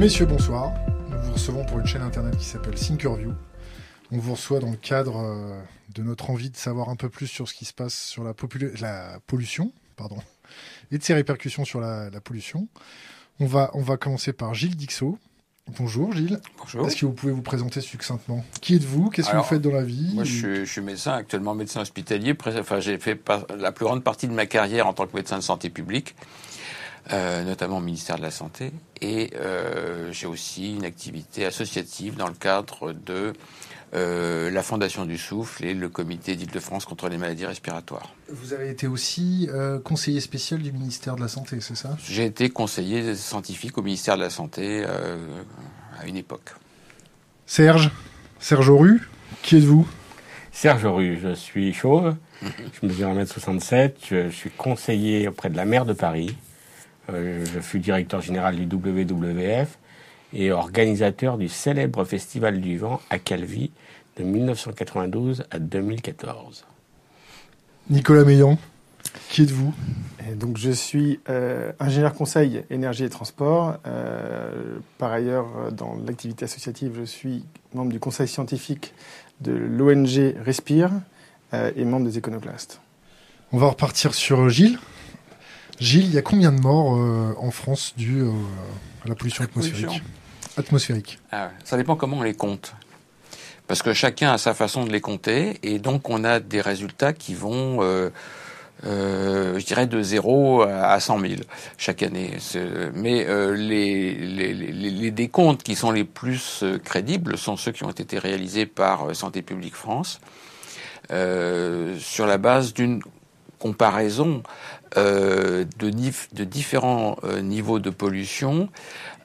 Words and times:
Messieurs, 0.00 0.24
bonsoir. 0.24 0.72
Nous 1.10 1.20
vous 1.20 1.32
recevons 1.34 1.62
pour 1.66 1.78
une 1.78 1.84
chaîne 1.84 2.00
internet 2.00 2.34
qui 2.38 2.46
s'appelle 2.46 2.74
Thinkerview. 2.74 3.34
On 4.10 4.16
vous 4.16 4.32
reçoit 4.32 4.58
dans 4.58 4.70
le 4.70 4.78
cadre 4.78 5.18
euh, 5.18 5.60
de 5.94 6.02
notre 6.02 6.30
envie 6.30 6.48
de 6.48 6.56
savoir 6.56 6.88
un 6.88 6.96
peu 6.96 7.10
plus 7.10 7.26
sur 7.26 7.46
ce 7.46 7.52
qui 7.52 7.66
se 7.66 7.74
passe 7.74 7.94
sur 7.94 8.24
la, 8.24 8.32
la 8.80 9.20
pollution 9.26 9.74
pardon, 9.96 10.16
et 10.90 10.96
de 10.96 11.02
ses 11.02 11.12
répercussions 11.12 11.66
sur 11.66 11.80
la, 11.80 12.08
pollution. 12.24 12.66
On 13.40 13.46
va, 13.46 13.70
on 13.74 13.82
va 13.82 13.98
commencer 13.98 14.32
par 14.32 14.54
Gilles 14.54 14.74
Dixot. 14.74 15.18
Bonjour 15.78 16.14
Gilles. 16.14 16.40
Bonjour. 16.56 16.86
Est-ce 16.86 16.96
que 16.96 17.04
vous 17.04 17.12
pouvez 17.12 17.32
vous 17.32 17.42
présenter 17.42 17.82
succinctement? 17.82 18.42
Qui 18.62 18.76
êtes-vous? 18.76 19.10
Qu'est-ce 19.10 19.30
que 19.30 19.36
vous 19.36 19.42
faites 19.42 19.60
dans 19.60 19.70
la 19.70 19.84
vie? 19.84 20.14
Moi, 20.14 20.24
je 20.24 20.64
suis, 20.64 20.80
médecin, 20.80 21.12
actuellement 21.12 21.54
médecin 21.54 21.82
hospitalier. 21.82 22.34
Enfin, 22.58 22.80
j'ai 22.80 22.96
fait 22.98 23.20
la 23.54 23.70
plus 23.70 23.84
grande 23.84 24.02
partie 24.02 24.28
de 24.28 24.32
ma 24.32 24.46
carrière 24.46 24.86
en 24.86 24.94
tant 24.94 25.06
que 25.06 25.14
médecin 25.14 25.36
de 25.36 25.42
santé 25.42 25.68
publique. 25.68 26.16
Euh, 27.12 27.42
notamment 27.42 27.78
au 27.78 27.80
ministère 27.80 28.18
de 28.18 28.22
la 28.22 28.30
Santé. 28.30 28.72
Et 29.00 29.30
euh, 29.34 30.12
j'ai 30.12 30.28
aussi 30.28 30.76
une 30.76 30.84
activité 30.84 31.44
associative 31.44 32.14
dans 32.14 32.28
le 32.28 32.34
cadre 32.34 32.92
de 32.92 33.32
euh, 33.94 34.48
la 34.50 34.62
Fondation 34.62 35.06
du 35.06 35.18
Souffle 35.18 35.64
et 35.64 35.74
le 35.74 35.88
Comité 35.88 36.36
d'Île-de-France 36.36 36.84
contre 36.84 37.08
les 37.08 37.18
maladies 37.18 37.46
respiratoires. 37.46 38.14
Vous 38.28 38.52
avez 38.52 38.70
été 38.70 38.86
aussi 38.86 39.48
conseiller 39.82 40.20
spécial 40.20 40.62
du 40.62 40.70
ministère 40.70 41.16
de 41.16 41.20
la 41.22 41.26
Santé, 41.26 41.60
c'est 41.60 41.74
ça? 41.74 41.96
J'ai 42.04 42.26
été 42.26 42.48
conseiller 42.48 43.16
scientifique 43.16 43.76
au 43.76 43.82
ministère 43.82 44.16
de 44.16 44.22
la 44.22 44.30
Santé 44.30 44.84
à 44.84 46.06
une 46.06 46.16
époque. 46.16 46.50
Serge 47.44 47.90
Serge 48.38 48.70
Auru, 48.70 49.08
qui 49.42 49.56
êtes-vous? 49.56 49.88
Serge 50.52 50.84
Auru, 50.84 51.18
je 51.20 51.34
suis 51.34 51.72
chauve, 51.72 52.14
je 52.42 52.86
mesure 52.86 53.08
1m67, 53.08 53.94
je 54.08 54.30
suis 54.30 54.50
conseiller 54.50 55.26
auprès 55.26 55.50
de 55.50 55.56
la 55.56 55.64
maire 55.64 55.84
de 55.84 55.92
Paris, 55.92 56.36
je 57.12 57.60
fus 57.60 57.78
directeur 57.78 58.20
général 58.20 58.56
du 58.56 58.64
WWF 58.64 59.78
et 60.32 60.52
organisateur 60.52 61.38
du 61.38 61.48
célèbre 61.48 62.04
Festival 62.04 62.60
du 62.60 62.78
Vent 62.78 63.00
à 63.10 63.18
Calvi 63.18 63.70
de 64.16 64.24
1992 64.24 65.44
à 65.50 65.58
2014. 65.58 66.64
Nicolas 67.88 68.24
Meillan, 68.24 68.58
qui 69.28 69.42
êtes-vous? 69.42 69.74
Donc 70.36 70.58
je 70.58 70.70
suis 70.70 71.18
euh, 71.28 71.72
ingénieur 71.80 72.14
conseil 72.14 72.62
énergie 72.70 73.04
et 73.04 73.08
transport. 73.08 73.78
Euh, 73.86 74.78
par 74.98 75.10
ailleurs, 75.10 75.72
dans 75.72 75.96
l'activité 76.06 76.44
associative, 76.44 76.92
je 76.96 77.04
suis 77.04 77.44
membre 77.74 77.90
du 77.90 77.98
conseil 77.98 78.28
scientifique 78.28 78.94
de 79.40 79.52
l'ONG 79.52 80.34
Respire 80.44 80.90
et 81.52 81.84
membre 81.84 82.06
des 82.06 82.16
Éconoclastes. 82.16 82.80
On 83.50 83.58
va 83.58 83.66
repartir 83.68 84.14
sur 84.14 84.48
Gilles. 84.48 84.78
Gilles, 85.80 86.06
il 86.06 86.14
y 86.14 86.18
a 86.18 86.22
combien 86.22 86.52
de 86.52 86.60
morts 86.60 86.96
euh, 86.96 87.34
en 87.38 87.50
France 87.50 87.94
dues 87.96 88.22
euh, 88.22 88.30
à 89.04 89.08
la 89.08 89.14
pollution 89.14 89.44
atmosphérique 89.44 90.02
Atmosphérique. 90.56 91.18
Ah 91.32 91.50
ça 91.64 91.78
dépend 91.78 91.96
comment 91.96 92.18
on 92.18 92.22
les 92.22 92.34
compte. 92.34 92.74
Parce 93.66 93.82
que 93.82 93.94
chacun 93.94 94.32
a 94.32 94.38
sa 94.38 94.52
façon 94.52 94.84
de 94.84 94.92
les 94.92 95.00
compter, 95.00 95.58
et 95.62 95.78
donc 95.78 96.10
on 96.10 96.24
a 96.24 96.38
des 96.38 96.60
résultats 96.60 97.12
qui 97.12 97.34
vont, 97.34 97.78
euh, 97.82 98.10
je 98.84 99.64
dirais, 99.64 99.86
de 99.86 100.02
0 100.02 100.62
à 100.62 100.98
100 100.98 101.20
000 101.20 101.34
chaque 101.78 102.02
année. 102.02 102.36
Mais 102.94 103.24
les, 103.54 104.14
les, 104.14 104.52
les, 104.52 105.10
décomptes 105.12 105.62
qui 105.62 105.76
sont 105.76 105.92
les 105.92 106.02
plus 106.02 106.64
crédibles 106.84 107.38
sont 107.38 107.56
ceux 107.56 107.70
qui 107.70 107.84
ont 107.84 107.90
été 107.90 108.18
réalisés 108.18 108.66
par 108.66 109.14
Santé 109.14 109.40
publique 109.40 109.76
France, 109.76 110.20
sur 111.08 112.26
la 112.26 112.38
base 112.38 112.74
d'une 112.74 113.00
comparaison 113.60 114.42
euh, 114.96 115.64
de, 115.78 116.44
différents 116.44 117.16
euh, 117.22 117.40
niveaux 117.42 117.78
de 117.78 117.90
pollution 117.90 118.68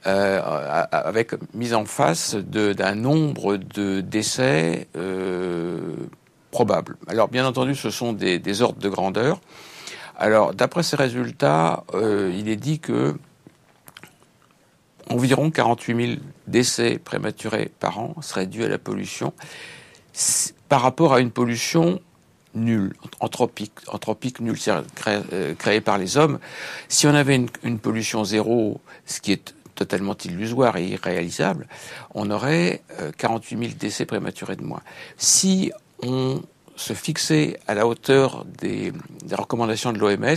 euh, 0.05 0.39
avec 0.91 1.31
mise 1.55 1.73
en 1.73 1.85
face 1.85 2.35
d'un 2.35 2.93
nombre 2.93 3.57
de 3.57 4.01
décès 4.01 4.87
probables. 6.51 6.97
Alors 7.07 7.29
bien 7.29 7.47
entendu, 7.47 7.73
ce 7.73 7.89
sont 7.89 8.13
des, 8.13 8.37
des 8.37 8.61
ordres 8.61 8.79
de 8.79 8.89
grandeur. 8.89 9.41
Alors 10.17 10.53
d'après 10.53 10.83
ces 10.83 10.95
résultats, 10.95 11.83
il 11.93 12.47
est 12.47 12.55
dit 12.55 12.79
que 12.79 13.15
environ 15.09 15.49
48 15.49 16.07
000 16.07 16.19
décès 16.47 16.99
prématurés 16.99 17.71
par 17.79 17.99
an 17.99 18.15
seraient 18.21 18.47
dus 18.47 18.63
à 18.63 18.67
la 18.67 18.77
pollution 18.77 19.33
par 20.69 20.81
rapport 20.81 21.13
à 21.13 21.19
une 21.19 21.31
pollution 21.31 21.99
nul, 22.55 22.93
anthropique, 23.19 23.73
anthropique 23.87 24.39
nul, 24.39 24.57
c'est 24.57 24.71
euh, 25.07 25.53
créé, 25.55 25.81
par 25.81 25.97
les 25.97 26.17
hommes. 26.17 26.39
Si 26.87 27.07
on 27.07 27.13
avait 27.13 27.35
une, 27.63 27.79
pollution 27.79 28.23
zéro, 28.23 28.81
ce 29.05 29.21
qui 29.21 29.31
est 29.31 29.53
totalement 29.75 30.15
illusoire 30.23 30.77
et 30.77 30.87
irréalisable, 30.87 31.67
on 32.13 32.31
aurait 32.31 32.81
48 33.17 33.55
euh, 33.55 33.59
000 33.59 33.73
décès 33.77 34.05
prématurés 34.05 34.55
de 34.55 34.63
moins. 34.63 34.81
Si 35.17 35.71
on 36.01 36.41
se 36.77 36.93
fixait 36.93 37.59
à 37.67 37.73
la 37.73 37.87
hauteur 37.87 38.45
des, 38.45 38.91
des 39.23 39.35
recommandations 39.35 39.93
de 39.93 39.99
l'OMS, 39.99 40.35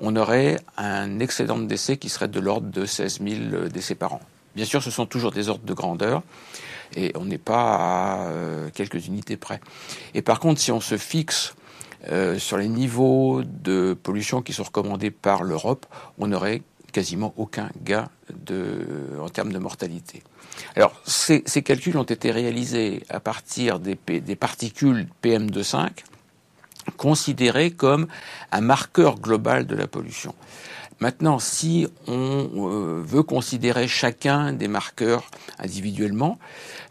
on 0.00 0.16
aurait 0.16 0.56
un 0.76 1.18
excédent 1.20 1.58
de 1.58 1.66
décès 1.66 1.96
qui 1.96 2.08
serait 2.08 2.28
de 2.28 2.40
l'ordre 2.40 2.70
de 2.70 2.86
16 2.86 3.20
000 3.20 3.68
décès 3.68 3.94
par 3.94 4.14
an. 4.14 4.20
Bien 4.54 4.64
sûr, 4.64 4.82
ce 4.82 4.90
sont 4.90 5.06
toujours 5.06 5.32
des 5.32 5.48
ordres 5.48 5.64
de 5.64 5.74
grandeur 5.74 6.22
et 6.96 7.12
on 7.16 7.24
n'est 7.24 7.38
pas 7.38 7.74
à 7.74 8.26
euh, 8.28 8.70
quelques 8.72 9.06
unités 9.06 9.36
près. 9.36 9.60
Et 10.14 10.22
par 10.22 10.40
contre, 10.40 10.60
si 10.60 10.72
on 10.72 10.80
se 10.80 10.96
fixe 10.96 11.54
euh, 12.10 12.38
sur 12.38 12.56
les 12.58 12.68
niveaux 12.68 13.42
de 13.44 13.96
pollution 14.00 14.42
qui 14.42 14.52
sont 14.52 14.64
recommandés 14.64 15.10
par 15.10 15.42
l'Europe, 15.42 15.86
on 16.18 16.26
n'aurait 16.26 16.62
quasiment 16.92 17.34
aucun 17.36 17.70
gain 17.82 18.08
en 19.20 19.28
termes 19.28 19.52
de 19.52 19.58
mortalité. 19.58 20.22
Alors, 20.76 20.92
ces, 21.04 21.42
calculs 21.42 21.96
ont 21.96 22.04
été 22.04 22.30
réalisés 22.30 23.02
à 23.08 23.18
partir 23.18 23.80
des 23.80 23.96
particules 24.36 25.08
PM2,5, 25.20 25.90
considérées 26.96 27.70
comme 27.70 28.06
un 28.52 28.60
marqueur 28.60 29.18
global 29.18 29.66
de 29.66 29.74
la 29.74 29.86
pollution. 29.86 30.34
Maintenant, 31.00 31.38
si 31.38 31.86
on 32.06 32.48
euh, 32.54 33.02
veut 33.04 33.22
considérer 33.22 33.88
chacun 33.88 34.52
des 34.52 34.68
marqueurs 34.68 35.30
individuellement, 35.58 36.38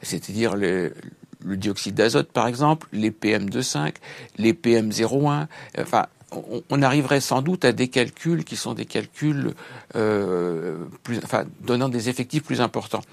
c'est-à-dire 0.01 0.55
le, 0.55 0.93
dioxyde 1.41 1.95
d'azote 1.95 2.31
par 2.31 2.47
exemple, 2.47 2.87
les 2.91 3.11
PM2,5, 3.11 3.95
les 4.37 4.53
PM0,1, 4.53 5.47
enfin, 5.79 6.07
on, 6.69 6.81
arriverait 6.81 7.21
sans 7.21 7.41
doute 7.41 7.63
à 7.63 7.71
des 7.71 7.89
calculs 7.89 8.43
qui 8.43 8.55
sont 8.55 8.73
des 8.73 8.85
calculs 8.85 9.53
euh, 9.95 10.85
plus, 11.03 11.19
donnant 11.61 11.89
des 11.89 12.09
effectifs 12.09 12.43
plus 12.43 12.59
importants. 12.59 13.03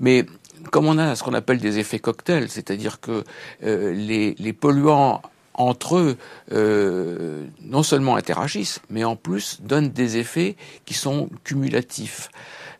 Mais 0.00 0.26
comme 0.70 0.86
on 0.86 0.98
a 0.98 1.14
ce 1.14 1.22
qu'on 1.22 1.34
appelle 1.34 1.58
des 1.58 1.78
effets 1.78 2.00
cocktails, 2.00 2.48
c'est-à-dire 2.48 3.00
que 3.00 3.22
euh, 3.62 3.92
les 3.92 4.52
polluants 4.52 5.22
entre 5.54 5.96
eux 5.96 6.16
euh, 6.52 7.46
non 7.62 7.82
seulement 7.82 8.16
interagissent, 8.16 8.80
mais 8.90 9.04
en 9.04 9.16
plus 9.16 9.60
donnent 9.62 9.90
des 9.90 10.16
effets 10.16 10.56
qui 10.84 10.94
sont 10.94 11.28
cumulatifs. 11.44 12.30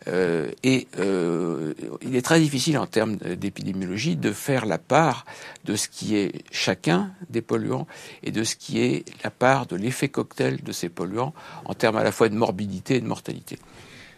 Euh, 0.07 0.51
et 0.63 0.87
euh, 0.99 1.73
il 2.01 2.15
est 2.15 2.21
très 2.21 2.39
difficile 2.39 2.77
en 2.77 2.85
termes 2.85 3.15
d'épidémiologie 3.15 4.15
de 4.15 4.31
faire 4.31 4.65
la 4.65 4.77
part 4.77 5.25
de 5.63 5.75
ce 5.75 5.87
qui 5.87 6.15
est 6.15 6.43
chacun 6.51 7.11
des 7.29 7.41
polluants 7.41 7.87
et 8.21 8.31
de 8.31 8.43
ce 8.43 8.55
qui 8.55 8.81
est 8.81 9.05
la 9.23 9.31
part 9.31 9.65
de 9.65 9.75
l'effet 9.75 10.09
cocktail 10.09 10.61
de 10.61 10.71
ces 10.71 10.89
polluants 10.89 11.33
en 11.65 11.73
termes 11.73 11.97
à 11.97 12.03
la 12.03 12.11
fois 12.11 12.29
de 12.29 12.35
morbidité 12.35 12.97
et 12.97 13.01
de 13.01 13.07
mortalité. 13.07 13.57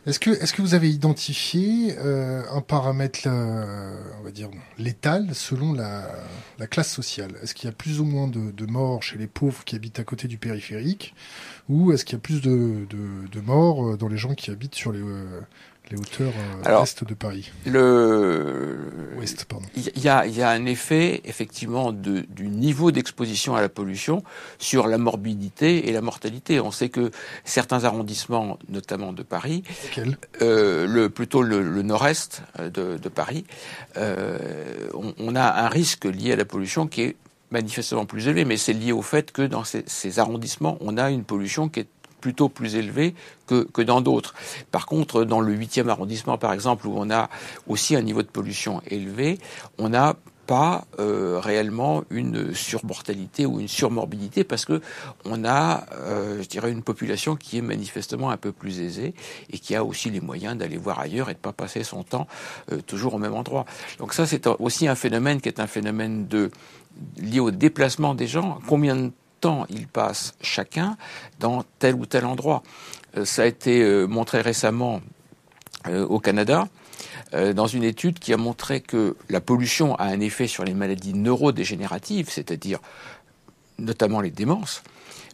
Est-ce 0.07 0.21
que, 0.21 0.29
est-ce 0.29 0.53
que 0.53 0.61
vous 0.61 0.73
avez 0.73 0.89
identifié 0.89 1.93
euh, 1.97 2.41
un 2.53 2.61
paramètre, 2.61 3.19
euh, 3.25 4.01
on 4.21 4.23
va 4.23 4.31
dire, 4.31 4.49
létal 4.77 5.35
selon 5.35 5.73
la, 5.73 6.09
la 6.59 6.65
classe 6.65 6.89
sociale? 6.89 7.31
Est-ce 7.43 7.53
qu'il 7.53 7.69
y 7.69 7.69
a 7.69 7.75
plus 7.75 7.99
ou 7.99 8.05
moins 8.05 8.29
de, 8.29 8.65
morts 8.67 9.03
chez 9.03 9.17
les 9.17 9.27
pauvres 9.27 9.65
qui 9.65 9.75
habitent 9.75 9.99
à 9.99 10.05
côté 10.05 10.29
du 10.29 10.37
périphérique? 10.37 11.13
Ou 11.67 11.91
est-ce 11.91 12.05
qu'il 12.05 12.13
y 12.13 12.19
a 12.19 12.21
plus 12.21 12.39
de, 12.39 12.87
de, 12.89 13.41
morts 13.41 13.85
euh, 13.85 13.97
dans 13.97 14.07
les 14.07 14.15
gens 14.15 14.33
qui 14.33 14.49
habitent 14.49 14.75
sur 14.75 14.93
les, 14.93 15.03
les 15.91 15.97
hauteurs 15.97 16.33
euh, 16.65 16.83
est 16.83 17.03
de 17.03 17.13
Paris. 17.13 17.51
Le 17.65 18.77
Il 19.75 20.03
y 20.03 20.09
a, 20.09 20.25
y 20.25 20.41
a 20.41 20.49
un 20.49 20.65
effet 20.65 21.21
effectivement 21.25 21.91
de, 21.91 22.25
du 22.29 22.47
niveau 22.47 22.91
d'exposition 22.91 23.55
à 23.55 23.61
la 23.61 23.69
pollution 23.69 24.23
sur 24.59 24.87
la 24.87 24.97
morbidité 24.97 25.87
et 25.87 25.91
la 25.91 26.01
mortalité. 26.01 26.59
On 26.59 26.71
sait 26.71 26.89
que 26.89 27.11
certains 27.45 27.83
arrondissements, 27.83 28.59
notamment 28.69 29.13
de 29.13 29.23
Paris, 29.23 29.63
euh, 30.41 30.87
le 30.87 31.09
plutôt 31.09 31.41
le, 31.41 31.81
nord-est 31.81 32.43
euh, 32.59 32.69
de, 32.69 32.97
de, 32.97 33.09
Paris, 33.09 33.45
euh, 33.97 34.37
on, 34.93 35.13
on 35.19 35.35
a 35.35 35.63
un 35.63 35.69
risque 35.69 36.05
lié 36.05 36.33
à 36.33 36.35
la 36.35 36.45
pollution 36.45 36.87
qui 36.87 37.01
est 37.01 37.15
manifestement 37.51 38.05
plus 38.05 38.27
élevé, 38.27 38.45
mais 38.45 38.57
c'est 38.57 38.73
lié 38.73 38.91
au 38.91 39.01
fait 39.01 39.31
que 39.31 39.41
dans 39.41 39.63
ces, 39.63 39.83
ces, 39.87 40.19
arrondissements, 40.19 40.77
on 40.81 40.97
a 40.97 41.09
une 41.09 41.23
pollution 41.23 41.69
qui 41.69 41.81
est 41.81 41.87
plutôt 42.21 42.49
plus 42.49 42.75
élevé 42.75 43.15
que, 43.45 43.63
que 43.63 43.81
dans 43.81 44.01
d'autres. 44.01 44.33
Par 44.71 44.85
contre, 44.85 45.23
dans 45.23 45.39
le 45.39 45.55
8e 45.55 45.87
arrondissement, 45.89 46.37
par 46.37 46.53
exemple, 46.53 46.87
où 46.87 46.93
on 46.95 47.09
a 47.09 47.29
aussi 47.67 47.95
un 47.95 48.01
niveau 48.01 48.21
de 48.21 48.27
pollution 48.27 48.81
élevé, 48.87 49.39
on 49.77 49.93
a 49.93 50.15
pas 50.47 50.85
euh, 50.97 51.39
réellement 51.39 52.03
une 52.09 52.55
surmortalité 52.55 53.45
ou 53.45 53.59
une 53.59 53.67
surmorbidité 53.67 54.45
parce 54.45 54.65
que 54.65 54.81
on 55.25 55.43
a, 55.43 55.85
euh, 55.93 56.41
je 56.41 56.47
dirais, 56.47 56.71
une 56.71 56.81
population 56.83 57.35
qui 57.35 57.57
est 57.57 57.61
manifestement 57.61 58.31
un 58.31 58.37
peu 58.37 58.53
plus 58.53 58.79
aisée 58.79 59.13
et 59.51 59.59
qui 59.59 59.75
a 59.75 59.83
aussi 59.83 60.09
les 60.09 60.21
moyens 60.21 60.57
d'aller 60.57 60.77
voir 60.77 60.99
ailleurs 60.99 61.29
et 61.29 61.33
de 61.33 61.39
pas 61.39 61.51
passer 61.51 61.83
son 61.83 62.03
temps 62.03 62.27
euh, 62.71 62.79
toujours 62.81 63.13
au 63.15 63.17
même 63.19 63.33
endroit. 63.33 63.65
Donc 63.99 64.13
ça, 64.13 64.25
c'est 64.25 64.47
aussi 64.47 64.87
un 64.87 64.95
phénomène 64.95 65.41
qui 65.41 65.49
est 65.49 65.59
un 65.59 65.67
phénomène 65.67 66.27
de 66.27 66.49
lié 67.17 67.41
au 67.41 67.51
déplacement 67.51 68.15
des 68.15 68.27
gens. 68.27 68.59
Combien 68.67 68.95
de 68.95 69.11
temps 69.47 69.65
ils 69.69 69.87
passent 69.87 70.33
chacun 70.41 70.97
dans 71.39 71.63
tel 71.79 71.95
ou 71.95 72.05
tel 72.05 72.25
endroit. 72.25 72.63
Ça 73.23 73.43
a 73.43 73.45
été 73.45 74.05
montré 74.07 74.41
récemment 74.41 75.01
au 75.87 76.19
Canada 76.19 76.67
euh, 77.33 77.53
dans 77.53 77.67
une 77.67 77.83
étude 77.83 78.19
qui 78.19 78.33
a 78.33 78.37
montré 78.37 78.79
que 78.79 79.17
la 79.29 79.41
pollution 79.41 79.95
a 79.95 80.05
un 80.05 80.19
effet 80.21 80.47
sur 80.47 80.63
les 80.63 80.73
maladies 80.73 81.13
neurodégénératives, 81.13 82.29
c'est-à-dire 82.29 82.79
notamment 83.79 84.21
les 84.21 84.31
démences, 84.31 84.81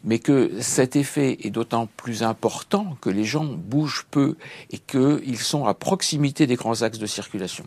mais 0.04 0.18
que 0.18 0.60
cet 0.60 0.96
effet 0.96 1.38
est 1.42 1.50
d'autant 1.50 1.88
plus 1.96 2.22
important 2.22 2.96
que 3.00 3.10
les 3.10 3.24
gens 3.24 3.44
bougent 3.44 4.06
peu 4.10 4.36
et 4.70 4.78
qu'ils 4.78 5.38
sont 5.38 5.64
à 5.64 5.74
proximité 5.74 6.46
des 6.46 6.56
grands 6.56 6.82
axes 6.82 6.98
de 6.98 7.06
circulation. 7.06 7.64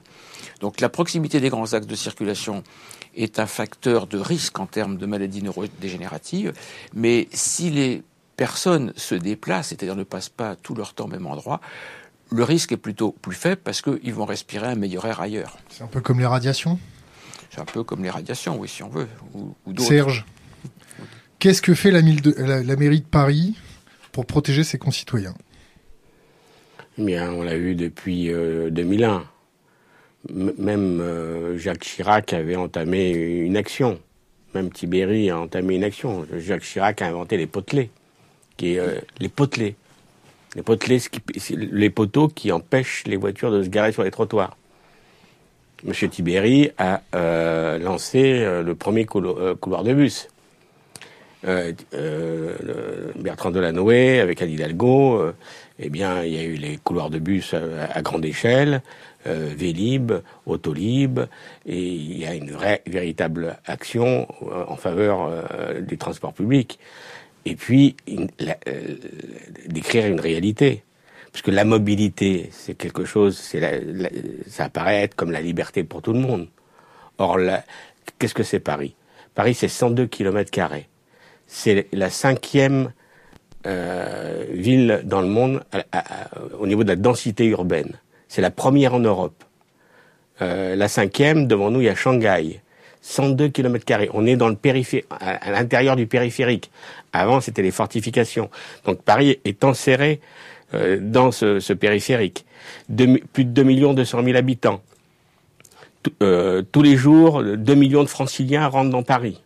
Donc 0.62 0.80
la 0.80 0.90
proximité 0.90 1.40
des 1.40 1.50
grands 1.50 1.74
axes 1.74 1.88
de 1.88 1.96
circulation 1.96 2.64
est 3.16 3.40
un 3.40 3.48
facteur 3.48 4.08
de 4.08 4.20
risque 4.20 4.60
en 4.60 4.68
termes 4.68 4.98
de 4.98 5.06
maladies 5.06 5.42
neurodégénératives, 5.42 6.54
mais 6.94 7.28
si 7.32 7.72
les 7.72 8.04
personnes 8.38 8.94
se 8.96 9.16
déplacent, 9.16 9.70
c'est-à-dire 9.70 9.96
ne 9.96 10.04
passent 10.04 10.30
pas 10.30 10.56
tout 10.56 10.76
leur 10.76 10.94
temps 10.94 11.06
au 11.06 11.10
même 11.10 11.26
endroit, 11.26 11.60
le 12.30 12.44
risque 12.44 12.72
est 12.72 12.78
plutôt 12.78 13.12
plus 13.12 13.36
faible 13.36 13.62
parce 13.64 13.82
qu'ils 13.82 14.14
vont 14.14 14.26
respirer 14.26 14.68
un 14.68 14.76
meilleur 14.76 15.06
air 15.06 15.22
ailleurs. 15.22 15.58
C'est 15.70 15.84
un 15.84 15.88
peu 15.88 16.02
comme 16.02 16.20
les 16.20 16.26
radiations? 16.26 16.78
C'est 17.50 17.62
un 17.62 17.66
peu 17.66 17.84
comme 17.84 18.04
les 18.04 18.10
radiations, 18.10 18.58
oui, 18.60 18.68
si 18.68 18.84
on 18.84 18.90
veut. 18.90 19.08
Ou, 19.34 19.56
Serge, 19.80 20.26
qu'est-ce 21.40 21.62
que 21.62 21.74
fait 21.74 21.92
la, 21.92 22.02
mairie 22.02 23.02
de 23.02 23.06
Paris 23.06 23.56
pour 24.12 24.26
protéger 24.26 24.64
ses 24.64 24.78
concitoyens? 24.78 25.36
Eh 26.98 27.04
Bien, 27.04 27.32
on 27.32 27.44
l'a 27.44 27.58
vu 27.58 27.76
depuis 27.76 28.30
2001. 28.30 29.24
Euh, 30.32 30.54
même 30.58 31.00
euh, 31.00 31.58
Jacques 31.58 31.84
Chirac 31.84 32.34
avait 32.34 32.56
entamé 32.56 33.12
une 33.12 33.58
action. 33.58 34.00
Même 34.54 34.72
Tibéri 34.72 35.30
a 35.30 35.40
entamé 35.40 35.76
une 35.76 35.84
action. 35.84 36.26
Jacques 36.38 36.64
Chirac 36.64 37.02
a 37.02 37.08
inventé 37.08 37.38
les 37.38 37.48
potelets. 37.48 37.90
Euh, 38.64 39.00
les 39.20 39.30
potelets 39.30 39.76
les, 40.56 40.64
les 41.56 41.90
poteaux 41.92 42.28
qui 42.28 42.52
empêchent 42.52 43.04
les 43.06 43.18
voitures 43.18 43.52
de 43.52 43.62
se 43.62 43.70
garer 43.70 43.92
sur 43.92 44.04
les 44.04 44.10
trottoirs. 44.10 44.58
Monsieur 45.84 46.10
Tibéri 46.10 46.72
a 46.80 47.02
lancé 47.78 48.40
le 48.64 48.74
premier 48.74 49.06
couloir 49.06 49.84
de 49.84 49.94
bus. 49.94 50.28
Bertrand 53.16 53.52
Delanoë 53.52 54.20
avec 54.20 54.42
Anne 54.42 54.52
Hidalgo, 54.52 55.32
eh 55.80 55.90
bien, 55.90 56.24
il 56.24 56.34
y 56.34 56.38
a 56.38 56.44
eu 56.44 56.56
les 56.56 56.78
couloirs 56.78 57.10
de 57.10 57.20
bus 57.20 57.54
à, 57.54 58.02
grande 58.02 58.26
échelle, 58.26 58.82
Vélib, 59.26 60.12
Autolib, 60.46 61.20
et 61.66 61.80
il 61.80 62.18
y 62.18 62.26
a 62.26 62.34
une 62.34 62.52
vraie, 62.52 62.82
véritable 62.86 63.58
action 63.66 64.28
en 64.42 64.76
faveur 64.76 65.32
des 65.82 65.98
transports 65.98 66.34
publics 66.34 66.80
et 67.48 67.56
puis 67.56 67.96
euh, 68.10 68.96
d'écrire 69.68 70.06
une 70.06 70.20
réalité. 70.20 70.84
Parce 71.32 71.42
que 71.42 71.52
la 71.52 71.66
mobilité, 71.66 72.50
c'est 72.52 72.74
quelque 72.74 73.06
chose, 73.06 73.38
c'est 73.38 73.62
ça 74.48 74.66
apparaît 74.66 75.04
être 75.04 75.16
comme 75.16 75.32
la 75.32 75.42
liberté 75.42 75.84
pour 75.84 76.02
tout 76.02 76.14
le 76.14 76.20
monde. 76.20 76.48
Or, 77.20 77.38
qu'est-ce 78.18 78.34
que 78.34 78.44
c'est 78.44 78.60
Paris? 78.60 78.96
Paris, 79.36 79.54
c'est 79.54 79.68
102 79.68 80.08
km 80.08 80.50
carrés. 80.50 80.88
C'est 81.48 81.88
la 81.94 82.10
cinquième 82.10 82.92
euh, 83.66 84.46
ville 84.52 85.02
dans 85.04 85.22
le 85.22 85.28
monde 85.28 85.64
au 86.60 86.68
niveau 86.68 86.84
de 86.84 86.90
la 86.90 86.96
densité 86.96 87.46
urbaine. 87.46 87.94
C'est 88.28 88.42
la 88.42 88.52
première 88.52 88.94
en 88.94 89.00
Europe. 89.00 89.44
Euh, 90.42 90.76
la 90.76 90.88
cinquième, 90.88 91.48
devant 91.48 91.72
nous, 91.72 91.82
il 91.82 91.86
y 91.86 91.90
a 91.90 91.96
Shanghai. 91.96 92.62
102 93.02 93.50
km 93.50 93.86
carrés. 93.86 94.10
On 94.14 94.26
est 94.26 94.36
dans 94.36 94.50
le 94.50 94.56
périphérique, 94.56 95.08
à, 95.20 95.52
l'intérieur 95.52 95.96
du 95.96 96.08
périphérique. 96.08 96.72
Avant, 97.14 97.40
c'était 97.40 97.62
les 97.62 97.72
fortifications. 97.72 98.50
Donc 98.86 99.02
Paris 99.02 99.40
est 99.46 99.64
enserré 99.64 100.20
euh, 100.74 101.00
dans 101.02 101.32
ce, 101.32 101.74
périphérique. 101.74 102.46
plus 102.88 103.46
de 103.46 103.52
2 103.52 103.64
millions 103.64 103.94
200 103.94 104.24
000 104.24 104.38
habitants. 104.38 104.82
Euh, 106.22 106.64
tous 106.72 106.82
les 106.82 106.98
jours, 106.98 107.44
2 107.44 107.76
millions 107.76 108.04
de 108.04 108.10
franciliens 108.10 108.68
rentrent 108.68 108.92
dans 108.92 109.04
Paris. 109.04 109.42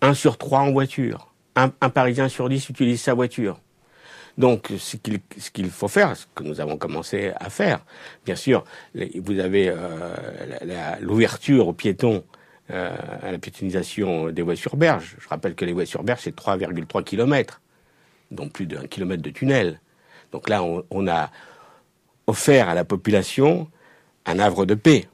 Un 0.00 0.14
sur 0.14 0.36
trois 0.36 0.60
en 0.60 0.72
voiture. 0.72 1.27
Un, 1.58 1.90
Parisien 1.90 2.28
sur 2.28 2.48
dix 2.48 2.68
utilise 2.68 3.00
sa 3.00 3.14
voiture. 3.14 3.58
Donc, 4.36 4.72
ce 4.78 4.96
qu'il 4.96 5.70
faut 5.70 5.88
faire, 5.88 6.16
ce 6.16 6.26
que 6.32 6.44
nous 6.44 6.60
avons 6.60 6.76
commencé 6.76 7.32
à 7.34 7.50
faire, 7.50 7.80
bien 8.24 8.36
sûr, 8.36 8.64
vous 8.94 9.40
avez 9.40 9.68
euh, 9.68 10.14
l'ouverture 11.00 11.66
aux 11.66 11.72
piétons 11.72 12.22
euh, 12.70 12.94
à 13.22 13.32
la 13.32 13.38
piétonisation 13.38 14.30
des 14.30 14.42
voies 14.42 14.54
sur 14.54 14.76
berge. 14.76 15.16
Je 15.18 15.28
rappelle 15.28 15.56
que 15.56 15.64
les 15.64 15.72
voies 15.72 15.86
sur 15.86 16.04
berge, 16.04 16.20
c'est 16.22 16.36
3,3 16.36 17.02
km, 17.02 17.60
donc 18.30 18.52
plus 18.52 18.66
d'un 18.66 18.86
kilomètre 18.86 19.22
de 19.22 19.30
tunnel. 19.30 19.80
Donc 20.30 20.48
là, 20.48 20.62
on, 20.62 21.08
a 21.08 21.32
offert 22.28 22.68
à 22.68 22.74
la 22.74 22.84
population 22.84 23.68
un 24.26 24.38
havre 24.38 24.64
de 24.64 24.74
paix. 24.74 25.08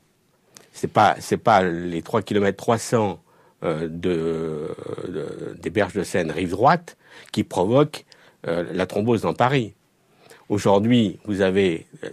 C'est 0.72 0.92
pas 0.92 1.16
c'est 1.20 1.38
pas 1.38 1.62
les 1.62 2.02
3 2.02 2.20
km 2.20 2.56
300 2.56 3.23
de, 3.62 4.74
des 5.58 5.70
berges 5.70 5.94
de 5.94 6.02
Seine 6.02 6.30
rive 6.30 6.50
droite 6.50 6.96
qui 7.32 7.44
provoquent 7.44 8.04
euh, 8.46 8.64
la 8.72 8.86
thrombose 8.86 9.22
dans 9.22 9.32
Paris. 9.32 9.74
Aujourd'hui, 10.48 11.18
vous 11.24 11.40
avez, 11.40 11.86
euh, 12.04 12.10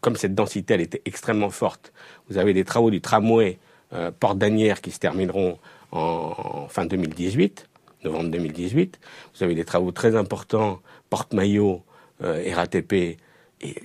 comme 0.00 0.16
cette 0.16 0.34
densité 0.34 0.74
elle 0.74 0.80
était 0.80 1.02
extrêmement 1.04 1.50
forte, 1.50 1.92
vous 2.28 2.38
avez 2.38 2.52
des 2.52 2.64
travaux 2.64 2.90
du 2.90 3.00
tramway 3.00 3.58
euh, 3.92 4.10
porte 4.10 4.38
d'Anières 4.38 4.80
qui 4.80 4.90
se 4.90 4.98
termineront 4.98 5.58
en, 5.92 6.66
fin 6.68 6.84
2018, 6.84 7.68
novembre 8.04 8.30
2018. 8.30 8.98
Vous 9.34 9.44
avez 9.44 9.54
des 9.54 9.64
travaux 9.64 9.92
très 9.92 10.16
importants, 10.16 10.80
porte-maillot, 11.10 11.82
euh, 12.22 12.42
RATP, 12.52 12.92
et 12.92 13.18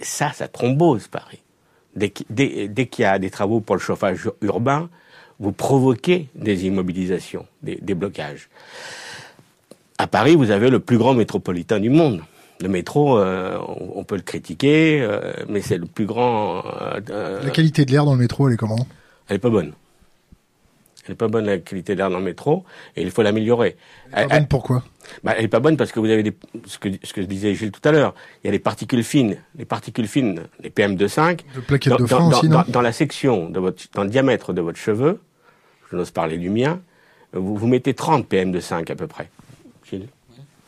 ça, 0.01 0.31
ça 0.33 0.47
thrombose 0.47 1.07
Paris. 1.07 1.43
Dès, 1.95 2.09
qu'il 2.09 3.03
y 3.03 3.05
a 3.05 3.19
des 3.19 3.29
travaux 3.29 3.61
pour 3.61 3.75
le 3.75 3.81
chauffage 3.81 4.29
urbain, 4.41 4.89
vous 5.39 5.51
provoquez 5.51 6.27
des 6.36 6.65
immobilisations, 6.65 7.45
des, 7.63 7.94
blocages. 7.94 8.49
À 9.97 10.07
Paris, 10.07 10.35
vous 10.35 10.52
avez 10.52 10.69
le 10.69 10.80
plus 10.80 10.97
grand 10.97 11.13
métropolitain 11.13 11.80
du 11.80 11.90
monde. 11.90 12.21
Le 12.61 12.68
métro, 12.68 13.18
euh, 13.18 13.57
on, 13.95 14.04
peut 14.04 14.18
le 14.18 14.21
critiquer, 14.21 15.07
mais 15.47 15.61
c'est 15.61 15.78
le 15.78 15.85
plus 15.85 16.06
grand. 16.06 16.63
la 17.07 17.49
qualité 17.52 17.85
de 17.85 17.92
l'air 17.92 18.06
dans 18.06 18.13
le 18.13 18.19
métro, 18.19 18.47
elle 18.47 18.56
est 18.56 18.57
comment? 18.57 18.85
Elle 19.30 19.37
est 19.37 19.40
pas 19.40 19.49
bonne. 19.49 19.73
Elle 21.09 21.13
n'est 21.13 21.18
pas 21.18 21.28
bonne 21.28 21.45
la 21.45 21.57
qualité 21.57 21.95
d'air 21.95 22.11
dans 22.11 22.19
le 22.19 22.23
métro 22.23 22.63
et 22.95 23.02
il 23.02 23.09
faut 23.09 23.23
l'améliorer. 23.23 23.78
Elle 24.13 24.28
pas 24.28 24.35
bonne 24.35 24.47
pourquoi 24.47 24.83
bah, 25.23 25.33
Elle 25.35 25.44
n'est 25.44 25.47
pas 25.47 25.59
bonne 25.59 25.75
parce 25.75 25.92
que 25.92 25.99
vous 25.99 26.09
avez 26.09 26.21
des, 26.21 26.37
ce, 26.66 26.78
que, 26.78 26.90
ce 27.02 27.13
que 27.13 27.21
disait 27.21 27.56
Gilles 27.56 27.71
tout 27.71 27.81
à 27.87 27.92
l'heure. 27.92 28.13
Il 28.44 28.47
y 28.47 28.49
a 28.49 28.52
des 28.52 28.59
particules 28.59 29.04
fines. 29.04 29.37
Les 29.57 29.66
particules 29.66 30.07
fines, 30.07 30.44
les 30.61 30.69
PM2,5. 30.69 31.40
De 31.56 31.61
plaquettes 31.61 31.97
de 31.97 32.04
aussi, 32.04 32.49
non? 32.49 32.63
dans, 32.68 32.81
la 32.81 32.92
section, 32.92 33.49
de 33.49 33.59
votre, 33.59 33.83
dans 33.95 34.04
le 34.04 34.09
diamètre 34.11 34.54
de 34.54 34.61
votre 34.61 34.78
cheveu, 34.78 35.19
je 35.91 35.95
n'ose 35.95 36.11
parler 36.11 36.37
du 36.37 36.49
mien, 36.49 36.81
vous, 37.33 37.55
vous 37.55 37.67
mettez 37.67 37.93
30 37.93 38.29
PM2,5 38.29 38.91
à 38.91 38.95
peu 38.95 39.07
près. 39.07 39.29
Gilles 39.89 40.07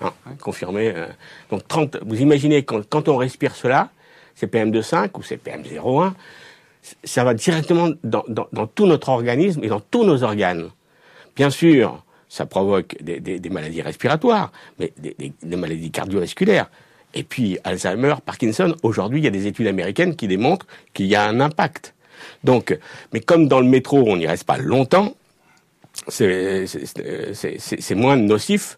ah, 0.02 0.14
Confirmé. 0.40 0.92
Euh. 0.96 1.08
donc 1.52 1.68
30, 1.68 1.98
vous 2.04 2.22
imaginez 2.22 2.64
quand, 2.64 2.88
quand 2.90 3.08
on 3.08 3.18
respire 3.18 3.56
cela, 3.56 3.90
c'est 4.36 4.52
PM2,5 4.52 5.10
ou 5.18 5.24
c'est 5.24 5.44
PM0,1 5.44 6.14
ça 7.04 7.24
va 7.24 7.34
directement 7.34 7.90
dans, 8.04 8.24
tout 8.74 8.86
notre 8.86 9.10
organisme 9.10 9.64
et 9.64 9.68
dans 9.68 9.80
tous 9.80 10.04
nos 10.04 10.24
organes. 10.24 10.70
Bien 11.36 11.50
sûr, 11.50 12.04
ça 12.30 12.46
provoque 12.46 12.96
des, 13.02 13.50
maladies 13.50 13.82
respiratoires, 13.82 14.52
mais 14.80 14.92
des, 14.98 15.56
maladies 15.56 15.92
cardiovasculaires. 15.92 16.70
Et 17.14 17.24
puis 17.24 17.58
Alzheimer, 17.64 18.16
Parkinson, 18.26 18.76
aujourd'hui, 18.84 19.20
il 19.20 19.24
y 19.24 19.28
a 19.28 19.32
des 19.32 19.48
études 19.48 19.68
américaines 19.68 20.16
qui 20.16 20.28
démontrent 20.28 20.66
qu'il 20.94 21.08
y 21.08 21.16
a 21.16 21.28
un 21.28 21.40
impact. 21.40 21.94
Donc, 22.44 22.78
mais 23.14 23.20
comme 23.20 23.48
dans 23.48 23.60
le 23.60 23.68
métro, 23.68 24.04
on 24.08 24.18
n'y 24.18 24.28
reste 24.28 24.46
pas 24.46 24.58
longtemps, 24.58 25.16
c'est 26.08 26.66
moins 27.96 28.16
nocif 28.16 28.78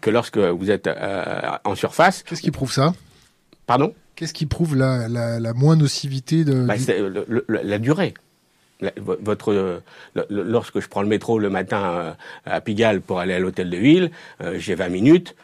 que 0.00 0.10
lorsque 0.10 0.38
vous 0.38 0.70
êtes 0.70 0.86
euh, 0.86 1.40
en 1.64 1.74
surface. 1.74 2.22
Qu'est-ce 2.22 2.42
qui 2.42 2.50
prouve 2.50 2.72
ça? 2.72 2.94
Pardon? 3.66 3.94
Qu'est-ce 4.16 4.34
qui 4.34 4.46
prouve 4.46 4.74
la, 4.74 5.08
la, 5.08 5.54
moins 5.54 5.76
nocivité 5.76 6.44
de 6.44 6.64
bah, 6.64 6.74
la 7.48 7.78
durée. 7.78 8.14
votre, 8.96 9.82
lorsque 10.28 10.80
je 10.80 10.88
prends 10.88 11.02
le 11.02 11.08
métro 11.08 11.38
le 11.38 11.50
matin 11.50 11.84
euh, 11.84 12.12
à 12.44 12.60
Pigalle 12.60 13.00
pour 13.00 13.20
aller 13.20 13.34
à 13.34 13.38
l'hôtel 13.38 13.70
de 13.70 13.76
ville, 13.76 14.10
euh, 14.42 14.58
j'ai 14.58 14.74
20 14.74 14.88
minutes. 14.88 15.36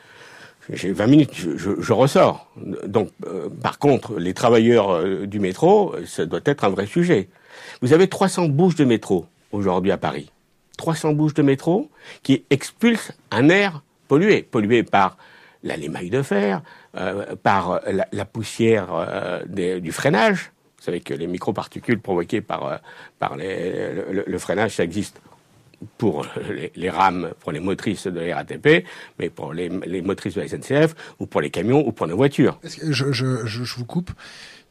J'ai 0.72 0.92
20 0.92 1.06
minutes, 1.06 1.32
je, 1.34 1.92
ressors. 1.92 2.50
Donc, 2.86 3.10
euh, 3.26 3.48
par 3.62 3.78
contre, 3.78 4.18
les 4.18 4.32
travailleurs 4.32 5.26
du 5.26 5.38
métro, 5.38 5.94
ça 6.06 6.24
doit 6.24 6.40
être 6.44 6.64
un 6.64 6.70
vrai 6.70 6.86
sujet. 6.86 7.28
Vous 7.82 7.92
avez 7.92 8.08
300 8.08 8.48
bouches 8.48 8.76
de 8.76 8.84
métro 8.84 9.26
aujourd'hui 9.52 9.92
à 9.92 9.98
Paris 9.98 10.30
300 10.76 11.12
bouches 11.12 11.34
de 11.34 11.42
métro 11.42 11.90
qui 12.22 12.44
expulsent 12.50 13.12
un 13.30 13.48
air 13.48 13.82
pollué, 14.08 14.42
pollué 14.42 14.82
par 14.82 15.16
la 15.62 15.76
limaille 15.76 16.10
de 16.10 16.22
fer, 16.22 16.62
euh, 16.96 17.36
par 17.36 17.80
la, 18.12 18.24
poussière 18.24 18.88
euh, 18.92 19.80
du 19.80 19.92
freinage. 19.92 20.52
Vous 20.78 20.84
savez 20.84 21.00
que 21.00 21.14
les 21.14 21.26
microparticules 21.26 22.00
provoquées 22.00 22.42
par, 22.42 22.66
euh, 22.66 22.76
par 23.18 23.36
le, 23.36 24.38
freinage, 24.38 24.76
ça 24.76 24.84
existe 24.84 25.20
pour 25.98 26.26
les, 26.76 26.90
rames, 26.90 27.32
pour 27.40 27.52
les 27.52 27.60
motrices 27.60 28.06
de 28.06 28.20
la 28.20 28.36
RATP, 28.36 28.84
mais 29.18 29.30
pour 29.30 29.52
les, 29.52 29.68
motrices 30.02 30.34
de 30.34 30.40
la 30.40 30.48
SNCF, 30.48 30.94
ou 31.18 31.26
pour 31.26 31.40
les 31.40 31.50
camions, 31.50 31.86
ou 31.86 31.92
pour 31.92 32.06
les 32.06 32.14
voitures. 32.14 32.58
je, 32.62 33.12
je, 33.12 33.74
vous 33.76 33.84
coupe. 33.84 34.10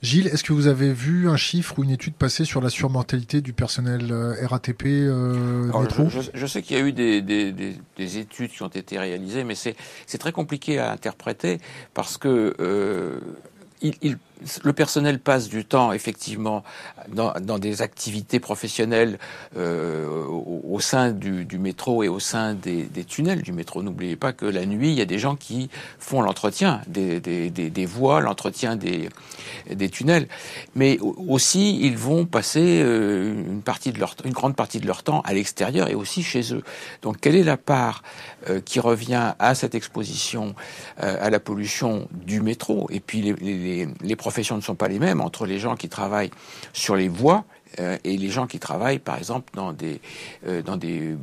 Gilles, 0.04 0.28
est-ce 0.28 0.44
que 0.44 0.52
vous 0.52 0.68
avez 0.68 0.92
vu 0.92 1.30
un 1.30 1.38
chiffre 1.38 1.80
ou 1.80 1.84
une 1.86 1.90
étude 1.90 2.14
passer 2.14 2.44
sur 2.44 2.60
la 2.60 2.70
surmortalité 2.70 3.40
du 3.40 3.54
personnel 3.54 4.12
euh, 4.12 4.36
RATP 4.46 4.84
euh, 4.86 5.72
métro 5.80 6.10
je, 6.10 6.46
sais 6.46 6.62
qu'il 6.62 6.78
y 6.78 6.80
a 6.80 6.84
eu 6.84 6.92
des, 6.92 7.22
des, 7.22 8.18
études 8.18 8.52
qui 8.52 8.64
ont 8.64 8.68
été 8.68 9.00
réalisées, 9.00 9.46
mais 9.46 9.56
c'est 9.56 10.18
très 10.18 10.34
compliqué 10.34 10.78
à 10.78 10.92
interpréter 10.92 11.60
parce 11.94 12.18
que 12.18 12.54
euh, 12.60 13.20
il, 13.82 14.18
le 14.64 14.74
personnel 14.74 15.20
passe 15.20 15.50
du 15.50 15.66
temps 15.66 15.94
effectivement 15.94 16.64
dans, 17.10 17.60
des 17.60 17.82
activités 17.82 18.40
professionnelles 18.40 19.18
euh, 19.58 20.26
au, 20.26 20.80
sein 20.80 21.12
du, 21.12 21.58
métro 21.58 22.04
et 22.04 22.08
au 22.08 22.20
sein 22.20 22.54
des, 22.54 22.88
tunnels 23.08 23.42
du 23.42 23.54
métro. 23.54 23.84
N'oubliez 23.84 24.16
pas 24.16 24.34
que 24.34 24.46
la 24.46 24.66
nuit, 24.66 24.90
il 24.90 24.96
y 24.96 25.02
a 25.02 25.06
des 25.06 25.20
gens 25.20 25.36
qui 25.36 25.70
font 26.00 26.22
l'entretien 26.22 26.82
des, 26.88 27.86
voies, 27.86 28.22
l'entretien 28.22 28.76
des, 28.76 29.10
tunnels, 29.90 30.28
mais 30.76 30.98
aussi 31.02 31.80
ils 31.82 31.98
vont 31.98 32.26
passer 32.26 32.82
euh, 32.82 33.34
une 33.34 33.62
partie 33.62 33.92
de 33.92 34.00
leur, 34.00 34.16
une 34.26 34.34
grande 34.34 34.56
partie 34.56 34.80
de 34.80 34.88
leur 34.88 35.04
temps 35.04 35.22
à 35.22 35.34
l'extérieur 35.34 35.90
et 35.90 35.96
aussi 35.96 36.24
chez 36.24 36.54
eux. 36.54 36.64
Donc, 37.02 37.20
quelle 37.20 37.36
est 37.36 37.44
la 37.44 37.58
part 37.58 38.04
euh, 38.50 38.62
qui 38.62 38.80
revient 38.80 39.34
à 39.40 39.56
cette 39.56 39.76
exposition 39.76 40.56
à 40.98 41.30
la 41.30 41.40
pollution 41.40 42.08
du 42.12 42.42
métro 42.42 42.88
et 42.90 43.00
puis 43.00 43.22
les, 43.22 43.88
les 44.02 44.16
professions 44.24 44.56
ne 44.56 44.62
sont 44.62 44.76
pas 44.76 44.88
les 44.88 45.00
mêmes 45.00 45.20
entre 45.20 45.46
les 45.46 45.60
gens 45.60 45.76
qui 45.76 45.90
travaillent 45.90 46.32
sur 46.72 46.96
les 46.96 47.10
voies 47.10 47.44
euh, 47.82 47.98
et 48.06 48.16
les 48.16 48.30
gens 48.30 48.48
qui 48.48 48.58
travaillent, 48.58 49.00
par 49.00 49.18
exemple, 49.18 49.52
dans 49.54 49.74
des, 49.74 50.00
euh, 50.48 50.62
dans 50.62 50.78
des 50.78 51.18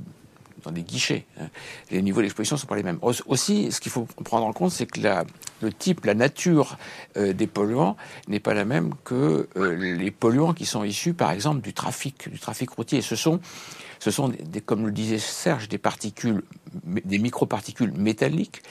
guichets. 0.82 1.24
Hein. 1.40 1.48
Les 1.90 2.02
niveaux 2.02 2.20
d'exposition 2.20 2.56
ne 2.56 2.60
sont 2.60 2.66
pas 2.66 2.76
les 2.76 2.82
mêmes. 2.82 2.98
Aussi, 3.00 3.72
ce 3.72 3.80
qu'il 3.80 3.90
faut 3.90 4.06
prendre 4.22 4.44
en 4.44 4.52
compte, 4.52 4.72
c'est 4.72 4.84
que 4.84 5.00
le 5.62 5.72
type, 5.72 6.04
la 6.04 6.12
nature 6.14 6.76
euh, 7.16 7.32
des 7.32 7.46
polluants 7.46 7.96
n'est 8.28 8.38
pas 8.38 8.52
la 8.52 8.66
même 8.66 8.92
que 9.02 9.48
les 9.56 10.10
polluants 10.10 10.52
qui 10.52 10.66
sont 10.66 10.84
issus, 10.84 11.14
par 11.14 11.30
exemple, 11.30 11.62
du 11.62 11.72
trafic, 11.72 12.28
du 12.28 12.38
trafic 12.38 12.68
routier. 12.68 13.00
Ce 13.00 13.16
sont 13.16 13.40
ce 14.00 14.10
sont, 14.10 14.32
comme 14.64 14.86
le 14.86 14.92
disait 14.92 15.18
Serge, 15.18 15.68
des 15.68 15.78
particules, 15.78 16.42
des 16.84 17.18
microparticules 17.18 17.92
métalliques 17.92 18.62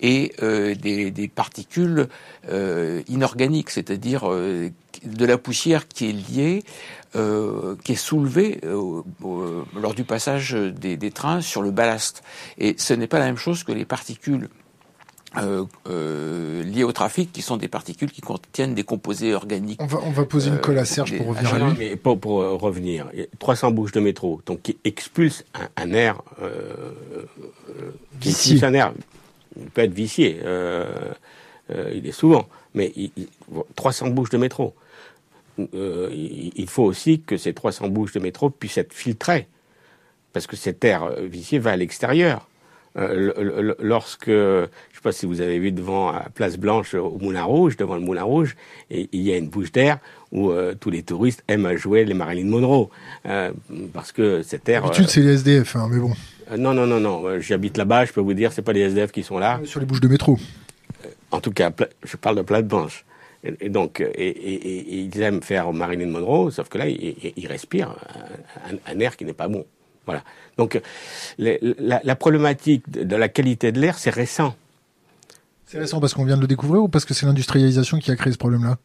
et 0.00 0.32
euh, 0.42 0.74
des, 0.74 1.28
particules 1.28 2.08
euh, 2.48 3.02
inorganiques, 3.06 3.70
c'est-à-dire 3.70 4.22
euh, 4.24 4.70
de 5.04 5.26
la 5.26 5.36
poussière 5.36 5.86
qui 5.86 6.08
est 6.08 6.12
liée, 6.12 6.64
qui 7.84 7.92
est 7.92 7.96
soulevée 7.96 8.60
lors 8.62 9.94
du 9.94 10.04
passage 10.04 10.52
des, 10.52 10.96
des 10.96 11.10
trains 11.10 11.40
sur 11.40 11.60
le 11.60 11.70
ballast. 11.72 12.22
Et 12.58 12.76
ce 12.78 12.94
n'est 12.94 13.08
pas 13.08 13.18
la 13.18 13.26
même 13.26 13.36
chose 13.36 13.64
que 13.64 13.72
les 13.72 13.84
particules 13.84 14.48
euh, 15.36 15.64
euh, 15.88 16.64
liées 16.64 16.82
au 16.82 16.90
trafic, 16.90 17.32
qui 17.32 17.40
sont 17.40 17.56
des 17.56 17.68
particules 17.68 18.10
qui 18.10 18.20
contiennent 18.20 18.74
des 18.74 18.82
composés 18.82 19.32
organiques. 19.32 19.80
On 19.80 19.86
va, 19.86 20.00
on 20.04 20.10
va 20.10 20.24
poser 20.24 20.50
une 20.50 20.58
colle 20.58 20.78
à 20.78 20.84
Serge 20.84 21.16
pour 21.16 21.28
revenir 21.28 21.54
à 21.54 21.58
lui. 21.70 21.76
Mais 21.78 21.96
pour, 21.96 22.18
pour 22.18 22.40
euh, 22.42 22.56
revenir, 22.56 23.06
300 23.38 23.70
bouches 23.70 23.92
de 23.92 24.00
métro, 24.00 24.40
donc 24.46 24.62
qui 24.62 24.76
expulsent 24.82 25.44
un, 25.54 25.68
un 25.76 25.92
air, 25.92 26.20
euh, 26.42 26.94
qui 28.18 28.30
expulse 28.30 28.64
un 28.64 28.74
air, 28.74 28.92
il 29.56 29.66
peut 29.66 29.82
être 29.82 29.94
vicié, 29.94 30.40
il 30.42 32.06
est 32.06 32.12
souvent, 32.12 32.48
mais 32.74 32.92
300 33.76 34.08
bouches 34.08 34.30
de 34.30 34.38
métro. 34.38 34.74
il 35.58 36.66
faut 36.68 36.84
aussi 36.84 37.20
que 37.20 37.36
ces 37.36 37.54
300 37.54 37.88
bouches 37.88 38.12
de 38.14 38.20
métro 38.20 38.50
puissent 38.50 38.78
être 38.78 38.92
filtrées, 38.92 39.46
parce 40.32 40.48
que 40.48 40.56
cet 40.56 40.84
air 40.84 41.08
vicié 41.20 41.60
va 41.60 41.70
à 41.70 41.76
l'extérieur. 41.76 42.48
Euh, 42.98 43.74
lorsque, 43.78 44.26
je 44.26 44.62
ne 44.62 44.66
sais 44.92 45.00
pas 45.02 45.12
si 45.12 45.24
vous 45.24 45.40
avez 45.40 45.58
vu 45.58 45.70
devant 45.70 46.10
la 46.10 46.28
Place 46.34 46.58
Blanche 46.58 46.94
au 46.94 47.18
Moulin 47.18 47.44
Rouge, 47.44 47.76
devant 47.76 47.94
le 47.94 48.00
Moulin 48.00 48.24
Rouge, 48.24 48.56
et 48.90 49.08
il 49.12 49.20
y 49.20 49.32
a 49.32 49.36
une 49.36 49.48
bouche 49.48 49.70
d'air 49.70 49.98
où 50.32 50.50
euh, 50.50 50.74
tous 50.78 50.90
les 50.90 51.02
touristes 51.02 51.44
aiment 51.46 51.76
jouer 51.76 52.04
les 52.04 52.14
Marilyn 52.14 52.48
Monroe, 52.48 52.90
euh, 53.26 53.52
parce 53.92 54.10
que 54.10 54.42
cet 54.42 54.68
air. 54.68 54.82
D'habitude, 54.82 55.08
c'est 55.08 55.20
les 55.20 55.34
SDF, 55.34 55.76
hein, 55.76 55.88
mais 55.90 55.98
bon. 55.98 56.12
non, 56.58 56.74
non, 56.74 56.86
non, 56.86 57.00
non. 57.00 57.40
J'habite 57.40 57.76
là-bas, 57.76 58.06
je 58.06 58.12
peux 58.12 58.20
vous 58.20 58.34
dire, 58.34 58.52
c'est 58.52 58.62
pas 58.62 58.72
les 58.72 58.80
SDF 58.80 59.12
qui 59.12 59.22
sont 59.22 59.38
là. 59.38 59.60
Sur 59.64 59.78
les 59.78 59.86
bouches 59.86 60.00
de 60.00 60.08
métro. 60.08 60.38
En 61.30 61.40
tout 61.40 61.52
cas, 61.52 61.70
je 62.02 62.16
parle 62.16 62.36
de 62.36 62.42
Place 62.42 62.64
Blanche. 62.64 63.04
Et, 63.42 63.70
donc, 63.70 64.00
et, 64.00 65.00
ils 65.04 65.22
aiment 65.22 65.42
faire 65.42 65.72
Marilyn 65.72 66.08
Monroe, 66.08 66.50
sauf 66.50 66.68
que 66.68 66.76
là, 66.76 66.88
ils, 66.88 67.46
respirent 67.46 67.94
un 68.86 68.98
air 68.98 69.16
qui 69.16 69.24
n'est 69.24 69.32
pas 69.32 69.48
bon. 69.48 69.64
Voilà. 70.10 70.24
Donc 70.56 70.80
la, 71.38 72.16
problématique 72.16 72.90
de 72.90 73.16
la 73.16 73.28
qualité 73.28 73.72
de 73.72 73.80
l'air, 73.80 73.98
c'est 73.98 74.10
récent. 74.10 74.54
C'est 75.66 75.78
récent 75.78 76.00
parce 76.00 76.14
qu'on 76.14 76.24
vient 76.24 76.36
de 76.36 76.42
le 76.42 76.48
découvrir 76.48 76.82
ou 76.82 76.88
parce 76.88 77.04
que 77.04 77.14
c'est 77.14 77.26
l'industrialisation 77.26 77.98
qui 77.98 78.10
a 78.10 78.16
créé 78.16 78.32
ce 78.32 78.38
problème-là? 78.38 78.76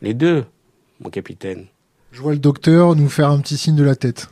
Les 0.00 0.14
deux, 0.14 0.44
mon 1.00 1.10
capitaine. 1.10 1.66
Je 2.10 2.20
vois 2.20 2.32
le 2.32 2.38
docteur 2.38 2.96
nous 2.96 3.08
faire 3.08 3.30
un 3.30 3.40
petit 3.40 3.56
signe 3.56 3.76
de 3.76 3.84
la 3.84 3.94
tête. 3.96 4.28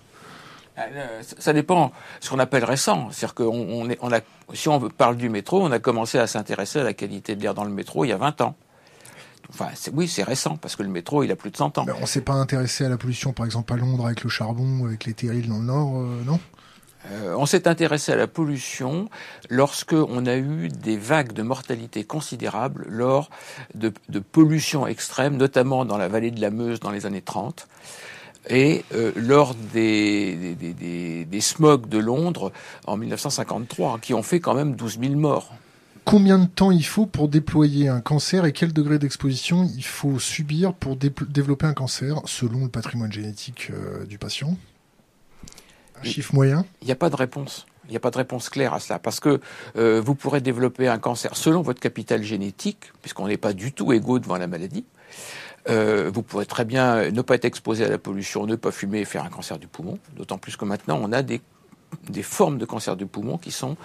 Euh, 0.79 1.23
ça 1.23 1.53
dépend 1.53 1.93
ce 2.21 2.31
qu'on 2.31 2.39
appelle 2.39 2.65
récent. 2.65 3.11
C'est-à-dire 3.11 3.35
qu'on 3.35 3.89
on 4.01 4.13
a, 4.13 4.21
si 4.55 4.69
on 4.69 4.81
parle 4.89 5.17
du 5.17 5.29
métro, 5.29 5.63
on 5.63 5.71
a 5.73 5.79
commencé 5.79 6.19
à 6.19 6.27
s'intéresser 6.27 6.81
à 6.81 6.85
la 6.85 6.95
qualité 6.95 7.37
de 7.37 7.43
l'air 7.43 7.55
dans 7.55 7.65
le 7.65 7.71
métro 7.71 8.05
il 8.05 8.09
y 8.09 8.13
a 8.13 8.17
20 8.17 8.41
ans. 8.41 8.57
Enfin, 9.51 9.69
oui, 9.93 10.09
c'est 10.09 10.23
récent, 10.23 10.57
parce 10.57 10.77
que 10.77 10.83
le 10.83 10.89
métro, 10.89 11.23
il 11.23 11.31
a 11.31 11.37
plus 11.37 11.51
de 11.51 11.57
100 11.57 11.79
ans. 11.79 11.87
on 11.99 12.01
ne 12.01 12.07
s'est 12.07 12.21
pas 12.21 12.35
intéressé 12.35 12.85
à 12.85 12.89
la 12.89 12.97
pollution, 12.97 13.33
par 13.33 13.47
exemple, 13.47 13.73
à 13.73 13.77
Londres, 13.77 14.07
avec 14.07 14.23
le 14.23 14.31
charbon, 14.31 14.87
avec 14.87 15.05
les 15.05 15.15
terrils 15.15 15.49
dans 15.49 15.59
le 15.59 15.65
Nord, 15.65 15.99
euh, 15.99 16.23
non? 16.25 16.39
Euh, 17.11 17.35
on 17.39 17.47
s'est 17.47 17.67
intéressé 17.67 18.13
à 18.13 18.17
la 18.17 18.27
pollution 18.27 19.09
lorsque 19.49 19.95
on 19.95 20.27
a 20.27 20.37
eu 20.37 20.69
des 20.69 20.99
vagues 20.99 21.33
de 21.33 21.43
mortalité 21.43 22.05
considérables 22.05 22.87
lors 22.91 23.31
de, 23.75 23.91
de 24.11 24.19
pollution 24.19 24.87
extrême, 24.87 25.39
notamment 25.39 25.87
dans 25.87 25.97
la 25.97 26.09
vallée 26.09 26.31
de 26.31 26.43
la 26.43 26.51
Meuse 26.51 26.79
dans 26.79 26.91
les 26.91 27.07
années 27.07 27.23
30 27.23 27.67
et 28.49 28.85
euh, 28.95 29.13
lors 29.17 29.55
des, 29.55 30.55
des, 30.55 30.73
des, 30.73 31.25
des, 31.25 31.41
smogs 31.41 31.89
de 31.89 31.99
Londres 31.99 32.53
en 32.87 32.97
1953, 32.97 33.99
qui 34.01 34.15
ont 34.15 34.23
fait 34.23 34.41
quand 34.41 34.55
même 34.55 34.75
12 34.75 34.99
000 35.01 35.15
morts 35.15 35.53
combien 36.11 36.41
de 36.41 36.47
temps 36.47 36.73
il 36.73 36.85
faut 36.85 37.07
pour 37.07 37.29
déployer 37.29 37.87
un 37.87 38.01
cancer 38.01 38.45
et 38.45 38.53
quel 38.53 38.73
degré 38.73 38.99
d'exposition 38.99 39.71
il 39.77 39.85
faut 39.85 40.19
subir 40.19 40.75
pour 40.75 40.97
développer 40.97 41.67
un 41.67 41.73
cancer 41.73 42.21
selon 42.25 42.65
le 42.65 42.69
patrimoine 42.69 43.13
génétique 43.13 43.71
euh, 43.71 44.05
du 44.07 44.19
patient? 44.19 44.57
Un 46.01 46.03
chiffre 46.03 46.35
moyen? 46.35 46.67
Il 46.83 46.87
n'y 46.87 46.91
a 46.91 46.97
pas 46.97 47.11
de 47.11 47.15
réponse. 47.15 47.65
Il 47.85 47.93
n'y 47.93 47.97
a 47.97 48.01
pas 48.01 48.11
de 48.11 48.17
réponse 48.17 48.49
claire 48.49 48.75
à 48.75 48.81
cela 48.81 48.99
parce 48.99 49.21
que 49.21 49.41
euh, 49.77 50.03
vous 50.05 50.17
pourrez 50.17 50.41
développer 50.41 50.89
un 50.89 50.99
cancer 50.99 51.37
selon 51.37 51.63
votre 51.63 51.79
capital 51.79 52.25
génétique, 52.25 52.93
puisqu'on 53.03 53.29
n'est 53.29 53.37
pas 53.37 53.53
du 53.53 53.73
tout 53.73 53.93
égaux 53.93 54.19
devant 54.19 54.37
la 54.37 54.49
maladie. 54.49 54.85
Euh, 55.69 56.11
vous 56.13 56.23
pourrez 56.23 56.47
très 56.47 56.65
bien 56.65 57.13
ne 57.13 57.23
pas 57.23 57.37
être 57.37 57.45
exposé 57.45 57.85
à 57.85 57.89
la 57.89 57.99
pollution, 57.99 58.47
ne 58.47 58.57
pas 58.57 58.73
fumer 58.73 59.01
et 59.01 59.05
faire 59.05 59.23
un 59.23 59.29
cancer 59.31 59.61
du 59.61 59.69
poumon. 59.69 60.01
D'autant 60.17 60.39
plus 60.39 60.57
que 60.57 60.65
maintenant 60.65 60.99
on 61.01 61.13
a 61.13 61.23
des 61.23 61.41
des 62.09 62.23
formes 62.23 62.59
de 62.59 62.65
cancer 62.65 62.97
du 62.97 63.07
poumon 63.07 63.39
qui 63.39 63.51
sont 63.51 63.77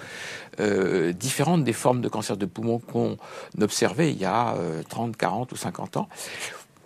euh, 0.59 1.11
différentes 1.13 1.63
des 1.63 1.73
formes 1.73 2.01
de 2.01 2.09
cancer 2.09 2.37
de 2.37 2.45
poumon 2.45 2.79
qu'on 2.79 3.17
observait 3.61 4.11
il 4.11 4.19
y 4.19 4.25
a 4.25 4.55
30, 4.89 5.09
euh, 5.09 5.13
40 5.17 5.51
ou 5.51 5.55
50 5.55 5.97
ans. 5.97 6.09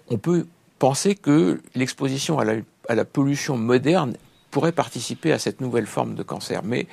On 0.10 0.18
peut 0.18 0.46
penser 0.80 1.16
que 1.16 1.62
l'exposition 1.76 2.40
à 2.40 2.96
la, 2.96 3.06
pollution 3.06 3.58
moderne 3.58 4.16
pourrait 4.50 4.72
participer 4.72 5.32
à 5.32 5.38
cette 5.38 5.62
nouvelle 5.62 5.86
forme 5.86 6.16
de 6.16 6.24
cancer, 6.24 6.64
mais 6.64 6.88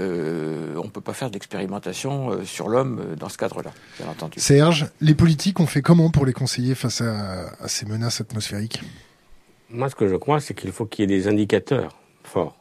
euh, 0.00 0.74
on 0.76 0.84
ne 0.84 0.90
peut 0.90 1.00
pas 1.00 1.12
faire 1.12 1.30
d'expérimentation 1.30 2.44
sur 2.44 2.68
l'homme 2.68 3.14
dans 3.16 3.28
ce 3.28 3.38
cadre-là, 3.38 3.70
bien 4.00 4.08
entendu. 4.08 4.40
Serge, 4.40 4.88
les 5.00 5.14
politiques 5.14 5.60
ont 5.60 5.66
fait 5.66 5.82
comment 5.82 6.10
pour 6.10 6.26
les 6.26 6.32
conseiller 6.32 6.74
face 6.74 7.02
à, 7.02 7.52
à 7.60 7.68
ces 7.68 7.86
menaces 7.86 8.20
atmosphériques? 8.20 8.80
Moi, 9.70 9.88
ce 9.88 9.94
que 9.94 10.08
je 10.08 10.16
crois, 10.16 10.40
c'est 10.40 10.54
qu'il 10.54 10.72
faut 10.72 10.86
qu'il 10.86 11.08
y 11.08 11.14
ait 11.14 11.18
des 11.18 11.28
indicateurs 11.28 11.96
forts. 12.24 12.56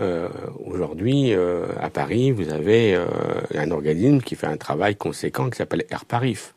Euh, 0.00 0.28
aujourd'hui, 0.64 1.34
euh, 1.34 1.66
à 1.78 1.90
Paris, 1.90 2.30
vous 2.30 2.48
avez 2.48 2.94
euh, 2.94 3.06
un 3.54 3.70
organisme 3.70 4.20
qui 4.20 4.34
fait 4.34 4.46
un 4.46 4.56
travail 4.56 4.96
conséquent 4.96 5.50
qui 5.50 5.58
s'appelle 5.58 5.84
AirParif. 5.90 6.54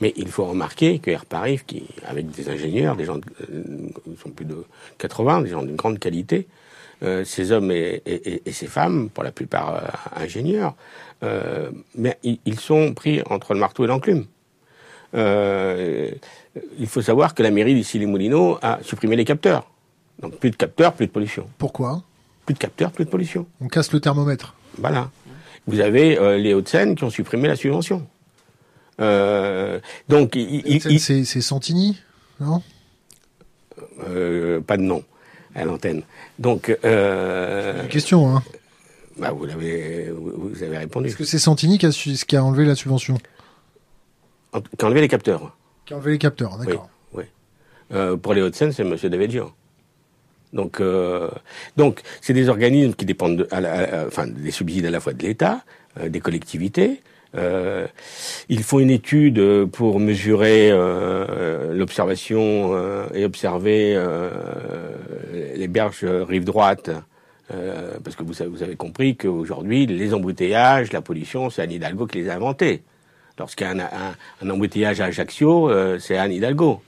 Mais 0.00 0.12
il 0.16 0.28
faut 0.28 0.44
remarquer 0.44 1.00
que 1.00 1.10
AirParif, 1.10 1.66
qui, 1.66 1.84
avec 2.06 2.30
des 2.30 2.48
ingénieurs, 2.48 2.94
des 2.94 3.04
gens, 3.04 3.18
ils 3.50 4.16
sont 4.22 4.30
plus 4.30 4.44
de 4.44 4.64
80, 4.98 5.42
des 5.42 5.48
gens 5.50 5.62
d'une 5.64 5.74
grande 5.74 5.98
qualité, 5.98 6.46
ces 7.24 7.50
hommes 7.50 7.72
et, 7.72 8.02
ces 8.52 8.68
femmes, 8.68 9.08
pour 9.08 9.24
la 9.24 9.32
plupart 9.32 9.82
ingénieurs, 10.14 10.76
mais 11.96 12.16
ils, 12.22 12.60
sont 12.60 12.94
pris 12.94 13.22
entre 13.28 13.54
le 13.54 13.58
marteau 13.58 13.82
et 13.82 13.88
l'enclume. 13.88 14.26
il 15.14 16.86
faut 16.86 17.02
savoir 17.02 17.34
que 17.34 17.42
la 17.42 17.50
mairie 17.50 17.74
d'Issy-les-Moulineaux 17.74 18.58
a 18.62 18.78
supprimé 18.82 19.16
les 19.16 19.24
capteurs 19.24 19.68
Donc 20.22 20.36
plus 20.36 20.52
de 20.52 20.56
capteurs, 20.56 20.92
plus 20.92 21.08
de 21.08 21.12
pollution. 21.12 21.48
Pourquoi? 21.58 22.04
Plus 22.48 22.54
de 22.54 22.58
capteurs, 22.60 22.92
plus 22.92 23.04
de 23.04 23.10
pollution. 23.10 23.46
On 23.60 23.68
casse 23.68 23.92
le 23.92 24.00
thermomètre. 24.00 24.54
Voilà. 24.78 25.10
Vous 25.66 25.80
avez 25.80 26.18
euh, 26.18 26.38
les 26.38 26.54
Hauts-de-Seine 26.54 26.94
qui 26.94 27.04
ont 27.04 27.10
supprimé 27.10 27.46
la 27.46 27.56
subvention. 27.56 28.06
Euh, 29.02 29.80
donc, 30.08 30.34
C'est 30.98 31.42
Santini, 31.42 32.00
non? 32.40 32.62
Euh, 34.08 34.62
pas 34.62 34.78
de 34.78 34.82
nom 34.82 35.04
à 35.54 35.66
l'antenne. 35.66 36.04
Donc, 36.38 36.74
euh, 36.86 37.82
Une 37.82 37.88
question, 37.90 38.34
hein. 38.34 38.42
bah, 39.18 39.30
vous 39.32 39.44
l'avez, 39.44 40.10
vous, 40.10 40.62
avez 40.62 40.78
répondu. 40.78 41.08
Est-ce 41.08 41.16
que 41.16 41.24
c'est 41.24 41.38
Santini 41.38 41.76
qui 41.76 41.84
a, 41.84 41.92
su- 41.92 42.14
qui 42.26 42.34
a 42.34 42.42
enlevé 42.42 42.64
la 42.64 42.76
subvention? 42.76 43.18
En- 44.54 44.62
Qui 44.62 44.68
a 44.80 44.86
enlevé 44.86 45.02
les 45.02 45.08
capteurs. 45.08 45.54
Qui 45.84 45.92
a 45.92 45.96
enlevé 45.98 46.12
les 46.12 46.18
capteurs, 46.18 46.56
d'accord. 46.56 46.88
Oui. 47.12 47.24
Pour 48.22 48.32
les 48.32 48.40
Hauts-de-Seine, 48.40 48.72
c'est 48.72 48.84
Monsieur 48.84 49.10
David 49.10 49.32
Donc, 50.52 50.80
euh, 50.80 51.28
donc, 51.76 52.00
c'est 52.20 52.32
des 52.32 52.48
organismes 52.48 52.94
qui 52.94 53.04
dépendent, 53.04 53.36
de, 53.38 53.48
à 53.50 53.60
la- 53.60 54.02
à- 54.02 54.06
enfin, 54.06 54.26
des 54.26 54.50
subsides 54.50 54.86
à 54.86 54.90
la 54.90 55.00
fois 55.00 55.12
de 55.12 55.22
l'État, 55.22 55.62
euh, 56.00 56.08
des 56.08 56.20
collectivités. 56.20 57.02
Euh, 57.36 57.86
ils 58.48 58.62
font 58.62 58.78
une 58.78 58.88
étude 58.90 59.66
pour 59.66 60.00
mesurer 60.00 60.70
euh, 60.70 61.74
l'observation 61.74 62.70
euh, 62.72 63.04
et 63.14 63.26
observer 63.26 63.92
euh, 63.94 64.30
les 65.56 65.68
berges 65.68 66.04
rive 66.04 66.44
droite. 66.44 66.90
euh, 67.54 67.96
parce 68.04 68.14
que 68.16 68.22
vous, 68.22 68.40
avez- 68.42 68.50
vous 68.50 68.62
avez 68.62 68.76
compris 68.76 69.16
qu'aujourd'hui, 69.16 69.86
les 69.86 70.12
embouteillages, 70.12 70.92
la 70.92 71.00
pollution, 71.00 71.48
c'est 71.50 71.62
Anne 71.62 71.72
Hidalgo 71.72 72.06
qui 72.06 72.18
les 72.18 72.28
a 72.28 72.34
inventés. 72.34 72.82
Lorsqu'il 73.38 73.66
y 73.66 73.70
a 73.70 73.72
un, 73.72 73.78
un, 73.80 74.14
un 74.42 74.50
embouteillage 74.50 75.00
à 75.00 75.06
Ajaccio, 75.06 75.70
euh, 75.70 75.98
c'est 75.98 76.16
Anne 76.18 76.32
Hidalgo. 76.32 76.82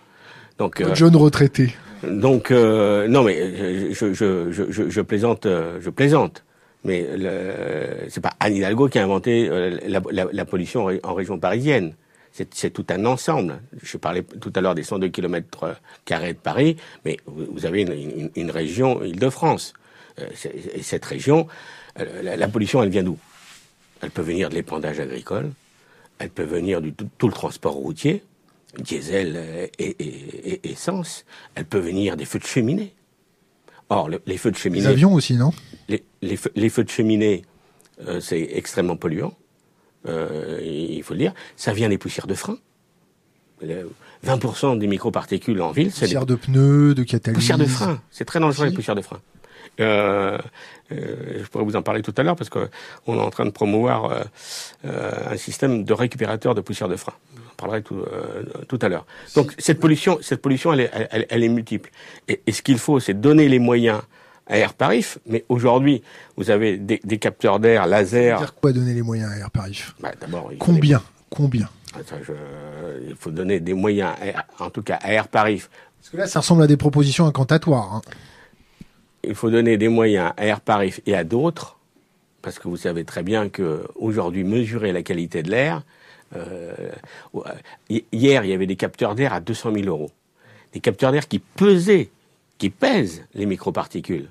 Donc, 0.58 0.80
euh, 0.82 0.94
Jeune 0.94 1.16
retraité. 1.16 1.70
Donc 2.02 2.50
euh, 2.50 3.06
non, 3.08 3.22
mais 3.24 3.92
je, 3.92 4.12
je, 4.12 4.50
je, 4.52 4.70
je, 4.70 4.88
je 4.90 5.00
plaisante, 5.00 5.46
euh, 5.46 5.78
je 5.80 5.90
plaisante. 5.90 6.44
Mais 6.82 7.06
c'est 8.08 8.22
pas 8.22 8.32
Anne 8.40 8.56
Hidalgo 8.56 8.88
qui 8.88 8.98
a 8.98 9.04
inventé 9.04 9.48
euh, 9.50 9.78
la, 9.86 10.00
la, 10.10 10.26
la 10.32 10.44
pollution 10.46 10.82
en, 10.82 10.86
ré- 10.86 11.00
en 11.02 11.12
région 11.14 11.38
parisienne. 11.38 11.94
C'est 12.32 12.70
tout 12.70 12.86
un 12.90 13.04
ensemble. 13.06 13.60
Je 13.82 13.96
parlais 13.98 14.22
tout 14.22 14.52
à 14.54 14.60
l'heure 14.60 14.74
des 14.76 14.84
102 14.84 15.08
km 15.08 15.76
carrés 16.04 16.32
de 16.32 16.38
Paris, 16.38 16.76
mais 17.04 17.18
vous 17.26 17.66
avez 17.66 17.82
une, 17.82 17.92
une, 17.92 18.30
une 18.34 18.50
région 18.50 19.02
Île-de-France. 19.02 19.74
Euh, 20.20 20.26
cette 20.80 21.04
région, 21.04 21.48
euh, 21.98 22.22
la, 22.22 22.36
la 22.36 22.48
pollution, 22.48 22.82
elle 22.82 22.88
vient 22.88 23.02
d'où? 23.02 23.18
Elle 24.00 24.10
peut 24.10 24.22
venir 24.22 24.48
de 24.48 24.54
l'épandage 24.54 25.00
agricole, 25.00 25.50
elle 26.18 26.30
peut 26.30 26.44
venir 26.44 26.80
du 26.80 26.92
tout, 26.94 27.08
tout 27.18 27.26
le 27.26 27.34
transport 27.34 27.74
routier, 27.74 28.22
diesel 28.78 29.34
euh, 29.36 29.66
et, 29.78 29.96
et- 29.98 30.52
et- 30.66 30.70
essence. 30.72 31.24
Elle 31.54 31.64
peut 31.64 31.78
venir 31.78 32.16
des 32.16 32.24
feux 32.24 32.38
de 32.38 32.44
cheminée. 32.46 32.94
Or, 33.88 34.08
le- 34.08 34.22
les 34.26 34.36
feux 34.38 34.50
de 34.50 34.56
Les 34.56 34.60
cheminée, 34.62 34.86
avions 34.86 35.12
aussi, 35.14 35.34
non? 35.34 35.50
Les, 35.88 36.04
les 36.22 36.36
feux, 36.36 36.52
les 36.54 36.68
feux 36.68 36.84
de 36.84 36.90
cheminée, 36.90 37.44
euh, 38.06 38.20
c'est 38.20 38.40
extrêmement 38.52 38.96
polluant. 38.96 39.34
Euh, 40.06 40.60
il 40.62 41.02
faut 41.02 41.14
le 41.14 41.18
dire. 41.20 41.34
Ça 41.56 41.72
vient 41.72 41.88
des 41.88 41.98
poussières 41.98 42.26
de 42.28 42.34
frein. 42.34 42.56
Le- 43.62 43.90
20% 44.24 44.78
des 44.78 44.86
microparticules 44.86 45.60
en 45.62 45.70
ville, 45.72 45.90
c'est 45.90 46.00
des 46.00 46.06
Poussière 46.06 46.26
de 46.26 46.34
pneus, 46.34 46.94
de 46.94 47.02
catalyse. 47.02 47.34
poussières 47.38 47.58
de 47.58 47.64
frein. 47.64 48.00
C'est 48.10 48.24
très 48.24 48.38
dangereux 48.40 48.66
les 48.66 48.72
poussières 48.72 48.94
de 48.94 49.02
frein. 49.02 49.20
Euh, 49.80 50.38
euh, 50.92 51.40
je 51.42 51.46
pourrais 51.48 51.64
vous 51.64 51.76
en 51.76 51.82
parler 51.82 52.02
tout 52.02 52.12
à 52.16 52.22
l'heure 52.22 52.36
parce 52.36 52.50
qu'on 52.50 52.68
est 53.06 53.20
en 53.20 53.30
train 53.30 53.44
de 53.46 53.50
promouvoir 53.50 54.04
euh, 54.06 54.22
euh, 54.84 55.32
un 55.32 55.36
système 55.36 55.84
de 55.84 55.92
récupérateur 55.92 56.54
de 56.54 56.60
poussière 56.60 56.88
de 56.88 56.96
frein. 56.96 57.14
Parlerai 57.60 57.82
tout, 57.82 57.96
euh, 57.96 58.42
tout 58.68 58.78
à 58.82 58.88
l'heure. 58.88 59.06
Donc 59.36 59.54
cette 59.58 59.78
pollution, 59.80 60.18
cette 60.22 60.40
pollution, 60.40 60.72
elle 60.72 60.80
est, 60.80 60.90
elle, 61.10 61.26
elle 61.28 61.44
est 61.44 61.48
multiple. 61.48 61.90
Et, 62.28 62.40
et 62.46 62.52
ce 62.52 62.62
qu'il 62.62 62.78
faut, 62.78 63.00
c'est 63.00 63.14
donner 63.14 63.48
les 63.48 63.58
moyens 63.58 64.00
à 64.46 64.56
Air 64.56 64.72
Parif. 64.74 65.18
Mais 65.26 65.44
aujourd'hui, 65.48 66.02
vous 66.36 66.50
avez 66.50 66.78
des, 66.78 67.00
des 67.04 67.18
capteurs 67.18 67.60
d'air 67.60 67.86
laser. 67.86 68.38
Dire 68.38 68.54
quoi 68.54 68.72
donner 68.72 68.94
les 68.94 69.02
moyens 69.02 69.30
à 69.32 69.36
Air 69.38 69.50
Parif 69.50 69.94
Bah, 70.00 70.12
D'abord, 70.20 70.50
Combien? 70.58 71.02
Combien? 71.28 71.68
Des- 71.94 72.00
Attends, 72.00 72.16
je- 72.26 73.08
il 73.08 73.14
faut 73.16 73.30
donner 73.30 73.60
des 73.60 73.74
moyens, 73.74 74.12
à 74.58 74.64
en 74.64 74.70
tout 74.70 74.82
cas 74.82 74.96
à 75.02 75.12
Air 75.12 75.28
Parif, 75.28 75.68
Parce 76.00 76.10
que 76.10 76.16
là, 76.16 76.26
ça 76.26 76.40
ressemble 76.40 76.62
à 76.62 76.66
des 76.66 76.76
propositions 76.78 77.26
incantatoires. 77.26 77.94
hein. 77.96 78.02
il 79.24 79.34
faut 79.34 79.50
donner 79.50 79.76
des 79.76 79.88
moyens 79.88 80.32
à 80.36 80.46
Air 80.46 80.60
Paris 80.60 80.94
et 81.06 81.14
à 81.14 81.24
d'autres, 81.24 81.78
parce 82.42 82.58
que 82.58 82.68
vous 82.68 82.76
savez 82.78 83.04
très 83.04 83.22
bien 83.22 83.48
que 83.50 83.84
aujourd'hui 83.96 84.44
mesurer 84.44 84.92
la 84.92 85.02
qualité 85.02 85.42
de 85.42 85.50
l'air, 85.50 85.82
hier 87.90 88.44
il 88.44 88.50
y 88.50 88.52
avait 88.52 88.66
des 88.66 88.76
capteurs 88.76 89.14
d'air 89.14 89.32
à 89.32 89.40
200 89.40 89.72
000 89.74 89.86
euros, 89.86 90.10
des 90.72 90.80
capteurs 90.80 91.12
d'air 91.12 91.26
qui 91.28 91.38
pesaient, 91.38 92.10
qui 92.58 92.70
pèsent 92.70 93.24
les 93.34 93.46
microparticules. 93.46 94.30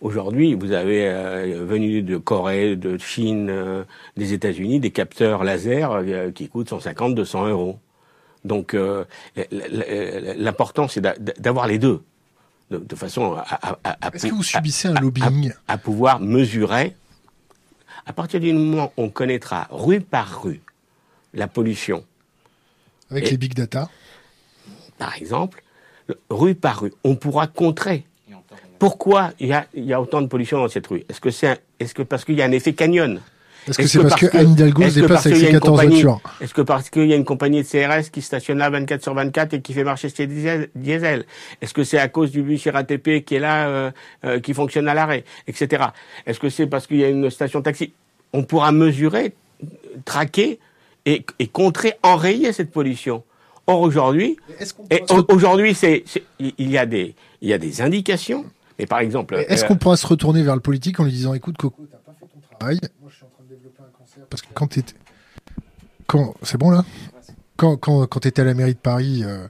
Aujourd'hui, 0.00 0.54
vous 0.54 0.72
avez 0.72 1.06
euh, 1.08 1.62
venu 1.66 2.00
de 2.02 2.16
Corée, 2.16 2.74
de 2.74 2.96
Chine, 2.96 3.48
euh, 3.50 3.84
des 4.16 4.32
États-Unis, 4.32 4.80
des 4.80 4.90
capteurs 4.92 5.44
laser 5.44 5.90
euh, 5.92 6.30
qui 6.30 6.48
coûtent 6.48 6.70
150, 6.70 7.14
200 7.14 7.48
euros. 7.48 7.78
Donc, 8.44 8.72
euh, 8.72 9.04
l'important, 10.38 10.88
c'est 10.88 11.02
d'a- 11.02 11.16
d'avoir 11.38 11.66
les 11.66 11.78
deux, 11.78 12.02
de, 12.70 12.78
de 12.78 12.94
façon 12.96 13.34
à, 13.34 13.40
à- 13.40 13.78
à- 13.84 14.06
à 14.06 14.14
Est-ce 14.14 14.28
que 14.28 14.34
vous 14.34 14.42
subissez 14.42 14.88
un 14.88 14.94
lobbying 14.94 15.52
à 15.68 15.76
pouvoir 15.76 16.18
mesurer. 16.20 16.96
À 18.06 18.14
partir 18.14 18.40
du 18.40 18.54
moment 18.54 18.92
où 18.96 19.02
on 19.02 19.10
connaîtra 19.10 19.68
rue 19.70 20.00
par 20.00 20.42
rue 20.42 20.62
la 21.34 21.46
pollution, 21.48 22.04
avec 23.10 23.26
Et- 23.26 23.30
les 23.32 23.36
big 23.36 23.54
data. 23.54 23.88
Par 24.98 25.16
exemple, 25.16 25.62
le- 26.08 26.18
rue 26.28 26.54
par 26.54 26.80
rue, 26.82 26.92
on 27.04 27.16
pourra 27.16 27.46
contrer. 27.46 28.04
Pourquoi 28.78 29.32
il 29.38 29.48
y 29.48 29.52
a, 29.52 29.66
il 29.74 29.84
y 29.84 29.92
a 29.92 30.00
autant 30.00 30.22
de 30.22 30.26
pollution 30.26 30.58
dans 30.58 30.68
cette 30.68 30.86
rue? 30.86 31.04
Est-ce 31.08 31.20
que 31.20 31.30
c'est 31.30 31.48
un- 31.48 31.56
est-ce 31.78 31.92
que 31.94 32.02
parce 32.02 32.24
qu'il 32.24 32.34
y 32.36 32.42
a 32.42 32.46
un 32.46 32.52
effet 32.52 32.72
canyon? 32.72 33.20
Est-ce 33.68 33.76
que 33.76 33.86
c'est 33.86 34.00
parce 34.00 34.14
que 34.14 34.34
Anne 34.34 34.52
Hidalgo 34.52 34.88
se 34.88 35.00
avec 35.00 35.20
qu'il 35.20 35.32
y 35.32 35.34
a 35.34 35.36
ses 35.36 35.46
une 35.48 35.52
14 35.52 35.70
compagnie- 35.78 36.02
voitures? 36.02 36.20
Est-ce 36.40 36.54
que 36.54 36.62
parce 36.62 36.88
qu'il 36.88 37.04
y 37.04 37.12
a 37.12 37.16
une 37.16 37.26
compagnie 37.26 37.62
de 37.62 37.66
CRS 37.68 38.10
qui 38.10 38.22
stationne 38.22 38.56
là 38.56 38.70
24 38.70 39.02
sur 39.02 39.12
24 39.12 39.52
et 39.52 39.60
qui 39.60 39.74
fait 39.74 39.84
marcher 39.84 40.08
ses 40.08 40.26
diesel 40.26 40.70
diesel 40.74 41.26
Est-ce 41.60 41.74
que 41.74 41.84
c'est 41.84 41.98
à 41.98 42.08
cause 42.08 42.30
du 42.30 42.42
bus 42.42 42.66
RATP 42.66 43.22
qui 43.22 43.34
est 43.34 43.38
là, 43.38 43.68
euh, 43.68 43.90
euh, 44.24 44.40
qui 44.40 44.54
fonctionne 44.54 44.88
à 44.88 44.94
l'arrêt, 44.94 45.24
etc. 45.46 45.84
Est-ce 46.26 46.40
que 46.40 46.48
c'est 46.48 46.66
parce 46.66 46.86
qu'il 46.86 46.96
y 46.96 47.04
a 47.04 47.08
une 47.10 47.28
station 47.28 47.60
taxi? 47.60 47.92
On 48.32 48.44
pourra 48.44 48.72
mesurer, 48.72 49.34
traquer 50.06 50.58
et, 51.06 51.24
et 51.38 51.46
contrer, 51.48 51.94
enrayer 52.02 52.52
cette 52.52 52.70
pollution. 52.70 53.22
Or 53.66 53.80
aujourd'hui, 53.80 54.36
au- 55.10 55.26
aujourd'hui, 55.34 55.74
c'est, 55.74 56.02
c'est- 56.06 56.22
il 56.38 56.70
y 56.70 56.76
a 56.78 56.86
des, 56.86 57.14
il 57.40 57.48
y 57.48 57.52
a 57.52 57.58
des 57.58 57.80
indications. 57.82 58.44
Mais 58.78 58.86
par 58.86 59.00
exemple, 59.00 59.34
Est-ce 59.48 59.64
euh, 59.64 59.68
qu'on 59.68 59.76
pourra 59.76 59.96
se 59.96 60.06
retourner 60.06 60.42
vers 60.42 60.54
le 60.54 60.60
politique 60.62 60.98
en 61.00 61.04
lui 61.04 61.12
disant 61.12 61.34
écoute 61.34 61.56
Coco, 61.58 61.86
t'as 61.90 61.98
pas 61.98 62.12
fait 62.18 62.26
ton 62.26 62.56
travail. 62.58 62.80
Moi 63.00 63.10
je 63.10 63.16
suis 63.16 63.24
en 63.24 63.28
train 63.28 63.44
de 63.44 63.54
développer 63.54 63.82
un 63.82 63.98
cancer. 63.98 64.24
Parce 64.30 64.42
que 64.42 64.48
quand 64.54 64.66
t'étais. 64.68 64.94
Quand... 66.06 66.34
C'est 66.42 66.56
bon 66.58 66.70
là? 66.70 66.84
Quand, 67.60 67.76
quand, 67.76 68.06
quand 68.06 68.20
tu 68.20 68.28
étais 68.28 68.40
à 68.40 68.44
la 68.46 68.54
mairie 68.54 68.72
de 68.72 68.78
Paris, 68.78 69.20
euh, 69.22 69.46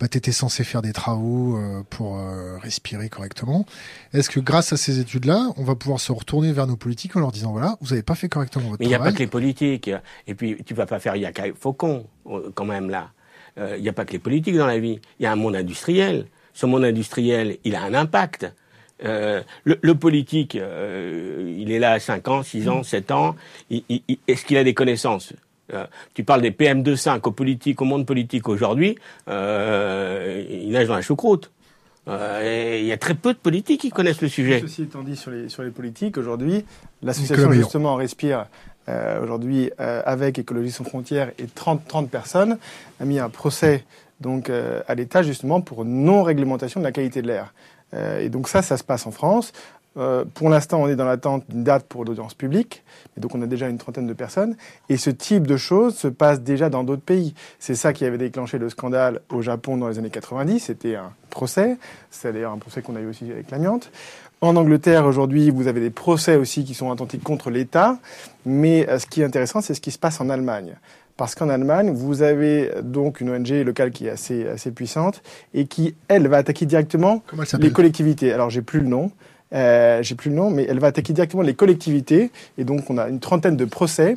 bah, 0.00 0.08
tu 0.08 0.16
étais 0.16 0.32
censé 0.32 0.64
faire 0.64 0.80
des 0.80 0.92
travaux 0.94 1.56
euh, 1.58 1.82
pour 1.90 2.16
euh, 2.18 2.56
respirer 2.56 3.10
correctement. 3.10 3.66
Est-ce 4.14 4.30
que 4.30 4.40
grâce 4.40 4.72
à 4.72 4.78
ces 4.78 4.98
études-là, 4.98 5.50
on 5.58 5.64
va 5.64 5.74
pouvoir 5.74 6.00
se 6.00 6.10
retourner 6.10 6.52
vers 6.52 6.66
nos 6.66 6.76
politiques 6.76 7.16
en 7.16 7.20
leur 7.20 7.32
disant 7.32 7.52
voilà, 7.52 7.76
vous 7.82 7.90
n'avez 7.90 8.02
pas 8.02 8.14
fait 8.14 8.30
correctement 8.30 8.70
votre 8.70 8.80
Mais 8.80 8.86
il 8.86 8.88
n'y 8.88 8.94
a 8.94 8.98
pas 8.98 9.04
travail 9.04 9.14
que 9.18 9.22
les 9.24 9.26
politiques. 9.26 9.90
Et 10.26 10.34
puis, 10.34 10.56
tu 10.64 10.72
vas 10.72 10.86
pas 10.86 11.00
faire 11.00 11.16
Yaka 11.16 11.44
Faucon, 11.58 12.06
euh, 12.30 12.50
quand 12.54 12.64
même, 12.64 12.88
là. 12.88 13.10
Euh, 13.58 13.74
Il 13.76 13.82
n'y 13.82 13.88
a 13.90 13.92
pas 13.92 14.06
que 14.06 14.12
les 14.12 14.18
politiques 14.18 14.56
dans 14.56 14.66
la 14.66 14.78
vie. 14.78 14.98
Il 15.18 15.24
y 15.24 15.26
a 15.26 15.32
un 15.32 15.36
monde 15.36 15.54
industriel. 15.56 16.26
Ce 16.54 16.64
monde 16.64 16.84
industriel, 16.84 17.58
il 17.64 17.74
a 17.76 17.82
un 17.82 17.92
impact. 17.92 18.46
Euh, 19.04 19.42
le, 19.64 19.78
le 19.82 19.94
politique, 19.94 20.56
euh, 20.56 21.54
il 21.58 21.70
est 21.72 21.78
là 21.78 21.92
à 21.92 22.00
5 22.00 22.26
ans, 22.28 22.42
6 22.42 22.68
ans, 22.68 22.82
7 22.82 23.10
ans. 23.10 23.36
Il- 23.70 23.82
il- 23.90 24.02
il- 24.08 24.18
Est-ce 24.28 24.44
qu'il 24.46 24.56
a 24.56 24.64
des 24.64 24.74
connaissances? 24.74 25.32
Euh, 25.74 25.86
Tu 26.14 26.24
parles 26.24 26.42
des 26.42 26.50
PM25 26.50 27.20
au 27.26 27.30
politique, 27.30 27.80
au 27.80 27.84
monde 27.84 28.06
politique 28.06 28.48
aujourd'hui, 28.48 28.96
euh, 29.28 30.44
il 30.50 30.70
nage 30.70 30.88
dans 30.88 30.96
la 30.96 31.02
choucroute. 31.02 31.50
Euh, 32.08 32.78
il 32.80 32.86
y 32.86 32.92
a 32.92 32.96
très 32.96 33.14
peu 33.14 33.32
de 33.32 33.38
politiques 33.38 33.82
qui 33.82 33.90
connaissent 33.90 34.22
le 34.22 34.28
sujet. 34.28 34.60
Ceci 34.60 34.82
étant 34.82 35.02
dit 35.02 35.16
sur 35.16 35.30
les, 35.30 35.48
sur 35.48 35.62
les 35.62 35.70
politiques, 35.70 36.16
aujourd'hui, 36.18 36.64
l'association 37.02 37.52
justement 37.52 37.94
Respire, 37.94 38.46
euh, 38.88 39.22
aujourd'hui 39.22 39.70
euh, 39.80 40.02
avec 40.04 40.38
Écologie 40.38 40.70
sans 40.70 40.84
frontières 40.84 41.30
et 41.38 41.46
30, 41.46 41.86
30 41.86 42.10
personnes, 42.10 42.58
a 43.00 43.04
mis 43.04 43.18
un 43.18 43.28
procès 43.28 43.84
donc 44.20 44.50
euh, 44.50 44.80
à 44.88 44.94
l'État 44.94 45.22
justement 45.22 45.60
pour 45.60 45.84
non-réglementation 45.84 46.80
de 46.80 46.84
la 46.84 46.92
qualité 46.92 47.22
de 47.22 47.26
l'air. 47.26 47.52
Euh, 47.92 48.20
et 48.20 48.28
donc 48.28 48.48
ça, 48.48 48.62
ça 48.62 48.76
se 48.76 48.84
passe 48.84 49.06
en 49.06 49.10
France. 49.10 49.52
Euh, 49.96 50.24
pour 50.34 50.48
l'instant, 50.48 50.80
on 50.80 50.88
est 50.88 50.96
dans 50.96 51.04
l'attente 51.04 51.44
d'une 51.48 51.64
date 51.64 51.84
pour 51.84 52.04
l'audience 52.04 52.34
publique, 52.34 52.84
et 53.16 53.20
donc 53.20 53.34
on 53.34 53.42
a 53.42 53.46
déjà 53.46 53.68
une 53.68 53.78
trentaine 53.78 54.06
de 54.06 54.12
personnes. 54.12 54.56
Et 54.88 54.96
ce 54.96 55.10
type 55.10 55.46
de 55.46 55.56
choses 55.56 55.96
se 55.96 56.08
passe 56.08 56.40
déjà 56.40 56.70
dans 56.70 56.84
d'autres 56.84 57.02
pays. 57.02 57.34
C'est 57.58 57.74
ça 57.74 57.92
qui 57.92 58.04
avait 58.04 58.18
déclenché 58.18 58.58
le 58.58 58.68
scandale 58.68 59.20
au 59.30 59.42
Japon 59.42 59.76
dans 59.76 59.88
les 59.88 59.98
années 59.98 60.10
90. 60.10 60.60
C'était 60.60 60.94
un 60.94 61.12
procès. 61.30 61.76
C'est 62.10 62.32
d'ailleurs 62.32 62.52
un 62.52 62.58
procès 62.58 62.82
qu'on 62.82 62.96
a 62.96 63.00
eu 63.00 63.08
aussi 63.08 63.30
avec 63.30 63.50
l'amiante. 63.50 63.90
En 64.42 64.56
Angleterre, 64.56 65.04
aujourd'hui, 65.04 65.50
vous 65.50 65.66
avez 65.66 65.80
des 65.80 65.90
procès 65.90 66.36
aussi 66.36 66.64
qui 66.64 66.72
sont 66.74 66.90
intentés 66.90 67.18
contre 67.18 67.50
l'État. 67.50 67.98
Mais 68.46 68.88
euh, 68.88 68.98
ce 68.98 69.06
qui 69.06 69.22
est 69.22 69.24
intéressant, 69.24 69.60
c'est 69.60 69.74
ce 69.74 69.80
qui 69.80 69.90
se 69.90 69.98
passe 69.98 70.20
en 70.20 70.30
Allemagne. 70.30 70.76
Parce 71.16 71.34
qu'en 71.34 71.50
Allemagne, 71.50 71.90
vous 71.90 72.22
avez 72.22 72.70
donc 72.82 73.20
une 73.20 73.28
ONG 73.28 73.50
locale 73.66 73.90
qui 73.90 74.06
est 74.06 74.10
assez, 74.10 74.48
assez 74.48 74.70
puissante 74.70 75.22
et 75.52 75.66
qui, 75.66 75.94
elle, 76.08 76.28
va 76.28 76.38
attaquer 76.38 76.64
directement 76.64 77.22
les 77.58 77.70
collectivités. 77.72 78.32
Alors, 78.32 78.48
j'ai 78.48 78.62
plus 78.62 78.80
le 78.80 78.86
nom. 78.86 79.10
Euh, 79.52 80.02
j'ai 80.02 80.14
plus 80.14 80.30
le 80.30 80.36
nom, 80.36 80.50
mais 80.50 80.66
elle 80.68 80.78
va 80.78 80.88
attaquer 80.88 81.12
directement 81.12 81.42
les 81.42 81.54
collectivités. 81.54 82.30
Et 82.58 82.64
donc, 82.64 82.88
on 82.90 82.98
a 82.98 83.08
une 83.08 83.20
trentaine 83.20 83.56
de 83.56 83.64
procès 83.64 84.16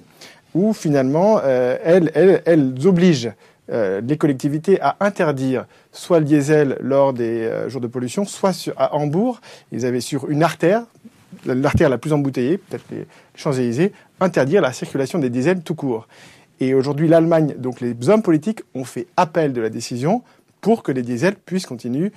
où 0.53 0.73
finalement, 0.73 1.39
euh, 1.43 1.77
elles, 1.83 2.11
elles, 2.45 2.73
obligent 2.85 3.31
euh, 3.71 4.01
les 4.01 4.17
collectivités 4.17 4.79
à 4.81 4.97
interdire 4.99 5.65
soit 5.91 6.19
le 6.19 6.25
diesel 6.25 6.77
lors 6.81 7.13
des 7.13 7.43
euh, 7.43 7.69
jours 7.69 7.81
de 7.81 7.87
pollution, 7.87 8.25
soit 8.25 8.53
à 8.77 8.95
Hambourg, 8.95 9.41
ils 9.71 9.85
avaient 9.85 10.01
sur 10.01 10.29
une 10.29 10.43
artère, 10.43 10.83
l'artère 11.45 11.89
la 11.89 11.97
plus 11.97 12.13
embouteillée, 12.13 12.57
peut-être 12.57 12.85
les 12.91 13.07
Champs-Élysées, 13.35 13.93
interdire 14.19 14.61
la 14.61 14.73
circulation 14.73 15.19
des 15.19 15.29
diesels 15.29 15.61
tout 15.61 15.75
court. 15.75 16.07
Et 16.59 16.73
aujourd'hui, 16.73 17.07
l'Allemagne, 17.07 17.55
donc 17.57 17.81
les 17.81 17.95
hommes 18.09 18.21
politiques, 18.21 18.61
ont 18.75 18.83
fait 18.83 19.07
appel 19.17 19.53
de 19.53 19.61
la 19.61 19.69
décision 19.69 20.23
pour 20.61 20.83
que 20.83 20.91
les 20.91 21.01
diesels 21.01 21.35
puissent 21.35 21.65
continuer, 21.65 22.11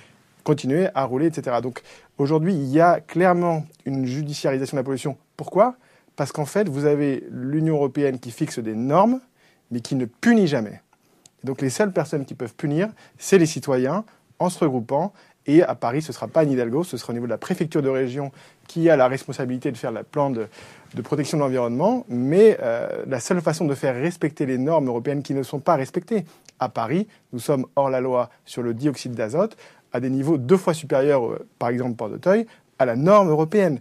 continuer 0.47 0.87
à 0.95 1.03
rouler, 1.03 1.25
etc. 1.25 1.57
Donc 1.61 1.81
aujourd'hui, 2.17 2.53
il 2.53 2.69
y 2.69 2.79
a 2.79 3.01
clairement 3.01 3.65
une 3.85 4.05
judiciarisation 4.05 4.77
de 4.77 4.79
la 4.79 4.85
pollution. 4.85 5.17
Pourquoi? 5.35 5.75
Parce 6.15 6.31
qu'en 6.31 6.45
fait, 6.45 6.69
vous 6.69 6.85
avez 6.85 7.27
l'Union 7.29 7.75
européenne 7.75 8.17
qui 8.17 8.31
fixe 8.31 8.59
des 8.59 8.73
normes, 8.73 9.19
mais 9.71 9.81
qui 9.81 9.95
ne 9.95 10.05
punit 10.05 10.47
jamais. 10.47 10.81
donc 11.43 11.61
les 11.61 11.69
seules 11.69 11.91
personnes 11.91 12.23
qui 12.23 12.33
peuvent 12.33 12.55
punir, 12.55 12.87
c'est 13.17 13.37
les 13.37 13.45
citoyens 13.45 14.05
en 14.39 14.49
se 14.49 14.59
regroupant. 14.59 15.11
Et 15.47 15.63
à 15.63 15.75
Paris, 15.75 16.01
ce 16.01 16.11
ne 16.11 16.13
sera 16.13 16.27
pas 16.29 16.41
Anne 16.41 16.51
Hidalgo, 16.51 16.85
ce 16.85 16.95
sera 16.95 17.11
au 17.11 17.13
niveau 17.13 17.25
de 17.25 17.31
la 17.31 17.37
préfecture 17.37 17.81
de 17.81 17.89
région 17.89 18.31
qui 18.67 18.89
a 18.89 18.95
la 18.95 19.07
responsabilité 19.09 19.71
de 19.71 19.77
faire 19.77 19.91
le 19.91 20.03
plan 20.03 20.29
de, 20.29 20.47
protection 21.03 21.37
de 21.37 21.43
l'environnement. 21.43 22.05
Mais 22.07 22.57
euh, 22.61 23.03
la 23.05 23.19
seule 23.19 23.41
façon 23.41 23.65
de 23.65 23.75
faire 23.75 23.95
respecter 23.95 24.45
les 24.45 24.57
normes 24.57 24.87
européennes 24.87 25.23
qui 25.23 25.33
ne 25.33 25.43
sont 25.43 25.59
pas 25.59 25.75
respectées, 25.75 26.25
à 26.59 26.69
Paris, 26.69 27.07
nous 27.33 27.39
sommes 27.39 27.65
hors 27.75 27.89
la 27.89 28.01
loi 28.01 28.29
sur 28.45 28.63
le 28.63 28.73
dioxyde 28.73 29.13
d'azote 29.13 29.57
à 29.93 29.99
des 29.99 30.09
niveaux 30.09 30.37
deux 30.37 30.57
fois 30.57 30.73
supérieurs, 30.73 31.25
euh, 31.25 31.47
par 31.59 31.69
exemple 31.69 31.95
Port 31.95 32.09
de 32.09 32.17
Teuil, 32.17 32.45
à 32.79 32.85
la 32.85 32.95
norme 32.95 33.29
européenne. 33.29 33.79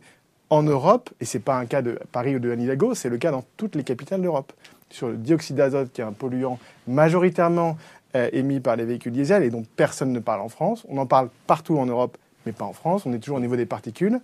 En 0.49 0.63
Europe, 0.63 1.11
et 1.21 1.25
ce 1.25 1.39
n'est 1.39 1.43
pas 1.43 1.59
un 1.59 1.67
cas 1.67 1.83
de 1.83 1.99
Paris 2.13 2.37
ou 2.37 2.39
de 2.39 2.53
Anne 2.53 2.95
c'est 2.95 3.09
le 3.09 3.19
cas 3.19 3.33
dans 3.33 3.45
toutes 3.57 3.75
les 3.75 3.83
capitales 3.83 4.23
d'Europe. 4.23 4.53
Sur 4.91 5.09
le 5.09 5.17
dioxyde 5.17 5.57
d'azote, 5.57 5.91
qui 5.93 6.01
est 6.01 6.05
un 6.05 6.13
polluant 6.13 6.61
majoritairement 6.87 7.77
euh, 8.15 8.31
émis 8.33 8.61
par 8.61 8.77
les 8.77 8.85
véhicules 8.85 9.11
diesel 9.11 9.43
et 9.43 9.51
dont 9.51 9.65
personne 9.75 10.13
ne 10.13 10.21
parle 10.21 10.41
en 10.41 10.49
France, 10.49 10.87
on 10.89 10.99
en 10.99 11.07
parle 11.07 11.31
partout 11.49 11.77
en 11.79 11.87
Europe, 11.87 12.17
mais 12.47 12.53
pas 12.53 12.65
en 12.65 12.73
France, 12.73 13.05
on 13.07 13.13
est 13.13 13.19
toujours 13.19 13.39
au 13.39 13.41
niveau 13.41 13.57
des 13.57 13.67
particules, 13.67 14.21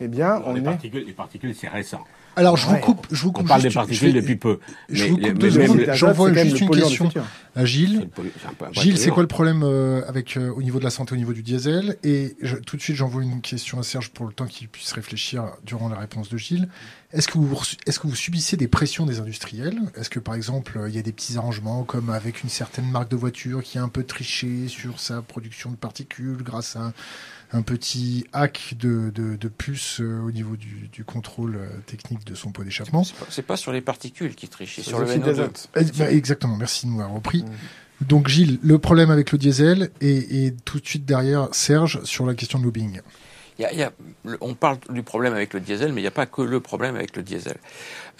eh 0.00 0.06
bien, 0.06 0.40
on 0.46 0.54
est... 0.54 0.60
particules, 0.60 1.04
les 1.04 1.12
particules, 1.12 1.54
c'est 1.56 1.66
récent. 1.66 2.04
Alors, 2.36 2.56
je 2.56 2.66
vous 2.66 2.76
coupe, 2.76 3.06
je 3.10 3.22
vous 3.22 3.32
coupe. 3.32 3.44
On 3.44 3.48
parle 3.48 3.62
des 3.62 3.70
particules 3.70 4.12
depuis 4.12 4.36
peu. 4.36 4.58
Je 4.88 5.04
vous 5.04 5.18
coupe 5.18 5.38
deux 5.38 5.50
secondes. 5.50 5.86
J'envoie 5.92 6.32
juste 6.32 6.60
une 6.60 6.70
question 6.70 7.10
à 7.54 7.64
Gilles. 7.64 8.08
Gilles, 8.72 8.98
c'est 8.98 9.10
quoi 9.10 9.22
le 9.22 9.28
problème 9.28 9.62
euh, 9.62 10.02
avec 10.08 10.36
euh, 10.36 10.50
au 10.50 10.62
niveau 10.62 10.78
de 10.78 10.84
la 10.84 10.90
santé, 10.90 11.14
au 11.14 11.16
niveau 11.16 11.32
du 11.32 11.42
diesel? 11.42 11.96
Et 12.02 12.36
je, 12.40 12.56
tout 12.56 12.76
de 12.76 12.82
suite, 12.82 12.96
j'envoie 12.96 13.22
une 13.22 13.40
question 13.40 13.78
à 13.78 13.82
Serge 13.82 14.10
pour 14.10 14.26
le 14.26 14.32
temps 14.32 14.46
qu'il 14.46 14.68
puisse 14.68 14.92
réfléchir 14.92 15.44
durant 15.64 15.88
la 15.88 15.98
réponse 15.98 16.28
de 16.28 16.36
Gilles. 16.36 16.68
Est-ce 17.12 17.28
que 17.28 17.38
vous 17.38 17.56
est-ce 17.86 18.00
que 18.00 18.08
vous 18.08 18.16
subissez 18.16 18.56
des 18.56 18.66
pressions 18.66 19.06
des 19.06 19.20
industriels? 19.20 19.78
Est-ce 19.96 20.10
que 20.10 20.18
par 20.18 20.34
exemple, 20.34 20.80
il 20.88 20.94
y 20.96 20.98
a 20.98 21.02
des 21.02 21.12
petits 21.12 21.36
arrangements 21.36 21.84
comme 21.84 22.10
avec 22.10 22.42
une 22.42 22.48
certaine 22.48 22.90
marque 22.90 23.10
de 23.10 23.16
voiture 23.16 23.62
qui 23.62 23.78
a 23.78 23.82
un 23.82 23.88
peu 23.88 24.02
triché 24.02 24.66
sur 24.66 24.98
sa 24.98 25.22
production 25.22 25.70
de 25.70 25.76
particules 25.76 26.42
grâce 26.42 26.74
à 26.74 26.92
un 27.52 27.62
petit 27.62 28.26
hack 28.32 28.74
de, 28.78 29.10
de, 29.10 29.48
puce 29.48 30.00
euh, 30.00 30.20
au 30.20 30.30
niveau 30.30 30.56
du, 30.56 30.88
du 30.92 31.04
contrôle 31.04 31.56
euh, 31.56 31.68
technique 31.86 32.24
de 32.24 32.34
son 32.34 32.50
pot 32.50 32.64
d'échappement. 32.64 33.04
C'est 33.04 33.42
pas, 33.42 33.54
pas, 33.54 33.56
sur 33.56 33.72
les 33.72 33.80
particules 33.80 34.34
qui 34.34 34.48
triche, 34.48 34.76
c'est 34.76 34.82
sur 34.82 34.98
le 34.98 35.06
no 35.06 35.48
eh, 35.76 35.84
bah, 35.96 36.10
exactement, 36.10 36.56
merci 36.56 36.86
de 36.86 36.92
nous 36.92 37.00
avoir 37.00 37.14
repris. 37.14 37.42
Mm. 37.42 38.06
Donc 38.06 38.28
Gilles, 38.28 38.58
le 38.62 38.78
problème 38.78 39.10
avec 39.10 39.30
le 39.32 39.38
diesel 39.38 39.90
et, 40.00 40.46
et, 40.46 40.54
tout 40.64 40.80
de 40.80 40.86
suite 40.86 41.04
derrière 41.04 41.48
Serge 41.52 42.02
sur 42.04 42.26
la 42.26 42.34
question 42.34 42.58
de 42.58 42.64
lobbying. 42.64 43.00
Il 43.58 43.78
y 43.78 43.82
a, 43.84 43.92
on 44.40 44.54
parle 44.54 44.78
du 44.90 45.04
problème 45.04 45.32
avec 45.32 45.54
le 45.54 45.60
diesel, 45.60 45.92
mais 45.92 46.00
il 46.00 46.04
n'y 46.04 46.08
a 46.08 46.12
pas 46.12 46.26
que 46.26 46.42
le 46.42 46.58
problème 46.58 46.96
avec 46.96 47.16
le 47.16 47.22
diesel. 47.22 47.56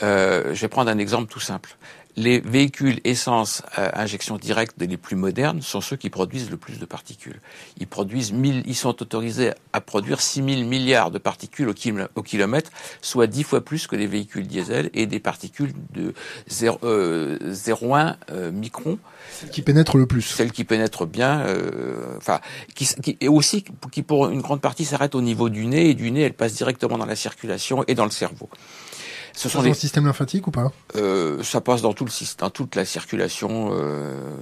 Euh, 0.02 0.54
je 0.54 0.60
vais 0.60 0.68
prendre 0.68 0.90
un 0.90 0.98
exemple 0.98 1.30
tout 1.30 1.40
simple 1.40 1.76
les 2.16 2.40
véhicules 2.40 3.00
essence 3.04 3.62
à 3.72 4.00
injection 4.00 4.36
directe 4.36 4.74
les 4.78 4.96
plus 4.96 5.16
modernes 5.16 5.62
sont 5.62 5.80
ceux 5.80 5.96
qui 5.96 6.10
produisent 6.10 6.50
le 6.50 6.56
plus 6.56 6.78
de 6.78 6.84
particules. 6.84 7.40
Ils 7.78 7.86
produisent 7.86 8.32
ils 8.66 8.74
sont 8.74 9.02
autorisés 9.02 9.52
à 9.72 9.80
produire 9.80 10.20
6000 10.20 10.64
milliards 10.66 11.10
de 11.10 11.18
particules 11.18 11.68
au, 11.68 12.22
kilomètre, 12.22 12.70
soit 13.00 13.26
10 13.26 13.42
fois 13.42 13.60
plus 13.62 13.86
que 13.86 13.96
les 13.96 14.06
véhicules 14.06 14.46
diesel 14.46 14.90
et 14.94 15.06
des 15.06 15.20
particules 15.20 15.72
de 15.92 16.14
0,1 16.50 16.78
euh, 16.84 18.14
euh, 18.30 18.52
micron. 18.52 18.98
Celles 19.32 19.50
qui 19.50 19.62
pénètrent 19.62 19.96
le 19.96 20.06
plus. 20.06 20.22
Celles 20.22 20.52
qui 20.52 20.64
pénètrent 20.64 21.06
bien, 21.06 21.40
euh, 21.40 22.16
enfin, 22.16 22.40
qui, 22.74 22.86
qui, 22.86 23.16
et 23.20 23.28
aussi 23.28 23.64
qui 23.90 24.02
pour 24.02 24.28
une 24.28 24.40
grande 24.40 24.60
partie 24.60 24.84
s'arrêtent 24.84 25.14
au 25.14 25.22
niveau 25.22 25.48
du 25.48 25.66
nez 25.66 25.90
et 25.90 25.94
du 25.94 26.10
nez 26.10 26.22
elles 26.22 26.34
passent 26.34 26.54
directement 26.54 26.98
dans 26.98 27.06
la 27.06 27.16
circulation 27.16 27.84
et 27.88 27.94
dans 27.94 28.04
le 28.04 28.10
cerveau. 28.10 28.48
Ce 29.34 29.48
sont 29.48 29.62
dans 29.62 29.68
le 29.68 29.74
système 29.74 30.06
lymphatique 30.06 30.46
ou 30.46 30.50
pas? 30.50 30.72
Euh, 30.96 31.42
Ça 31.42 31.60
passe 31.60 31.82
dans 31.82 31.92
tout 31.92 32.04
le 32.04 32.10
dans 32.38 32.50
toute 32.50 32.76
la 32.76 32.84
circulation. 32.84 33.70
Euh, 33.72 34.36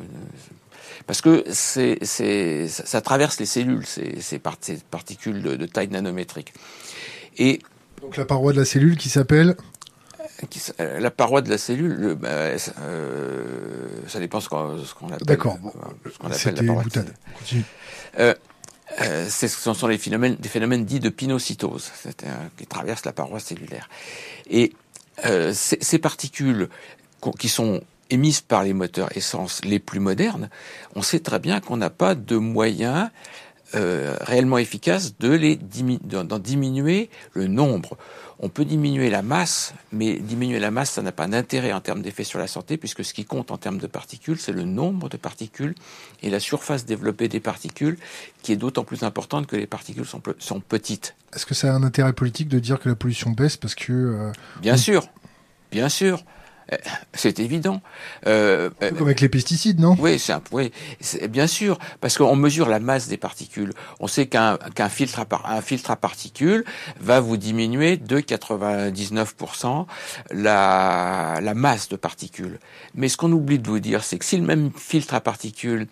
parce 1.07 1.20
que 1.20 1.44
c'est, 1.50 1.98
c'est, 2.02 2.68
ça, 2.68 3.00
traverse 3.00 3.40
les 3.40 3.46
cellules, 3.46 3.87
ces, 3.87 4.20
ces, 4.20 4.38
particules 4.38 5.42
de, 5.42 5.66
taille 5.66 5.88
nanométrique. 5.88 6.52
Et 7.38 7.61
donc 8.00 8.16
la 8.16 8.24
paroi 8.24 8.52
de 8.52 8.59
la 8.59 8.64
cellule 8.64 8.96
qui 8.96 9.09
s'appelle 9.09 9.57
euh, 10.81 10.98
la 10.98 11.11
paroi 11.11 11.40
de 11.40 11.50
la 11.50 11.59
cellule, 11.59 12.16
bah, 12.20 12.28
euh, 12.28 13.88
ça 14.09 14.18
dépend 14.18 14.40
ce 14.40 14.48
qu'on, 14.48 14.78
ce 14.85 14.94
qu'on 14.94 15.07
appelle. 15.09 15.26
D'accord. 15.26 15.59
Euh, 15.64 16.11
ce 16.11 16.18
qu'on 16.18 16.31
appelle 16.31 16.55
la 16.55 16.74
paroi. 16.74 16.85
Euh, 18.18 18.35
euh, 19.00 19.28
ce 19.28 19.48
sont 19.48 19.87
les 19.87 19.98
phénomènes, 19.98 20.35
des 20.37 20.48
phénomènes 20.48 20.85
dits 20.85 21.00
de 21.00 21.09
pinocytose, 21.09 21.90
qui 22.57 22.66
traversent 22.66 23.05
la 23.05 23.12
paroi 23.12 23.40
cellulaire. 23.40 23.88
Et 24.50 24.72
euh, 25.24 25.52
ces 25.54 25.98
particules 25.98 26.68
qui 27.38 27.48
sont 27.48 27.82
émises 28.11 28.40
par 28.40 28.62
les 28.62 28.72
moteurs 28.72 29.16
essence 29.16 29.64
les 29.64 29.78
plus 29.78 30.00
modernes, 30.00 30.50
on 30.94 31.02
sait 31.02 31.20
très 31.20 31.38
bien 31.38 31.61
qu'on 31.61 31.76
n'a 31.76 31.90
pas 31.90 32.14
de 32.14 32.37
moyens 32.37 33.08
euh, 33.74 34.16
réellement 34.20 34.58
efficaces 34.58 35.18
de 35.18 35.30
les 35.30 35.56
d'en 35.56 36.38
diminuer 36.38 37.11
le 37.32 37.46
nombre. 37.46 37.96
On 38.38 38.48
peut 38.48 38.64
diminuer 38.64 39.08
la 39.08 39.22
masse, 39.22 39.72
mais 39.92 40.18
diminuer 40.18 40.58
la 40.58 40.70
masse, 40.70 40.90
ça 40.90 41.02
n'a 41.02 41.12
pas 41.12 41.28
d'intérêt 41.28 41.72
en 41.72 41.80
termes 41.80 42.02
d'effet 42.02 42.24
sur 42.24 42.38
la 42.40 42.48
santé, 42.48 42.76
puisque 42.76 43.04
ce 43.04 43.14
qui 43.14 43.24
compte 43.24 43.52
en 43.52 43.56
termes 43.56 43.78
de 43.78 43.87
particules, 43.87 44.38
c'est 44.38 44.52
le 44.52 44.64
nombre 44.64 45.08
de 45.08 45.16
particules 45.16 45.74
et 46.22 46.28
la 46.30 46.40
surface 46.40 46.85
développée 46.85 47.28
des 47.28 47.40
particules, 47.40 47.98
qui 48.42 48.52
est 48.52 48.56
d'autant 48.56 48.82
plus 48.82 49.04
importante 49.04 49.46
que 49.46 49.56
les 49.56 49.68
particules 49.68 50.06
sont, 50.06 50.20
sont 50.38 50.61
petites. 50.61 51.14
Est-ce 51.35 51.46
que 51.46 51.54
ça 51.54 51.72
a 51.72 51.76
un 51.76 51.85
intérêt 51.85 52.12
politique 52.12 52.48
de 52.48 52.58
dire 52.58 52.80
que 52.80 52.88
la 52.88 52.96
pollution 52.96 53.30
baisse 53.30 53.56
parce 53.56 53.76
que... 53.76 53.92
Euh, 53.92 54.32
bien 54.61 54.76
sûr, 54.76 55.06
bien 55.70 55.88
sûr. 55.88 56.24
Euh, 56.72 56.76
c'est 57.14 57.38
évident. 57.38 57.80
Euh, 58.26 58.70
Comme 58.80 59.06
avec 59.06 59.20
les 59.20 59.28
pesticides, 59.28 59.80
non? 59.80 59.96
Oui, 59.98 60.18
c'est 60.18 60.32
oui, 60.50 60.72
bien 61.28 61.46
sûr, 61.46 61.78
parce 62.00 62.16
qu'on 62.16 62.37
mesure 62.37 62.68
la 62.68 62.80
masse 62.80 63.08
des 63.08 63.16
particules. 63.16 63.72
On 64.00 64.06
sait 64.06 64.26
qu'un 64.26 64.58
qu'un 64.74 64.88
filtre 64.88 65.20
à 65.20 65.56
un 65.56 65.61
filtre 65.61 65.90
à 65.90 65.96
particules 65.96 66.64
va 67.00 67.20
vous 67.20 67.37
diminuer 67.37 67.96
de 67.96 68.20
99% 68.20 69.87
la 70.30 71.38
la 71.42 71.54
masse 71.54 71.88
de 71.88 71.96
particules. 71.96 72.58
Mais 72.94 73.08
ce 73.08 73.16
qu'on 73.16 73.32
oublie 73.32 73.58
de 73.58 73.68
vous 73.68 73.80
dire, 73.80 74.04
c'est 74.04 74.18
que 74.18 74.24
si 74.24 74.37
le 74.37 74.44
même 74.44 74.70
filtre 74.76 75.14
à 75.14 75.20
particules 75.20 75.87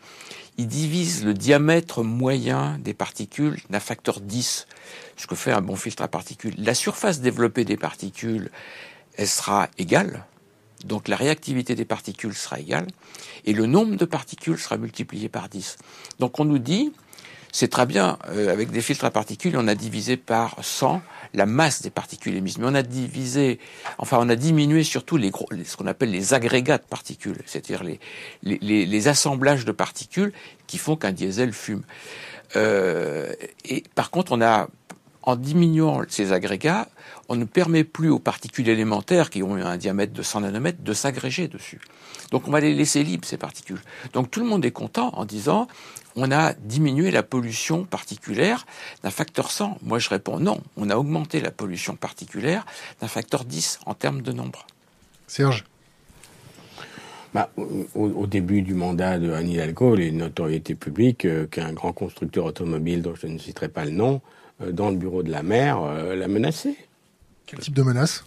il 0.61 0.67
divise 0.67 1.25
le 1.25 1.33
diamètre 1.33 2.03
moyen 2.03 2.77
des 2.81 2.93
particules 2.93 3.59
d'un 3.71 3.81
facteur 3.81 4.21
10, 4.21 4.67
ce 5.17 5.27
que 5.27 5.35
fait 5.35 5.53
un 5.53 5.63
bon 5.63 5.75
filtre 5.75 6.03
à 6.03 6.09
particules. 6.09 6.55
La 6.59 6.75
surface 6.75 7.21
développée 7.21 7.65
des 7.65 7.79
particules, 7.79 8.51
elle 9.17 9.29
sera 9.29 9.69
égale, 9.79 10.27
donc 10.85 11.09
la 11.09 11.17
réactivité 11.17 11.75
des 11.75 11.85
particules 11.85 12.35
sera 12.35 12.61
égale, 12.61 12.87
et 13.45 13.53
le 13.53 13.67
nombre 13.67 13.97
de 13.97 14.05
particules 14.05 14.59
sera 14.59 14.77
multiplié 14.77 15.29
par 15.29 15.49
10. 15.49 15.77
Donc 16.19 16.41
on 16.41 16.45
nous 16.45 16.59
dit, 16.59 16.93
c'est 17.53 17.69
très 17.69 17.87
bien, 17.87 18.19
euh, 18.29 18.53
avec 18.53 18.71
des 18.71 18.81
filtres 18.81 19.05
à 19.05 19.11
particules, 19.11 19.57
on 19.57 19.67
a 19.67 19.75
divisé 19.75 20.17
par 20.17 20.57
100 20.63 21.03
la 21.35 21.47
masse 21.47 21.83
des 21.83 21.91
particules 21.91 22.35
émises, 22.37 22.59
mais 22.59 22.67
on 22.67 22.75
a 22.75 22.83
divisé, 22.83 23.59
enfin 23.99 24.19
on 24.21 24.29
a 24.29 24.37
diminué 24.37 24.83
surtout 24.83 25.17
les 25.17 25.31
gros, 25.31 25.49
ce 25.65 25.77
qu'on 25.77 25.87
appelle 25.87 26.11
les 26.11 26.35
agrégats 26.35 26.79
de 26.79 26.85
particules, 26.85 27.39
c'est-à-dire 27.47 27.85
les, 27.85 28.01
les, 28.43 28.87
les, 28.87 29.09
assemblages 29.09 29.65
de 29.65 29.73
particules 29.73 30.33
qui 30.67 30.79
font 30.79 30.97
qu'un 30.97 31.13
diesel 31.13 31.53
fume. 31.53 31.83
Euh, 32.57 33.33
et 33.65 33.85
par 33.95 34.11
contre, 34.11 34.33
on 34.33 34.43
a 34.43 34.69
en 35.31 35.37
diminuant 35.37 36.03
ces 36.09 36.33
agrégats, 36.33 36.89
on 37.29 37.37
ne 37.37 37.45
permet 37.45 37.85
plus 37.85 38.11
aux 38.11 38.19
particules 38.19 38.69
élémentaires 38.69 39.31
qui 39.31 39.43
ont 39.43 39.55
un 39.55 39.77
diamètre 39.77 40.13
de 40.13 40.23
100 40.23 40.41
nanomètres 40.41 40.83
de 40.83 40.93
s'agréger 40.93 41.47
dessus. 41.47 41.81
Donc 42.33 42.49
on 42.49 42.51
va 42.51 42.61
les 42.61 42.75
laisser 42.75 43.05
libres, 43.05 43.27
ces 43.27 43.37
particules. 43.37 43.81
Donc 44.13 44.31
tout 44.31 44.41
le 44.41 44.47
monde 44.47 44.65
est 44.65 44.73
content 44.73 45.11
en 45.15 45.25
disant 45.25 45.69
on 46.17 46.33
a 46.33 46.55
diminué 46.55 47.13
la 47.13 47.23
pollution 47.23 47.85
particulière 47.85 48.67
d'un 49.05 49.11
facteur 49.11 49.51
100. 49.51 49.79
Moi 49.83 50.01
je 50.01 50.09
réponds 50.09 50.41
non, 50.41 50.61
on 50.77 50.91
a 50.91 50.97
augmenté 50.97 51.41
la 51.41 51.53
pollution 51.53 51.95
particulière 51.95 52.67
d'un 53.01 53.09
facteur 53.09 53.45
10 53.45 53.81
en 53.87 53.95
termes 53.95 54.23
de 54.23 54.33
nombre. 54.33 54.67
Serge 55.29 55.65
bah, 57.33 57.49
au, 57.95 58.27
début 58.27 58.63
du 58.63 58.75
mandat 58.75 59.21
de 59.21 59.31
Anne 59.31 59.49
Hidalgo, 59.49 59.95
les 59.95 60.11
notoriétés 60.11 60.75
publiques 60.75 61.25
euh, 61.27 61.47
qu'un 61.47 61.73
grand 61.73 61.93
constructeur 61.93 62.45
automobile, 62.45 63.03
dont 63.03 63.15
je 63.15 63.29
ne 63.29 63.39
citerai 63.39 63.69
pas 63.69 63.85
le 63.85 63.93
nom, 63.93 64.15
euh, 64.17 64.40
dans 64.61 64.91
le 64.91 64.97
bureau 64.97 65.23
de 65.23 65.31
la 65.31 65.43
maire, 65.43 65.81
l'a 66.15 66.29
menacé. 66.29 66.77
Quel 67.47 67.61
type 67.61 67.75
de 67.75 67.83
menace? 67.83 68.25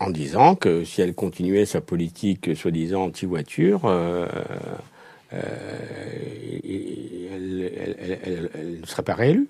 En 0.00 0.10
disant 0.10 0.56
que 0.56 0.84
si 0.84 1.00
elle 1.00 1.14
continuait 1.14 1.64
sa 1.66 1.80
politique 1.80 2.56
soi-disant 2.56 3.04
anti-voiture, 3.04 3.80
elle 5.30 5.40
ne 8.80 8.86
serait 8.86 9.02
pas 9.04 9.14
réélue. 9.14 9.48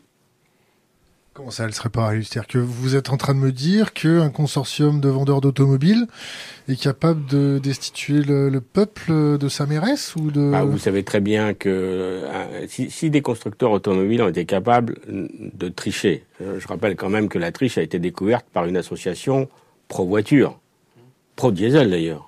Comment 1.35 1.51
ça, 1.51 1.64
elle 1.64 1.73
serait 1.73 1.88
pas 1.88 2.09
réélue 2.09 2.25
C'est-à-dire 2.25 2.47
que 2.47 2.59
vous 2.59 2.95
êtes 2.95 3.09
en 3.09 3.16
train 3.16 3.33
de 3.33 3.38
me 3.38 3.53
dire 3.53 3.95
qu'un 3.95 4.29
consortium 4.29 5.01
de 5.01 5.09
vendeurs 5.09 5.40
d'automobiles 5.40 6.07
est 6.68 6.81
capable 6.81 7.25
de 7.25 7.59
destituer 7.59 8.23
le, 8.23 8.61
peuple 8.61 9.38
de 9.38 9.49
sa 9.49 9.64
mairesse 9.64 10.14
ou 10.14 10.31
de... 10.31 10.51
Bah, 10.51 10.64
vous 10.64 10.79
savez 10.79 11.05
très 11.05 11.21
bien 11.21 11.55
que 11.55 11.71
euh, 11.71 12.66
si, 12.68 13.09
des 13.09 13.23
constructeurs 13.23 13.71
automobiles 13.71 14.21
ont 14.21 14.29
été 14.29 14.45
capables 14.45 14.99
de 15.09 15.68
tricher, 15.71 16.25
je 16.40 16.68
rappelle 16.68 16.97
quand 16.97 17.09
même 17.09 17.31
que 17.31 17.38
la 17.38 17.51
triche 17.51 17.79
a 17.79 17.83
été 17.83 17.99
découverte 17.99 18.45
par 18.53 18.66
une 18.66 18.77
association 18.77 19.49
pro-voiture, 19.88 20.59
pro-diesel 21.37 21.90
d'ailleurs 21.90 22.27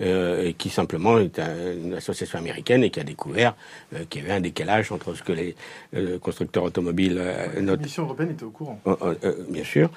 euh, 0.00 0.52
qui 0.56 0.70
simplement 0.70 1.18
est 1.18 1.38
une 1.38 1.94
association 1.94 2.38
américaine 2.38 2.82
et 2.84 2.90
qui 2.90 3.00
a 3.00 3.04
découvert 3.04 3.54
euh, 3.94 4.04
qu'il 4.08 4.22
y 4.22 4.24
avait 4.24 4.34
un 4.34 4.40
décalage 4.40 4.90
entre 4.92 5.14
ce 5.14 5.22
que 5.22 5.32
les 5.32 5.54
euh, 5.94 6.18
constructeurs 6.18 6.64
automobiles... 6.64 7.18
Euh, 7.18 7.60
la 7.60 7.76
Commission 7.76 8.04
européenne 8.04 8.30
était 8.30 8.44
au 8.44 8.50
courant. 8.50 8.80
Oh, 8.84 8.96
oh, 9.00 9.12
bien 9.48 9.64
sûr, 9.64 9.90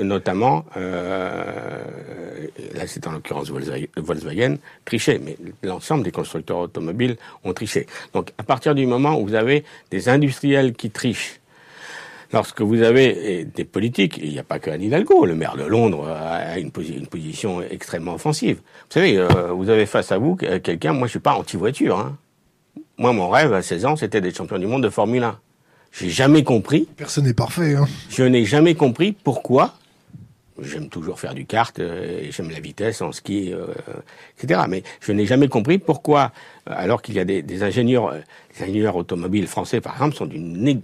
notamment, 0.00 0.64
là 0.74 1.86
c'est 2.86 3.06
en 3.06 3.12
l'occurrence 3.12 3.50
Volkswagen, 3.50 4.56
triché, 4.84 5.18
mais 5.18 5.36
l'ensemble 5.62 6.04
des 6.04 6.12
constructeurs 6.12 6.58
automobiles 6.58 7.16
ont 7.44 7.52
triché. 7.52 7.86
Donc 8.14 8.32
à 8.38 8.42
partir 8.42 8.74
du 8.74 8.86
moment 8.86 9.20
où 9.20 9.26
vous 9.26 9.34
avez 9.34 9.64
des 9.90 10.08
industriels 10.08 10.72
qui 10.74 10.90
trichent, 10.90 11.40
lorsque 12.32 12.60
vous 12.60 12.82
avez 12.82 13.44
des 13.44 13.64
politiques, 13.64 14.18
il 14.22 14.30
n'y 14.30 14.38
a 14.38 14.44
pas 14.44 14.58
que 14.58 14.70
Anne 14.70 14.82
Hidalgo, 14.82 15.26
le 15.26 15.34
maire 15.34 15.56
de 15.56 15.64
Londres 15.64 16.08
a 16.08 16.58
une, 16.58 16.70
position 16.70 17.62
extrêmement 17.62 18.14
offensive. 18.14 18.56
Vous 18.56 18.92
savez, 18.92 19.18
euh, 19.18 19.52
vous 19.52 19.70
avez 19.70 19.86
face 19.86 20.12
à 20.12 20.18
vous 20.18 20.36
quelqu'un, 20.36 20.92
moi 20.92 21.06
je 21.06 21.12
suis 21.12 21.20
pas 21.20 21.34
anti-voiture. 21.34 21.98
Hein. 21.98 22.16
Moi 22.98 23.12
mon 23.12 23.28
rêve 23.28 23.52
à 23.52 23.62
16 23.62 23.86
ans 23.86 23.96
c'était 23.96 24.20
d'être 24.20 24.36
champion 24.36 24.58
du 24.58 24.66
monde 24.66 24.82
de 24.82 24.90
Formule 24.90 25.22
1. 25.22 25.38
J'ai 25.92 26.10
jamais 26.10 26.44
compris. 26.44 26.88
Personne 26.96 27.24
n'est 27.24 27.34
parfait. 27.34 27.74
Hein. 27.74 27.86
Je 28.10 28.22
n'ai 28.24 28.44
jamais 28.44 28.74
compris 28.74 29.12
pourquoi. 29.12 29.74
J'aime 30.60 30.88
toujours 30.88 31.20
faire 31.20 31.34
du 31.34 31.44
kart, 31.44 31.78
euh, 31.78 32.28
j'aime 32.30 32.50
la 32.50 32.60
vitesse 32.60 33.02
en 33.02 33.12
ski, 33.12 33.52
euh, 33.52 33.66
etc. 34.38 34.62
Mais 34.70 34.82
je 35.00 35.12
n'ai 35.12 35.26
jamais 35.26 35.48
compris 35.48 35.76
pourquoi, 35.76 36.32
alors 36.64 37.02
qu'il 37.02 37.14
y 37.14 37.20
a 37.20 37.26
des, 37.26 37.62
ingénieurs, 37.62 38.14
des 38.56 38.64
ingénieurs 38.64 38.96
automobiles 38.96 39.48
français 39.48 39.82
par 39.82 39.92
exemple, 39.94 40.16
sont 40.16 40.24
d'une 40.24 40.80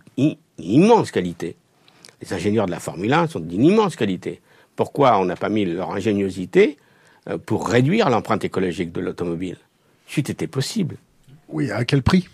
immense 0.59 1.11
qualité. 1.11 1.57
Les 2.21 2.33
ingénieurs 2.33 2.67
de 2.67 2.71
la 2.71 2.81
Formule 2.81 3.13
1 3.13 3.29
sont 3.29 3.41
d'une 3.41 3.65
immense 3.65 3.97
qualité. 3.97 4.41
Pourquoi 4.77 5.19
on 5.19 5.25
n'a 5.25 5.37
pas 5.37 5.49
mis 5.49 5.65
leur 5.65 5.91
ingéniosité 5.91 6.79
euh, 7.29 7.39
pour 7.39 7.69
réduire 7.69 8.09
l'empreinte 8.11 8.45
écologique 8.45 8.93
de 8.93 9.01
l'automobile? 9.01 9.57
C'eût 10.07 10.21
été 10.21 10.47
possible. 10.47 10.97
Oui, 11.49 11.71
à 11.71 11.85
quel 11.85 12.03
prix? 12.03 12.29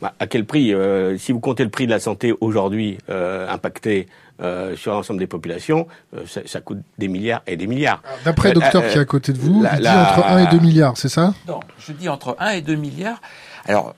Bah, 0.00 0.14
À 0.18 0.26
quel 0.26 0.44
prix 0.44 0.74
euh, 0.74 1.16
Si 1.18 1.30
vous 1.32 1.40
comptez 1.40 1.62
le 1.62 1.70
prix 1.70 1.86
de 1.86 1.90
la 1.90 2.00
santé 2.00 2.34
aujourd'hui 2.40 2.98
euh, 3.10 3.48
impacté 3.48 4.08
sur 4.74 4.90
l'ensemble 4.90 5.20
des 5.20 5.28
populations, 5.28 5.86
ça, 6.26 6.60
coûte 6.60 6.80
des 6.98 7.06
milliards 7.06 7.42
et 7.46 7.56
des 7.56 7.68
milliards. 7.68 8.02
D'après 8.24 8.48
le 8.48 8.54
docteur 8.54 8.82
qui 8.88 8.98
est 8.98 9.00
à 9.00 9.04
côté 9.04 9.32
de 9.32 9.38
vous, 9.38 9.64
il 9.64 9.80
dit 9.80 9.88
entre 9.88 10.26
1 10.26 10.38
et 10.38 10.50
2 10.50 10.58
milliards, 10.58 10.96
c'est 10.96 11.08
ça? 11.08 11.32
Non, 11.46 11.60
je 11.78 11.92
dis 11.92 12.08
entre 12.08 12.34
1 12.40 12.50
et 12.50 12.60
2 12.60 12.74
milliards. 12.74 13.20
Alors, 13.66 13.94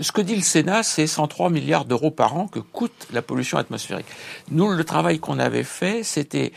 ce 0.00 0.12
que 0.12 0.20
dit 0.20 0.36
le 0.36 0.42
Sénat, 0.42 0.82
c'est 0.82 1.06
103 1.06 1.50
milliards 1.50 1.84
d'euros 1.84 2.10
par 2.10 2.36
an 2.36 2.46
que 2.46 2.58
coûte 2.58 3.08
la 3.12 3.22
pollution 3.22 3.58
atmosphérique. 3.58 4.06
Nous, 4.50 4.70
le 4.70 4.84
travail 4.84 5.18
qu'on 5.18 5.38
avait 5.38 5.64
fait, 5.64 6.02
c'était 6.02 6.52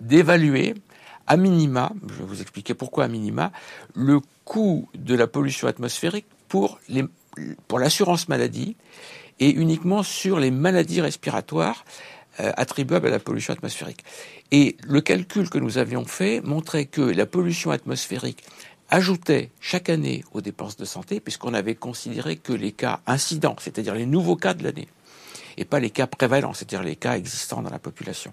d'évaluer 0.00 0.74
à 1.26 1.36
minima, 1.36 1.92
je 2.08 2.14
vais 2.14 2.24
vous 2.24 2.40
expliquer 2.40 2.74
pourquoi 2.74 3.04
à 3.04 3.08
minima, 3.08 3.50
le 3.94 4.20
coût 4.44 4.88
de 4.94 5.14
la 5.14 5.26
pollution 5.26 5.68
atmosphérique 5.68 6.26
pour 6.48 6.78
l'assurance 7.78 8.28
maladie 8.28 8.76
et 9.40 9.50
uniquement 9.50 10.02
sur 10.02 10.38
les 10.38 10.50
maladies 10.50 11.00
respiratoires 11.00 11.84
euh, 12.40 12.52
attribuables 12.56 13.06
à 13.06 13.10
la 13.10 13.18
pollution 13.18 13.54
atmosphérique. 13.54 14.04
Et 14.52 14.76
le 14.82 15.00
calcul 15.00 15.50
que 15.50 15.58
nous 15.58 15.78
avions 15.78 16.04
fait 16.04 16.40
montrait 16.42 16.84
que 16.84 17.00
la 17.00 17.26
pollution 17.26 17.70
atmosphérique 17.70 18.44
ajoutait 18.90 19.50
chaque 19.60 19.88
année 19.88 20.24
aux 20.32 20.40
dépenses 20.40 20.76
de 20.76 20.84
santé, 20.84 21.20
puisqu'on 21.20 21.54
avait 21.54 21.74
considéré 21.74 22.36
que 22.36 22.52
les 22.52 22.72
cas 22.72 23.00
incidents, 23.06 23.56
c'est-à-dire 23.60 23.94
les 23.94 24.06
nouveaux 24.06 24.36
cas 24.36 24.54
de 24.54 24.62
l'année, 24.62 24.88
et 25.56 25.64
pas 25.64 25.80
les 25.80 25.90
cas 25.90 26.06
prévalents, 26.06 26.54
c'est-à-dire 26.54 26.82
les 26.82 26.96
cas 26.96 27.16
existants 27.16 27.62
dans 27.62 27.70
la 27.70 27.78
population. 27.78 28.32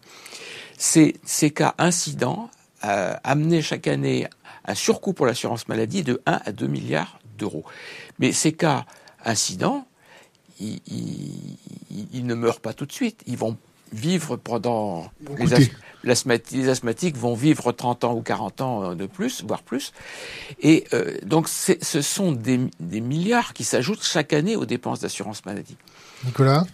Ces, 0.78 1.16
ces 1.24 1.52
cas 1.52 1.74
incidents 1.78 2.50
euh, 2.86 3.16
amenaient 3.24 3.62
chaque 3.62 3.88
année 3.88 4.28
un 4.66 4.76
surcoût 4.76 5.14
pour 5.14 5.26
l'assurance 5.26 5.68
maladie 5.68 6.04
de 6.04 6.22
1 6.26 6.42
à 6.46 6.52
2 6.52 6.68
milliards 6.68 7.20
d'euros. 7.38 7.66
Mais 8.20 8.32
ces 8.32 8.54
cas 8.54 8.86
incidents, 9.26 9.88
ils, 10.60 10.82
ils, 12.12 12.26
ne 12.26 12.36
meurent 12.36 12.62
pas 12.62 12.74
tout 12.74 12.86
de 12.86 12.92
suite. 12.92 13.22
Ils 13.26 13.38
vont 13.38 13.58
vivre 13.94 14.36
pendant... 14.36 15.06
Les, 15.40 15.46
les, 16.52 16.70
asthmatiques 16.70 17.16
vont 17.16 17.34
vivre 17.34 17.72
30 17.72 18.04
ans 18.04 18.14
ou 18.14 18.22
40 18.22 18.62
ans 18.62 18.84
euh, 18.84 18.96
de 18.96 19.06
plus, 19.06 19.44
voire 19.46 19.64
plus. 19.64 19.94
Et 20.62 20.86
euh, 20.94 21.18
donc 21.26 21.48
ce 21.48 22.02
sont 22.02 22.34
des, 22.34 22.60
des 22.80 23.00
milliards 23.00 23.54
qui 23.54 23.64
s'ajoutent 23.64 24.04
chaque 24.04 24.34
année 24.34 24.56
aux 24.56 24.66
dépenses 24.66 25.00
d'assurance 25.00 25.46
maladie. 25.46 25.78
Nicolas? 26.26 26.66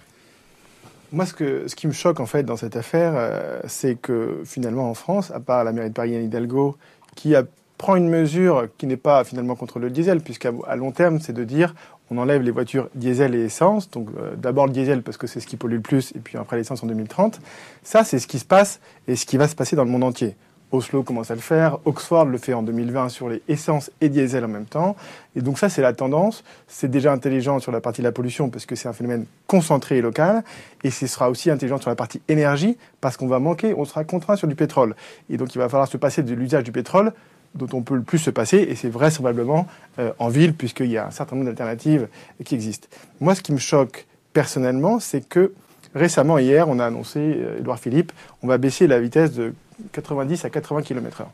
Moi, 1.11 1.25
ce, 1.25 1.33
que, 1.33 1.67
ce 1.67 1.75
qui 1.75 1.87
me 1.87 1.91
choque 1.91 2.19
en 2.19 2.27
fait 2.27 2.43
dans 2.43 2.57
cette 2.57 2.75
affaire, 2.75 3.13
euh, 3.15 3.59
c'est 3.67 3.95
que 3.95 4.41
finalement 4.45 4.89
en 4.89 4.93
France, 4.93 5.31
à 5.31 5.39
part 5.39 5.63
la 5.63 5.71
mairie 5.71 5.89
de 5.89 5.93
Paris 5.93 6.15
Anne 6.15 6.25
Hidalgo, 6.25 6.77
qui 7.15 7.35
a, 7.35 7.43
prend 7.79 7.95
une 7.95 8.09
mesure 8.09 8.67
qui 8.77 8.85
n'est 8.85 8.97
pas 8.97 9.23
finalement 9.23 9.55
contre 9.55 9.79
le 9.79 9.89
diesel, 9.89 10.21
puisqu'à 10.21 10.51
long 10.75 10.91
terme, 10.91 11.19
c'est 11.19 11.33
de 11.33 11.43
dire 11.43 11.73
on 12.11 12.17
enlève 12.17 12.41
les 12.41 12.51
voitures 12.51 12.89
diesel 12.95 13.35
et 13.35 13.45
essence, 13.45 13.89
donc 13.89 14.09
euh, 14.17 14.35
d'abord 14.35 14.67
le 14.67 14.73
diesel 14.73 15.01
parce 15.03 15.17
que 15.17 15.27
c'est 15.27 15.39
ce 15.39 15.47
qui 15.47 15.57
pollue 15.57 15.75
le 15.75 15.81
plus, 15.81 16.11
et 16.15 16.19
puis 16.19 16.37
après 16.37 16.57
l'essence 16.57 16.83
en 16.83 16.87
2030. 16.87 17.39
Ça, 17.83 18.03
c'est 18.03 18.19
ce 18.19 18.27
qui 18.27 18.39
se 18.39 18.45
passe 18.45 18.79
et 19.07 19.15
ce 19.15 19.25
qui 19.25 19.37
va 19.37 19.47
se 19.47 19.55
passer 19.55 19.75
dans 19.75 19.83
le 19.83 19.91
monde 19.91 20.03
entier. 20.03 20.35
Oslo 20.71 21.01
commence 21.01 21.31
à 21.31 21.35
le 21.35 21.41
faire, 21.41 21.79
Oxford 21.85 22.25
le 22.25 22.37
fait 22.37 22.53
en 22.53 22.61
2020 22.61 23.09
sur 23.09 23.27
les 23.27 23.41
essences 23.47 23.89
et 24.01 24.09
diesel 24.09 24.45
en 24.45 24.49
même 24.49 24.65
temps. 24.65 24.95
Et 25.35 25.41
donc 25.41 25.57
ça, 25.57 25.67
c'est 25.67 25.81
la 25.81 25.93
tendance. 25.93 26.43
C'est 26.67 26.91
déjà 26.91 27.11
intelligent 27.11 27.59
sur 27.59 27.71
la 27.71 27.81
partie 27.81 28.01
de 28.01 28.07
la 28.07 28.11
pollution 28.11 28.49
parce 28.49 28.67
que 28.67 28.75
c'est 28.75 28.87
un 28.87 28.93
phénomène 28.93 29.25
concentré 29.47 29.97
et 29.97 30.01
local. 30.01 30.43
Et 30.83 30.91
ce 30.91 31.07
sera 31.07 31.29
aussi 31.29 31.49
intelligent 31.49 31.79
sur 31.79 31.89
la 31.89 31.95
partie 31.95 32.21
énergie 32.27 32.77
parce 33.01 33.17
qu'on 33.17 33.27
va 33.27 33.39
manquer, 33.39 33.73
on 33.75 33.85
sera 33.85 34.03
contraint 34.03 34.35
sur 34.35 34.47
du 34.47 34.55
pétrole. 34.55 34.95
Et 35.29 35.37
donc 35.37 35.55
il 35.55 35.57
va 35.57 35.69
falloir 35.69 35.87
se 35.87 35.97
passer 35.97 36.21
de 36.21 36.35
l'usage 36.35 36.63
du 36.63 36.71
pétrole 36.71 37.13
dont 37.55 37.67
on 37.73 37.81
peut 37.81 37.95
le 37.95 38.03
plus 38.03 38.19
se 38.19 38.29
passer, 38.29 38.57
et 38.57 38.75
c'est 38.75 38.89
vraisemblablement 38.89 39.67
euh, 39.97 40.11
en 40.19 40.29
ville, 40.29 40.53
puisqu'il 40.53 40.91
y 40.91 40.97
a 40.97 41.07
un 41.07 41.11
certain 41.11 41.35
nombre 41.35 41.47
d'alternatives 41.47 42.07
qui 42.45 42.55
existent. 42.55 42.87
Moi, 43.19 43.35
ce 43.35 43.41
qui 43.41 43.51
me 43.51 43.57
choque 43.57 44.05
personnellement, 44.33 44.99
c'est 44.99 45.27
que 45.27 45.53
récemment, 45.95 46.37
hier, 46.37 46.69
on 46.69 46.79
a 46.79 46.85
annoncé, 46.85 47.19
Edouard 47.59 47.77
euh, 47.77 47.81
Philippe, 47.81 48.11
on 48.43 48.47
va 48.47 48.57
baisser 48.57 48.87
la 48.87 48.99
vitesse 48.99 49.33
de 49.33 49.53
90 49.91 50.45
à 50.45 50.49
80 50.49 50.83
km/h. 50.83 51.25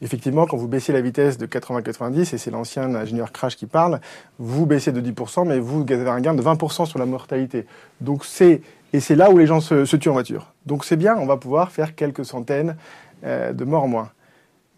Effectivement, 0.00 0.46
quand 0.46 0.56
vous 0.56 0.68
baissez 0.68 0.92
la 0.92 1.00
vitesse 1.00 1.38
de 1.38 1.46
80-90, 1.46 2.34
et 2.34 2.38
c'est 2.38 2.50
l'ancien 2.52 2.94
ingénieur 2.94 3.32
Crash 3.32 3.56
qui 3.56 3.66
parle, 3.66 4.00
vous 4.38 4.64
baissez 4.64 4.92
de 4.92 5.00
10%, 5.00 5.46
mais 5.46 5.58
vous 5.58 5.84
avez 5.88 6.08
un 6.08 6.20
gain 6.20 6.34
de 6.34 6.42
20% 6.42 6.86
sur 6.86 6.98
la 7.00 7.06
mortalité. 7.06 7.66
Donc 8.00 8.24
c'est 8.24 8.62
et 8.92 9.00
c'est 9.00 9.16
là 9.16 9.30
où 9.30 9.36
les 9.36 9.46
gens 9.46 9.60
se, 9.60 9.96
tuent 9.96 10.08
en 10.08 10.12
voiture. 10.12 10.52
Donc 10.66 10.84
c'est 10.84 10.96
bien, 10.96 11.16
on 11.16 11.26
va 11.26 11.36
pouvoir 11.36 11.72
faire 11.72 11.94
quelques 11.94 12.24
centaines 12.24 12.76
euh, 13.24 13.52
de 13.52 13.64
morts 13.64 13.84
en 13.84 13.88
moins. 13.88 14.10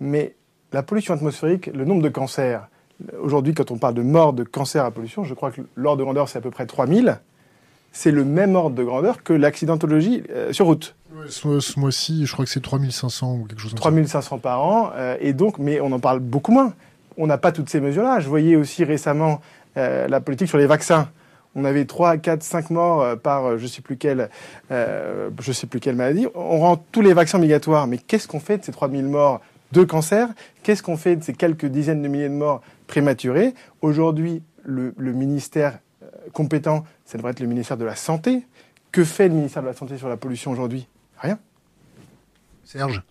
Mais 0.01 0.35
la 0.73 0.83
pollution 0.83 1.15
atmosphérique, 1.15 1.67
le 1.67 1.85
nombre 1.85 2.03
de 2.03 2.09
cancers, 2.09 2.69
aujourd'hui, 3.21 3.55
quand 3.55 3.71
on 3.71 3.79
parle 3.79 3.95
de 3.95 4.03
morts 4.03 4.33
de 4.33 4.45
cancer 4.45 4.85
à 4.85 4.91
pollution, 4.91 5.25
je 5.25 5.35
crois 5.35 5.51
que 5.51 5.63
l'ordre 5.77 5.99
de 5.99 6.05
grandeur, 6.05 6.29
c'est 6.29 6.39
à 6.39 6.41
peu 6.41 6.51
près 6.51 6.67
3000. 6.67 7.21
C'est 7.93 8.13
le 8.13 8.25
même 8.25 8.55
ordre 8.55 8.77
de 8.77 8.85
grandeur 8.85 9.23
que 9.23 9.33
l'accidentologie 9.33 10.23
euh, 10.31 10.53
sur 10.53 10.67
route. 10.67 10.95
ce, 11.29 11.81
mois-ci, 11.81 12.25
je 12.25 12.33
crois 12.33 12.45
que 12.45 12.51
c'est 12.51 12.63
3500 12.63 13.35
ou 13.35 13.45
quelque 13.47 13.61
chose 13.61 13.73
comme 13.73 13.81
3500 13.81 14.39
par 14.39 14.63
an. 14.63 14.91
Euh, 14.95 15.17
et 15.21 15.33
donc, 15.33 15.59
mais 15.59 15.81
on 15.81 15.91
en 15.91 15.99
parle 15.99 16.21
beaucoup 16.21 16.53
moins. 16.53 16.73
On 17.17 17.27
n'a 17.27 17.39
pas 17.39 17.51
toutes 17.51 17.69
ces 17.69 17.81
mesures-là. 17.81 18.21
Je 18.21 18.29
voyais 18.29 18.55
aussi 18.55 18.85
récemment 18.85 19.41
euh, 19.77 20.07
la 20.07 20.21
politique 20.21 20.49
sur 20.49 20.59
les 20.59 20.67
vaccins. 20.67 21.09
On 21.57 21.65
avait 21.65 21.85
3, 21.85 22.19
4, 22.19 22.45
5 22.45 22.71
morts 22.71 23.19
par 23.19 23.59
je 23.59 23.67
sais 23.67 23.83
plus 23.83 23.97
quelle, 23.97 24.31
je 24.71 25.53
sais 25.53 25.67
plus 25.67 25.81
quelle 25.81 25.97
maladie. 25.97 26.29
On 26.37 26.61
rend 26.61 26.77
tous 26.93 27.01
les 27.01 27.13
vaccins 27.13 27.39
obligatoires. 27.39 27.89
Mais 27.89 27.99
qu'est-ce 27.99 28.29
qu'on 28.29 28.39
fait 28.39 28.59
de 28.59 28.65
ces 28.65 28.71
3000 28.71 29.05
morts 29.07 29.41
de 29.73 29.85
cancer. 29.85 30.29
Qu'est-ce 30.63 30.83
qu'on 30.83 30.97
fait 30.97 31.17
de 31.17 31.23
ces 31.23 31.33
quelques 31.33 31.67
dizaines 31.67 32.03
de 32.03 32.09
milliers 32.09 32.29
de 32.29 32.35
morts 32.35 32.63
prématurés 32.87 33.55
Aujourd'hui, 33.83 34.43
le, 34.65 34.93
ministère 34.99 35.79
euh, 36.03 36.07
compétent, 36.33 36.85
ça 37.05 37.19
devrait 37.19 37.33
être 37.33 37.41
le 37.41 37.47
ministère 37.47 37.77
de 37.77 37.85
la 37.85 37.97
Santé. 37.97 38.47
Que 38.93 39.05
fait 39.05 39.29
le 39.29 39.35
ministère 39.35 39.63
de 39.63 39.69
la 39.69 39.75
Santé 39.75 39.99
sur 39.99 40.09
la 40.09 40.17
pollution 40.17 40.51
aujourd'hui? 40.51 40.87
Rien. 41.19 41.39
Serge? 42.65 43.03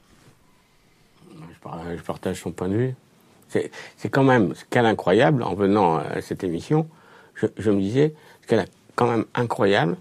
Je 1.51 2.01
partage 2.03 2.41
son 2.41 2.51
point 2.51 2.69
de 2.69 2.75
vue. 2.75 2.95
C'est 3.47 4.09
quand 4.09 4.23
même 4.23 4.53
ce 4.55 4.63
qu'elle 4.65 4.85
incroyable 4.85 5.43
en 5.43 5.55
venant 5.55 5.97
à 5.97 6.21
cette 6.21 6.43
émission. 6.43 6.87
Je, 7.35 7.47
je 7.57 7.71
me 7.71 7.79
disais, 7.79 8.13
ce 8.41 8.47
qu'elle 8.47 8.59
a 8.59 8.65
quand 8.95 9.09
même 9.09 9.25
incroyable. 9.33 9.97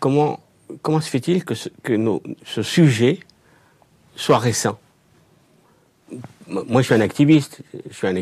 Comment 0.00 0.40
comment 0.82 1.00
se 1.00 1.08
fait-il 1.08 1.44
que 1.44 1.54
ce, 1.54 1.68
que 1.82 1.92
nos, 1.92 2.22
ce 2.44 2.62
sujet 2.62 3.20
soit 4.16 4.38
récent? 4.38 4.78
Moi, 6.46 6.82
je 6.82 6.86
suis 6.86 6.94
un 6.94 7.00
activiste, 7.00 7.62
je 7.88 7.94
suis 7.94 8.06
un, 8.06 8.14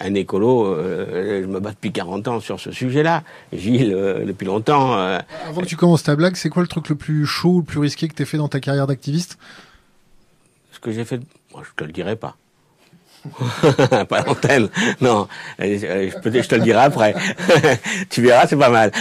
un, 0.00 0.14
écolo, 0.14 0.66
euh, 0.66 1.42
je 1.42 1.46
me 1.46 1.60
bats 1.60 1.70
depuis 1.70 1.92
40 1.92 2.28
ans 2.28 2.40
sur 2.40 2.58
ce 2.58 2.72
sujet-là. 2.72 3.22
Gilles, 3.52 3.92
euh, 3.92 4.24
depuis 4.24 4.46
longtemps. 4.46 4.96
Euh, 4.96 5.18
Avant 5.48 5.60
que 5.60 5.66
tu 5.66 5.76
commences 5.76 6.02
ta 6.02 6.16
blague, 6.16 6.36
c'est 6.36 6.48
quoi 6.48 6.62
le 6.62 6.68
truc 6.68 6.88
le 6.88 6.94
plus 6.94 7.26
chaud, 7.26 7.58
le 7.58 7.64
plus 7.64 7.80
risqué 7.80 8.08
que 8.08 8.14
tu 8.14 8.24
fait 8.24 8.38
dans 8.38 8.48
ta 8.48 8.60
carrière 8.60 8.86
d'activiste? 8.86 9.38
Ce 10.72 10.80
que 10.80 10.90
j'ai 10.90 11.04
fait, 11.04 11.20
moi, 11.52 11.62
je 11.64 11.70
te 11.76 11.84
le 11.84 11.92
dirai 11.92 12.16
pas. 12.16 12.36
pas 14.08 14.22
l'antenne. 14.22 14.68
Non, 15.00 15.28
euh, 15.60 16.10
je, 16.10 16.18
peux, 16.18 16.30
je 16.30 16.48
te 16.48 16.54
le 16.54 16.62
dirai 16.62 16.80
après. 16.80 17.14
tu 18.10 18.22
verras, 18.22 18.46
c'est 18.46 18.56
pas 18.56 18.70
mal. 18.70 18.92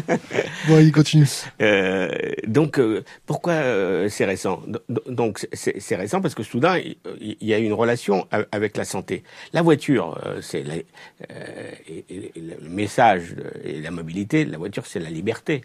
bon, 0.68 0.80
il 0.80 0.92
continue. 0.92 1.28
Euh, 1.60 2.08
donc, 2.46 2.78
euh, 2.78 3.04
pourquoi 3.26 3.52
euh, 3.52 4.08
c'est 4.08 4.24
récent? 4.24 4.62
Donc, 5.06 5.46
c'est 5.52 5.96
récent 5.96 6.20
parce 6.20 6.34
que 6.34 6.42
soudain, 6.42 6.78
il 7.20 7.36
y 7.40 7.54
a 7.54 7.58
une 7.58 7.72
relation 7.72 8.26
avec 8.50 8.76
la 8.76 8.84
santé. 8.84 9.22
La 9.52 9.62
voiture, 9.62 10.18
c'est 10.40 10.64
le 10.64 12.68
message 12.68 13.34
et 13.64 13.80
la 13.80 13.90
mobilité. 13.90 14.44
La 14.44 14.58
voiture, 14.58 14.86
c'est 14.86 15.00
la 15.00 15.10
liberté. 15.10 15.62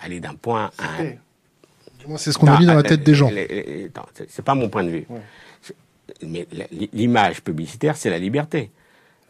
Aller 0.00 0.20
d'un 0.20 0.34
point 0.34 0.70
à 0.78 1.02
un. 1.02 1.12
C'est 2.16 2.32
ce 2.32 2.38
qu'on 2.38 2.46
a 2.46 2.58
dit 2.58 2.66
dans 2.66 2.74
la 2.74 2.84
tête 2.84 3.02
des 3.02 3.14
gens. 3.14 3.30
C'est 4.28 4.44
pas 4.44 4.54
mon 4.54 4.68
point 4.68 4.84
de 4.84 4.90
vue. 4.90 5.06
Ouais 5.08 5.20
mais 6.22 6.46
l'image 6.92 7.42
publicitaire, 7.42 7.96
c'est 7.96 8.10
la 8.10 8.18
liberté. 8.18 8.70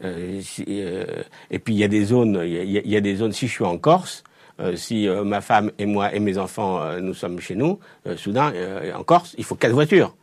Euh, 0.04 0.40
euh, 0.68 1.22
et 1.50 1.58
puis 1.58 1.74
il 1.74 1.78
y 1.78 1.84
a 1.84 1.88
des 1.88 2.04
zones, 2.04 2.40
il 2.44 2.70
y, 2.70 2.96
a, 2.96 3.00
des 3.00 3.16
zones. 3.16 3.32
Si 3.32 3.48
je 3.48 3.52
suis 3.52 3.64
en 3.64 3.78
Corse, 3.78 4.22
euh, 4.60 4.76
si 4.76 5.08
ma 5.24 5.40
femme 5.40 5.72
et 5.78 5.86
moi 5.86 6.14
et 6.14 6.20
mes 6.20 6.38
enfants 6.38 7.00
nous 7.00 7.14
sommes 7.14 7.40
chez 7.40 7.54
nous, 7.54 7.78
soudain 8.16 8.52
en 8.94 9.02
Corse, 9.02 9.34
il 9.38 9.44
faut 9.44 9.54
quatre 9.54 9.72
voitures. 9.72 10.14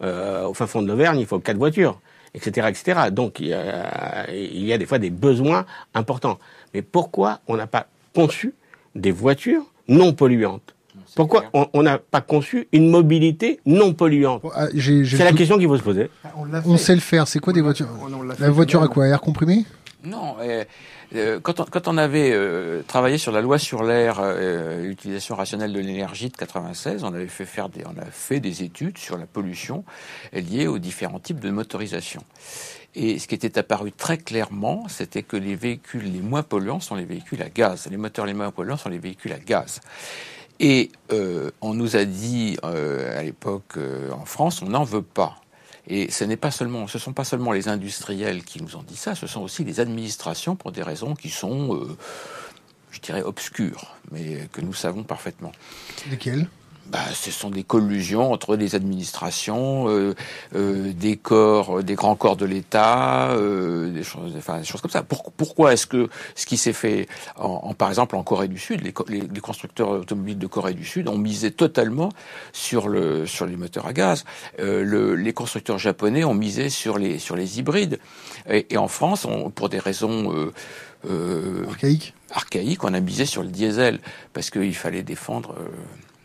au 0.00 0.54
fin 0.54 0.66
fond 0.66 0.82
de 0.82 0.88
l'Auvergne, 0.88 1.20
il 1.20 1.26
faut 1.26 1.38
quatre 1.38 1.56
voitures, 1.56 2.00
etc., 2.34 2.68
etc. 2.68 3.00
Donc 3.10 3.40
il 3.40 3.48
y, 3.48 3.54
a, 3.54 4.30
il 4.30 4.64
y 4.64 4.72
a 4.72 4.78
des 4.78 4.86
fois 4.86 4.98
des 4.98 5.10
besoins 5.10 5.64
importants. 5.94 6.38
Mais 6.74 6.82
pourquoi 6.82 7.40
on 7.48 7.56
n'a 7.56 7.66
pas 7.66 7.86
conçu 8.14 8.54
des 8.94 9.12
voitures 9.12 9.64
non 9.88 10.12
polluantes? 10.12 10.74
Pourquoi 11.14 11.44
on 11.52 11.82
n'a 11.82 11.98
pas 11.98 12.20
conçu 12.20 12.68
une 12.72 12.88
mobilité 12.90 13.60
non 13.66 13.92
polluante 13.92 14.42
ah, 14.54 14.66
C'est 14.74 15.24
la 15.24 15.32
question 15.32 15.58
qu'il 15.58 15.68
faut 15.68 15.76
se 15.76 15.82
poser. 15.82 16.10
Ah, 16.24 16.32
on, 16.66 16.76
sait 16.76 16.94
le 16.94 17.00
faire. 17.00 17.28
C'est 17.28 17.38
quoi 17.38 17.52
des 17.52 17.60
voitures 17.60 17.88
La 18.38 18.50
voiture 18.50 18.82
à 18.82 18.88
quoi 18.88 19.06
Air 19.06 19.20
comprimé? 19.20 19.64
Non. 20.04 20.36
Euh, 21.14 21.40
quand, 21.40 21.60
on, 21.60 21.64
quand, 21.64 21.88
on, 21.88 21.98
avait 21.98 22.30
euh, 22.32 22.82
travaillé 22.86 23.18
sur 23.18 23.32
la 23.32 23.42
loi 23.42 23.58
sur 23.58 23.82
l'air, 23.82 24.16
euh, 24.20 24.88
utilisation 24.88 25.34
rationnelle 25.34 25.72
de 25.72 25.80
l'énergie 25.80 26.30
de 26.30 26.36
96, 26.36 27.04
on 27.04 27.12
avait 27.12 27.26
fait 27.26 27.44
faire 27.44 27.68
des, 27.68 27.84
on 27.84 28.00
a 28.00 28.06
fait 28.10 28.40
des 28.40 28.62
études 28.62 28.96
sur 28.96 29.18
la 29.18 29.26
pollution 29.26 29.84
liée 30.32 30.66
aux 30.66 30.78
différents 30.78 31.20
types 31.20 31.40
de 31.40 31.50
motorisation. 31.50 32.22
Et 32.94 33.18
ce 33.18 33.26
qui 33.26 33.34
était 33.34 33.58
apparu 33.58 33.92
très 33.92 34.18
clairement, 34.18 34.86
c'était 34.88 35.22
que 35.22 35.36
les 35.36 35.54
véhicules 35.54 36.10
les 36.10 36.20
moins 36.20 36.42
polluants 36.42 36.80
sont 36.80 36.94
les 36.94 37.04
véhicules 37.04 37.42
à 37.42 37.48
gaz. 37.48 37.88
Les 37.90 37.96
moteurs 37.96 38.26
les 38.26 38.34
moins 38.34 38.50
polluants 38.50 38.76
sont 38.76 38.90
les 38.90 38.98
véhicules 38.98 39.32
à 39.32 39.38
gaz. 39.38 39.80
Et 40.60 40.90
euh, 41.12 41.50
on 41.60 41.74
nous 41.74 41.96
a 41.96 42.04
dit 42.04 42.56
euh, 42.64 43.18
à 43.18 43.22
l'époque 43.22 43.76
euh, 43.76 44.10
en 44.12 44.24
France, 44.24 44.62
on 44.62 44.68
n'en 44.68 44.84
veut 44.84 45.02
pas. 45.02 45.40
Et 45.88 46.10
ce 46.10 46.24
n'est 46.24 46.36
pas 46.36 46.52
seulement, 46.52 46.86
ce 46.86 46.98
sont 46.98 47.12
pas 47.12 47.24
seulement 47.24 47.52
les 47.52 47.68
industriels 47.68 48.44
qui 48.44 48.62
nous 48.62 48.76
ont 48.76 48.82
dit 48.82 48.96
ça, 48.96 49.16
ce 49.16 49.26
sont 49.26 49.40
aussi 49.40 49.64
les 49.64 49.80
administrations 49.80 50.54
pour 50.54 50.70
des 50.70 50.82
raisons 50.82 51.16
qui 51.16 51.28
sont, 51.28 51.84
je 52.92 53.00
dirais, 53.00 53.22
obscures, 53.22 53.96
mais 54.12 54.48
que 54.52 54.60
nous 54.60 54.74
savons 54.74 55.02
parfaitement. 55.02 55.50
Lesquelles? 56.08 56.46
Bah, 56.86 56.98
ce 57.14 57.30
sont 57.30 57.50
des 57.50 57.62
collusions 57.62 58.32
entre 58.32 58.56
des 58.56 58.74
administrations, 58.74 59.88
euh, 59.88 60.14
euh, 60.54 60.92
des 60.92 61.16
corps, 61.16 61.78
euh, 61.78 61.82
des 61.82 61.94
grands 61.94 62.16
corps 62.16 62.36
de 62.36 62.44
l'État, 62.44 63.30
euh, 63.30 63.90
des 63.90 64.02
choses, 64.02 64.34
enfin 64.36 64.58
des 64.58 64.64
choses 64.64 64.80
comme 64.80 64.90
ça. 64.90 65.02
pourquoi 65.02 65.72
est-ce 65.72 65.86
que 65.86 66.08
ce 66.34 66.44
qui 66.44 66.56
s'est 66.56 66.72
fait, 66.72 67.08
en, 67.36 67.72
par 67.74 67.88
exemple 67.88 68.16
en 68.16 68.22
Corée 68.22 68.48
du 68.48 68.58
Sud, 68.58 68.82
les, 68.82 68.92
les, 69.08 69.40
constructeurs 69.40 69.90
automobiles 69.90 70.38
de 70.38 70.46
Corée 70.46 70.74
du 70.74 70.84
Sud 70.84 71.08
ont 71.08 71.18
misé 71.18 71.50
totalement 71.50 72.10
sur 72.52 72.88
le 72.88 73.26
sur 73.26 73.46
les 73.46 73.56
moteurs 73.56 73.86
à 73.86 73.92
gaz. 73.92 74.24
Euh, 74.58 74.82
le, 74.82 75.14
les 75.14 75.32
constructeurs 75.32 75.78
japonais 75.78 76.24
ont 76.24 76.34
misé 76.34 76.68
sur 76.68 76.98
les 76.98 77.18
sur 77.18 77.36
les 77.36 77.58
hybrides. 77.58 78.00
Et, 78.50 78.66
et 78.74 78.76
en 78.76 78.88
France, 78.88 79.24
on, 79.24 79.50
pour 79.50 79.68
des 79.68 79.78
raisons 79.78 80.50
euh, 81.08 81.64
archaïques, 81.68 82.14
archaïques, 82.30 82.84
on 82.84 82.92
a 82.92 83.00
misé 83.00 83.24
sur 83.24 83.42
le 83.42 83.48
diesel 83.48 84.00
parce 84.32 84.50
qu'il 84.50 84.74
fallait 84.74 85.02
défendre 85.02 85.54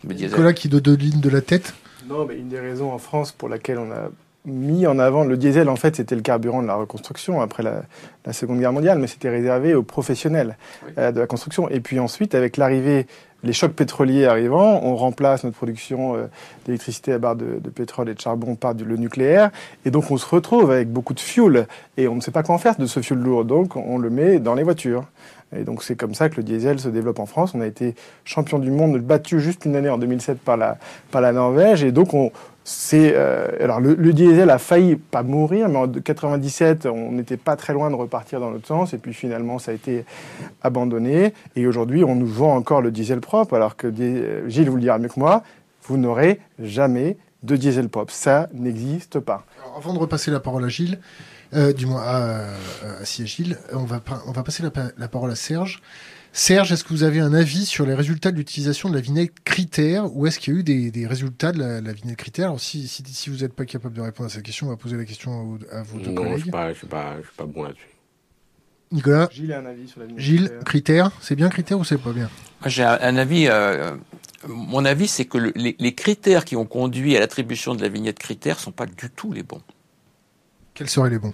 Nicolas 0.03 0.53
qui 0.53 0.69
de 0.69 0.79
deux 0.79 0.95
lignes 0.95 1.21
de 1.21 1.29
la 1.29 1.41
tête. 1.41 1.73
Non, 2.07 2.25
mais 2.25 2.37
une 2.37 2.49
des 2.49 2.59
raisons 2.59 2.91
en 2.91 2.97
France 2.97 3.31
pour 3.31 3.49
laquelle 3.49 3.79
on 3.79 3.91
a 3.91 4.09
mis 4.47 4.87
en 4.87 4.97
avant 4.97 5.25
le 5.25 5.37
diesel, 5.37 5.69
en 5.69 5.75
fait, 5.75 5.97
c'était 5.97 6.15
le 6.15 6.21
carburant 6.21 6.61
de 6.61 6.67
la 6.67 6.75
reconstruction 6.75 7.41
après 7.41 7.63
la, 7.63 7.83
Seconde 8.33 8.59
Guerre 8.59 8.73
mondiale, 8.73 8.99
mais 8.99 9.07
c'était 9.07 9.29
réservé 9.29 9.73
aux 9.73 9.83
professionnels 9.83 10.57
euh, 10.97 11.13
de 11.13 11.19
la 11.21 11.27
construction. 11.27 11.69
Et 11.69 11.79
puis 11.79 11.97
ensuite, 11.97 12.35
avec 12.35 12.57
l'arrivée, 12.57 13.07
les 13.43 13.53
chocs 13.53 13.71
pétroliers 13.71 14.25
arrivant, 14.25 14.81
on 14.83 14.97
remplace 14.97 15.45
notre 15.45 15.55
production 15.55 16.15
euh, 16.15 16.25
d'électricité 16.65 17.13
à 17.13 17.19
barre 17.19 17.37
de, 17.37 17.59
pétrole 17.73 18.09
et 18.09 18.13
de 18.13 18.19
charbon 18.19 18.55
par 18.55 18.75
du, 18.75 18.83
le 18.83 18.97
nucléaire, 18.97 19.49
et 19.85 19.91
donc 19.91 20.11
on 20.11 20.17
se 20.17 20.25
retrouve 20.25 20.71
avec 20.71 20.91
beaucoup 20.91 21.13
de 21.13 21.21
fuel, 21.21 21.67
et 21.95 22.09
on 22.09 22.15
ne 22.15 22.21
sait 22.21 22.31
pas 22.31 22.43
quoi 22.43 22.55
en 22.55 22.57
faire 22.57 22.75
de 22.75 22.85
ce 22.85 23.01
fuel 23.01 23.19
lourd, 23.19 23.45
donc 23.45 23.75
on 23.75 23.97
le 23.97 24.09
met 24.09 24.39
dans 24.39 24.55
les 24.55 24.63
voitures. 24.63 25.05
Et 25.55 25.63
donc 25.63 25.83
c'est 25.83 25.95
comme 25.95 26.13
ça 26.13 26.29
que 26.29 26.35
le 26.35 26.43
diesel 26.43 26.79
se 26.79 26.89
développe 26.89 27.19
en 27.19 27.25
France. 27.25 27.53
On 27.55 27.61
a 27.61 27.67
été 27.67 27.95
champion 28.25 28.59
du 28.59 28.71
monde, 28.71 28.97
battu 28.99 29.39
juste 29.39 29.65
une 29.65 29.75
année 29.75 29.89
en 29.89 29.97
2007 29.97 30.39
par 30.39 30.57
la, 30.57 30.77
par 31.11 31.21
la 31.21 31.31
Norvège. 31.31 31.83
Et 31.83 31.91
donc 31.91 32.13
on, 32.13 32.31
c'est 32.69 33.13
euh, 33.15 33.47
alors 33.61 33.79
le, 33.79 33.95
diesel 34.11 34.49
a 34.49 34.57
failli 34.57 34.97
pas 34.97 35.23
mourir, 35.23 35.69
mais 35.69 35.77
en 35.77 35.87
97 35.87 36.85
on 36.85 37.13
n'était 37.13 37.37
pas 37.37 37.55
très 37.55 37.71
loin 37.71 37.89
de 37.89 37.95
repartir 37.95 38.41
dans 38.41 38.49
l'autre 38.49 38.67
sens, 38.67 38.93
et 38.93 38.97
puis 38.97 39.13
finalement 39.13 39.57
ça 39.57 39.71
a 39.71 39.73
été 39.73 40.03
abandonné. 40.63 41.33
Et 41.55 41.65
aujourd'hui 41.65 42.03
on 42.03 42.15
nous 42.15 42.27
vend 42.27 42.55
encore 42.55 42.81
le 42.81 42.91
diesel 42.91 43.21
propre, 43.21 43.53
alors 43.53 43.77
que 43.77 43.87
Gilles 44.47 44.69
vous 44.69 44.75
le 44.75 44.81
dira 44.81 44.99
mieux 44.99 45.07
que 45.07 45.19
moi, 45.19 45.43
vous 45.83 45.95
n'aurez 45.95 46.41
jamais 46.59 47.15
de 47.43 47.55
diesel 47.55 47.87
propre, 47.87 48.11
ça 48.11 48.49
n'existe 48.53 49.21
pas. 49.21 49.45
Avant 49.77 49.93
de 49.93 49.99
repasser 49.99 50.29
la 50.29 50.41
parole 50.41 50.65
à 50.65 50.69
Gilles, 50.69 50.99
euh, 51.53 51.73
du 51.73 51.85
moins 51.85 52.01
à, 52.01 52.45
à, 53.01 53.03
Gilles. 53.03 53.57
On 53.73 53.83
va, 53.83 54.01
on 54.25 54.31
va 54.31 54.43
passer 54.43 54.63
la, 54.63 55.07
parole 55.07 55.31
à 55.31 55.35
Serge. 55.35 55.81
Serge, 56.33 56.71
est-ce 56.71 56.83
que 56.83 56.89
vous 56.89 57.03
avez 57.03 57.19
un 57.19 57.33
avis 57.33 57.65
sur 57.65 57.85
les 57.85 57.93
résultats 57.93 58.31
de 58.31 58.37
l'utilisation 58.37 58.89
de 58.89 58.95
la 58.95 59.01
vignette 59.01 59.31
critère 59.43 60.15
ou 60.15 60.27
est-ce 60.27 60.39
qu'il 60.39 60.53
y 60.53 60.57
a 60.57 60.59
eu 60.59 60.91
des, 60.91 61.07
résultats 61.07 61.51
de 61.51 61.59
la, 61.59 61.93
vignette 61.93 62.17
critère? 62.17 62.47
Alors, 62.47 62.59
si, 62.59 62.87
si, 62.87 63.29
vous 63.29 63.37
n'êtes 63.37 63.53
pas 63.53 63.65
capable 63.65 63.95
de 63.95 64.01
répondre 64.01 64.27
à 64.27 64.33
cette 64.33 64.43
question, 64.43 64.67
on 64.67 64.69
va 64.69 64.77
poser 64.77 64.97
la 64.97 65.05
question 65.05 65.57
à, 65.71 65.81
vos 65.83 65.99
deux 65.99 66.13
collègues. 66.13 66.31
Non, 66.31 66.37
je 66.37 66.45
ne 66.47 66.51
pas, 66.51 66.73
suis 66.73 66.87
pas, 66.87 67.15
pas 67.35 67.45
bon 67.45 67.63
là-dessus. 67.63 67.87
Nicolas 68.91 69.27
Gilles 69.31 69.51
a 69.51 69.59
un 69.59 69.65
avis 69.65 69.87
sur 69.87 69.99
la 69.99 70.05
vignette 70.05 70.23
Gilles, 70.23 70.51
critère, 70.65 71.11
c'est 71.19 71.35
bien 71.35 71.49
critère 71.49 71.77
ou 71.77 71.83
c'est 71.83 71.97
pas 71.97 72.13
bien? 72.13 72.29
J'ai 72.65 72.83
un, 72.83 73.17
avis. 73.17 73.47
Euh, 73.47 73.95
mon 74.47 74.85
avis, 74.85 75.07
c'est 75.07 75.25
que 75.25 75.37
les, 75.37 75.75
les, 75.77 75.93
critères 75.93 76.45
qui 76.45 76.55
ont 76.55 76.65
conduit 76.65 77.17
à 77.17 77.19
l'attribution 77.19 77.75
de 77.75 77.81
la 77.81 77.89
vignette 77.89 78.17
critère 78.17 78.59
sont 78.59 78.71
pas 78.71 78.85
du 78.85 79.09
tout 79.09 79.33
les 79.33 79.43
bons. 79.43 79.61
Quels 80.77 80.89
seraient 80.89 81.09
les 81.09 81.17
bons? 81.17 81.33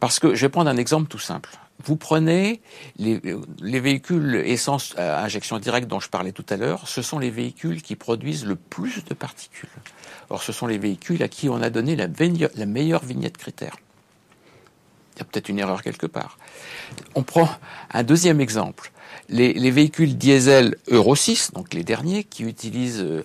Parce 0.00 0.18
que 0.18 0.34
je 0.34 0.40
vais 0.40 0.48
prendre 0.48 0.68
un 0.68 0.76
exemple 0.76 1.06
tout 1.06 1.20
simple. 1.20 1.50
Vous 1.84 1.94
prenez 1.94 2.60
les, 2.98 3.20
véhicules 3.80 4.42
essence 4.44 4.92
à 4.98 5.22
injection 5.22 5.60
directe 5.60 5.86
dont 5.86 6.00
je 6.00 6.08
parlais 6.08 6.32
tout 6.32 6.44
à 6.50 6.56
l'heure, 6.56 6.88
ce 6.88 7.00
sont 7.00 7.20
les 7.20 7.30
véhicules 7.30 7.80
qui 7.80 7.94
produisent 7.94 8.44
le 8.44 8.56
plus 8.56 9.04
de 9.04 9.14
particules. 9.14 9.68
Or, 10.30 10.42
ce 10.42 10.50
sont 10.50 10.66
les 10.66 10.78
véhicules 10.78 11.22
à 11.22 11.28
qui 11.28 11.48
on 11.48 11.62
a 11.62 11.70
donné 11.70 11.94
la, 11.94 12.08
la 12.08 12.66
meilleure 12.66 13.04
vignette 13.04 13.38
critère. 13.38 13.76
Il 15.14 15.18
y 15.18 15.22
a 15.22 15.24
peut-être 15.24 15.48
une 15.48 15.58
erreur 15.58 15.82
quelque 15.82 16.06
part. 16.06 16.38
On 17.14 17.22
prend 17.22 17.48
un 17.92 18.02
deuxième 18.02 18.40
exemple 18.40 18.92
les, 19.30 19.70
véhicules 19.70 20.16
diesel 20.16 20.76
Euro 20.88 21.14
6, 21.14 21.52
donc 21.52 21.72
les 21.74 21.84
derniers, 21.84 22.24
qui 22.24 22.44
utilisent 22.44 23.02
euh, 23.02 23.24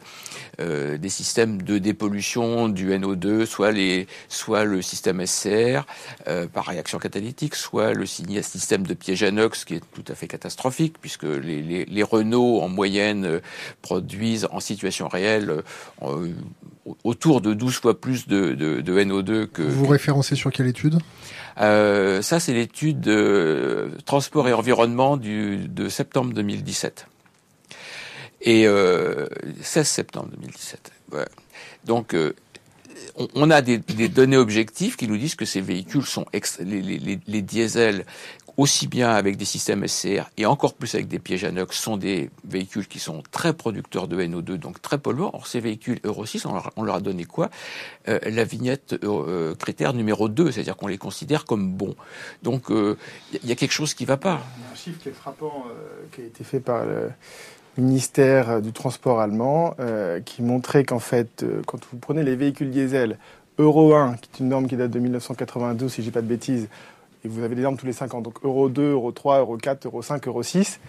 euh, 0.60 0.98
des 0.98 1.10
systèmes 1.10 1.62
de 1.62 1.78
dépollution 1.78 2.70
du 2.70 2.92
NO2, 2.92 3.46
soit, 3.46 3.72
le 3.72 4.82
système 4.82 5.26
SCR 5.26 5.86
euh, 6.28 6.48
par 6.48 6.66
réaction 6.66 7.00
catalytique, 7.00 7.56
soit 7.56 7.94
le 7.94 8.06
système 8.06 8.86
de 8.86 8.94
piège 8.94 9.24
anox 9.24 9.66
qui 9.66 9.76
est 9.76 9.84
tout 9.94 10.06
à 10.12 10.16
fait 10.16 10.28
catastrophique, 10.28 10.96
puisque 11.02 11.24
les, 11.24 12.04
Renault 12.06 12.62
en 12.62 12.70
moyenne 12.70 13.42
produisent 13.82 14.48
en 14.52 14.60
situation 14.60 15.08
réelle 15.08 15.64
autour 17.04 17.42
de 17.42 17.56
12 17.56 17.74
fois 17.74 18.00
plus 18.00 18.28
de, 18.28 18.54
de, 18.54 18.82
de 18.82 19.02
NO2 19.02 19.48
que... 19.48 19.64
Vous 19.64 19.88
référencez 19.88 20.36
sur 20.36 20.52
quelle 20.52 20.68
étude? 20.68 21.00
Euh, 21.60 22.22
ça, 22.22 22.40
c'est 22.40 22.54
l'étude 22.54 23.00
de 23.00 23.92
transport 24.06 24.48
et 24.48 24.54
environnement 24.54 25.18
du, 25.18 25.68
de 25.68 25.90
septembre 25.90 26.34
2017. 26.34 27.08
Et 28.42 28.68
euh, 28.68 29.28
16 29.62 29.88
septembre 29.88 30.30
2017. 30.36 30.92
Ouais. 31.14 31.26
Donc, 31.86 32.14
euh, 32.14 32.36
on, 33.34 33.50
a 33.50 33.62
des, 33.62 33.78
données 33.78 34.38
objectives 34.38 34.96
qui 34.98 35.08
nous 35.08 35.18
disent 35.18 35.36
que 35.36 35.46
ces 35.46 35.62
véhicules 35.62 36.06
sont 36.06 36.26
les, 36.60 36.82
les, 36.82 37.20
les, 37.26 37.42
diesels 37.42 38.06
aussi 38.58 38.88
bien 38.88 39.10
avec 39.10 39.38
des 39.38 39.46
systèmes 39.46 39.86
SCR 39.88 40.30
et 40.38 40.46
encore 40.46 40.74
plus 40.74 40.96
avec 40.96 41.08
des 41.08 41.20
pièges 41.20 41.44
à 41.44 41.50
inox, 41.50 41.78
sont 41.78 41.98
des 41.98 42.30
véhicules 42.48 42.88
qui 42.88 43.00
sont 43.00 43.24
très 43.32 43.54
producteurs 43.54 44.08
de 44.08 44.22
NO2, 44.22 44.56
donc 44.58 44.82
très 44.82 44.98
polluants. 44.98 45.32
Or, 45.34 45.48
ces 45.48 45.60
véhicules 45.60 46.00
Euro 46.04 46.26
6, 46.26 46.46
on 46.46 46.84
leur, 46.84 46.96
a 46.96 47.02
donné 47.02 47.26
quoi? 47.26 47.50
Euh, 48.08 48.20
La 48.26 48.44
vignette 48.44 48.96
euh, 49.04 49.56
critère 49.56 49.94
numéro 49.94 50.30
2, 50.30 50.52
c'est-à-dire 50.52 50.78
qu'on 50.78 50.88
les 50.88 50.98
considère 50.98 51.46
comme 51.46 51.74
bons. 51.74 51.96
Donc, 52.44 52.66
il 52.70 53.50
y, 53.50 53.52
a 53.52 53.56
quelque 53.56 53.74
chose 53.74 53.94
qui 53.94 54.04
ne 54.04 54.08
va 54.08 54.18
pas. 54.18 54.42
Il 54.58 54.64
y 54.64 54.68
a 54.68 54.72
un 54.72 54.76
chiffre 54.76 55.00
qui 55.02 55.10
est 55.10 55.14
frappant, 55.14 55.66
qui 56.12 56.22
a 56.22 56.26
été 56.26 56.44
fait 56.44 56.60
par 56.60 56.86
le 56.86 57.12
ministère 57.78 58.62
du 58.62 58.72
Transport 58.72 59.20
allemand 59.20 59.76
euh, 59.80 60.20
qui 60.22 60.42
montrait 60.42 60.84
qu'en 60.84 61.00
fait, 61.00 61.44
euh, 61.44 61.62
quand 61.66 61.80
vous 61.92 61.98
prenez 61.98 62.24
les 62.24 62.36
véhicules 62.36 62.72
diesel 62.72 63.18
Euro 63.58 63.94
1, 63.94 64.16
qui 64.16 64.30
est 64.34 64.40
une 64.40 64.50
norme 64.50 64.68
qui 64.68 64.76
date 64.76 64.92
de 64.92 65.00
1992, 65.00 65.92
si 65.92 66.02
je 66.02 66.08
dis 66.08 66.12
pas 66.12 66.22
de 66.22 66.28
bêtises, 66.28 66.68
et 67.26 67.28
vous 67.28 67.44
avez 67.44 67.56
des 67.56 67.64
normes 67.64 67.76
tous 67.76 67.88
les 67.88 67.94
5 67.94 68.14
ans, 68.14 68.22
donc 68.22 68.36
Euro 68.44 68.70
2, 68.70 68.92
Euro 68.92 69.12
3, 69.12 69.40
Euro 69.40 69.58
4, 69.58 69.88
Euro 69.88 70.04
5, 70.04 70.28
Euro 70.28 70.44
6, 70.44 70.80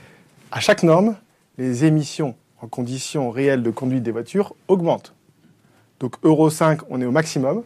à 0.53 0.61
chaque 0.61 0.83
norme, 0.83 1.17
les 1.57 1.87
émissions 1.87 2.35
en 2.61 2.69
conditions 2.69 3.31
réelles 3.31 3.63
de 3.63 3.71
conduite 3.71 4.03
des 4.03 4.11
voitures 4.11 4.55
augmentent. 4.69 5.15
Donc 5.99 6.17
Euro 6.23 6.51
5, 6.51 6.81
on 6.91 7.01
est 7.01 7.07
au 7.07 7.11
maximum, 7.11 7.63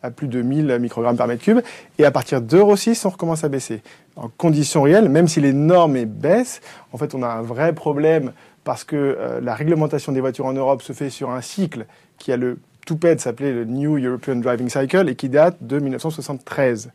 à 0.00 0.12
plus 0.12 0.28
de 0.28 0.42
1000 0.42 0.78
microgrammes 0.80 1.16
par 1.16 1.26
mètre 1.26 1.42
cube. 1.42 1.60
Et 1.98 2.04
à 2.04 2.12
partir 2.12 2.40
d'Euro 2.40 2.76
6, 2.76 3.04
on 3.04 3.10
recommence 3.10 3.42
à 3.42 3.48
baisser. 3.48 3.82
En 4.14 4.28
conditions 4.28 4.82
réelles, 4.82 5.08
même 5.08 5.26
si 5.26 5.40
les 5.40 5.52
normes 5.52 6.04
baissent, 6.04 6.60
en 6.92 6.98
fait, 6.98 7.16
on 7.16 7.22
a 7.22 7.28
un 7.28 7.42
vrai 7.42 7.74
problème 7.74 8.32
parce 8.62 8.84
que 8.84 8.94
euh, 8.96 9.40
la 9.40 9.54
réglementation 9.54 10.12
des 10.12 10.20
voitures 10.20 10.46
en 10.46 10.52
Europe 10.52 10.82
se 10.82 10.92
fait 10.92 11.10
sur 11.10 11.30
un 11.30 11.40
cycle 11.40 11.86
qui 12.18 12.30
a 12.30 12.36
le 12.36 12.58
toupet 12.84 13.16
s'appelait 13.18 13.52
le 13.52 13.64
New 13.64 13.98
European 13.98 14.36
Driving 14.36 14.68
Cycle 14.68 15.08
et 15.08 15.14
qui 15.14 15.28
date 15.28 15.56
de 15.60 15.78
1973 15.78 16.90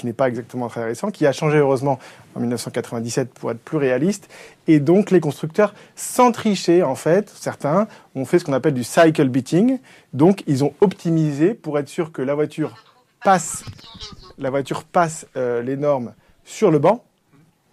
qui 0.00 0.06
n'est 0.06 0.14
pas 0.14 0.28
exactement 0.28 0.68
très 0.68 0.84
récent, 0.84 1.10
qui 1.10 1.26
a 1.26 1.32
changé 1.32 1.58
heureusement 1.58 1.98
en 2.34 2.40
1997 2.40 3.34
pour 3.34 3.50
être 3.50 3.60
plus 3.60 3.76
réaliste. 3.76 4.30
Et 4.66 4.80
donc 4.80 5.10
les 5.10 5.20
constructeurs, 5.20 5.74
sans 5.94 6.32
tricher 6.32 6.82
en 6.82 6.94
fait, 6.94 7.28
certains 7.28 7.86
ont 8.14 8.24
fait 8.24 8.38
ce 8.38 8.46
qu'on 8.46 8.54
appelle 8.54 8.72
du 8.72 8.82
cycle 8.82 9.28
beating. 9.28 9.78
Donc 10.14 10.42
ils 10.46 10.64
ont 10.64 10.72
optimisé 10.80 11.52
pour 11.52 11.78
être 11.78 11.90
sûr 11.90 12.12
que 12.12 12.22
la 12.22 12.34
voiture 12.34 12.74
passe, 13.22 13.62
la 14.38 14.48
voiture 14.48 14.84
passe 14.84 15.26
euh, 15.36 15.60
les 15.60 15.76
normes 15.76 16.14
sur 16.44 16.70
le 16.70 16.78
banc. 16.78 17.04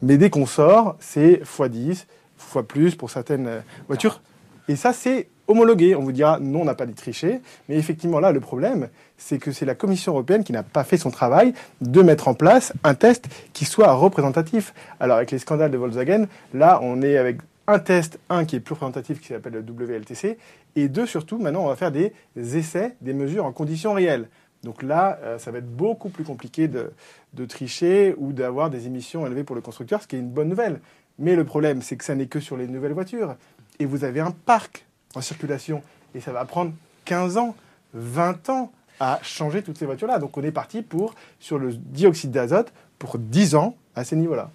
Mais 0.02 0.18
dès 0.18 0.30
qu'on 0.30 0.46
sort, 0.46 0.98
c'est 1.00 1.42
x10, 1.44 2.08
fois 2.36 2.68
plus 2.68 2.96
pour 2.96 3.10
certaines 3.10 3.48
euh, 3.48 3.60
voitures. 3.88 4.22
Et 4.68 4.76
ça, 4.76 4.92
c'est 4.92 5.30
homologué. 5.48 5.96
On 5.96 6.02
vous 6.02 6.12
dira 6.12 6.40
non, 6.40 6.62
on 6.62 6.66
n'a 6.66 6.76
pas 6.76 6.86
dit 6.86 6.94
tricher. 6.94 7.42
Mais 7.70 7.76
effectivement, 7.78 8.20
là, 8.20 8.32
le 8.32 8.40
problème, 8.40 8.90
c'est 9.18 9.38
que 9.38 9.52
c'est 9.52 9.66
la 9.66 9.76
Commission 9.76 10.14
européenne 10.14 10.44
qui 10.44 10.54
n'a 10.54 10.64
pas 10.64 10.84
fait 10.84 10.98
son 10.98 11.12
travail 11.12 11.54
de 11.82 12.02
mettre 12.02 12.28
en 12.28 12.34
place 12.34 12.74
un 12.84 12.94
test 12.94 13.28
qui 13.54 13.66
soit 13.66 13.94
représentatif. 13.94 14.74
Alors, 15.00 15.18
avec 15.18 15.32
les 15.32 15.40
scandales 15.40 15.72
de 15.72 15.78
Volkswagen, 15.78 16.28
là, 16.54 16.80
on 16.82 17.02
est 17.02 17.18
avec 17.18 17.38
un 17.68 17.80
test, 17.80 18.20
un 18.30 18.46
qui 18.46 18.56
est 18.56 18.60
plus 18.60 18.74
représentatif, 18.74 19.20
qui 19.20 19.28
s'appelle 19.28 19.54
le 19.54 19.60
WLTC, 19.62 20.38
et 20.76 20.88
deux, 20.88 21.06
surtout, 21.06 21.38
maintenant, 21.38 21.66
on 21.66 21.68
va 21.68 21.76
faire 21.76 21.92
des 21.92 22.14
essais, 22.36 22.96
des 23.02 23.14
mesures 23.14 23.46
en 23.46 23.52
conditions 23.52 23.94
réelles. 23.94 24.30
Donc 24.64 24.84
là, 24.84 25.20
euh, 25.24 25.38
ça 25.38 25.52
va 25.52 25.60
être 25.60 25.70
beaucoup 25.70 26.10
plus 26.10 26.24
compliqué 26.24 26.68
de, 26.68 26.92
de 27.34 27.46
tricher 27.46 28.16
ou 28.18 28.34
d'avoir 28.34 28.70
des 28.70 28.88
émissions 28.88 29.26
élevées 29.26 29.44
pour 29.44 29.56
le 29.56 29.62
constructeur, 29.62 30.02
ce 30.02 30.08
qui 30.08 30.16
est 30.16 30.20
une 30.20 30.30
bonne 30.30 30.50
nouvelle. 30.50 30.80
Mais 31.20 31.36
le 31.36 31.44
problème, 31.44 31.82
c'est 31.82 31.96
que 31.96 32.04
ça 32.04 32.16
n'est 32.16 32.28
que 32.28 32.40
sur 32.40 32.58
les 32.58 32.68
nouvelles 32.68 32.94
voitures. 32.94 33.36
Et 33.80 33.86
vous 33.86 34.04
avez 34.04 34.20
un 34.20 34.32
parc 34.32 34.87
en 35.18 35.22
circulation. 35.22 35.84
Et 36.16 36.22
ça 36.22 36.32
va 36.32 36.46
prendre 36.46 36.72
15 37.06 37.38
ans, 37.38 37.56
20 37.94 38.50
ans 38.50 38.72
à 39.00 39.20
changer 39.24 39.62
toutes 39.62 39.78
ces 39.78 39.86
voitures-là. 39.86 40.20
Donc 40.20 40.38
on 40.38 40.44
est 40.44 40.52
parti 40.52 40.82
pour, 40.82 41.16
sur 41.40 41.60
le 41.60 41.74
dioxyde 41.74 42.32
d'azote 42.32 42.72
pour 43.00 43.18
10 43.18 43.56
ans 43.56 43.76
à 43.96 44.04
ces 44.04 44.16
niveaux-là. 44.16 44.50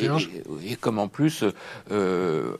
Et, 0.00 0.76
comme 0.76 0.98
en 0.98 1.08
plus 1.08 1.44
euh, 1.90 2.56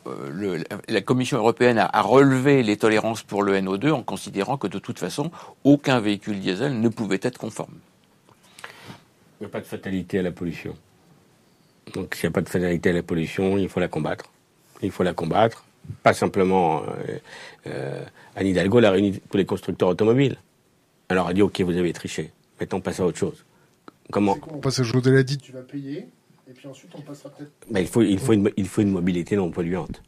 la 0.87 1.01
Commission 1.01 1.39
européenne 1.39 1.79
a, 1.79 2.03
relevé 2.03 2.63
les 2.63 2.77
tolérances 2.77 3.23
pour 3.23 3.43
le 3.43 3.59
NO2 3.59 3.91
en 3.93 4.03
considérant 4.03 4.59
que 4.59 4.67
de 4.67 4.79
toute 4.79 4.99
façon, 4.99 5.31
aucun 5.65 5.99
véhicule 5.99 6.41
diesel 6.41 6.79
ne 6.79 6.89
pouvait 6.91 7.21
être 7.23 7.39
conforme. 7.39 7.73
Il 9.41 9.45
n'y 9.45 9.47
a 9.47 9.49
pas 9.49 9.61
de 9.61 9.67
fatalité 9.67 10.19
à 10.19 10.23
la 10.23 10.31
pollution. 10.31 10.77
Donc 11.95 12.15
s'il 12.15 12.29
n'y 12.29 12.33
a 12.33 12.35
pas 12.35 12.43
de 12.43 12.51
finalité 12.51 12.91
à 12.91 12.93
la 12.93 13.03
pollution, 13.03 13.57
il 13.57 13.71
faut 13.71 13.81
la 13.81 13.89
combattre. 13.89 14.27
Il 14.83 14.91
faut 14.91 15.03
la 15.03 15.15
combattre. 15.15 15.65
Pas 16.03 16.15
simplement 16.15 16.83
euh, 16.83 17.19
euh, 17.67 18.05
Anne 18.37 18.47
Hidalgo 18.47 18.81
l'a 18.81 18.91
réuni 18.91 19.21
tous 19.31 19.37
les 19.37 19.47
constructeurs 19.47 19.89
automobiles. 19.89 20.37
Alors 21.09 21.27
elle 21.27 21.33
a 21.33 21.35
dit 21.35 21.43
ok 21.43 21.61
vous 21.63 21.77
avez 21.77 21.93
triché. 21.93 22.33
Maintenant 22.61 22.79
on 22.79 22.81
passe 22.81 23.01
à 23.01 23.07
autre 23.07 23.19
chose. 23.19 23.45
Comment 24.11 24.37
On 24.53 24.59
passe 24.59 24.79
à 24.79 24.83
autre 24.83 24.93
chose. 24.93 25.03
Elle 25.07 25.17
a 25.17 25.23
dit 25.23 25.39
tu 25.39 25.53
vas 25.53 25.63
payer 25.63 26.09
et 26.49 26.53
puis 26.55 26.67
ensuite 26.69 26.91
on 26.97 27.03
passera 27.03 27.31
peut-être. 27.31 27.53
Ben, 27.71 27.81
il 27.81 27.87
faut 27.87 28.03
il 28.03 28.19
faut 28.19 28.33
une 28.33 28.51
il 28.57 28.69
faut 28.69 28.83
une 28.83 28.93
mobilité 28.93 29.37
non 29.37 29.51
polluante. 29.51 30.03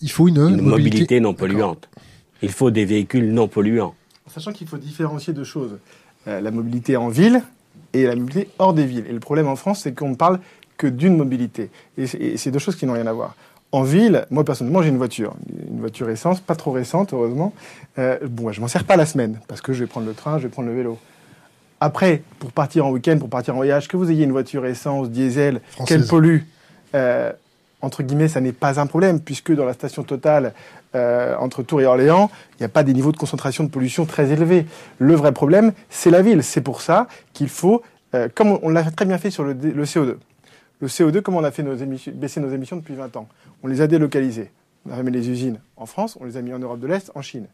Il 0.00 0.10
faut 0.10 0.28
une, 0.28 0.38
une 0.38 0.60
mobilité, 0.60 1.18
non 1.18 1.34
polluante. 1.34 1.88
Il 2.42 2.52
faut 2.52 2.70
des 2.70 2.84
véhicules 2.84 3.32
non 3.32 3.48
polluants. 3.48 3.94
Sachant 4.28 4.52
qu'il 4.52 4.68
faut 4.68 4.78
différencier 4.78 5.32
deux 5.32 5.44
choses. 5.44 5.78
Euh, 6.28 6.40
la 6.40 6.50
mobilité 6.50 6.96
en 6.96 7.08
ville 7.08 7.42
et 7.92 8.04
la 8.04 8.14
mobilité 8.14 8.48
hors 8.58 8.74
des 8.74 8.86
villes. 8.86 9.06
Et 9.08 9.12
le 9.12 9.20
problème 9.20 9.48
en 9.48 9.56
France, 9.56 9.80
c'est 9.80 9.94
qu'on 9.94 10.14
parle 10.14 10.38
que 10.76 10.86
d'une 10.86 11.16
mobilité. 11.16 11.70
Et 11.96 12.36
c'est 12.36 12.50
deux 12.50 12.58
choses 12.58 12.76
qui 12.76 12.86
n'ont 12.86 12.92
rien 12.92 13.06
à 13.06 13.12
voir. 13.12 13.34
En 13.70 13.82
ville, 13.82 14.24
moi 14.30 14.44
personnellement, 14.44 14.80
j'ai 14.80 14.88
une 14.88 14.96
voiture, 14.96 15.34
une 15.70 15.80
voiture 15.80 16.08
essence, 16.08 16.40
pas 16.40 16.56
trop 16.56 16.70
récente, 16.70 17.12
heureusement. 17.12 17.52
Euh, 17.98 18.18
bon, 18.22 18.50
je 18.50 18.60
m'en 18.60 18.68
sers 18.68 18.84
pas 18.84 18.96
la 18.96 19.04
semaine 19.04 19.40
parce 19.46 19.60
que 19.60 19.72
je 19.74 19.80
vais 19.80 19.86
prendre 19.86 20.06
le 20.06 20.14
train, 20.14 20.38
je 20.38 20.44
vais 20.44 20.48
prendre 20.48 20.68
le 20.68 20.74
vélo. 20.74 20.98
Après, 21.80 22.22
pour 22.38 22.50
partir 22.50 22.86
en 22.86 22.90
week-end, 22.90 23.18
pour 23.18 23.28
partir 23.28 23.54
en 23.54 23.58
voyage, 23.58 23.86
que 23.86 23.96
vous 23.96 24.10
ayez 24.10 24.24
une 24.24 24.32
voiture 24.32 24.64
essence, 24.66 25.10
diesel, 25.10 25.60
qu'elle 25.86 26.06
pollue, 26.06 26.40
euh, 26.94 27.30
entre 27.80 28.02
guillemets, 28.02 28.28
ça 28.28 28.40
n'est 28.40 28.52
pas 28.52 28.80
un 28.80 28.86
problème 28.86 29.20
puisque 29.20 29.54
dans 29.54 29.64
la 29.64 29.72
station 29.72 30.02
totale 30.02 30.54
euh, 30.94 31.36
entre 31.38 31.62
Tours 31.62 31.80
et 31.80 31.86
Orléans, 31.86 32.30
il 32.54 32.62
n'y 32.62 32.66
a 32.66 32.68
pas 32.68 32.82
des 32.82 32.92
niveaux 32.92 33.12
de 33.12 33.16
concentration 33.16 33.62
de 33.62 33.68
pollution 33.68 34.06
très 34.06 34.32
élevés. 34.32 34.66
Le 34.98 35.14
vrai 35.14 35.32
problème, 35.32 35.72
c'est 35.88 36.10
la 36.10 36.22
ville. 36.22 36.42
C'est 36.42 36.60
pour 36.60 36.80
ça 36.80 37.06
qu'il 37.32 37.48
faut, 37.48 37.82
euh, 38.14 38.28
comme 38.34 38.58
on 38.62 38.70
l'a 38.70 38.82
très 38.82 39.04
bien 39.04 39.18
fait 39.18 39.30
sur 39.30 39.44
le, 39.44 39.52
le 39.52 39.84
CO2, 39.84 40.16
le 40.80 40.86
CO2, 40.86 41.22
comment 41.22 41.38
on 41.38 41.44
a 41.44 41.50
fait 41.50 41.62
baisser 42.12 42.40
nos 42.40 42.50
émissions 42.50 42.76
depuis 42.76 42.94
20 42.94 43.16
ans? 43.16 43.28
On 43.62 43.66
les 43.66 43.80
a 43.80 43.86
délocalisées. 43.86 44.50
On 44.86 44.92
a 44.92 45.02
mis 45.02 45.10
les 45.10 45.28
usines 45.28 45.58
en 45.76 45.86
France, 45.86 46.16
on 46.20 46.24
les 46.24 46.36
a 46.36 46.42
mis 46.42 46.52
en 46.52 46.58
Europe 46.58 46.80
de 46.80 46.86
l'Est, 46.86 47.10
en 47.14 47.22
Chine. 47.22 47.46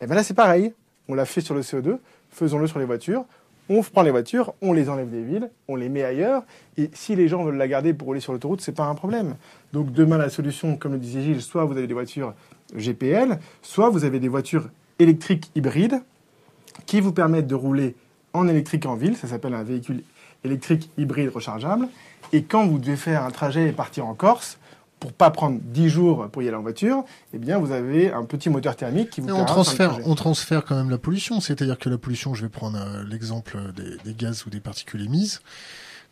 Et 0.00 0.06
bien 0.06 0.14
là, 0.14 0.22
c'est 0.22 0.34
pareil. 0.34 0.72
On 1.08 1.14
l'a 1.14 1.24
fait 1.24 1.40
sur 1.40 1.54
le 1.54 1.60
CO2, 1.60 1.98
faisons-le 2.30 2.66
sur 2.66 2.78
les 2.78 2.84
voitures. 2.84 3.24
On 3.68 3.82
prend 3.82 4.02
les 4.02 4.10
voitures, 4.10 4.54
on 4.62 4.72
les 4.72 4.88
enlève 4.88 5.10
des 5.10 5.22
villes, 5.22 5.50
on 5.68 5.76
les 5.76 5.88
met 5.88 6.02
ailleurs. 6.02 6.42
Et 6.76 6.90
si 6.92 7.14
les 7.14 7.28
gens 7.28 7.44
veulent 7.44 7.56
la 7.56 7.68
garder 7.68 7.94
pour 7.94 8.06
rouler 8.06 8.18
sur 8.18 8.32
l'autoroute, 8.32 8.60
c'est 8.60 8.72
pas 8.72 8.86
un 8.86 8.94
problème. 8.94 9.36
Donc 9.72 9.92
demain, 9.92 10.18
la 10.18 10.28
solution, 10.28 10.76
comme 10.76 10.92
le 10.92 10.98
disait 10.98 11.22
Gilles, 11.22 11.42
soit 11.42 11.64
vous 11.64 11.76
avez 11.76 11.86
des 11.86 11.94
voitures 11.94 12.34
GPL, 12.74 13.38
soit 13.62 13.90
vous 13.90 14.04
avez 14.04 14.18
des 14.18 14.28
voitures 14.28 14.68
électriques 14.98 15.52
hybrides 15.54 16.02
qui 16.86 17.00
vous 17.00 17.12
permettent 17.12 17.46
de 17.46 17.54
rouler 17.54 17.94
en 18.32 18.48
électrique 18.48 18.86
en 18.86 18.94
ville. 18.94 19.16
Ça 19.16 19.28
s'appelle 19.28 19.54
un 19.54 19.62
véhicule 19.62 20.02
électrique 20.42 20.90
hybride 20.98 21.30
rechargeable. 21.30 21.88
Et 22.32 22.42
quand 22.42 22.66
vous 22.66 22.78
devez 22.78 22.96
faire 22.96 23.24
un 23.24 23.30
trajet 23.30 23.68
et 23.68 23.72
partir 23.72 24.06
en 24.06 24.14
Corse, 24.14 24.58
pour 25.00 25.12
pas 25.14 25.30
prendre 25.30 25.58
10 25.62 25.88
jours 25.88 26.28
pour 26.28 26.42
y 26.42 26.48
aller 26.48 26.56
en 26.56 26.62
voiture, 26.62 27.04
eh 27.32 27.38
bien, 27.38 27.58
vous 27.58 27.72
avez 27.72 28.12
un 28.12 28.24
petit 28.24 28.50
moteur 28.50 28.76
thermique 28.76 29.10
qui 29.10 29.22
vous 29.22 29.28
permet 29.28 29.42
on 29.42 29.46
transfère, 29.46 29.98
on 30.06 30.14
transfère 30.14 30.64
quand 30.64 30.76
même 30.76 30.90
la 30.90 30.98
pollution. 30.98 31.40
C'est-à-dire 31.40 31.78
que 31.78 31.88
la 31.88 31.98
pollution, 31.98 32.34
je 32.34 32.42
vais 32.42 32.50
prendre 32.50 32.78
euh, 32.78 33.02
l'exemple 33.08 33.58
des, 33.74 34.14
gaz 34.14 34.44
ou 34.46 34.50
des 34.50 34.60
particules 34.60 35.02
émises. 35.02 35.40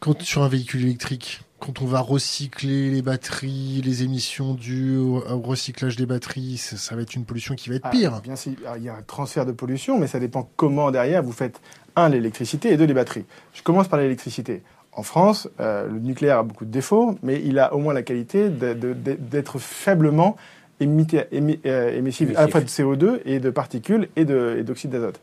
Quand 0.01 0.23
sur 0.23 0.43
un 0.43 0.49
véhicule 0.49 0.85
électrique, 0.85 1.43
quand 1.59 1.83
on 1.83 1.87
va 1.87 2.01
recycler 2.01 2.91
les 2.91 3.03
batteries, 3.03 3.83
les 3.85 4.05
émissions 4.05 4.55
dues 4.55 4.97
au, 4.97 5.21
recyclage 5.41 5.97
des 5.97 6.07
batteries, 6.07 6.57
ça, 6.57 6.95
va 6.95 7.03
être 7.03 7.15
une 7.15 7.25
pollution 7.25 7.57
qui 7.57 7.69
va 7.69 7.75
être 7.75 7.87
ah, 7.87 7.91
pire. 7.91 8.21
bien 8.23 8.37
sûr, 8.37 8.53
il 8.77 8.83
y 8.85 8.89
a 8.89 8.95
un 8.95 9.03
transfert 9.03 9.45
de 9.45 9.53
pollution, 9.53 9.99
mais 9.99 10.07
ça 10.07 10.21
dépend 10.21 10.49
comment 10.57 10.93
derrière 10.93 11.23
vous 11.23 11.33
faites 11.33 11.61
un 11.97 12.09
l'électricité 12.09 12.73
et 12.73 12.77
deux 12.77 12.85
les 12.85 12.95
batteries. 12.95 13.25
Je 13.53 13.63
commence 13.63 13.89
par 13.89 13.99
l'électricité. 13.99 14.63
En 14.93 15.03
France, 15.03 15.49
euh, 15.61 15.87
le 15.87 16.01
nucléaire 16.01 16.39
a 16.39 16.43
beaucoup 16.43 16.65
de 16.65 16.71
défauts, 16.71 17.19
mais 17.23 17.41
il 17.45 17.59
a 17.59 17.73
au 17.73 17.79
moins 17.79 17.95
la 17.95 18.03
qualité 18.03 18.49
d'être 18.49 19.59
faiblement 19.59 20.37
émité, 20.81 21.25
euh, 21.67 21.97
émissif, 21.97 22.31
à 22.37 22.43
la 22.43 22.49
fois 22.49 22.61
de 22.61 22.67
CO2 22.67 23.21
et 23.25 23.39
de 23.41 23.51
particules 23.51 24.09
et 24.17 24.25
d'oxyde 24.25 24.91
d'azote. 24.91 25.21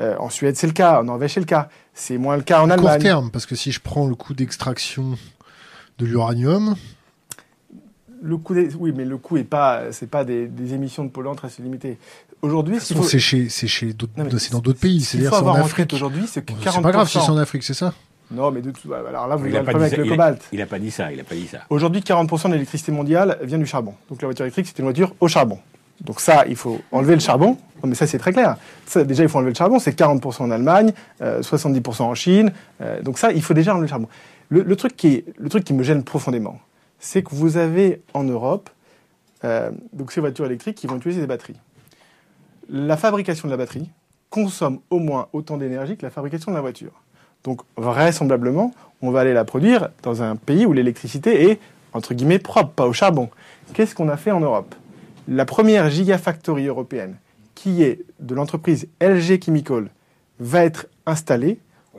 Euh, 0.00 0.16
en 0.18 0.30
Suède, 0.30 0.56
c'est 0.56 0.66
le 0.66 0.72
cas. 0.72 1.00
En 1.00 1.04
Norvège, 1.04 1.34
c'est 1.34 1.40
le 1.40 1.46
cas. 1.46 1.68
C'est 1.92 2.16
moins 2.16 2.36
le 2.36 2.42
cas 2.42 2.62
en 2.62 2.70
Allemagne. 2.70 2.94
Court 2.94 3.02
terme, 3.02 3.30
parce 3.30 3.44
que 3.44 3.54
si 3.54 3.72
je 3.72 3.80
prends 3.80 4.06
le 4.06 4.14
coût 4.14 4.32
d'extraction 4.32 5.18
de 5.98 6.06
l'uranium, 6.06 6.74
le 8.22 8.36
coût 8.36 8.54
oui, 8.78 8.92
mais 8.94 9.04
le 9.04 9.16
coût 9.16 9.36
est 9.36 9.44
pas, 9.44 9.92
c'est 9.92 10.08
pas 10.08 10.24
des, 10.24 10.48
émissions 10.72 11.04
de 11.04 11.10
polluants 11.10 11.34
très 11.34 11.48
limitées. 11.58 11.98
Aujourd'hui, 12.42 12.78
c'est 12.80 13.18
chez, 13.18 13.48
c'est 13.48 13.66
chez 13.66 13.92
d'autres, 13.92 14.12
dans 14.50 14.58
d'autres 14.60 14.80
pays. 14.80 15.02
C'est-à-dire 15.02 15.34
en 15.46 15.54
Afrique. 15.54 15.92
Aujourd'hui, 15.92 16.24
c'est 16.26 16.48
40%. 16.48 16.72
C'est 16.72 16.82
pas 16.82 16.92
grave 16.92 17.08
si 17.08 17.18
c'est 17.20 17.30
en 17.30 17.36
Afrique, 17.36 17.62
c'est 17.62 17.74
ça. 17.74 17.92
Non, 18.30 18.50
mais 18.50 18.60
de 18.60 18.70
tout. 18.70 18.92
Alors 18.92 19.26
là, 19.26 19.36
vous 19.36 19.44
avez 19.44 19.58
le 19.58 19.62
problème 19.62 19.82
avec 19.82 19.98
le 19.98 20.04
cobalt. 20.04 20.48
Il 20.52 20.58
n'a 20.58 20.66
pas 20.66 20.78
dit 20.78 20.90
ça. 20.90 21.12
Il 21.12 21.20
a 21.20 21.24
pas 21.24 21.34
dit 21.34 21.48
ça. 21.48 21.60
Aujourd'hui, 21.70 22.00
40% 22.00 22.48
de 22.48 22.52
l'électricité 22.52 22.92
mondiale 22.92 23.38
vient 23.42 23.58
du 23.58 23.66
charbon. 23.66 23.94
Donc 24.08 24.22
la 24.22 24.28
voiture 24.28 24.44
électrique, 24.44 24.66
c'est 24.66 24.78
une 24.78 24.84
voiture 24.84 25.14
au 25.20 25.28
charbon. 25.28 25.58
Donc 26.00 26.20
ça, 26.20 26.44
il 26.48 26.56
faut 26.56 26.80
enlever 26.92 27.14
le 27.14 27.20
charbon 27.20 27.58
Non, 27.82 27.88
mais 27.88 27.94
ça, 27.94 28.06
c'est 28.06 28.18
très 28.18 28.32
clair. 28.32 28.56
Ça, 28.86 29.04
déjà, 29.04 29.22
il 29.22 29.28
faut 29.28 29.38
enlever 29.38 29.50
le 29.50 29.56
charbon. 29.56 29.78
C'est 29.78 29.98
40% 29.98 30.42
en 30.42 30.50
Allemagne, 30.50 30.92
70% 31.20 32.02
en 32.02 32.14
Chine. 32.14 32.52
donc 33.02 33.18
ça, 33.18 33.32
il 33.32 33.42
faut 33.42 33.54
déjà 33.54 33.72
enlever 33.72 33.86
le 33.86 33.90
charbon. 33.90 34.08
Le, 34.48 34.76
truc, 34.76 34.96
qui 34.96 35.24
le 35.36 35.48
truc 35.48 35.64
qui 35.64 35.74
me 35.74 35.82
gêne 35.82 36.02
profondément, 36.02 36.58
c'est 36.98 37.22
que 37.22 37.34
vous 37.34 37.56
avez 37.56 38.02
en 38.14 38.24
Europe 38.24 38.70
donc 39.92 40.12
ces 40.12 40.20
voitures 40.20 40.46
électriques 40.46 40.76
qui 40.76 40.86
vont 40.86 40.96
utiliser 40.96 41.20
des 41.20 41.26
batteries. 41.26 41.56
La 42.68 42.96
fabrication 42.96 43.48
de 43.48 43.52
la 43.52 43.56
batterie 43.56 43.90
consomme 44.28 44.80
au 44.90 44.98
moins 44.98 45.28
autant 45.32 45.56
d'énergie 45.56 45.96
que 45.96 46.04
la 46.04 46.10
fabrication 46.10 46.52
de 46.52 46.56
la 46.56 46.62
voiture. 46.62 46.92
Donc 47.44 47.62
vraisemblablement, 47.76 48.74
on 49.02 49.10
va 49.10 49.20
aller 49.20 49.32
la 49.32 49.44
produire 49.44 49.88
dans 50.02 50.22
un 50.22 50.36
pays 50.36 50.66
où 50.66 50.72
l'électricité 50.72 51.50
est, 51.50 51.60
entre 51.92 52.14
guillemets, 52.14 52.38
propre, 52.38 52.72
pas 52.72 52.86
au 52.86 52.92
charbon. 52.92 53.30
Qu'est-ce 53.72 53.94
qu'on 53.94 54.08
a 54.08 54.16
fait 54.16 54.30
en 54.30 54.40
Europe? 54.40 54.74
La 55.28 55.44
première 55.44 55.90
gigafactory 55.90 56.66
européenne, 56.66 57.16
qui 57.54 57.82
est 57.82 58.00
de 58.20 58.34
l'entreprise 58.34 58.88
LG 59.00 59.44
Chemical, 59.44 59.90
va 60.38 60.64
être 60.64 60.86
installée 61.06 61.58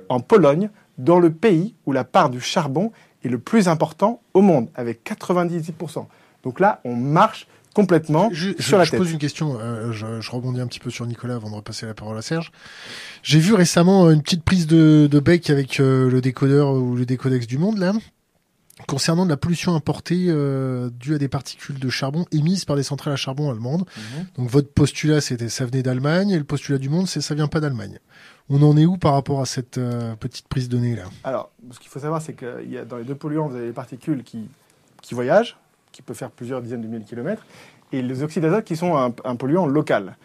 en 0.09 0.19
Pologne, 0.19 0.69
dans 0.97 1.19
le 1.19 1.31
pays 1.31 1.73
où 1.85 1.93
la 1.93 2.03
part 2.03 2.29
du 2.29 2.41
charbon 2.41 2.91
est 3.23 3.29
le 3.29 3.39
plus 3.39 3.67
important 3.67 4.21
au 4.33 4.41
monde, 4.41 4.69
avec 4.75 5.03
98%. 5.03 6.05
Donc 6.43 6.59
là, 6.59 6.81
on 6.83 6.95
marche 6.95 7.47
complètement 7.74 8.30
je, 8.32 8.51
sur 8.59 8.78
la 8.78 8.84
je 8.84 8.95
pose 8.95 9.11
une 9.11 9.17
question, 9.17 9.57
euh, 9.59 9.91
je, 9.91 10.22
je, 10.22 10.32
rebondis 10.32 10.59
un 10.59 10.67
petit 10.67 10.80
peu 10.80 10.89
sur 10.89 11.05
Nicolas 11.05 11.36
avant 11.36 11.49
de 11.49 11.55
repasser 11.55 11.86
la 11.86 11.93
parole 11.93 12.17
à 12.17 12.22
Serge. 12.22 12.51
J'ai 13.24 13.39
vu 13.39 13.53
récemment 13.53 14.09
une 14.09 14.22
petite 14.22 14.43
prise 14.43 14.67
de, 14.67 15.07
de 15.09 15.19
bec 15.19 15.49
avec 15.49 15.80
euh, 15.80 16.09
le 16.09 16.22
décodeur 16.22 16.74
ou 16.74 16.95
le 16.95 17.05
décodex 17.05 17.47
du 17.47 17.57
monde 17.57 17.78
là, 17.78 17.93
concernant 18.88 19.26
de 19.26 19.30
la 19.30 19.38
pollution 19.38 19.76
importée 19.76 20.26
euh, 20.28 20.89
due 20.89 21.15
à 21.15 21.17
des 21.17 21.28
particules 21.28 21.80
de 21.80 21.89
charbon 21.89 22.26
émises 22.32 22.65
par 22.65 22.76
des 22.76 22.84
centrales 22.84 23.13
à 23.13 23.17
charbon 23.17 23.49
allemandes. 23.49 23.86
Mhm. 23.95 24.26
Donc 24.38 24.49
votre 24.49 24.72
postulat 24.72 25.22
c'était 25.22 25.49
ça 25.49 25.65
venait 25.65 25.84
d'Allemagne 25.84 26.32
et 26.32 26.38
le 26.38 26.43
postulat 26.43 26.78
du 26.78 26.89
monde 26.89 27.07
c'est 27.07 27.22
ça 27.22 27.36
vient 27.36 27.47
pas 27.47 27.59
d'Allemagne. 27.59 27.99
On 28.49 28.61
en 28.63 28.76
est 28.76 28.86
où 28.86 28.97
par 28.97 29.13
rapport 29.13 29.41
à 29.41 29.45
cette 29.45 29.78
euh, 29.78 30.15
petite 30.15 30.47
prise 30.47 30.67
de 30.67 30.78
nez 30.78 30.95
là? 30.95 31.03
Alors, 31.24 31.51
ce 31.72 31.80
qu'il 31.80 31.89
faut 31.89 31.99
savoir 31.99 32.22
c'est 32.22 32.34
que 32.34 32.65
y 32.65 32.78
a, 32.78 32.86
dans 32.86 32.97
les 32.97 33.05
deux 33.05 33.15
polluants 33.15 33.47
vous 33.47 33.55
avez 33.55 33.67
des 33.67 33.74
particules 33.74 34.24
qui, 34.24 34.49
qui 35.01 35.13
voyagent 35.13 35.57
qui 35.91 36.01
peut 36.01 36.13
faire 36.13 36.31
plusieurs 36.31 36.61
dizaines 36.61 36.81
de 36.81 36.87
milliers 36.87 37.03
de 37.03 37.07
kilomètres, 37.07 37.45
et 37.91 38.01
les 38.01 38.23
oxydes 38.23 38.43
d'azote 38.43 38.63
qui 38.63 38.75
sont 38.75 38.95
un, 38.95 39.35
polluant 39.35 39.65
local. 39.65 40.15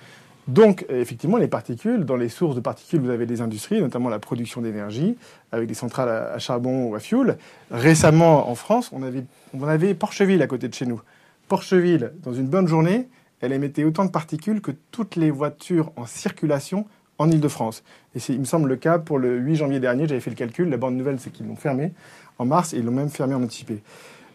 Donc, 0.46 0.86
effectivement, 0.88 1.38
les 1.38 1.48
particules, 1.48 2.04
dans 2.04 2.14
les 2.14 2.28
sources 2.28 2.54
de 2.54 2.60
particules, 2.60 3.00
vous 3.00 3.10
avez 3.10 3.26
des 3.26 3.40
industries, 3.40 3.80
notamment 3.80 4.08
la 4.08 4.20
production 4.20 4.60
d'énergie, 4.60 5.16
avec 5.50 5.66
des 5.66 5.74
centrales 5.74 6.08
à, 6.08 6.38
charbon 6.38 6.90
ou 6.90 6.94
à 6.94 7.00
fioul. 7.00 7.36
Récemment, 7.72 8.48
en 8.48 8.54
France, 8.54 8.90
on 8.92 9.02
avait, 9.02 9.24
on 9.58 9.66
avait 9.66 9.94
Porcheville 9.94 10.40
à 10.42 10.46
côté 10.46 10.68
de 10.68 10.74
chez 10.74 10.86
nous. 10.86 11.00
Porcheville, 11.48 12.12
dans 12.22 12.32
une 12.32 12.46
bonne 12.46 12.68
journée, 12.68 13.08
elle 13.40 13.52
émettait 13.52 13.82
autant 13.82 14.04
de 14.04 14.10
particules 14.10 14.60
que 14.60 14.70
toutes 14.92 15.16
les 15.16 15.32
voitures 15.32 15.92
en 15.96 16.06
circulation 16.06 16.86
en 17.18 17.30
Ile-de-France. 17.30 17.82
Et 18.14 18.20
c'est, 18.20 18.32
il 18.32 18.40
me 18.40 18.44
semble, 18.44 18.68
le 18.68 18.76
cas 18.76 18.98
pour 18.98 19.18
le 19.18 19.38
8 19.38 19.56
janvier 19.56 19.80
dernier. 19.80 20.06
J'avais 20.06 20.20
fait 20.20 20.30
le 20.30 20.36
calcul. 20.36 20.68
La 20.68 20.76
bonne 20.76 20.96
nouvelle, 20.96 21.18
c'est 21.18 21.30
qu'ils 21.30 21.46
l'ont 21.46 21.56
fermé 21.56 21.92
en 22.38 22.44
mars 22.44 22.72
et 22.72 22.78
ils 22.78 22.84
l'ont 22.84 22.92
même 22.92 23.08
fermé 23.08 23.34
en 23.34 23.42
anticipé. 23.42 23.82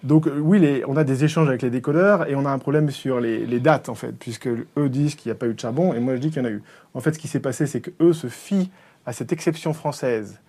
Donc 0.04 0.28
euh, 0.28 0.40
oui, 0.40 0.84
on 0.88 0.98
a 0.98 1.04
des 1.04 1.24
échanges 1.24 1.48
avec 1.48 1.62
les 1.62 1.70
décodeurs 1.70 2.28
et 2.28 2.36
on 2.36 2.46
a 2.46 2.50
un 2.50 2.58
problème 2.58 2.90
sur 2.90 3.20
les, 3.20 3.60
dates 3.60 3.90
en 3.90 3.96
fait, 3.96 4.14
puisque 4.18 4.48
eux 4.48 4.90
disent 4.90 5.16
qu'il 5.16 5.30
n'y 5.30 5.34
a 5.34 5.36
pas 5.36 5.48
eu 5.48 5.54
de 5.54 5.60
charbon 5.60 5.94
et 5.94 6.00
moi 6.00 6.16
je 6.16 6.22
dis 6.22 6.30
qu'il 6.30 6.42
y 6.42 6.46
en 6.46 6.48
a 6.48 6.52
eu. 6.52 6.64
En 6.94 7.00
fait, 7.00 7.14
ce 7.14 7.20
qui 7.20 7.28
s'est 7.28 7.40
passé, 7.40 7.68
c'est 7.68 7.82
qu'eux 7.82 8.14
se 8.14 8.28
fient 8.28 8.72
à 9.06 9.14
cette 9.14 9.32
exception 9.32 9.74
française, 9.74 10.40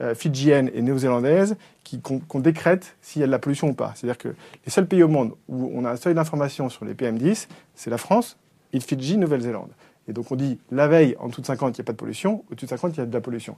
euh, 0.00 0.14
fidjienne 0.14 0.70
et 0.74 0.82
néo-zélandaise, 0.82 1.56
qu'on 2.02 2.40
décrète 2.40 2.96
s'il 3.02 3.20
y 3.20 3.22
a 3.22 3.26
de 3.26 3.32
la 3.32 3.38
pollution 3.38 3.68
ou 3.68 3.74
pas. 3.74 3.92
C'est-à-dire 3.94 4.18
que 4.18 4.28
les 4.28 4.70
seuls 4.72 4.86
pays 4.86 5.02
au 5.02 5.08
monde 5.08 5.32
où 5.48 5.70
on 5.74 5.84
a 5.84 5.90
un 5.90 5.96
seuil 5.96 6.14
d'information 6.14 6.70
sur 6.70 6.86
les 6.86 6.94
PM10, 6.94 7.48
c'est 7.74 7.90
la 7.90 7.98
France, 7.98 8.38
et 8.72 8.80
Fidji, 8.80 9.18
Nouvelle-Zélande. 9.18 9.70
Et 10.08 10.12
donc 10.12 10.32
on 10.32 10.36
dit 10.36 10.58
la 10.70 10.88
veille, 10.88 11.16
en 11.20 11.28
dessous 11.28 11.42
de 11.42 11.46
50, 11.46 11.76
il 11.76 11.80
n'y 11.80 11.84
a 11.84 11.86
pas 11.86 11.92
de 11.92 11.98
pollution, 11.98 12.44
au-dessus 12.50 12.64
de 12.64 12.70
50, 12.70 12.96
il 12.96 13.00
y 13.00 13.02
a 13.02 13.06
de 13.06 13.12
la 13.12 13.20
pollution. 13.20 13.56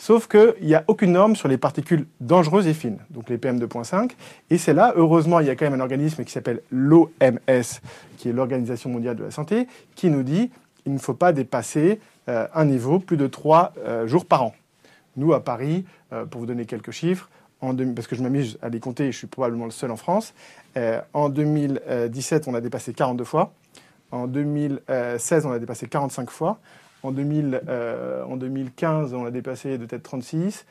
Sauf 0.00 0.28
qu'il 0.28 0.54
n'y 0.62 0.74
a 0.74 0.82
aucune 0.88 1.12
norme 1.12 1.36
sur 1.36 1.46
les 1.46 1.58
particules 1.58 2.06
dangereuses 2.20 2.66
et 2.66 2.72
fines, 2.72 2.96
donc 3.10 3.28
les 3.28 3.36
PM2.5. 3.36 4.12
Et 4.48 4.56
c'est 4.56 4.72
là, 4.72 4.94
heureusement, 4.96 5.40
il 5.40 5.46
y 5.46 5.50
a 5.50 5.56
quand 5.56 5.66
même 5.66 5.78
un 5.78 5.82
organisme 5.82 6.24
qui 6.24 6.32
s'appelle 6.32 6.62
l'OMS, 6.70 7.10
qui 8.16 8.30
est 8.30 8.32
l'Organisation 8.32 8.88
mondiale 8.88 9.16
de 9.16 9.24
la 9.24 9.30
santé, 9.30 9.68
qui 9.96 10.08
nous 10.08 10.22
dit 10.22 10.50
qu'il 10.82 10.94
ne 10.94 10.98
faut 10.98 11.12
pas 11.12 11.34
dépasser 11.34 12.00
euh, 12.30 12.48
un 12.54 12.64
niveau 12.64 12.98
plus 12.98 13.18
de 13.18 13.26
3 13.26 13.74
euh, 13.76 14.06
jours 14.06 14.24
par 14.24 14.42
an. 14.42 14.54
Nous, 15.18 15.34
à 15.34 15.44
Paris, 15.44 15.84
euh, 16.14 16.24
pour 16.24 16.40
vous 16.40 16.46
donner 16.46 16.64
quelques 16.64 16.92
chiffres, 16.92 17.28
parce 17.60 18.06
que 18.06 18.16
je 18.16 18.22
m'amuse 18.22 18.56
à 18.62 18.70
les 18.70 18.80
compter, 18.80 19.12
je 19.12 19.18
suis 19.18 19.26
probablement 19.26 19.66
le 19.66 19.70
seul 19.70 19.90
en 19.90 19.96
France, 19.96 20.32
en 21.12 21.28
2017, 21.28 22.48
on 22.48 22.54
a 22.54 22.62
dépassé 22.62 22.94
42 22.94 23.24
fois. 23.24 23.52
En 24.12 24.26
2016, 24.26 25.44
on 25.44 25.52
a 25.52 25.58
dépassé 25.58 25.88
45 25.88 26.30
fois. 26.30 26.58
En, 27.02 27.12
2000, 27.12 27.62
euh, 27.68 28.22
en 28.24 28.36
2015, 28.36 29.14
on 29.14 29.24
a 29.24 29.30
dépassé 29.30 29.78
de 29.78 29.86
tête 29.86 30.02
36. 30.02 30.66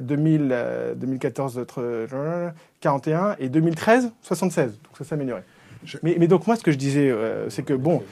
2000, 0.00 0.94
2014, 0.96 1.66
41. 2.80 3.36
Et 3.40 3.48
2013, 3.48 4.12
76. 4.22 4.70
Donc 4.70 4.78
ça 4.96 5.04
s'est 5.04 5.14
amélioré. 5.14 5.42
Mais, 6.02 6.16
mais, 6.18 6.28
donc 6.28 6.46
moi, 6.46 6.56
ce 6.56 6.62
que 6.62 6.72
je 6.72 6.76
disais, 6.76 7.10
euh, 7.10 7.48
c'est 7.50 7.62
que, 7.62 7.74
bon, 7.74 8.02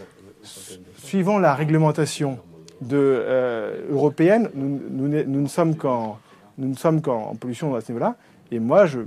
suivant 0.97 1.39
la 1.39 1.55
réglementation 1.55 2.39
de, 2.81 2.97
euh, 2.97 3.87
européenne, 3.91 4.51
nous, 4.55 4.81
nous, 4.91 5.09
nous, 5.09 5.41
ne 5.41 5.49
sommes 5.49 5.77
qu'en 5.77 6.19
nous 6.59 6.69
ne 6.69 6.77
sommes 6.77 7.03
qu'en 7.03 7.35
pollution 7.35 7.75
à 7.75 7.81
ce 7.81 7.91
niveau-là. 7.91 8.17
Et 8.53 8.61
moi, 8.61 8.87
je, 8.87 9.01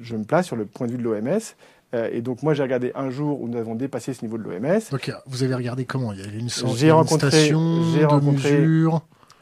je 0.00 0.16
me 0.16 0.24
place 0.24 0.46
sur 0.46 0.56
le 0.56 0.64
point 0.64 0.86
de 0.86 0.92
vue 0.92 0.98
de 0.98 1.02
l'OMS. 1.02 1.40
Euh, 1.94 2.08
et 2.12 2.22
donc 2.22 2.42
moi 2.42 2.54
j'ai 2.54 2.62
regardé 2.62 2.92
un 2.94 3.10
jour 3.10 3.40
où 3.40 3.48
nous 3.48 3.58
avons 3.58 3.74
dépassé 3.74 4.14
ce 4.14 4.24
niveau 4.24 4.38
de 4.38 4.44
l'OMS. 4.44 4.80
Vous 5.26 5.42
avez 5.42 5.54
regardé 5.54 5.84
comment? 5.84 6.12
Il 6.12 6.20
y 6.20 6.22
avait 6.22 6.38
une 6.38 6.48
sorte 6.48 6.76
j'ai 6.76 6.90
rencontré, 6.90 7.30
j'ai 7.30 8.04
rencontré, 8.04 8.66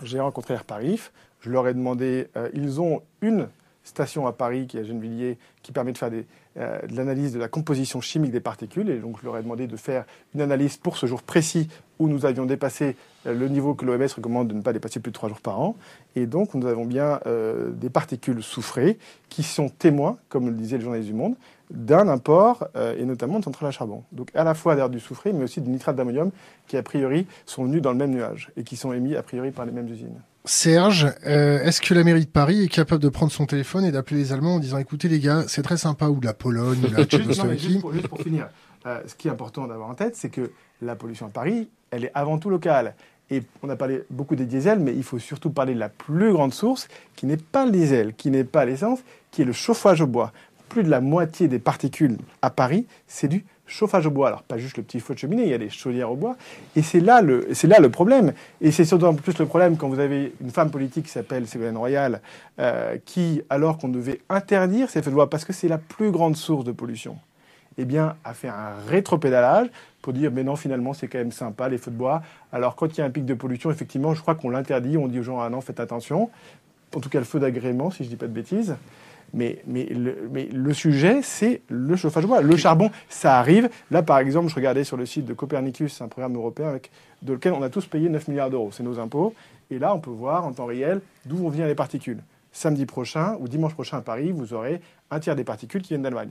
J'ai 0.03 0.21
rencontré 0.21 0.55
Air 0.55 0.65
Paris. 0.65 1.01
Je 1.41 1.51
leur 1.51 1.67
ai 1.69 1.75
demandé, 1.75 2.29
euh, 2.37 2.49
ils 2.53 2.81
ont 2.81 3.03
une 3.23 3.49
station 3.83 4.27
à 4.27 4.33
Paris 4.33 4.67
qui 4.67 4.77
est 4.77 4.81
à 4.81 4.85
Gennevilliers 4.85 5.39
qui 5.63 5.73
permet 5.73 5.93
de 5.93 5.99
faire 5.99 6.11
des, 6.11 6.27
euh, 6.59 6.81
de 6.87 6.95
l'analyse 6.95 7.33
de 7.33 7.39
la 7.39 7.49
composition 7.49 8.01
chimique 8.03 8.31
des 8.31 8.41
particules. 8.41 8.91
Et 8.91 8.99
donc, 8.99 9.19
je 9.21 9.25
leur 9.25 9.39
ai 9.39 9.43
demandé 9.43 9.67
de 9.67 9.77
faire 9.77 10.05
une 10.35 10.43
analyse 10.43 10.77
pour 10.77 10.99
ce 10.99 11.07
jour 11.07 11.23
précis 11.23 11.69
où 11.99 12.09
nous 12.09 12.27
avions 12.27 12.45
dépassé 12.45 12.97
le 13.25 13.49
niveau 13.49 13.75
que 13.75 13.87
l'OMS 13.87 14.07
recommande 14.17 14.49
de 14.49 14.55
ne 14.55 14.61
pas 14.61 14.73
dépasser 14.73 15.01
plus 15.01 15.11
de 15.11 15.15
trois 15.15 15.29
jours 15.29 15.41
par 15.41 15.61
an. 15.61 15.77
Et 16.15 16.27
donc, 16.27 16.55
nous 16.55 16.67
avons 16.67 16.87
bien 16.87 17.21
des 17.75 17.91
particules 17.91 18.43
soufrées 18.43 18.99
qui 19.29 19.43
sont 19.43 19.69
témoins, 19.69 20.17
comme 20.31 20.47
le 20.47 20.55
disait 20.55 20.79
le 20.79 20.83
journaliste 20.83 21.11
du 21.11 21.15
Monde, 21.15 21.35
d'un 21.71 22.09
import 22.09 22.69
et 22.97 23.05
notamment 23.05 23.39
de 23.39 23.45
centrales 23.45 23.69
à 23.69 23.73
charbon. 23.73 24.03
Donc, 24.13 24.31
à 24.35 24.45
la 24.45 24.55
fois 24.55 24.77
d'air 24.77 24.91
du 24.91 25.01
soufré, 25.01 25.33
mais 25.33 25.45
aussi 25.45 25.61
du 25.61 25.71
nitrate 25.71 25.97
d'ammonium 25.97 26.31
qui, 26.67 26.77
a 26.77 26.83
priori, 26.83 27.27
sont 27.47 27.65
venus 27.65 27.83
dans 27.83 27.93
le 27.93 27.99
même 27.99 28.11
nuage 28.11 28.51
et 28.57 28.65
qui 28.65 28.77
sont 28.77 28.93
émis, 28.93 29.17
a 29.17 29.23
priori, 29.23 29.51
par 29.51 29.67
les 29.67 29.73
mêmes 29.73 29.89
usines. 29.89 30.21
Serge, 30.47 31.07
euh, 31.27 31.63
est-ce 31.63 31.83
que 31.83 31.93
la 31.93 32.03
mairie 32.03 32.25
de 32.25 32.31
Paris 32.31 32.65
est 32.65 32.69
capable 32.69 33.03
de 33.03 33.11
prendre 33.11 33.31
son 33.31 33.45
téléphone 33.45 33.85
et 33.85 33.93
d'appeler 33.93 34.21
les 34.21 34.33
Allemands 34.33 34.55
en 34.55 34.59
disant 34.59 34.79
écoutez 34.79 35.09
les 35.09 35.21
gars, 35.21 35.45
c'est 35.49 35.63
très 35.63 35.77
sympa, 35.77 36.09
ou 36.09 36.19
la 36.21 36.33
Pologne, 36.33 36.79
ou 36.83 36.95
la 36.97 37.05
Tchécoslovaquie 37.07 37.75
juste, 37.75 37.93
juste, 37.93 38.09
pour 38.09 38.21
finir, 38.21 38.49
euh, 38.87 39.01
ce 39.07 39.15
qui 39.15 39.29
est 39.29 39.31
important 39.31 39.67
d'avoir 39.67 39.91
en 39.91 39.95
tête, 39.95 40.17
c'est 40.17 40.31
que 40.31 40.51
la 40.81 40.97
pollution 40.97 41.27
à 41.27 41.29
Paris, 41.31 41.69
elle 41.91 42.05
est 42.05 42.13
avant 42.15 42.39
tout 42.39 42.49
locale. 42.49 42.95
Et 43.33 43.43
on 43.63 43.69
a 43.69 43.77
parlé 43.77 44.03
beaucoup 44.11 44.35
des 44.35 44.47
diesels, 44.47 44.81
mais 44.81 44.93
il 44.93 45.05
faut 45.05 45.19
surtout 45.19 45.51
parler 45.51 45.75
de 45.75 45.79
la 45.79 45.89
plus 45.91 46.33
grande 46.33 46.55
source, 46.55 46.89
qui 47.15 47.27
n'est 47.27 47.37
pas 47.37 47.65
le 47.67 47.71
diesel, 47.71 48.15
qui 48.15 48.31
n'est 48.31 48.43
pas 48.43 48.65
l'essence, 48.65 49.01
qui 49.31 49.43
est 49.43 49.45
le 49.45 49.53
chauffage 49.53 50.01
au 50.01 50.07
bois. 50.07 50.33
Plus 50.71 50.85
de 50.85 50.89
la 50.89 51.01
moitié 51.01 51.49
des 51.49 51.59
particules 51.59 52.17
à 52.43 52.49
Paris, 52.49 52.87
c'est 53.09 53.29
du 53.29 53.45
chauffage 53.67 54.07
au 54.07 54.11
bois. 54.11 54.29
Alors, 54.29 54.45
pas 54.45 54.57
juste 54.57 54.77
le 54.77 54.85
petit 54.85 55.01
feu 55.01 55.15
de 55.15 55.19
cheminée, 55.19 55.43
il 55.43 55.49
y 55.49 55.55
a 55.55 55.59
des 55.59 55.69
chaudières 55.69 56.13
au 56.13 56.15
bois. 56.15 56.37
Et 56.77 56.83
c'est 56.83 57.01
là 57.01 57.21
le, 57.21 57.89
problème. 57.89 58.33
Et 58.61 58.71
c'est 58.71 58.85
surtout 58.85 59.13
plus 59.15 59.37
le 59.39 59.47
problème 59.47 59.77
quand 59.77 59.89
vous 59.89 59.99
avez 59.99 60.33
une 60.41 60.51
femme 60.51 60.71
politique 60.71 61.07
qui 61.07 61.11
s'appelle 61.11 61.49
Ségolène 61.49 61.77
Royal, 61.77 62.21
euh, 62.61 62.97
qui, 63.05 63.43
alors 63.51 63.79
qu'on 63.79 63.89
devait 63.89 64.21
interdire 64.29 64.89
ces 64.91 65.03
feux 65.03 65.11
de 65.11 65.17
bois, 65.17 65.29
parce 65.29 65.45
que 65.45 65.53
c'est 65.53 65.67
la 65.67 65.79
plus 65.79 66.13
grande 66.13 66.37
source 66.37 66.65
de 66.65 66.73
pollution, 66.73 67.19
eh 67.79 67.85
bien, 67.85 68.15
a 68.23 68.33
fait 68.33 68.49
un 68.49 68.75
rétropédalage 68.87 69.67
pour 70.03 70.13
dire, 70.13 70.31
mais 70.33 70.45
non, 70.45 70.55
finalement, 70.55 70.95
c'est 70.95 71.09
quand 71.09 71.19
même 71.19 71.33
sympa, 71.33 71.69
les 71.69 71.79
feux 71.79 71.91
de 71.91 71.97
bois. 71.97 72.23
Alors, 72.53 72.77
quand 72.77 72.97
il 72.97 73.01
y 73.01 73.03
a 73.03 73.07
un 73.07 73.11
pic 73.11 73.25
de 73.25 73.35
pollution, 73.35 73.73
effectivement, 73.73 74.15
je 74.15 74.23
crois 74.23 74.37
qu'on 74.37 74.51
l'interdit, 74.51 74.97
on 74.97 75.09
dit 75.09 75.19
aux 75.19 75.25
gens, 75.25 75.41
ah 75.41 75.51
non, 75.51 75.61
faites 75.61 75.81
attention. 75.81 76.31
En 76.95 77.01
tout 77.01 77.09
cas, 77.09 77.19
le 77.19 77.25
feu 77.25 77.41
d'agrément, 77.41 77.91
si 77.91 78.05
je 78.05 78.09
ne 78.09 78.11
dis 78.11 78.17
pas 78.17 78.27
de 78.27 78.33
bêtises. 78.33 78.77
Mais, 79.33 79.63
le 79.67 80.73
sujet, 80.73 81.21
c'est 81.23 81.63
le 81.69 81.97
chauffage 81.97 82.27
bois. 82.27 82.41
Le 82.41 82.57
charbon, 82.57 82.91
ça 83.09 83.39
arrive. 83.39 83.69
Là, 83.91 84.03
par 84.03 84.19
exemple, 84.19 84.49
je 84.49 84.55
regardais 84.55 84.85
sur 84.85 84.97
le 84.97 85.07
site 85.07 85.25
de 85.25 85.35
Copernicus, 85.35 86.01
un 86.01 86.09
programme 86.09 86.35
européen 86.35 86.69
avec, 86.69 86.91
de 87.23 87.33
lequel 87.33 87.53
on 87.53 87.63
a 87.63 87.69
tous 87.69 87.87
payé 87.87 88.09
9 88.09 88.29
milliards 88.29 88.51
d'euros. 88.51 88.71
C'est 88.73 88.83
nos 88.83 88.99
impôts. 88.99 89.35
Et 89.71 89.79
là, 89.79 89.95
on 89.95 90.01
peut 90.01 90.11
voir 90.11 90.45
en 90.45 90.53
temps 90.53 90.67
réel 90.67 91.01
d'où 91.27 91.37
vont 91.37 91.49
venir 91.49 91.67
les 91.67 91.75
particules. 91.75 92.19
Samedi 92.53 92.87
prochain 92.87 93.37
ou 93.39 93.47
dimanche 93.47 93.75
prochain 93.75 93.99
à 93.99 94.01
Paris, 94.01 94.33
vous 94.33 94.53
aurez 94.53 94.81
un 95.11 95.21
tiers 95.21 95.37
des 95.37 95.45
particules 95.45 95.83
qui 95.83 95.91
viennent 95.91 96.03
d'Allemagne. 96.03 96.31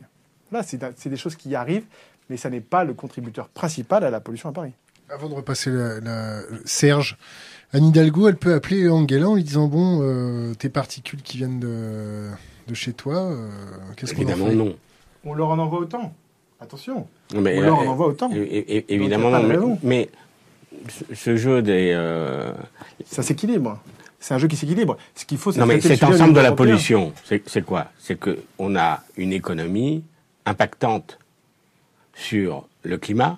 Là, 0.52 0.64
c'est 0.64 1.10
des 1.10 1.18
choses 1.18 1.36
qui 1.36 1.56
arrivent, 1.56 1.86
mais 2.30 2.36
ça 2.36 2.50
n'est 2.50 2.60
pas 2.60 2.84
le 2.84 2.94
contributeur 2.94 3.48
principal 3.48 4.04
à 4.04 4.10
la 4.10 4.20
pollution 4.20 4.50
à 4.50 4.52
Paris. 4.52 4.74
Avant 5.10 5.30
de 5.30 5.34
repasser 5.34 5.72
la, 5.72 6.42
Serge, 6.66 7.18
Anne 7.72 7.86
Hidalgo, 7.86 8.28
elle 8.28 8.36
peut 8.36 8.54
appeler 8.54 8.90
Angela 8.90 9.30
en 9.30 9.36
lui 9.36 9.44
disant 9.44 9.68
Bon, 9.68 10.02
euh, 10.02 10.54
tes 10.54 10.70
particules 10.70 11.22
qui 11.22 11.38
viennent 11.38 11.60
de, 11.60 12.30
de 12.70 12.76
chez 12.76 12.94
toi, 12.94 13.18
euh, 13.18 13.50
qu'est-ce 13.98 14.14
qu'on 14.14 14.24
en 14.24 14.28
fait 14.36 14.56
non. 14.56 14.76
On 15.26 15.34
leur 15.34 15.50
en 15.50 15.60
envoie 15.60 15.80
autant. 15.80 16.14
Attention. 16.62 17.08
Mais, 17.36 17.58
on 17.58 17.62
leur 17.62 17.80
en 17.80 17.84
euh, 17.86 17.88
envoie 17.90 18.08
autant. 18.08 18.30
évidemment 18.32 19.32
non. 19.32 19.78
Mais, 19.84 20.10
ce- 20.88 21.16
ce 21.16 21.36
jeu 21.36 21.62
des. 21.62 21.92
euh, 21.94 22.54
Ça 23.06 23.24
s'équilibre. 23.24 23.80
C'est 24.20 24.34
un 24.34 24.38
jeu 24.38 24.48
qui 24.48 24.56
s'équilibre. 24.58 24.98
Ce 25.16 25.26
qu'il 25.26 25.38
faut, 25.38 25.52
c'est 25.52 25.60
non, 25.60 25.66
mais 25.66 25.80
cet 25.82 26.04
ensemble 26.04 26.34
de 26.34 26.42
la 26.42 26.52
pollution, 26.52 27.14
c'est 27.24 27.42
c'est 27.50 27.64
quoi? 27.64 27.88
C'est 28.00 28.18
qu'on 28.20 28.76
a 28.76 29.02
une 29.18 29.32
économie 29.34 30.04
impactante 30.46 31.18
sur 32.14 32.68
le 32.84 32.98
climat, 32.98 33.38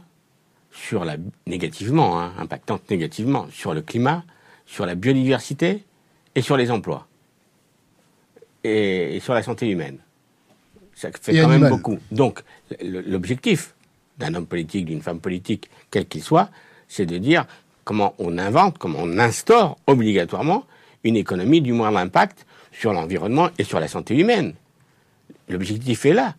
sur 0.71 1.05
la 1.05 1.17
négativement, 1.45 2.19
hein, 2.19 2.31
impactante 2.39 2.89
négativement 2.89 3.45
sur 3.51 3.73
le 3.75 3.81
climat, 3.81 4.23
sur 4.65 4.85
la 4.87 4.95
biodiversité 4.95 5.83
et 6.35 6.41
sur 6.41 6.57
les 6.57 6.71
emplois 6.71 7.05
et, 8.63 9.15
et 9.15 9.19
sur 9.19 9.33
la 9.33 9.43
santé 9.43 9.69
humaine. 9.69 9.97
Ça 10.95 11.09
fait 11.19 11.35
Et 11.35 11.41
quand 11.41 11.47
même 11.47 11.69
beaucoup. 11.69 11.97
Donc, 12.11 12.41
l'objectif 12.83 13.73
d'un 14.17 14.33
homme 14.35 14.45
politique, 14.45 14.85
d'une 14.85 15.01
femme 15.01 15.19
politique, 15.19 15.69
quel 15.89 16.05
qu'il 16.05 16.21
soit, 16.21 16.49
c'est 16.87 17.05
de 17.05 17.17
dire 17.17 17.45
comment 17.83 18.13
on 18.19 18.37
invente, 18.37 18.77
comment 18.77 18.99
on 19.01 19.17
instaure 19.17 19.77
obligatoirement 19.87 20.65
une 21.03 21.15
économie 21.15 21.61
du 21.61 21.73
moindre 21.73 21.97
impact 21.97 22.45
sur 22.71 22.93
l'environnement 22.93 23.49
et 23.57 23.63
sur 23.63 23.79
la 23.79 23.87
santé 23.87 24.15
humaine. 24.15 24.53
L'objectif 25.49 26.05
est 26.05 26.13
là. 26.13 26.35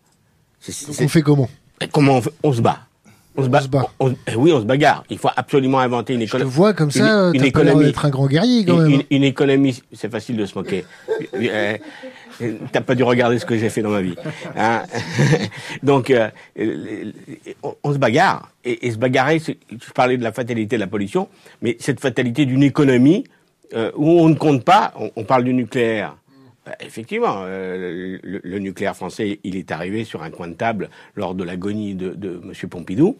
Donc 0.87 0.95
on 1.01 1.07
fait 1.09 1.21
comment? 1.21 1.49
Comment 1.91 2.21
on 2.43 2.53
se 2.53 2.61
bat 2.61 2.87
On 3.35 3.43
se 3.43 3.49
bat. 3.49 3.61
se 3.61 3.67
bat. 3.67 3.87
on- 3.99 4.13
eh 4.27 4.35
oui, 4.35 4.51
on 4.51 4.59
se 4.59 4.65
bagarre. 4.65 5.03
Il 5.09 5.17
faut 5.17 5.29
absolument 5.35 5.79
inventer 5.79 6.13
une 6.13 6.21
Je 6.21 6.25
te 6.25 6.29
économie. 6.37 6.51
vois 6.51 6.73
comme 6.73 6.91
ça, 6.91 7.29
une 7.29 7.33
l'air 7.33 7.43
économie. 7.45 7.85
d'être 7.85 8.05
un 8.05 8.09
grand 8.09 8.27
guerrier 8.27 8.63
quand 8.65 8.75
Une, 8.75 8.81
même. 8.83 8.91
une- 9.09 9.17
une 9.17 9.23
économie, 9.23 9.81
c'est 9.91 10.11
facile 10.11 10.37
de 10.37 10.45
se 10.45 10.55
moquer. 10.57 10.85
Euh, 11.35 11.77
euh, 12.41 12.53
T'as 12.71 12.81
pas 12.81 12.95
dû 12.95 13.03
regarder 13.03 13.37
ce 13.39 13.45
que 13.45 13.55
j'ai 13.57 13.69
fait 13.69 13.81
dans 13.83 13.91
ma 13.91 14.01
vie. 14.01 14.15
hein. 14.55 14.83
Donc, 15.83 16.09
euh, 16.09 16.29
on, 17.63 17.75
on 17.83 17.93
se 17.93 17.97
bagarre. 17.97 18.49
Et, 18.65 18.87
et 18.87 18.91
se 18.91 18.97
bagarrer, 18.97 19.39
je 19.39 19.53
parlais 19.93 20.17
de 20.17 20.23
la 20.23 20.31
fatalité 20.31 20.75
de 20.77 20.81
la 20.81 20.87
pollution, 20.87 21.27
mais 21.61 21.77
cette 21.79 21.99
fatalité 21.99 22.45
d'une 22.45 22.63
économie 22.63 23.23
euh, 23.75 23.91
où 23.95 24.07
on 24.09 24.29
ne 24.29 24.35
compte 24.35 24.63
pas, 24.63 24.93
on, 24.99 25.11
on 25.15 25.23
parle 25.23 25.43
du 25.43 25.53
nucléaire. 25.53 26.15
Bah, 26.65 26.75
effectivement, 26.79 27.41
euh, 27.45 28.17
le, 28.23 28.39
le 28.43 28.59
nucléaire 28.59 28.95
français, 28.95 29.39
il 29.43 29.55
est 29.57 29.71
arrivé 29.71 30.05
sur 30.05 30.23
un 30.23 30.31
coin 30.31 30.47
de 30.47 30.53
table 30.53 30.89
lors 31.15 31.35
de 31.35 31.43
l'agonie 31.43 31.93
de, 31.95 32.09
de 32.11 32.41
M. 32.43 32.69
Pompidou. 32.69 33.17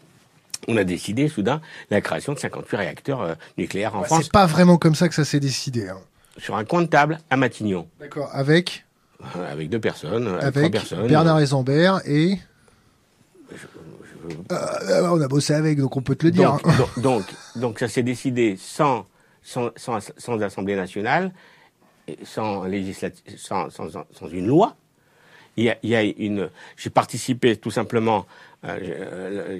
On 0.66 0.76
a 0.78 0.84
décidé 0.84 1.28
soudain 1.28 1.60
la 1.90 2.00
création 2.00 2.32
de 2.32 2.38
58 2.38 2.76
réacteurs 2.76 3.20
euh, 3.20 3.34
nucléaires 3.58 3.94
en 3.96 4.00
Bah, 4.00 4.06
France 4.06 4.22
C'est 4.24 4.32
pas 4.32 4.46
vraiment 4.46 4.78
comme 4.78 4.94
ça 4.94 5.08
que 5.08 5.14
ça 5.14 5.24
s'est 5.26 5.40
décidé. 5.40 5.88
hein. 5.90 5.98
sur 6.38 6.56
un 6.56 6.64
coin 6.64 6.80
de 6.82 6.86
table 6.86 7.18
à 7.28 7.36
Matignon, 7.36 7.86
D'accord. 8.00 8.30
Avec, 8.32 8.86
euh, 9.36 9.52
avec 9.52 9.68
deux 9.68 9.78
personnes, 9.80 10.26
avec, 10.40 10.54
trois 10.54 10.70
personnes. 10.70 11.06
Bernard 11.06 11.40
Esambert 11.40 12.00
et. 12.06 12.38
Euh, 14.52 15.08
on 15.10 15.20
a 15.20 15.28
bossé 15.28 15.52
avec, 15.52 15.78
donc 15.78 15.96
on 15.96 16.02
peut 16.02 16.14
te 16.14 16.24
le 16.24 16.30
dire. 16.32 16.50
donc, 16.52 16.66
hein. 16.66 16.72
donc, 16.78 16.98
donc, 17.02 17.24
donc 17.56 17.78
ça 17.78 17.88
s'est 17.88 18.02
décidé 18.02 18.56
sans, 18.58 19.06
sans, 19.42 19.70
sans, 19.76 19.98
sans 20.16 20.40
Assemblée 20.40 20.76
nationale, 20.76 21.32
sans, 22.24 22.64
une 24.32 24.46
loi. 24.46 24.76
Il 25.56 25.72
y 25.84 25.94
a, 25.94 26.02
une. 26.02 26.50
J'ai 26.76 26.90
participé 26.90 27.56
tout 27.56 27.70
simplement. 27.70 28.26
euh, 28.64 28.78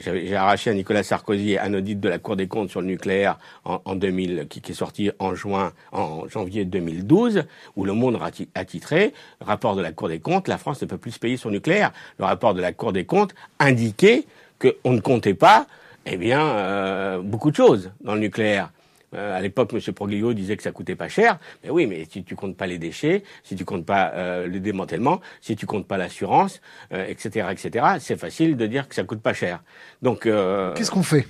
j'ai, 0.01 0.11
euh, 0.11 0.26
J'ai 0.26 0.34
arraché 0.34 0.70
à 0.70 0.74
Nicolas 0.74 1.05
Sarkozy 1.05 1.57
un 1.57 1.72
audit 1.72 2.01
de 2.01 2.09
la 2.09 2.18
Cour 2.18 2.34
des 2.34 2.49
comptes 2.49 2.70
sur 2.70 2.80
le 2.80 2.88
nucléaire 2.88 3.38
en, 3.64 3.80
en 3.84 3.95
2000, 3.95 4.49
qui, 4.49 4.61
est 4.68 4.74
sorti 4.74 5.12
en 5.20 5.36
janvier 5.36 6.64
2012, 6.64 7.45
où 7.76 7.84
Le 7.84 7.92
Monde 7.92 8.18
a 8.55 8.64
titré 8.64 9.14
rapport 9.40 9.76
de 9.76 9.82
la 9.82 9.92
Cour 9.92 10.09
des 10.09 10.18
comptes, 10.18 10.49
la 10.49 10.59
France 10.59 10.82
ne 10.82 10.86
peut 10.86 10.99
plus 10.99 11.12
se 11.12 11.20
payer 11.20 11.36
son 11.36 11.51
nucléaire. 11.51 11.92
Le 12.18 12.24
rapport 12.24 12.55
de 12.55 12.61
la 12.61 12.72
Cour 12.72 12.92
des 12.92 13.05
comptes 13.05 13.34
indiquait 13.61 14.24
qu'on 14.59 14.92
ne 14.92 15.01
comptait 15.01 15.34
pas, 15.34 15.66
eh 16.07 16.16
bien, 16.16 16.40
euh, 16.40 17.20
beaucoup 17.22 17.51
de 17.53 17.57
choses 17.57 17.92
dans 18.01 18.14
le 18.14 18.20
nucléaire. 18.20 18.70
Euh, 19.14 19.36
à 19.36 19.40
l'époque, 19.40 19.72
M. 19.72 19.80
Proglio 19.94 20.32
disait 20.34 20.56
que 20.56 20.62
ça 20.62 20.72
coûtait 20.72 20.96
pas 20.96 21.08
cher. 21.08 21.38
Mais 21.62 21.70
oui, 21.70 21.86
mais 21.86 22.04
si 22.10 22.24
tu 22.24 22.34
comptes 22.36 22.56
pas 22.56 22.66
les 22.66 22.78
déchets, 22.78 23.22
si 23.42 23.56
tu 23.56 23.64
comptes 23.64 23.86
pas 23.86 24.12
euh, 24.14 24.46
le 24.46 24.60
démantèlement, 24.60 25.20
si 25.40 25.56
tu 25.56 25.66
comptes 25.66 25.86
pas 25.86 25.96
l'assurance, 25.96 26.60
euh, 26.92 27.06
etc., 27.06 27.48
etc., 27.50 27.84
c'est 28.00 28.16
facile 28.18 28.56
de 28.56 28.66
dire 28.66 28.88
que 28.88 28.94
ça 28.94 29.04
coûte 29.04 29.20
pas 29.22 29.34
cher. 29.34 29.62
Donc, 30.02 30.26
euh, 30.26 30.72
Qu'est-ce 30.74 30.90
qu'on 30.90 31.02
fait? 31.02 31.26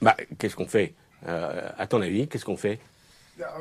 Bah, 0.00 0.16
qu'est-ce 0.38 0.54
qu'on 0.56 0.66
fait? 0.68 0.94
Euh, 1.26 1.68
À 1.76 1.86
ton 1.86 2.00
avis, 2.00 2.28
qu'est-ce 2.28 2.44
qu'on 2.44 2.56
fait? 2.56 2.78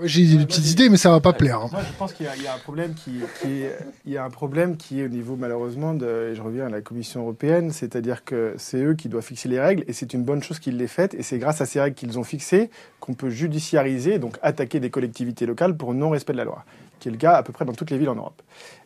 J'ai 0.04 0.26
des 0.38 0.46
petites 0.46 0.72
idées, 0.72 0.90
mais 0.90 0.98
ça 0.98 1.12
va 1.12 1.20
pas 1.20 1.34
plaire. 1.34 1.60
hein. 1.62 1.70
Moi, 1.72 1.82
je 1.88 1.98
pense 1.98 2.14
qu'il 2.14 2.26
y, 2.26 2.30
a- 2.30 2.36
il 2.36 2.42
y 2.44 2.48
a 2.48 2.54
un 2.56 2.58
problème 2.58 2.94
qui, 2.94 3.12
qui 3.42 3.62
est, 3.62 3.78
il 4.06 4.12
y 4.12 4.18
a 4.18 4.24
un 4.26 4.30
problème 4.30 4.76
qui 4.78 5.02
est 5.02 5.06
au 5.06 5.10
niveau 5.10 5.36
malheureusement 5.36 5.94
de, 5.94 6.30
et 6.32 6.36
je 6.36 6.42
reviens 6.42 6.66
à 6.66 6.70
la 6.70 6.82
Commission 6.82 7.22
européenne, 7.22 7.72
c'est-à-dire 7.72 8.24
que 8.26 8.56
c'est 8.58 8.78
eux 8.82 8.94
qui 8.96 9.08
doivent 9.10 9.24
fixer 9.24 9.48
les 9.50 9.60
règles 9.60 9.84
et 9.88 9.94
c'est 9.94 10.14
une 10.14 10.24
bonne 10.24 10.42
chose 10.42 10.60
qu'ils 10.60 10.78
les 10.78 10.88
fassent 10.88 11.14
et 11.18 11.22
c'est 11.24 11.38
grâce 11.38 11.62
à 11.62 11.66
ces 11.66 11.80
règles 11.80 11.96
qu'ils 11.96 12.18
ont 12.18 12.24
fixées 12.24 12.70
qu'on 13.00 13.14
peut 13.14 13.30
judiciariser, 13.30 14.18
donc 14.20 14.38
attaquer 14.42 14.80
des 14.80 14.90
collectivités 14.90 15.46
locales 15.46 15.78
pour 15.78 15.94
non-respect 15.94 16.34
de 16.34 16.38
la 16.38 16.46
loi, 16.46 16.64
qui 17.00 17.10
est 17.10 17.12
le 17.12 17.18
cas 17.18 17.34
à 17.34 17.44
peu 17.44 17.54
près 17.54 17.66
dans 17.66 17.74
toutes 17.74 17.92
les 17.92 17.98
villes 17.98 18.10
en 18.10 18.16
Europe. 18.16 18.42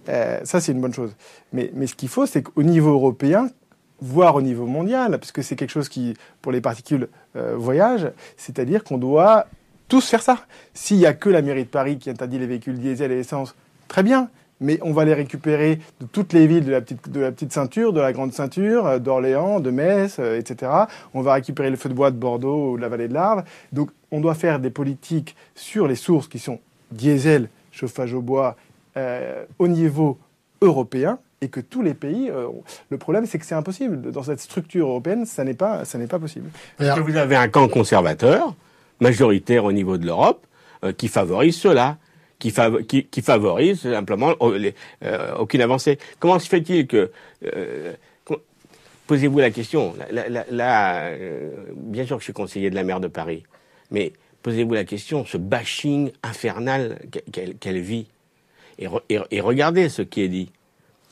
Euh, 0.09 0.39
ça, 0.43 0.59
c'est 0.59 0.71
une 0.73 0.81
bonne 0.81 0.93
chose. 0.93 1.15
Mais, 1.53 1.71
mais 1.73 1.87
ce 1.87 1.95
qu'il 1.95 2.09
faut, 2.09 2.25
c'est 2.25 2.41
qu'au 2.43 2.63
niveau 2.63 2.91
européen, 2.91 3.49
voire 4.01 4.35
au 4.35 4.41
niveau 4.41 4.65
mondial, 4.65 5.11
parce 5.19 5.31
que 5.31 5.41
c'est 5.41 5.55
quelque 5.55 5.69
chose 5.69 5.87
qui, 5.87 6.15
pour 6.41 6.51
les 6.51 6.59
particules, 6.59 7.07
euh, 7.35 7.53
voyage, 7.55 8.11
c'est-à-dire 8.35 8.83
qu'on 8.83 8.97
doit 8.97 9.45
tous 9.91 10.07
faire 10.07 10.23
ça. 10.23 10.37
S'il 10.73 10.97
n'y 10.97 11.05
a 11.05 11.13
que 11.13 11.27
la 11.27 11.41
mairie 11.41 11.65
de 11.65 11.69
Paris 11.69 11.97
qui 11.97 12.09
interdit 12.09 12.39
les 12.39 12.47
véhicules 12.47 12.79
diesel 12.79 13.11
et 13.11 13.19
essence, 13.19 13.55
très 13.89 14.03
bien. 14.03 14.29
Mais 14.61 14.79
on 14.83 14.93
va 14.93 15.03
les 15.03 15.13
récupérer 15.13 15.79
de 15.99 16.05
toutes 16.05 16.31
les 16.31 16.47
villes 16.47 16.63
de 16.63 16.71
la 16.71 16.79
petite, 16.79 17.09
de 17.09 17.19
la 17.19 17.31
petite 17.33 17.51
ceinture, 17.51 17.91
de 17.91 17.99
la 17.99 18.13
grande 18.13 18.31
ceinture, 18.31 18.85
euh, 18.85 18.99
d'Orléans, 18.99 19.59
de 19.59 19.69
Metz, 19.69 20.15
euh, 20.19 20.39
etc. 20.39 20.71
On 21.13 21.21
va 21.21 21.33
récupérer 21.33 21.69
le 21.69 21.75
feu 21.75 21.89
de 21.89 21.93
bois 21.93 22.09
de 22.09 22.15
Bordeaux 22.15 22.71
ou 22.71 22.77
de 22.77 22.81
la 22.81 22.87
vallée 22.87 23.09
de 23.09 23.13
l'Arve. 23.13 23.43
Donc 23.73 23.89
on 24.11 24.21
doit 24.21 24.35
faire 24.35 24.59
des 24.59 24.69
politiques 24.69 25.35
sur 25.55 25.89
les 25.89 25.95
sources 25.95 26.29
qui 26.29 26.39
sont 26.39 26.59
diesel, 26.91 27.49
chauffage 27.73 28.13
au 28.13 28.21
bois, 28.21 28.55
euh, 28.95 29.43
au 29.59 29.67
niveau 29.67 30.17
européen 30.61 31.19
et 31.41 31.49
que 31.49 31.59
tous 31.59 31.81
les 31.81 31.95
pays. 31.95 32.31
le 32.89 32.97
problème, 32.97 33.25
c'est 33.25 33.39
que 33.39 33.45
c'est 33.45 33.55
impossible. 33.55 34.11
Dans 34.11 34.23
cette 34.23 34.39
structure 34.39 34.87
européenne, 34.87 35.25
ça 35.25 35.43
n'est 35.43 35.55
pas, 35.55 35.81
pas 36.07 36.19
possible. 36.19 36.49
Que 36.77 36.99
vous 36.99 37.17
avez 37.17 37.35
un 37.35 37.47
camp 37.47 37.67
conservateur, 37.67 38.53
majoritaire 39.01 39.65
au 39.65 39.71
niveau 39.73 39.97
de 39.97 40.05
l'Europe, 40.05 40.45
euh, 40.85 40.93
qui 40.93 41.09
favorise 41.09 41.57
cela, 41.57 41.97
qui, 42.39 42.49
fav- 42.49 42.85
qui, 42.85 43.03
qui 43.05 43.21
favorise 43.21 43.81
simplement 43.81 44.33
les- 44.57 44.73
euh, 45.03 45.35
aucune 45.37 45.61
avancée. 45.61 45.99
Comment 46.19 46.39
se 46.39 46.47
fait-il 46.47 46.87
que... 46.87 47.11
euh, 47.45 47.93
Posez-vous 49.07 49.39
la 49.39 49.51
question. 49.51 49.93
Là, 50.51 51.11
bien 51.75 52.05
sûr 52.05 52.15
que 52.15 52.21
je 52.21 52.25
suis 52.25 52.33
conseiller 52.33 52.69
de 52.69 52.75
la 52.75 52.83
maire 52.85 53.01
de 53.01 53.09
Paris, 53.09 53.43
mais 53.89 54.13
posez-vous 54.41 54.73
la 54.73 54.85
question, 54.85 55.25
ce 55.25 55.35
bashing 55.35 56.11
infernal 56.23 56.97
qu'elle 57.59 57.79
vit. 57.81 58.07
Et 58.79 58.87
regardez 59.41 59.89
ce 59.89 60.01
qui 60.01 60.21
est 60.21 60.29
dit. 60.29 60.49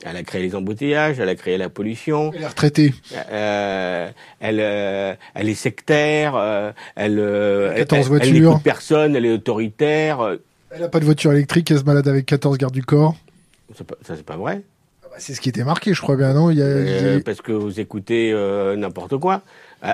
Elle 0.04 0.16
a 0.16 0.22
créé 0.22 0.40
les 0.42 0.54
embouteillages, 0.54 1.20
elle 1.20 1.28
a 1.28 1.34
créé 1.34 1.58
la 1.58 1.68
pollution, 1.68 2.32
Elle 2.34 2.42
est 2.42 2.46
retraitée. 2.46 2.94
euh, 3.30 4.08
elle, 4.40 4.58
euh, 4.60 5.14
elle 5.34 5.48
est 5.48 5.54
sectaire, 5.54 6.34
euh, 6.36 6.72
elle, 6.96 7.18
euh, 7.18 7.70
elle, 7.72 7.78
14 7.80 8.00
elle- 8.00 8.08
voitures. 8.08 8.34
elle 8.36 8.42
n'écoute 8.42 8.62
personne, 8.62 9.16
elle 9.16 9.26
est 9.26 9.32
autoritaire. 9.32 10.36
Elle 10.70 10.84
a 10.84 10.88
pas 10.88 11.00
de 11.00 11.04
voiture 11.04 11.32
électrique, 11.32 11.70
elle 11.70 11.78
se 11.78 11.84
balade 11.84 12.08
avec 12.08 12.26
14 12.26 12.56
gardes 12.58 12.72
du 12.74 12.82
corps. 12.84 13.16
ça, 13.74 13.84
c'est 14.16 14.24
pas 14.24 14.36
vrai. 14.36 14.62
Ah 15.04 15.08
bah, 15.10 15.16
C'est 15.18 15.34
ce 15.34 15.40
qui 15.40 15.48
était 15.50 15.64
marqué, 15.64 15.92
je 15.92 16.00
crois 16.00 16.16
bien, 16.16 16.32
non? 16.32 16.50
Il 16.50 16.58
y 16.58 16.62
a, 16.62 16.66
Euh, 16.66 17.20
parce 17.24 17.42
que 17.42 17.52
vous 17.52 17.78
écoutez 17.80 18.32
euh, 18.32 18.76
n'importe 18.76 19.16
quoi. 19.18 19.42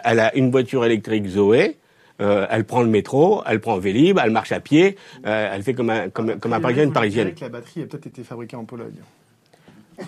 Elle 0.05 0.21
a 0.21 0.35
une 0.37 0.51
voiture 0.51 0.85
électrique 0.85 1.27
Zoé. 1.27 1.77
euh, 2.21 2.47
elle 2.51 2.65
prend 2.65 2.83
le 2.83 2.89
métro, 2.89 3.43
elle 3.47 3.61
prend 3.61 3.77
Vélib, 3.79 4.19
elle 4.23 4.31
marche 4.31 4.51
à 4.53 4.59
pied, 4.61 4.97
euh, 5.27 5.51
elle 5.53 5.63
fait 5.63 5.75
comme 5.75 5.91
un, 5.91 6.09
comme, 6.09 6.39
comme 6.39 6.53
un 6.55 6.61
parisien, 6.61 6.85
une 6.85 6.93
parisienne. 6.95 7.35
Que 7.35 7.41
la 7.43 7.51
batterie 7.51 7.83
a 7.83 7.87
peut-être 7.87 8.07
été 8.07 8.23
fabriquée 8.25 8.57
en 8.57 8.65
Pologne. 8.65 8.95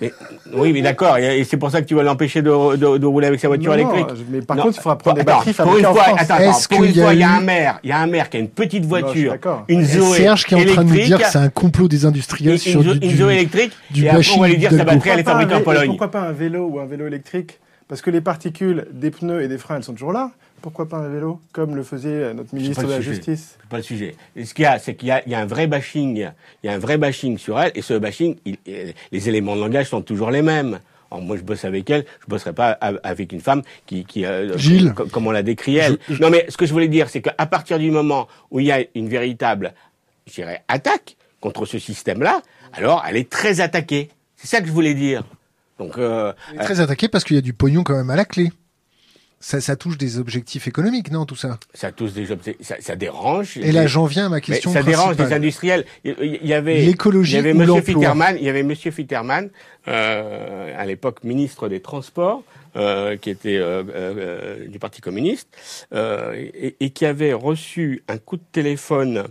Mais, 0.01 0.13
oui, 0.53 0.73
mais 0.73 0.83
d'accord, 0.83 1.17
et, 1.19 1.43
c'est 1.45 1.57
pour 1.57 1.71
ça 1.71 1.81
que 1.81 1.87
tu 1.87 1.95
vas 1.95 2.03
l'empêcher 2.03 2.43
de, 2.43 2.77
de, 2.77 2.99
de 2.99 3.07
rouler 3.07 3.27
avec 3.27 3.41
sa 3.41 3.49
voiture 3.49 3.73
Non, 3.73 3.79
électrique. 3.79 4.07
mais 4.31 4.43
par 4.43 4.57
Non, 4.57 4.65
contre, 4.65 4.77
il 4.79 4.83
faudra 4.83 4.99
prendre 4.99 5.17
des 5.17 5.25
batteries 5.25 5.53
pour 5.53 5.65
fabriquées 5.65 5.81
une 5.81 5.87
en 5.87 5.95
fois, 5.95 6.03
France. 6.05 6.21
attends, 6.21 6.77
pour 6.77 6.85
une 6.85 6.95
fois, 6.95 7.15
il 7.15 7.21
y 7.21 7.23
a 7.23 7.31
un 7.31 7.41
maire, 7.41 7.81
il 7.83 7.91
y 7.91 7.93
a 7.93 7.99
un 7.99 8.07
maire 8.07 8.29
qui 8.31 8.37
a 8.37 8.41
une 8.41 8.49
petite 8.49 8.85
voiture, 8.85 9.35
une 9.69 9.85
Zoé 9.85 10.17
Serge 10.19 10.45
qui 10.45 10.55
est 10.55 10.71
en 10.71 10.73
train 10.75 10.85
de 10.85 10.91
nous 10.91 10.95
dire 11.01 11.19
que 11.19 11.27
c'est 11.27 11.39
un 11.39 11.49
complot 11.49 11.89
des 11.89 12.05
industriels 12.05 12.53
une, 12.53 12.59
sur 12.59 12.83
une, 12.83 12.95
du, 12.99 13.07
une 13.09 13.17
Zoé 13.17 13.35
électrique, 13.35 13.73
du 13.91 14.05
et 14.05 14.09
après 14.11 14.25
on 14.37 14.41
va 14.41 14.49
lui 14.49 14.59
dire 14.59 14.71
sa 14.71 14.85
batterie 14.85 15.11
elle 15.11 15.21
est 15.21 15.25
fabriquée 15.25 15.55
en 15.55 15.63
Pologne. 15.63 15.89
Pourquoi 15.89 16.11
pas 16.11 16.21
un 16.21 16.33
vélo 16.33 16.67
ou 16.67 16.79
un 16.81 16.87
vélo 16.87 17.07
électrique? 17.07 17.59
Parce 17.89 18.03
que 18.03 18.11
les 18.11 18.21
particules 18.21 18.87
des 18.93 19.11
pneus 19.11 19.43
et 19.43 19.49
des 19.49 19.57
freins, 19.57 19.77
elles 19.77 19.85
sont 19.85 19.95
toujours 19.95 20.13
là. 20.13 20.33
Pourquoi 20.63 20.89
pas 20.89 20.99
un 20.99 21.09
vélo 21.09 21.41
Comme 21.53 21.77
le 21.77 21.83
faisait 21.83 22.09
euh, 22.09 22.35
notre 22.35 22.55
ministre 22.55 22.83
de 22.85 22.89
la 22.91 22.97
sujet. 22.97 23.15
Justice? 23.15 23.57
C'est 23.61 23.69
pas 23.69 23.77
le 23.79 23.83
sujet. 23.83 24.17
Et 24.37 24.45
ce 24.45 24.55
qu'il 24.55 24.65
y 24.65 24.67
a, 24.67 24.79
c'est 24.79 24.95
qu'il 24.95 25.09
y 25.09 25.11
a, 25.13 25.23
il 25.27 25.33
y 25.33 25.35
a 25.35 25.41
un 25.41 25.47
vrai 25.47 25.67
bashing, 25.67 26.17
il 26.17 26.67
y 26.67 26.69
a 26.69 26.73
un 26.73 26.79
vrai 26.79 26.99
bashing 26.99 27.39
sur 27.39 27.61
elle, 27.61 27.73
et 27.75 27.83
ce 27.83 27.95
bashing, 27.95 28.37
il- 28.45 28.57
il- 28.67 28.95
les 29.13 29.29
éléments 29.29 29.55
de 29.57 29.61
langage 29.61 29.89
sont 29.89 30.03
toujours 30.03 30.31
les 30.31 30.43
mêmes. 30.43 30.81
Alors 31.11 31.23
moi, 31.25 31.37
je 31.37 31.43
bosse 31.43 31.65
avec 31.65 31.89
elle, 31.89 32.05
je 32.21 32.27
bosserai 32.27 32.53
pas 32.53 32.73
a- 32.81 32.93
avec 33.03 33.33
une 33.33 33.41
femme 33.41 33.63
qui, 33.87 34.05
qui 34.05 34.25
euh, 34.27 34.59
Gilles. 34.59 34.93
com- 34.95 35.09
comme 35.09 35.27
on 35.27 35.31
l'a 35.31 35.43
décrit 35.43 35.77
elle. 35.77 35.97
Non, 36.21 36.29
mais 36.29 36.45
ce 36.51 36.57
que 36.57 36.67
je 36.67 36.73
voulais 36.73 36.89
dire, 36.89 37.09
c'est 37.09 37.23
qu'à 37.23 37.47
partir 37.47 37.79
du 37.79 37.91
moment 37.91 38.29
où 38.51 38.61
il 38.61 38.67
y 38.67 38.73
a 38.73 38.85
une 38.95 39.09
véritable, 39.09 39.73
je 40.27 40.35
dirais, 40.35 40.65
attaque 40.69 41.17
contre 41.41 41.65
ce 41.65 41.79
système-là, 41.79 42.43
alors 42.75 43.05
elle 43.09 43.17
est 43.17 43.31
très 43.31 43.61
attaquée. 43.61 44.11
C'est 44.37 44.49
ça 44.49 44.61
que 44.61 44.67
je 44.67 44.73
voulais 44.73 44.95
dire. 44.95 45.23
Donc, 45.79 45.97
euh, 45.97 46.33
Elle 46.53 46.57
est 46.61 46.65
très 46.65 46.81
attaqué 46.81 47.09
parce 47.09 47.25
qu'il 47.25 47.37
y 47.37 47.39
a 47.39 47.43
du 47.43 47.53
pognon 47.55 47.85
quand 47.85 47.97
même 47.97 48.11
à 48.11 48.17
la 48.17 48.25
clé. 48.27 48.51
Ça, 49.41 49.61
ça 49.61 49.77
touche 49.77 49.97
des 49.97 50.19
objectifs 50.19 50.67
économiques, 50.67 51.13
non, 51.13 51.25
tout 51.25 51.37
ça 51.37 51.61
Ça 51.73 51.93
touche 51.93 52.13
des 52.13 52.33
objectifs, 52.33 52.67
ça, 52.67 52.75
ça 52.81 52.97
dérange. 52.97 53.57
Et 53.57 53.71
là, 53.71 53.87
j'en 53.87 54.07
viens 54.07 54.27
à 54.27 54.29
ma 54.29 54.41
question 54.41 54.73
Mais 54.73 54.81
ça 54.81 54.83
dérange 54.83 55.17
des 55.17 55.33
industriels. 55.33 55.85
Il 56.05 56.45
y 56.45 56.55
avait 56.55 56.81
L'écologie 56.83 57.35
il 57.35 57.37
y 57.37 57.39
avait 57.39 57.55
Monsieur 57.55 57.83
Fitterman, 57.83 58.37
il 58.37 58.45
y 58.45 58.49
avait 58.49 58.65
Monsieur 58.65 58.91
Fitterman, 58.91 59.51
euh, 59.87 60.75
à 60.77 60.85
l'époque 60.87 61.23
ministre 61.23 61.69
des 61.69 61.81
Transports, 61.81 62.43
euh, 62.75 63.17
qui 63.17 63.31
était 63.31 63.59
euh, 63.59 64.67
du 64.67 64.81
Parti 64.81 65.01
communiste, 65.01 65.49
et, 65.95 66.75
et 66.81 66.91
qui 66.91 67.07
avait 67.07 67.33
reçu 67.33 68.03
un 68.09 68.19
coup 68.19 68.37
de 68.37 68.45
téléphone 68.51 69.25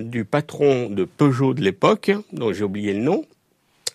du 0.00 0.24
patron 0.24 0.90
de 0.90 1.04
Peugeot 1.04 1.54
de 1.54 1.62
l'époque, 1.62 2.10
dont 2.32 2.52
j'ai 2.52 2.64
oublié 2.64 2.92
le 2.92 3.00
nom, 3.00 3.24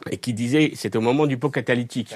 et 0.10 0.18
qui 0.18 0.34
disait, 0.34 0.72
c'était 0.76 0.98
au 0.98 1.02
moment 1.02 1.26
du 1.26 1.38
pot 1.38 1.50
catalytique. 1.50 2.16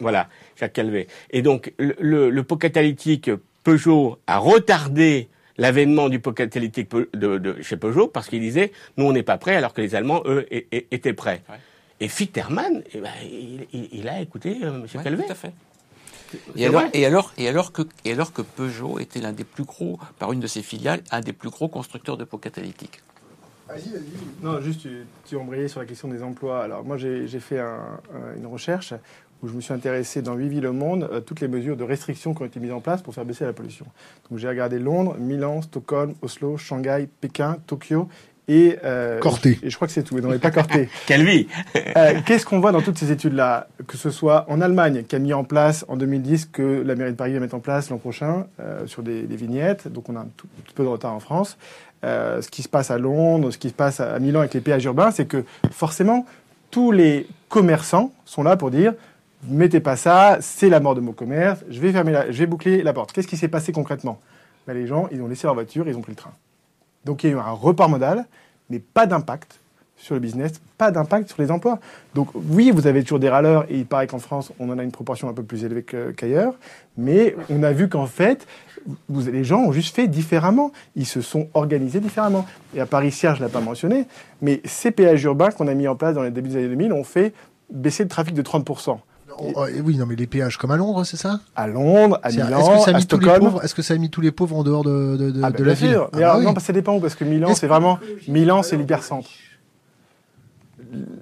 Voilà, 0.00 0.28
Calvet. 0.68 1.06
Et 1.30 1.42
donc, 1.42 1.72
le, 1.78 1.94
le, 2.00 2.30
le 2.30 2.42
pot 2.42 2.56
catalytique, 2.56 3.30
Peugeot 3.64 4.18
a 4.26 4.38
retardé 4.38 5.28
l'avènement 5.58 6.08
du 6.08 6.18
pot 6.18 6.32
catalytique 6.32 6.90
de, 7.14 7.38
de, 7.38 7.60
chez 7.62 7.76
Peugeot 7.76 8.08
parce 8.08 8.28
qu'il 8.28 8.40
disait, 8.40 8.72
nous, 8.96 9.04
on 9.04 9.12
n'est 9.12 9.22
pas 9.22 9.38
prêts, 9.38 9.54
alors 9.56 9.74
que 9.74 9.80
les 9.80 9.94
Allemands, 9.94 10.22
eux, 10.24 10.46
étaient 10.50 11.12
prêts. 11.12 11.42
Ouais. 11.48 11.56
Et 12.00 12.08
Fitterman, 12.08 12.82
eh 12.94 12.98
ben, 13.00 13.10
il, 13.22 13.66
il- 13.72 13.88
il 13.92 14.08
a 14.08 14.20
écouté 14.20 14.58
euh, 14.62 14.74
M. 14.76 14.86
Ouais, 14.94 15.02
Calvet. 15.04 15.24
tout 15.26 15.32
à 15.32 15.34
fait. 15.36 15.52
Et 16.56 16.66
alors, 16.66 16.82
et, 16.94 17.04
alors, 17.06 17.32
et, 17.36 17.46
alors 17.46 17.72
que, 17.72 17.82
et 18.06 18.12
alors 18.12 18.32
que 18.32 18.40
Peugeot 18.42 18.98
était 18.98 19.20
l'un 19.20 19.32
des 19.32 19.44
plus 19.44 19.64
gros, 19.64 19.98
par 20.18 20.32
une 20.32 20.40
de 20.40 20.46
ses 20.46 20.62
filiales, 20.62 21.02
un 21.10 21.20
des 21.20 21.34
plus 21.34 21.50
gros 21.50 21.68
constructeurs 21.68 22.16
de 22.16 22.24
pots 22.24 22.38
catalytiques. 22.38 23.00
Non, 24.42 24.60
juste, 24.60 24.80
tu, 24.82 24.90
tu 25.26 25.36
embrayais 25.36 25.68
sur 25.68 25.80
la 25.80 25.86
question 25.86 26.08
des 26.08 26.22
emplois. 26.22 26.62
Alors, 26.64 26.84
moi, 26.84 26.96
j'ai 26.96 27.26
j'ai 27.26 27.40
fait 27.40 27.58
un- 27.58 28.00
un- 28.14 28.36
une 28.36 28.46
recherche 28.46 28.92
où 29.42 29.48
je 29.48 29.52
me 29.54 29.60
suis 29.60 29.72
intéressé 29.74 30.22
dans 30.22 30.34
8 30.34 30.48
villes 30.48 30.66
au 30.66 30.72
monde, 30.72 31.08
euh, 31.12 31.20
toutes 31.20 31.40
les 31.40 31.48
mesures 31.48 31.76
de 31.76 31.84
restriction 31.84 32.34
qui 32.34 32.42
ont 32.42 32.46
été 32.46 32.60
mises 32.60 32.72
en 32.72 32.80
place 32.80 33.02
pour 33.02 33.14
faire 33.14 33.24
baisser 33.24 33.44
la 33.44 33.52
pollution. 33.52 33.86
Donc, 34.30 34.38
j'ai 34.38 34.48
regardé 34.48 34.78
Londres, 34.78 35.16
Milan, 35.18 35.62
Stockholm, 35.62 36.14
Oslo, 36.22 36.56
Shanghai, 36.56 37.08
Pékin, 37.20 37.56
Tokyo 37.66 38.08
et. 38.48 38.78
euh, 38.84 39.18
Corté. 39.20 39.58
Et 39.62 39.70
je 39.70 39.76
crois 39.76 39.86
que 39.88 39.94
c'est 39.94 40.02
tout. 40.02 40.18
Et 40.18 40.20
non, 40.20 40.28
mais 40.28 40.38
pas 40.38 40.50
Corté. 40.50 40.88
Quelle 41.06 41.24
vie 41.24 41.46
Euh, 41.96 42.14
Qu'est-ce 42.26 42.44
qu'on 42.46 42.60
voit 42.60 42.72
dans 42.72 42.82
toutes 42.82 42.98
ces 42.98 43.10
études-là? 43.12 43.66
Que 43.86 43.96
ce 43.96 44.10
soit 44.10 44.46
en 44.48 44.60
Allemagne, 44.60 45.04
qui 45.08 45.16
a 45.16 45.18
mis 45.18 45.32
en 45.32 45.44
place 45.44 45.84
en 45.88 45.96
2010, 45.96 46.46
que 46.46 46.82
la 46.84 46.94
mairie 46.94 47.12
de 47.12 47.16
Paris 47.16 47.32
va 47.34 47.40
mettre 47.40 47.54
en 47.54 47.60
place 47.60 47.90
l'an 47.90 47.98
prochain 47.98 48.46
euh, 48.60 48.86
sur 48.86 49.02
des, 49.02 49.22
des 49.22 49.36
vignettes, 49.36 49.88
donc 49.88 50.08
on 50.08 50.16
a 50.16 50.20
un 50.20 50.28
tout, 50.36 50.46
petit 50.64 50.74
peu 50.74 50.82
de 50.84 50.88
retard 50.88 51.14
en 51.14 51.20
France. 51.20 51.56
Euh, 52.04 52.42
ce 52.42 52.48
qui 52.48 52.62
se 52.62 52.68
passe 52.68 52.90
à 52.90 52.98
Londres, 52.98 53.52
ce 53.52 53.58
qui 53.58 53.68
se 53.68 53.74
passe 53.74 54.00
à 54.00 54.18
Milan 54.18 54.40
avec 54.40 54.54
les 54.54 54.60
péages 54.60 54.84
urbains, 54.84 55.12
c'est 55.12 55.26
que 55.26 55.44
forcément, 55.70 56.26
tous 56.72 56.90
les 56.90 57.28
commerçants 57.48 58.12
sont 58.24 58.42
là 58.42 58.56
pour 58.56 58.70
dire 58.72 58.94
mettez 59.48 59.80
pas 59.80 59.96
ça, 59.96 60.38
c'est 60.40 60.68
la 60.68 60.80
mort 60.80 60.94
de 60.94 61.00
mon 61.00 61.12
commerce, 61.12 61.64
je 61.68 61.80
vais, 61.80 61.92
fermer 61.92 62.12
la, 62.12 62.30
je 62.30 62.38
vais 62.38 62.46
boucler 62.46 62.82
la 62.82 62.92
porte. 62.92 63.12
Qu'est-ce 63.12 63.28
qui 63.28 63.36
s'est 63.36 63.48
passé 63.48 63.72
concrètement? 63.72 64.18
Ben, 64.66 64.74
Les 64.74 64.86
gens, 64.86 65.08
ils 65.10 65.20
ont 65.22 65.28
laissé 65.28 65.46
leur 65.46 65.54
voiture, 65.54 65.88
ils 65.88 65.96
ont 65.96 66.00
pris 66.02 66.12
le 66.12 66.16
train. 66.16 66.32
Donc 67.04 67.24
il 67.24 67.30
y 67.30 67.32
a 67.32 67.36
eu 67.36 67.38
un 67.38 67.50
report 67.50 67.88
modal, 67.88 68.26
mais 68.70 68.78
pas 68.78 69.06
d'impact 69.06 69.58
sur 69.96 70.14
le 70.14 70.20
business, 70.20 70.60
pas 70.78 70.90
d'impact 70.90 71.28
sur 71.28 71.40
les 71.42 71.50
emplois. 71.50 71.78
Donc 72.14 72.28
oui, 72.34 72.70
vous 72.72 72.86
avez 72.86 73.02
toujours 73.02 73.18
des 73.20 73.28
râleurs, 73.28 73.64
et 73.68 73.78
il 73.78 73.86
paraît 73.86 74.06
qu'en 74.06 74.18
France, 74.18 74.52
on 74.58 74.68
en 74.70 74.78
a 74.78 74.82
une 74.82 74.90
proportion 74.92 75.28
un 75.28 75.32
peu 75.32 75.42
plus 75.44 75.64
élevée 75.64 75.84
qu'ailleurs, 76.16 76.54
mais 76.96 77.36
on 77.50 77.62
a 77.62 77.72
vu 77.72 77.88
qu'en 77.88 78.06
fait, 78.06 78.46
vous- 79.08 79.30
les 79.30 79.44
gens 79.44 79.60
ont 79.60 79.70
juste 79.72 79.94
fait 79.94 80.08
différemment. 80.08 80.72
Ils 80.96 81.06
se 81.06 81.20
sont 81.20 81.48
organisés 81.54 82.00
différemment. 82.00 82.46
Et 82.74 82.80
à 82.80 82.86
Paris, 82.86 83.12
Serge 83.12 83.38
ne 83.40 83.44
l'a 83.44 83.50
pas 83.50 83.60
mentionné, 83.60 84.06
mais 84.40 84.60
ces 84.64 84.90
péages 84.90 85.22
urbains 85.22 85.50
qu'on 85.50 85.68
a 85.68 85.74
mis 85.74 85.86
en 85.86 85.94
place 85.94 86.14
dans 86.14 86.22
les 86.22 86.30
débuts 86.32 86.48
des 86.48 86.56
années 86.56 86.68
2000 86.68 86.92
ont 86.92 87.04
fait 87.04 87.32
baisser 87.70 88.02
le 88.02 88.08
trafic 88.08 88.34
de 88.34 88.42
30%. 88.42 88.98
Oh, 89.38 89.66
oui, 89.84 89.96
non, 89.96 90.06
mais 90.06 90.16
les 90.16 90.26
péages 90.26 90.56
comme 90.58 90.70
à 90.70 90.76
Londres, 90.76 91.04
c'est 91.04 91.16
ça 91.16 91.40
À 91.56 91.66
Londres, 91.66 92.18
à 92.22 92.30
C'est- 92.30 92.36
Est-ce 92.38 92.46
Milan, 92.46 92.58
que 92.58 92.64
ça 92.64 92.84
a 92.84 92.88
à 92.88 92.92
mis 92.92 92.94
les 92.98 93.00
Stockholm. 93.02 93.40
pauvres 93.40 93.64
Est-ce 93.64 93.74
que 93.74 93.82
ça 93.82 93.94
a 93.94 93.96
mis 93.98 94.10
tous 94.10 94.20
les 94.20 94.30
pauvres 94.32 94.56
en 94.56 94.62
dehors 94.62 94.84
de, 94.84 95.16
de, 95.16 95.30
de, 95.30 95.40
Ah, 95.42 95.50
de 95.50 95.58
bah, 95.58 95.64
la 95.64 95.74
ville. 95.74 95.98
Ah 96.00 96.08
bah 96.12 96.34
oui. 96.38 96.44
non, 96.44 96.52
parce 96.54 96.64
que 96.64 96.66
ça 96.68 96.72
dépend 96.72 96.94
où, 96.96 97.00
parce 97.00 97.14
que 97.14 97.24
Milan, 97.24 97.54
c'est 97.54 97.66
vraiment 97.66 97.98
Milan, 98.28 98.62
c'est 98.62 98.76
l'hypercentre. 98.76 99.28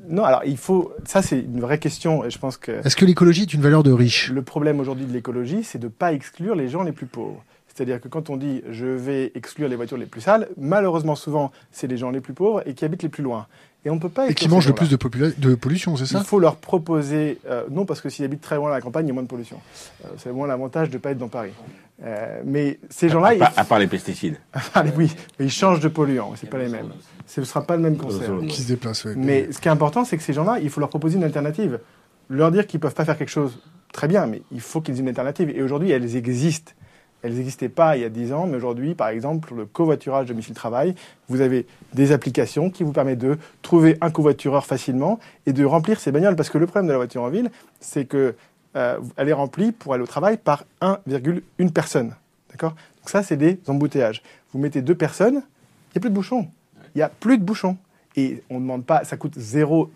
Non, 0.08 0.24
alors 0.24 0.42
il 0.44 0.56
faut. 0.56 0.92
Ça, 1.04 1.22
c'est 1.22 1.38
une 1.40 1.60
vraie 1.60 1.78
question, 1.78 2.24
et 2.24 2.30
je 2.30 2.38
pense 2.38 2.56
que 2.56 2.72
Est-ce 2.84 2.96
que 2.96 3.04
l'écologie 3.04 3.42
est 3.42 3.54
une 3.54 3.60
valeur 3.60 3.82
de 3.82 3.92
riche? 3.92 4.30
Le 4.32 4.42
problème 4.42 4.80
aujourd'hui 4.80 5.06
de 5.06 5.12
l'écologie, 5.12 5.62
c'est 5.62 5.78
de 5.78 5.84
ne 5.86 5.90
pas 5.90 6.12
exclure 6.12 6.54
les 6.56 6.68
gens 6.68 6.82
les 6.82 6.92
plus 6.92 7.06
pauvres. 7.06 7.44
C'est-à-dire 7.72 8.00
que 8.00 8.08
quand 8.08 8.30
on 8.30 8.36
dit 8.36 8.62
je 8.70 8.86
vais 8.86 9.30
exclure 9.36 9.68
les 9.68 9.76
voitures 9.76 9.96
les 9.96 10.06
plus 10.06 10.20
sales, 10.20 10.48
malheureusement 10.58 11.14
souvent 11.14 11.52
c'est 11.70 11.86
les 11.86 11.96
gens 11.96 12.10
les 12.10 12.20
plus 12.20 12.34
pauvres 12.34 12.62
et 12.66 12.74
qui 12.74 12.84
habitent 12.84 13.04
les 13.04 13.08
plus 13.08 13.22
loin. 13.22 13.46
Et 13.84 13.90
on 13.90 13.94
ne 13.94 14.00
peut 14.00 14.10
pas 14.10 14.28
Et 14.28 14.34
qui 14.34 14.48
mangent 14.48 14.66
le 14.66 14.74
plus 14.74 14.90
de, 14.90 15.54
pollution, 15.54 15.96
c'est 15.96 16.04
ça 16.04 16.18
Il 16.18 16.24
faut 16.26 16.38
leur 16.38 16.56
proposer, 16.56 17.38
euh, 17.46 17.64
non 17.70 17.86
parce 17.86 18.02
que 18.02 18.10
s'ils 18.10 18.24
habitent 18.24 18.42
très 18.42 18.56
loin 18.56 18.68
de 18.68 18.74
la 18.74 18.80
campagne, 18.82 19.06
il 19.06 19.08
y 19.08 19.10
a 19.10 19.14
moins 19.14 19.22
de 19.22 19.28
pollution. 19.28 19.58
Euh, 20.04 20.08
c'est 20.18 20.32
moins 20.32 20.46
l'avantage 20.46 20.90
de 20.90 20.94
ne 20.94 20.98
pas 20.98 21.12
être 21.12 21.18
dans 21.18 21.28
Paris. 21.28 21.52
Euh, 22.04 22.42
mais 22.44 22.78
ces 22.90 23.08
gens-là, 23.08 23.28
à, 23.28 23.36
part- 23.36 23.52
à 23.56 23.64
part 23.64 23.78
les 23.78 23.86
pesticides. 23.86 24.36
Allez, 24.74 24.92
oui, 24.96 25.14
mais 25.38 25.46
ils 25.46 25.50
changent 25.50 25.80
de 25.80 25.88
polluants, 25.88 26.32
c'est 26.36 26.48
pas 26.48 26.58
les 26.58 26.68
mêmes. 26.68 26.90
Ce 27.26 27.40
ne 27.40 27.46
sera 27.46 27.62
pas 27.62 27.76
le 27.76 27.82
même 27.82 27.96
concert. 27.96 28.30
Qui 28.48 28.62
se 28.62 28.68
déplacent, 28.68 29.04
ouais. 29.06 29.14
Mais 29.16 29.50
ce 29.50 29.60
qui 29.60 29.68
est 29.68 29.70
important, 29.70 30.04
c'est 30.04 30.16
que 30.18 30.22
ces 30.22 30.32
gens-là, 30.34 30.58
il 30.60 30.68
faut 30.68 30.80
leur 30.80 30.90
proposer 30.90 31.16
une 31.16 31.24
alternative. 31.24 31.80
Leur 32.28 32.50
dire 32.50 32.66
qu'ils 32.66 32.80
peuvent 32.80 32.94
pas 32.94 33.04
faire 33.04 33.16
quelque 33.16 33.30
chose, 33.30 33.58
très 33.92 34.08
bien, 34.08 34.26
mais 34.26 34.42
il 34.52 34.60
faut 34.60 34.80
qu'ils 34.80 34.96
aient 34.96 35.00
une 35.00 35.08
alternative. 35.08 35.50
Et 35.50 35.62
aujourd'hui, 35.62 35.90
elles 35.90 36.16
existent. 36.16 36.72
Elles 37.22 37.34
n'existaient 37.34 37.68
pas 37.68 37.96
il 37.96 38.02
y 38.02 38.04
a 38.04 38.08
10 38.08 38.32
ans, 38.32 38.46
mais 38.46 38.56
aujourd'hui, 38.56 38.94
par 38.94 39.08
exemple, 39.08 39.48
pour 39.48 39.56
le 39.56 39.66
covoiturage 39.66 40.26
domicile-travail, 40.26 40.94
vous 41.28 41.40
avez 41.40 41.66
des 41.92 42.12
applications 42.12 42.70
qui 42.70 42.82
vous 42.82 42.92
permettent 42.92 43.18
de 43.18 43.38
trouver 43.62 43.98
un 44.00 44.10
covoitureur 44.10 44.64
facilement 44.64 45.18
et 45.46 45.52
de 45.52 45.64
remplir 45.64 46.00
ces 46.00 46.12
bagnoles. 46.12 46.36
Parce 46.36 46.50
que 46.50 46.58
le 46.58 46.66
problème 46.66 46.86
de 46.86 46.92
la 46.92 46.98
voiture 46.98 47.22
en 47.22 47.28
ville, 47.28 47.50
c'est 47.80 48.06
que 48.06 48.34
euh, 48.76 48.98
elle 49.16 49.28
est 49.28 49.34
remplie 49.34 49.72
pour 49.72 49.94
aller 49.94 50.02
au 50.02 50.06
travail 50.06 50.36
par 50.36 50.64
1,1 50.80 51.70
personne. 51.72 52.14
D'accord? 52.50 52.74
Donc 52.98 53.10
ça, 53.10 53.22
c'est 53.22 53.36
des 53.36 53.58
embouteillages. 53.66 54.22
Vous 54.52 54.58
mettez 54.58 54.82
deux 54.82 54.94
personnes, 54.94 55.42
il 55.90 55.96
n'y 55.96 55.98
a 55.98 56.00
plus 56.00 56.10
de 56.10 56.14
bouchons. 56.14 56.48
Il 56.94 56.98
n'y 56.98 57.02
a 57.02 57.08
plus 57.08 57.38
de 57.38 57.44
bouchons. 57.44 57.76
Et 58.16 58.42
on 58.50 58.54
ne 58.54 58.60
demande 58.60 58.84
pas, 58.84 59.04
ça 59.04 59.16
coûte 59.16 59.34
0, 59.36 59.90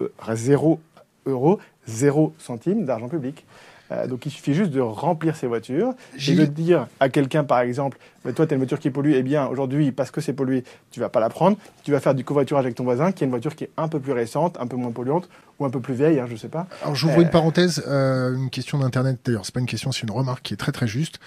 euros, 1.26 1.58
0 1.86 2.32
centimes 2.38 2.84
d'argent 2.84 3.08
public. 3.08 3.44
Euh, 3.92 4.06
donc 4.06 4.24
il 4.26 4.30
suffit 4.30 4.54
juste 4.54 4.70
de 4.70 4.80
remplir 4.80 5.36
ces 5.36 5.46
voitures 5.46 5.92
et 6.26 6.34
de 6.34 6.44
dire 6.46 6.86
à 7.00 7.08
quelqu'un, 7.08 7.44
par 7.44 7.60
exemple, 7.60 7.98
bah, 8.24 8.32
toi, 8.32 8.46
tu 8.46 8.52
as 8.52 8.54
une 8.54 8.60
voiture 8.60 8.78
qui 8.78 8.90
pollue, 8.90 9.12
eh 9.14 9.22
bien, 9.22 9.46
aujourd'hui, 9.46 9.92
parce 9.92 10.10
que 10.10 10.20
c'est 10.20 10.32
pollué, 10.32 10.64
tu 10.90 11.00
vas 11.00 11.10
pas 11.10 11.20
la 11.20 11.28
prendre. 11.28 11.58
Tu 11.82 11.92
vas 11.92 12.00
faire 12.00 12.14
du 12.14 12.24
covoiturage 12.24 12.64
avec 12.64 12.74
ton 12.74 12.84
voisin 12.84 13.12
qui 13.12 13.24
a 13.24 13.26
une 13.26 13.30
voiture 13.30 13.54
qui 13.54 13.64
est 13.64 13.70
un 13.76 13.88
peu 13.88 14.00
plus 14.00 14.12
récente, 14.12 14.56
un 14.58 14.66
peu 14.66 14.76
moins 14.76 14.90
polluante 14.90 15.28
ou 15.58 15.64
un 15.64 15.70
peu 15.70 15.80
plus 15.80 15.94
vieille, 15.94 16.18
hein, 16.18 16.26
je 16.28 16.36
sais 16.36 16.48
pas. 16.48 16.66
Alors 16.82 16.94
j'ouvre 16.94 17.18
Euh, 17.18 17.22
une 17.22 17.30
parenthèse, 17.30 17.82
euh, 17.86 18.34
une 18.34 18.50
question 18.50 18.78
d'internet. 18.78 19.18
D'ailleurs, 19.24 19.44
c'est 19.44 19.54
pas 19.54 19.60
une 19.60 19.66
question, 19.66 19.92
c'est 19.92 20.02
une 20.02 20.10
remarque 20.10 20.42
qui 20.42 20.54
est 20.54 20.56
très 20.56 20.72
très 20.72 20.86
juste. 20.88 21.20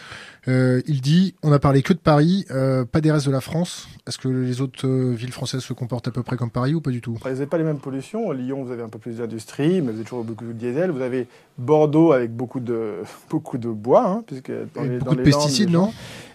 Euh, 0.48 0.82
il 0.88 1.02
dit, 1.02 1.36
on 1.44 1.52
a 1.52 1.60
parlé 1.60 1.82
que 1.82 1.92
de 1.94 1.98
Paris, 2.00 2.46
euh, 2.52 2.86
pas 2.86 3.02
des 3.02 3.12
restes 3.12 3.26
de 3.26 3.32
la 3.32 3.42
France. 3.42 3.88
Est-ce 4.08 4.18
que 4.18 4.28
les 4.30 4.62
autres 4.62 4.88
euh, 4.88 5.12
villes 5.14 5.32
françaises 5.34 5.62
se 5.62 5.74
comportent 5.74 6.08
à 6.08 6.12
peu 6.12 6.24
près 6.24 6.38
comme 6.38 6.50
Paris 6.52 6.74
ou 6.74 6.80
pas 6.82 6.92
du 6.92 7.02
tout? 7.02 7.18
Vous 7.22 7.30
n'avez 7.30 7.46
pas 7.46 7.58
les 7.58 7.64
mêmes 7.66 7.80
pollutions. 7.80 8.32
À 8.32 8.34
Lyon, 8.34 8.64
vous 8.64 8.72
avez 8.72 8.82
un 8.84 8.88
peu 8.90 9.00
plus 9.00 9.18
d'industrie, 9.18 9.82
mais 9.82 9.92
vous 9.92 9.98
avez 9.98 10.04
toujours 10.04 10.24
beaucoup 10.24 10.46
de 10.46 10.54
diesel. 10.54 10.92
Vous 10.92 11.02
avez 11.02 11.28
Bordeaux 11.58 12.12
avec 12.14 12.34
beaucoup 12.34 12.60
de, 12.62 12.96
beaucoup 13.30 13.58
de 13.58 13.70
bois, 13.70 14.06
hein, 14.08 14.24
puisque 14.26 14.52
dans 14.76 14.84
les, 14.84 15.00
beaucoup 15.00 15.06
dans 15.06 15.12
de 15.16 15.24
les 15.24 15.32
Landes, 15.32 15.42
pesticides, 15.42 15.70
gens- 15.70 15.88
non 15.88 15.94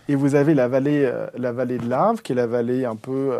Et 0.08 0.14
vous 0.14 0.34
avez 0.34 0.52
la 0.54 0.68
vallée, 0.68 1.04
euh, 1.04 1.26
la 1.38 1.52
vallée 1.52 1.78
de 1.78 1.88
l'Arve, 1.88 2.20
qui 2.22 2.32
est 2.32 2.36
la 2.36 2.46
vallée 2.46 2.84
un 2.84 2.96
peu. 2.96 3.32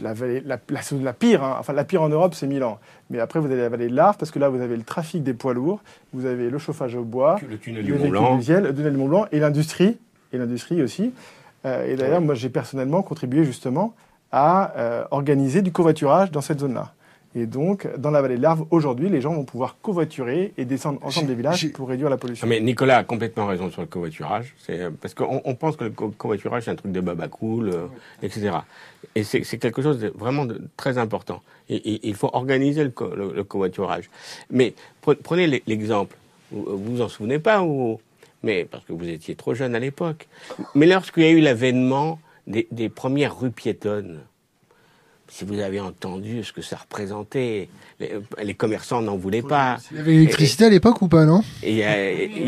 La, 0.00 0.12
vallée, 0.12 0.40
la, 0.44 0.58
la, 0.68 0.80
la 1.02 1.12
pire, 1.12 1.42
hein. 1.42 1.56
enfin 1.58 1.72
la 1.72 1.84
pire 1.84 2.02
en 2.02 2.08
Europe, 2.08 2.34
c'est 2.34 2.46
Milan. 2.46 2.78
Mais 3.10 3.18
après, 3.18 3.40
vous 3.40 3.46
avez 3.46 3.60
la 3.62 3.68
vallée 3.68 3.88
de 3.88 3.94
l'Arve, 3.94 4.16
parce 4.18 4.30
que 4.30 4.38
là, 4.38 4.48
vous 4.48 4.60
avez 4.60 4.76
le 4.76 4.82
trafic 4.82 5.22
des 5.22 5.34
poids 5.34 5.54
lourds, 5.54 5.80
vous 6.12 6.26
avez 6.26 6.50
le 6.50 6.58
chauffage 6.58 6.94
au 6.94 7.02
bois, 7.04 7.38
Le 7.48 7.58
tunnel 7.58 7.84
du 7.84 7.92
Mont 7.92 7.98
véhicule 7.98 8.10
Blanc. 8.18 8.36
diesel, 8.36 8.62
le 8.64 8.74
tunnel 8.74 8.92
du 8.92 8.98
Mont 8.98 9.08
Blanc, 9.08 9.26
et 9.32 9.40
l'industrie, 9.40 9.98
et 10.32 10.38
l'industrie 10.38 10.82
aussi. 10.82 11.12
Euh, 11.66 11.86
et 11.86 11.96
d'ailleurs, 11.96 12.20
moi, 12.20 12.34
j'ai 12.34 12.48
personnellement 12.48 13.02
contribué 13.02 13.44
justement 13.44 13.94
à 14.32 14.72
euh, 14.76 15.04
organiser 15.10 15.60
du 15.62 15.72
covoiturage 15.72 16.30
dans 16.30 16.40
cette 16.40 16.60
zone-là. 16.60 16.92
Et 17.36 17.46
donc, 17.46 17.86
dans 17.96 18.10
la 18.10 18.22
vallée 18.22 18.36
de 18.36 18.42
l'Arve, 18.42 18.66
aujourd'hui, 18.70 19.08
les 19.08 19.20
gens 19.20 19.32
vont 19.34 19.44
pouvoir 19.44 19.76
covoiturer 19.80 20.52
et 20.58 20.64
descendre 20.64 20.98
ensemble 21.04 21.28
des 21.28 21.36
villages 21.36 21.70
pour 21.72 21.88
réduire 21.88 22.10
la 22.10 22.16
pollution. 22.16 22.44
Non, 22.44 22.50
mais 22.50 22.60
Nicolas 22.60 22.98
a 22.98 23.04
complètement 23.04 23.46
raison 23.46 23.70
sur 23.70 23.82
le 23.82 23.86
covoiturage. 23.86 24.52
C'est 24.58 24.80
euh, 24.80 24.90
parce 25.00 25.14
qu'on 25.14 25.40
on 25.44 25.54
pense 25.54 25.76
que 25.76 25.84
le 25.84 25.90
co- 25.90 26.08
covoiturage 26.10 26.64
c'est 26.64 26.72
un 26.72 26.74
truc 26.74 26.90
de 26.90 27.00
baba 27.00 27.28
cool, 27.28 27.68
euh, 27.68 27.86
etc. 28.22 28.50
Et 29.14 29.22
c'est 29.22 29.42
quelque 29.58 29.80
chose 29.80 30.00
de 30.00 30.08
vraiment 30.16 30.44
de 30.44 30.60
très 30.76 30.98
important. 30.98 31.40
Et, 31.68 31.76
et- 31.76 32.08
il 32.08 32.14
faut 32.16 32.30
organiser 32.32 32.82
le, 32.82 32.90
co- 32.90 33.14
le- 33.14 33.32
le 33.32 33.44
covoiturage. 33.44 34.10
Mais 34.50 34.74
pre- 35.04 35.14
prenez 35.14 35.46
l'e- 35.46 35.62
l'exemple. 35.68 36.16
Vous 36.50 36.64
vous 36.64 36.96
vous 36.96 37.00
en 37.00 37.08
souvenez 37.08 37.38
pas 37.38 37.62
ou 37.62 38.00
mais 38.42 38.64
parce 38.64 38.84
que 38.84 38.92
vous 38.92 39.08
étiez 39.08 39.36
trop 39.36 39.54
jeune 39.54 39.76
à 39.76 39.78
l'époque. 39.78 40.26
Mais 40.74 40.86
lorsqu'il 40.86 41.22
y 41.22 41.26
a 41.26 41.30
eu 41.30 41.40
l'avènement 41.40 42.18
des, 42.48 42.66
des 42.72 42.88
premières 42.88 43.38
rues 43.38 43.50
piétonnes, 43.52 44.18
si 45.30 45.44
vous 45.44 45.58
avez 45.60 45.80
entendu 45.80 46.42
ce 46.44 46.52
que 46.52 46.60
ça 46.60 46.76
représentait, 46.76 47.68
les, 48.00 48.10
les 48.42 48.54
commerçants 48.54 49.00
n'en 49.00 49.16
voulaient 49.16 49.42
pas. 49.42 49.78
Il 49.92 49.96
y 49.96 50.00
avait 50.00 50.10
l'électricité 50.12 50.64
à 50.64 50.68
l'époque 50.68 51.00
ou 51.02 51.08
pas, 51.08 51.24
non? 51.24 51.42
Et 51.62 51.70
Il 51.72 51.76
y, 51.78 51.82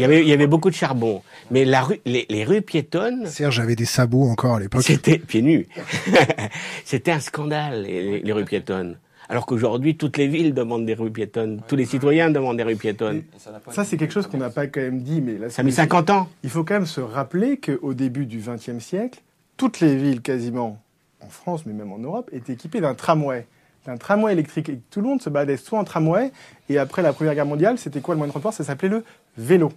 avait, 0.05 0.21
il 0.23 0.29
y 0.29 0.33
avait 0.33 0.47
beaucoup 0.49 0.69
de 0.69 0.75
charbon. 0.75 1.23
Mais 1.51 1.65
la 1.65 1.83
rue, 1.83 2.01
les, 2.05 2.27
les 2.29 2.45
rues 2.45 2.61
piétonnes, 2.63 3.27
Serge 3.27 3.61
avait 3.61 3.77
des 3.77 3.85
sabots 3.85 4.25
encore 4.25 4.57
à 4.57 4.61
l'époque. 4.61 4.83
c'était 4.83 5.19
pieds 5.19 5.43
nus. 5.43 5.67
c'était 6.85 7.13
un 7.13 7.21
scandale, 7.21 7.83
les, 7.85 8.03
les- 8.03 8.21
les 8.21 8.33
rues 8.33 8.45
piétonnes. 8.45 8.97
Alors 9.29 9.47
qu'aujourd'hui, 9.47 9.97
toutes 9.97 10.19
les 10.19 10.27
villes 10.29 10.53
demandent 10.53 10.85
des 10.85 10.95
rues 10.95 11.11
piétonnes, 11.11 11.63
tous 11.67 11.77
les 11.77 11.87
citoyens 11.87 12.31
demandent 12.31 12.57
des 12.57 12.65
rues 12.65 12.77
piétonnes. 12.77 13.23
Ça, 13.71 13.85
c'est 13.85 13.97
quelque 13.97 14.13
chose 14.13 14.27
qu'on 14.27 14.37
n'a 14.39 14.51
pas 14.51 14.67
quand 14.67 14.81
même 14.81 15.01
dit, 15.01 15.23
mais 15.23 15.39
là, 15.39 15.49
Ça 15.49 15.63
a 15.63 15.65
mis 15.65 15.73
50 15.73 16.11
ans. 16.11 16.29
Il 16.43 16.51
faut 16.51 16.65
quand 16.65 16.75
même 16.75 16.87
se 16.87 17.01
rappeler 17.01 17.59
qu'au 17.59 17.95
début 17.95 18.27
du 18.27 18.39
XXe 18.39 18.85
siècle, 18.85 19.21
toutes 19.57 19.81
les 19.81 19.97
villes 19.97 20.21
quasiment 20.21 20.79
en 21.25 21.29
France, 21.29 21.65
mais 21.67 21.73
même 21.73 21.93
en 21.93 21.99
Europe, 21.99 22.29
étaient 22.33 22.53
équipées 22.53 22.81
d'un 22.81 22.95
tramway. 22.95 23.47
D'un 23.87 23.97
tramway 23.97 24.33
électrique. 24.33 24.69
Et 24.69 24.79
tout 24.91 25.01
le 25.01 25.09
monde 25.09 25.23
se 25.23 25.31
baladait 25.31 25.57
soit 25.57 25.79
en 25.79 25.85
tramway, 25.85 26.31
et 26.69 26.79
après 26.79 27.03
la 27.03 27.13
Première 27.13 27.35
Guerre 27.35 27.47
mondiale, 27.47 27.79
c'était 27.79 28.01
quoi 28.01 28.15
le 28.15 28.19
moyen 28.19 28.29
de 28.29 28.33
transport? 28.33 28.53
Ça 28.53 28.65
s'appelait 28.65 28.89
le 28.89 29.05
vélo. 29.37 29.73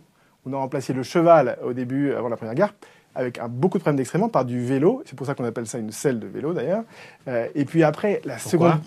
On 0.46 0.54
a 0.54 0.58
remplacé 0.58 0.94
le 0.94 1.04
cheval 1.04 1.58
au 1.64 1.74
début, 1.74 2.14
avant 2.14 2.30
la 2.30 2.38
Première 2.38 2.54
Guerre, 2.56 2.74
avec 3.16 3.40
un, 3.40 3.48
beaucoup 3.48 3.78
de 3.78 3.82
problèmes 3.84 3.98
d'extrêmement 3.98 4.30
par 4.30 4.46
du 4.46 4.64
vélo. 4.64 5.02
C'est 5.06 5.16
pour 5.16 5.26
ça 5.26 5.34
qu'on 5.34 5.46
appelle 5.46 5.66
ça 5.68 5.80
une 5.80 5.92
selle 5.92 6.20
de 6.20 6.28
vélo 6.28 6.54
d'ailleurs. 6.54 6.84
Euh, 7.28 7.48
et 7.56 7.66
puis 7.66 7.84
après, 7.84 8.22
la 8.26 8.36
Pourquoi? 8.36 8.72
seconde. 8.74 8.82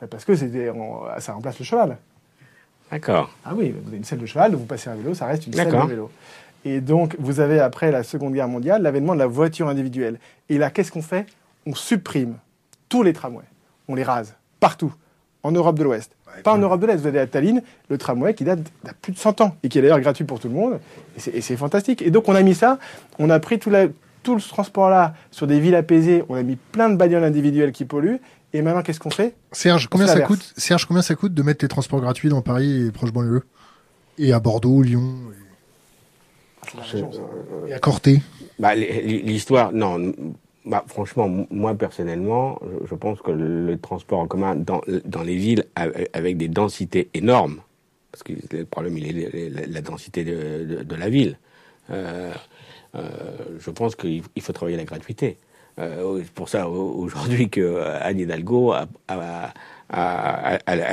Bah, 0.00 0.06
Parce 0.10 0.24
que 0.24 0.32
on- 0.70 1.20
ça 1.20 1.32
remplace 1.32 1.58
le 1.58 1.64
cheval. 1.64 1.96
D'accord. 2.90 3.30
Ah 3.44 3.52
oui, 3.56 3.70
vous 3.76 3.88
avez 3.88 3.96
une 3.96 4.04
selle 4.04 4.18
de 4.18 4.26
cheval, 4.26 4.54
vous 4.54 4.66
passez 4.66 4.90
un 4.90 4.94
vélo, 4.94 5.14
ça 5.14 5.26
reste 5.26 5.46
une 5.46 5.54
selle 5.54 5.66
de 5.66 5.70
D'accord. 5.72 5.86
vélo. 5.88 6.10
Et 6.64 6.80
donc, 6.80 7.16
vous 7.18 7.40
avez 7.40 7.58
après 7.58 7.90
la 7.90 8.02
Seconde 8.04 8.34
Guerre 8.34 8.46
mondiale 8.48 8.82
l'avènement 8.82 9.14
de 9.14 9.18
la 9.18 9.26
voiture 9.26 9.68
individuelle. 9.68 10.18
Et 10.48 10.58
là, 10.58 10.70
qu'est-ce 10.70 10.92
qu'on 10.92 11.02
fait? 11.02 11.26
On 11.66 11.74
supprime 11.74 12.34
tous 12.88 13.02
les 13.02 13.12
tramways. 13.12 13.44
On 13.88 13.94
les 13.94 14.02
rase 14.02 14.34
partout, 14.60 14.92
en 15.42 15.52
Europe 15.52 15.78
de 15.78 15.84
l'Ouest. 15.84 16.12
Pas 16.44 16.54
en 16.54 16.58
Europe 16.58 16.80
de 16.80 16.86
l'Est. 16.86 16.96
Vous 16.96 17.06
avez 17.06 17.20
à 17.20 17.26
Tallinn 17.26 17.62
le 17.90 17.98
tramway 17.98 18.32
qui 18.34 18.44
date 18.44 18.60
d'à 18.84 18.94
plus 18.94 19.12
de 19.12 19.18
100 19.18 19.42
ans 19.42 19.54
et 19.62 19.68
qui 19.68 19.78
est 19.78 19.82
d'ailleurs 19.82 20.00
gratuit 20.00 20.24
pour 20.24 20.40
tout 20.40 20.48
le 20.48 20.54
monde. 20.54 20.80
Et 21.34 21.40
c'est- 21.42 21.56
fantastique. 21.56 22.00
Et 22.00 22.10
donc, 22.10 22.26
on 22.28 22.34
a 22.34 22.40
mis 22.42 22.54
ça, 22.54 22.78
on 23.18 23.28
a 23.28 23.38
pris 23.38 23.58
tout, 23.58 23.68
la- 23.68 23.88
tout 24.22 24.40
ce 24.40 24.48
transport-là 24.48 25.14
sur 25.30 25.46
des 25.46 25.60
villes 25.60 25.74
apaisées, 25.74 26.24
on 26.30 26.34
a 26.34 26.42
mis 26.42 26.56
plein 26.56 26.88
de 26.88 26.96
bagnoles 26.96 27.24
individuelles 27.24 27.72
qui 27.72 27.84
polluent. 27.84 28.18
Et 28.54 28.62
maintenant, 28.62 28.82
qu'est-ce 28.82 29.00
qu'on 29.00 29.10
fait? 29.10 29.34
Serge, 29.52 29.88
combien 29.88 30.06
ça 30.06 30.20
coûte 30.20 30.54
Serge, 30.56 30.86
combien 30.86 31.02
ça 31.02 31.14
coûte 31.14 31.34
de 31.34 31.42
mettre 31.42 31.62
les 31.64 31.68
transports 31.68 32.00
gratuits 32.00 32.28
dans 32.30 32.40
Paris 32.40 32.86
et 32.86 32.90
proche 32.90 33.12
banlieue 33.12 33.42
Et 34.18 34.32
à 34.32 34.40
Bordeaux, 34.40 34.80
Lyon 34.82 35.14
et- 37.66 37.70
et 37.70 37.74
à 37.74 37.78
Corté? 37.78 38.22
Bah, 38.58 38.74
l'histoire, 38.74 39.72
non. 39.72 40.12
Bah, 40.64 40.84
franchement, 40.86 41.28
moi 41.50 41.74
personnellement, 41.74 42.60
je- 42.88 42.94
pense 42.94 43.20
que 43.20 43.32
le 43.32 43.76
transport 43.78 44.20
en 44.20 44.28
commun 44.28 44.54
dans, 44.54 44.80
les 45.24 45.36
villes 45.36 45.64
avec 46.12 46.36
des 46.36 46.46
densités 46.48 47.08
énormes, 47.14 47.60
parce 48.12 48.22
que 48.22 48.32
le 48.52 48.64
problème 48.64 48.96
il 48.96 49.18
est 49.18 49.66
la, 49.66 49.80
densité 49.80 50.22
de, 50.24 50.94
la 50.94 51.08
ville. 51.10 51.36
Euh, 51.90 52.32
euh, 52.94 53.00
je 53.58 53.70
pense 53.70 53.96
qu'il 53.96 54.22
il 54.36 54.42
faut 54.42 54.52
travailler 54.52 54.76
la 54.76 54.84
gratuité. 54.84 55.38
Euh, 55.78 56.20
c'est 56.22 56.30
pour 56.32 56.48
ça 56.48 56.68
au- 56.68 56.92
aujourd'hui 57.02 57.48
que 57.50 57.80
Anne 58.00 58.20
Hidalgo 58.20 58.72
a, 59.08 59.52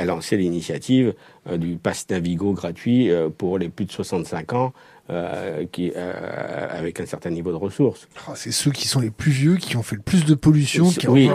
lancé 0.04 0.36
l'initiative 0.36 1.14
du 1.58 1.76
pass 1.76 2.06
Navigo 2.10 2.52
gratuit 2.54 3.10
pour 3.38 3.58
les 3.58 3.68
plus 3.68 3.84
de 3.86 3.92
65 3.92 4.52
ans, 4.54 4.72
euh, 5.10 5.64
qui, 5.72 5.92
euh, 5.96 6.68
avec 6.70 7.00
un 7.00 7.06
certain 7.06 7.30
niveau 7.30 7.50
de 7.50 7.56
ressources. 7.56 8.06
Ah, 8.28 8.32
C'est 8.36 8.52
ceux 8.52 8.70
qui 8.70 8.86
sont 8.86 9.00
les 9.00 9.10
plus 9.10 9.32
vieux, 9.32 9.56
qui 9.56 9.76
ont 9.76 9.82
fait 9.82 9.96
le 9.96 10.02
plus 10.02 10.24
de 10.24 10.34
pollution. 10.34 10.88
Qui 10.90 11.08
ont- 11.08 11.12
oui. 11.12 11.30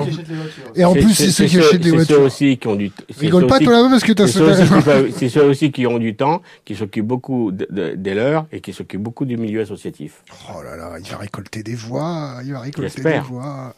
Et 0.76 0.86
en 0.86 0.93
plus, 0.93 1.13
c'est 1.13 1.30
ceux 1.32 1.45
qui 1.45 1.59
achètent 1.59 1.82
des 1.82 1.84
C'est 1.84 1.89
ceux 1.89 1.95
voitures. 1.95 2.21
aussi 2.21 2.57
qui 2.57 2.67
ont 2.67 2.76
du. 2.76 2.91
c'est 3.09 3.19
Rigole 3.19 3.47
pas 3.47 3.59
toi 3.59 3.73
là-bas 3.73 3.89
parce 3.89 4.03
que 4.03 4.13
t'as 4.13 4.28
C'est 4.28 4.39
ceux, 4.39 4.49
aussi 4.51 4.61
qui 4.63 4.67
ce... 4.82 5.09
c'est 5.19 5.30
ceux 5.30 5.43
aussi 5.43 5.71
qui 5.71 5.86
ont 5.88 5.97
du 5.99 6.15
temps, 6.15 6.41
qui 6.63 6.76
s'occupent 6.76 7.05
beaucoup 7.07 7.51
de, 7.51 7.67
de- 7.69 7.95
des 7.95 8.13
leurs 8.13 8.45
et 8.51 8.61
qui 8.61 8.71
s'occupent 8.73 9.03
beaucoup 9.03 9.26
du 9.26 9.36
milieu 9.38 9.61
associatif. 9.61 10.23
Oh 10.55 10.61
là 10.63 10.76
là, 10.78 10.93
il 11.03 11.09
va 11.11 11.17
récolter 11.17 11.61
des 11.63 11.76
voix, 11.76 12.39
il 12.45 12.53
va 12.53 12.59
récolter 12.61 13.01
des 13.01 13.19
voix. 13.19 13.76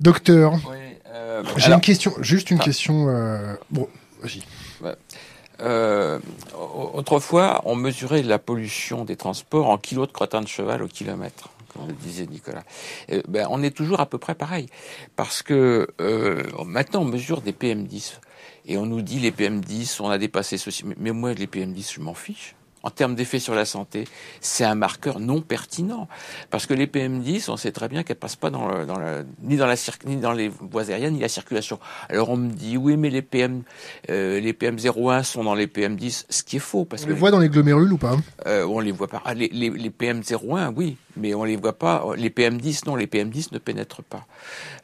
Docteur, 0.00 0.52
Oui, 0.54 0.76
euh, 1.14 1.42
j'ai 1.56 1.66
alors, 1.66 1.78
une 1.78 1.80
question, 1.82 2.12
juste 2.20 2.50
une 2.50 2.58
Ah. 2.60 2.64
question. 2.64 3.06
euh, 3.08 3.54
Bon, 3.70 3.88
vas-y. 4.22 4.42
Euh, 5.60 6.18
au- 6.58 6.90
autrefois, 6.94 7.62
on 7.64 7.76
mesurait 7.76 8.22
la 8.22 8.38
pollution 8.38 9.04
des 9.04 9.16
transports 9.16 9.68
en 9.70 9.78
kilos 9.78 10.08
de 10.08 10.12
crottin 10.12 10.40
de 10.40 10.48
cheval 10.48 10.82
au 10.82 10.88
kilomètre, 10.88 11.48
comme 11.72 11.86
le 11.88 11.92
disait 11.94 12.26
Nicolas. 12.26 12.62
Euh, 13.12 13.22
ben, 13.28 13.46
on 13.50 13.62
est 13.62 13.70
toujours 13.74 14.00
à 14.00 14.06
peu 14.06 14.18
près 14.18 14.34
pareil, 14.34 14.66
parce 15.16 15.42
que 15.42 15.88
euh, 16.00 16.42
maintenant 16.64 17.02
on 17.02 17.04
mesure 17.06 17.40
des 17.40 17.52
PM10 17.52 18.18
et 18.66 18.76
on 18.78 18.86
nous 18.86 19.00
dit 19.02 19.20
les 19.20 19.30
PM10, 19.30 19.98
on 20.00 20.10
a 20.10 20.18
dépassé 20.18 20.58
ceci. 20.58 20.84
Mais 20.98 21.12
moi, 21.12 21.32
les 21.34 21.46
PM10, 21.46 21.94
je 21.94 22.00
m'en 22.00 22.14
fiche. 22.14 22.54
En 22.86 22.90
termes 22.90 23.16
d'effet 23.16 23.40
sur 23.40 23.56
la 23.56 23.64
santé, 23.64 24.04
c'est 24.40 24.62
un 24.62 24.76
marqueur 24.76 25.18
non 25.18 25.40
pertinent. 25.40 26.06
Parce 26.50 26.66
que 26.66 26.72
les 26.74 26.86
PM10, 26.86 27.50
on 27.50 27.56
sait 27.56 27.72
très 27.72 27.88
bien 27.88 28.04
qu'elles 28.04 28.14
passent 28.16 28.36
pas 28.36 28.48
dans 28.48 28.68
le, 28.68 28.86
dans 28.86 28.96
la, 28.96 29.24
ni, 29.42 29.56
dans 29.56 29.66
la 29.66 29.74
circ- 29.74 30.06
ni 30.06 30.18
dans 30.18 30.30
les 30.30 30.46
voies 30.48 30.88
aériennes, 30.90 31.14
ni 31.14 31.20
la 31.20 31.28
circulation. 31.28 31.80
Alors 32.08 32.30
on 32.30 32.36
me 32.36 32.52
dit, 32.52 32.76
oui, 32.76 32.96
mais 32.96 33.10
les 33.10 33.22
PM, 33.22 33.64
euh, 34.08 34.38
les 34.38 34.52
PM01 34.52 35.24
sont 35.24 35.42
dans 35.42 35.56
les 35.56 35.66
PM10, 35.66 36.26
ce 36.30 36.44
qui 36.44 36.56
est 36.56 36.60
faux. 36.60 36.84
Parce 36.84 37.02
On 37.02 37.06
que 37.06 37.10
les 37.12 37.18
voit 37.18 37.32
dans 37.32 37.40
les 37.40 37.48
glomérules 37.48 37.92
ou 37.92 37.98
pas? 37.98 38.16
Euh, 38.46 38.64
on 38.66 38.78
les 38.78 38.92
voit 38.92 39.08
pas. 39.08 39.20
Ah, 39.24 39.34
les, 39.34 39.48
les, 39.48 39.68
les 39.70 39.90
PM01, 39.90 40.72
oui, 40.76 40.96
mais 41.16 41.34
on 41.34 41.42
les 41.42 41.56
voit 41.56 41.76
pas. 41.76 42.04
Les 42.16 42.30
PM10, 42.30 42.82
non, 42.86 42.94
les 42.94 43.08
PM10 43.08 43.48
ne 43.52 43.58
pénètrent 43.58 44.04
pas. 44.04 44.26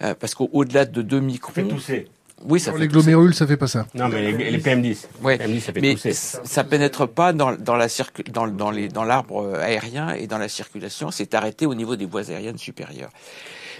Euh, 0.02 0.14
parce 0.18 0.34
qu'au-delà 0.34 0.86
de 0.86 1.02
2 1.02 1.20
microns... 1.20 1.52
tousser. 1.68 2.08
Oui, 2.44 2.60
ça 2.60 2.70
Dans 2.70 2.76
fait 2.76 2.82
les 2.84 2.88
glomérules, 2.88 3.34
ça 3.34 3.46
fait 3.46 3.56
pas 3.56 3.66
ça. 3.68 3.86
Non, 3.94 4.08
mais 4.08 4.32
les, 4.32 4.50
les 4.50 4.58
PM10. 4.58 5.06
Ouais. 5.22 5.36
PM10, 5.38 5.60
ça 5.60 5.72
fait 5.72 5.80
Mais 5.80 5.96
ça 5.96 6.64
pénètre 6.64 7.06
pas 7.08 7.32
dans, 7.32 7.52
dans 7.52 7.76
la 7.76 7.88
circu- 7.88 8.28
dans, 8.30 8.46
dans 8.46 8.70
les 8.70 8.88
dans 8.88 9.04
l'arbre 9.04 9.42
euh, 9.42 9.60
aérien 9.60 10.10
et 10.14 10.26
dans 10.26 10.38
la 10.38 10.48
circulation. 10.48 11.10
C'est 11.10 11.34
arrêté 11.34 11.66
au 11.66 11.74
niveau 11.74 11.96
des 11.96 12.06
voies 12.06 12.30
aériennes 12.30 12.58
supérieures. 12.58 13.10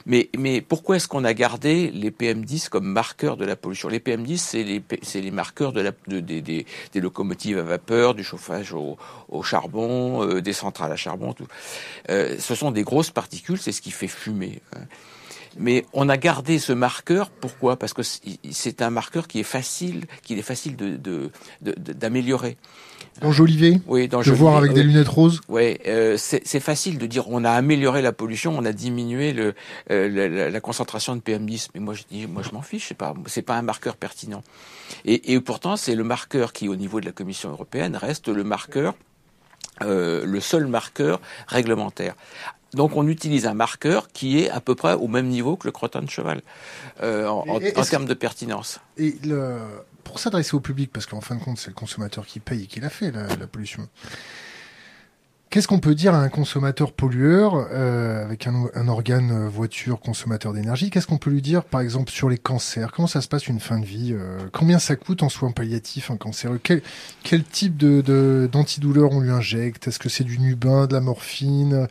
Mais 0.07 0.31
mais 0.37 0.61
pourquoi 0.63 0.97
est-ce 0.97 1.07
qu'on 1.07 1.23
a 1.25 1.33
gardé 1.35 1.91
les 1.93 2.11
PM10 2.11 2.69
comme 2.71 2.87
marqueurs 2.87 3.37
de 3.37 3.45
la 3.45 3.55
pollution? 3.57 3.89
Les 3.89 4.01
PM10, 4.01 4.37
c'est 4.39 4.65
les 4.65 4.81
P- 4.81 4.99
c'est 5.03 5.21
les 5.21 5.31
marqueurs 5.31 5.73
de 5.73 5.81
la 5.81 5.93
de- 6.09 6.19
des, 6.21 6.41
des, 6.41 6.67
des 6.93 7.01
locomotives 7.01 7.59
à 7.59 7.63
vapeur, 7.63 8.15
du 8.15 8.25
chauffage 8.25 8.73
au, 8.73 8.97
au 9.29 9.43
charbon, 9.43 10.25
euh, 10.27 10.41
des 10.41 10.53
centrales 10.55 10.91
à 10.91 10.97
charbon. 10.97 11.35
Tout. 11.35 11.47
Euh, 12.11 12.37
ce 12.39 12.55
sont 12.55 12.71
des 12.73 12.83
grosses 12.83 13.11
particules. 13.11 13.59
C'est 13.59 13.71
ce 13.73 13.81
qui 13.83 13.91
fait 13.93 14.09
fumer. 14.09 14.61
hein. 14.75 14.81
Mais 15.59 15.85
on 15.93 16.09
a 16.09 16.17
gardé 16.17 16.59
ce 16.59 16.73
marqueur. 16.73 17.31
Pourquoi? 17.31 17.79
Parce 17.79 17.93
que 17.93 18.03
c'est- 18.03 18.83
un 18.83 18.91
marqueur 18.91 19.29
qui 19.29 19.41
est 19.41 19.45
facile, 19.45 20.07
qu'il 20.23 20.39
est 20.39 20.43
facile 20.43 20.77
de 20.77 21.31
d'améliorer. 21.61 22.57
Dans 23.21 23.31
Jolivet, 23.31 23.81
Oui, 23.87 24.09
dans 24.09 24.21
de 24.23 24.31
voir 24.31 24.57
avec 24.57 24.73
des 24.73 24.83
lunettes 24.83 25.09
roses? 25.09 25.41
Ouais, 25.49 25.81
euh, 25.87 26.17
c'est 26.17 26.61
facile 26.61 26.99
de 26.99 27.07
dire 27.07 27.29
on 27.29 27.45
a 27.45 27.51
amélioré 27.51 28.01
la 28.01 28.13
pollution, 28.13 28.57
on 28.57 28.65
a 28.65 28.73
diminué 28.73 29.33
le, 29.33 29.55
euh, 29.91 30.51
la, 30.51 30.61
concentration 30.61 31.15
de 31.15 31.21
PM10. 31.21 31.69
Mais 31.75 31.81
moi 31.81 31.95
je 31.95 32.03
dis, 32.11 32.27
moi 32.27 32.43
je 32.43 32.53
m'en 32.53 32.63
fiche, 32.63 32.89
c'est 32.89 32.95
pas 32.95 33.15
pas 33.47 33.57
un 33.57 33.63
marqueur 33.63 33.97
pertinent. 33.97 34.43
Et, 35.05 35.35
et 35.35 35.41
pourtant 35.41 35.77
c'est 35.77 35.95
le 35.95 36.05
marqueur 36.05 36.53
qui 36.53 36.69
au 36.69 36.77
niveau 36.77 37.01
de 37.01 37.07
la 37.07 37.13
Commission 37.13 37.51
européenne 37.51 37.97
reste 37.97 38.29
le 38.29 38.45
marqueur, 38.45 38.95
euh, 39.83 40.25
le 40.25 40.41
seul 40.41 40.67
marqueur 40.67 41.21
réglementaire. 41.49 42.15
Donc 42.75 42.97
on 42.97 43.07
utilise 43.07 43.47
un 43.47 43.55
marqueur 43.55 44.09
qui 44.09 44.41
est 44.41 44.51
à 44.51 44.61
peu 44.61 44.75
près 44.75 44.95
au 44.95 45.09
même 45.09 45.29
niveau 45.29 45.57
que 45.57 45.69
le 45.69 45.73
crottin 45.73 46.03
de 46.03 46.11
cheval 46.11 46.43
euh, 47.03 47.29
en, 47.29 47.61
termes 47.85 48.07
de 48.07 48.15
pertinence. 48.15 48.81
Et 48.97 49.17
le... 49.25 49.59
pour 50.05 50.19
s'adresser 50.19 50.55
au 50.55 50.61
public, 50.61 50.91
parce 50.93 51.07
qu'en 51.07 51.21
fin 51.21 51.37
de 51.37 51.43
compte, 51.43 51.59
c'est 51.59 51.69
le 51.69 51.75
consommateur 51.75 52.27
qui 52.27 52.41
paye 52.41 52.65
et 52.65 52.67
qui 52.67 52.81
l'a 52.81 52.91
fait, 52.91 53.11
la, 53.11 53.27
la 53.37 53.47
pollution. 53.47 53.89
Qu'est-ce 55.53 55.69
qu'on 55.69 55.81
peut 55.81 55.95
dire 55.95 56.15
à 56.15 56.19
un 56.23 56.31
consommateur 56.31 56.93
pollueur 56.93 57.69
euh, 57.73 58.25
avec 58.25 58.47
un, 58.47 58.55
un 58.75 58.89
organe 58.89 59.31
euh, 59.31 59.49
voiture 59.51 60.01
consommateur 60.01 60.55
d'énergie? 60.55 60.89
Qu'est-ce 60.89 61.07
qu'on 61.07 61.19
peut 61.19 61.29
lui 61.29 61.43
dire, 61.43 61.63
par 61.65 61.83
exemple, 61.83 62.11
sur 62.11 62.31
les 62.31 62.39
cancers? 62.39 62.91
Comment 62.91 63.07
ça 63.07 63.21
se 63.21 63.29
passe 63.29 63.49
une 63.49 63.61
fin 63.61 63.79
de 63.79 63.85
vie 63.85 64.15
euh, 64.15 64.39
Combien 64.55 64.79
ça 64.79 64.97
coûte 64.97 65.23
en 65.23 65.29
soins 65.29 65.51
palliatifs 65.51 66.11
un 66.11 66.17
cancer? 66.17 66.53
Quel, 66.63 66.81
quel 67.23 67.45
type 67.45 67.77
de 67.77 68.01
de- 68.01 68.49
d'antidouleur 68.51 69.13
on 69.13 69.21
lui 69.21 69.29
injecte? 69.31 69.89
Est-ce 69.89 69.99
que 69.99 70.09
c'est 70.09 70.25
du 70.25 70.39
Nubin, 70.39 70.87
de 70.87 70.95
la 70.95 71.03
morphine? 71.03 71.87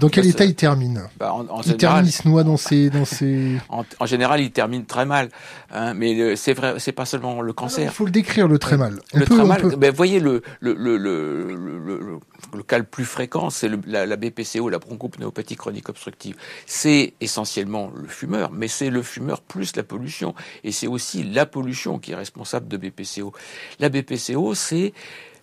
Dans 0.00 0.08
quel 0.08 0.24
Bah, 0.24 0.30
état 0.30 0.44
il 0.44 0.56
termine? 0.56 1.02
Bah, 1.20 1.32
en, 1.34 1.46
en 1.46 1.60
Il 1.60 1.66
général, 1.66 1.78
termine, 1.78 2.06
il 2.08 2.12
se 2.12 2.26
noie 2.26 2.42
dans 2.42 2.56
ses... 2.56 2.90
Dans 2.90 3.04
ses... 3.04 3.58
en, 3.68 3.84
en 4.00 4.06
général, 4.06 4.40
il 4.40 4.50
termine 4.50 4.86
très 4.86 5.06
mal. 5.06 5.28
Hein, 5.72 5.94
mais 5.94 6.34
c'est 6.34 6.52
vrai, 6.54 6.74
c'est 6.78 6.90
pas 6.90 7.04
seulement 7.06 7.42
le 7.42 7.50
Il 7.52 7.54
cancer. 7.54 7.92
faut 7.94 8.06
le 8.06 8.10
décrire, 8.10 8.48
le 8.48 8.58
très 8.58 8.76
mal. 8.76 8.98
On 9.12 9.20
le 9.20 9.24
peut- 9.24 9.36
très 9.36 9.44
mal, 9.46 9.60
peut- 9.60 9.76
ben, 9.76 9.94
voyez 9.94 10.18
le 10.18 10.42
le, 10.58 10.74
le, 10.74 10.96
le, 10.96 11.54
le, 11.54 11.78
le- 12.00 12.18
le 12.52 12.62
cas 12.64 12.78
le 12.78 12.84
plus 12.84 13.03
fréquent, 13.04 13.50
c'est 13.50 13.70
la, 13.86 14.06
la 14.06 14.16
BPCO, 14.16 14.68
la 14.68 14.78
bronchopnéopathie 14.78 15.56
chronique 15.56 15.88
obstructive. 15.88 16.36
C'est 16.66 17.14
essentiellement 17.20 17.90
le 17.94 18.08
fumeur, 18.08 18.50
mais 18.52 18.68
c'est 18.68 18.90
le 18.90 19.02
fumeur 19.02 19.40
plus 19.40 19.76
la 19.76 19.82
pollution, 19.82 20.34
et 20.62 20.72
c'est 20.72 20.86
aussi 20.86 21.22
la 21.22 21.46
pollution 21.46 21.98
qui 21.98 22.12
est 22.12 22.16
responsable 22.16 22.68
de 22.68 22.76
BPCO. 22.76 23.32
La 23.80 23.88
BPCO, 23.88 24.54
c'est 24.54 24.92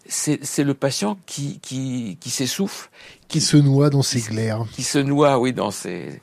c'est 0.07 0.63
le 0.63 0.73
patient 0.73 1.17
qui 1.25 1.59
qui 1.61 2.17
qui 2.19 2.29
s'essouffle, 2.29 2.89
qui 3.27 3.39
se 3.41 3.57
noie 3.57 3.89
dans 3.89 4.01
ses 4.01 4.21
glaires. 4.21 4.65
qui 4.73 4.83
se 4.83 4.97
noie, 4.99 5.39
oui, 5.39 5.53
dans 5.53 5.71
ses, 5.71 6.21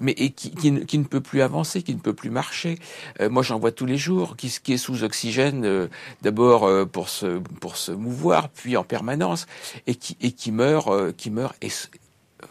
mais 0.00 0.12
et 0.12 0.30
qui, 0.30 0.50
qui, 0.52 0.70
ne, 0.70 0.80
qui 0.80 0.98
ne 0.98 1.04
peut 1.04 1.20
plus 1.20 1.42
avancer, 1.42 1.82
qui 1.82 1.94
ne 1.94 2.00
peut 2.00 2.14
plus 2.14 2.30
marcher. 2.30 2.78
Euh, 3.20 3.28
moi, 3.28 3.42
j'en 3.42 3.58
vois 3.58 3.72
tous 3.72 3.86
les 3.86 3.98
jours, 3.98 4.36
qui, 4.36 4.48
qui 4.62 4.72
est 4.74 4.78
sous 4.78 5.02
oxygène, 5.04 5.64
euh, 5.64 5.88
d'abord 6.22 6.64
euh, 6.64 6.84
pour 6.86 7.08
se 7.08 7.38
pour 7.60 7.76
se 7.76 7.92
mouvoir, 7.92 8.48
puis 8.48 8.76
en 8.76 8.84
permanence, 8.84 9.46
et 9.86 9.94
qui 9.96 10.16
et 10.20 10.32
qui 10.32 10.50
meurt, 10.52 10.88
euh, 10.88 11.12
qui 11.12 11.30
meurt 11.30 11.54
es- 11.62 11.68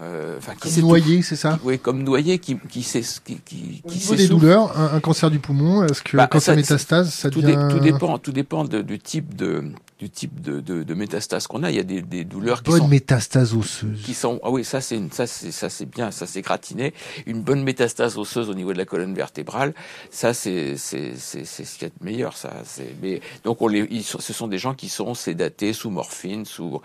euh, 0.02 0.38
enfin, 0.40 0.54
qui 0.56 0.74
Comme 0.74 0.82
noyé, 0.90 1.22
c'est 1.22 1.36
ça 1.36 1.60
Oui, 1.64 1.78
comme 1.80 2.04
noyé, 2.04 2.40
qui, 2.40 2.58
qui, 2.70 2.82
qui, 2.82 3.04
qui, 3.46 3.82
Au 3.84 3.92
niveau 3.92 4.16
des 4.16 4.28
douleurs, 4.28 4.78
un, 4.78 4.96
un 4.96 5.00
cancer 5.00 5.30
du 5.30 5.40
poumon, 5.40 5.84
est-ce 5.86 6.02
que 6.02 6.18
Bah, 6.18 6.28
quand 6.28 6.40
ça- 6.40 6.56
métastase, 6.56 7.14
ça 7.14 7.30
tout, 7.30 7.42
dé- 7.42 7.56
devient 7.56 7.68
tout 7.72 7.80
dépend, 7.80 8.18
tout 8.18 8.32
dépend 8.32 8.66
de- 8.66 8.82
du 8.82 8.98
type 9.00 9.36
de, 9.36 9.64
du 10.00 10.10
type 10.10 10.42
de, 10.42 10.60
de, 10.60 10.82
de 10.84 10.94
métastase 10.96 11.46
qu'on 11.48 11.62
a. 11.64 11.70
Il 11.70 11.78
y 11.78 11.80
a 11.80 11.84
des, 11.84 12.02
des 12.02 12.24
douleurs 12.26 12.64
qui 12.64 12.72
bonne 12.72 12.80
sont, 12.82 12.88
métastase 12.88 13.54
osseuse 13.54 14.02
qui 14.04 14.16
sont, 14.16 14.40
ah 14.44 14.50
oui, 14.50 14.66
ça 14.66 14.82
c'est, 14.82 14.96
une- 14.98 15.12
ça 15.12 15.28
c'est, 15.28 15.52
ça 15.52 15.70
c'est 15.70 15.86
bien, 15.86 16.10
ça 16.10 16.26
c'est 16.26 16.42
gratiné. 16.42 16.94
Une 17.28 17.42
bonne 17.44 17.64
métastase 17.64 18.18
osseuse 18.18 18.50
au 18.50 18.56
niveau 18.56 18.74
de 18.74 18.80
la 18.80 18.86
colonne 18.86 19.14
vertébrale, 19.14 19.74
ça 20.10 20.34
c'est, 20.34 20.78
c'est, 20.78 21.14
c'est, 21.16 21.46
c'est 21.46 21.64
ce 21.64 21.78
qu'il 21.78 21.88
y 21.88 21.92
a 21.92 21.94
de 21.98 22.04
meilleur, 22.04 22.36
ça. 22.36 22.52
C'est, 22.66 22.96
mais 23.04 23.22
donc 23.44 23.62
on 23.62 23.68
les, 23.68 23.88
ils 23.92 24.04
ce 24.04 24.34
sont 24.34 24.48
des 24.48 24.58
gens 24.58 24.74
qui 24.74 24.90
sont 24.90 25.14
sédatés 25.14 25.74
sous 25.74 25.92
morphine, 25.92 26.44
sous, 26.46 26.82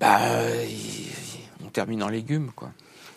bah, 0.00 0.18
ils- 0.68 1.45
termine 1.76 2.02
en 2.02 2.08
légumes, 2.08 2.50
quoi. 2.56 2.70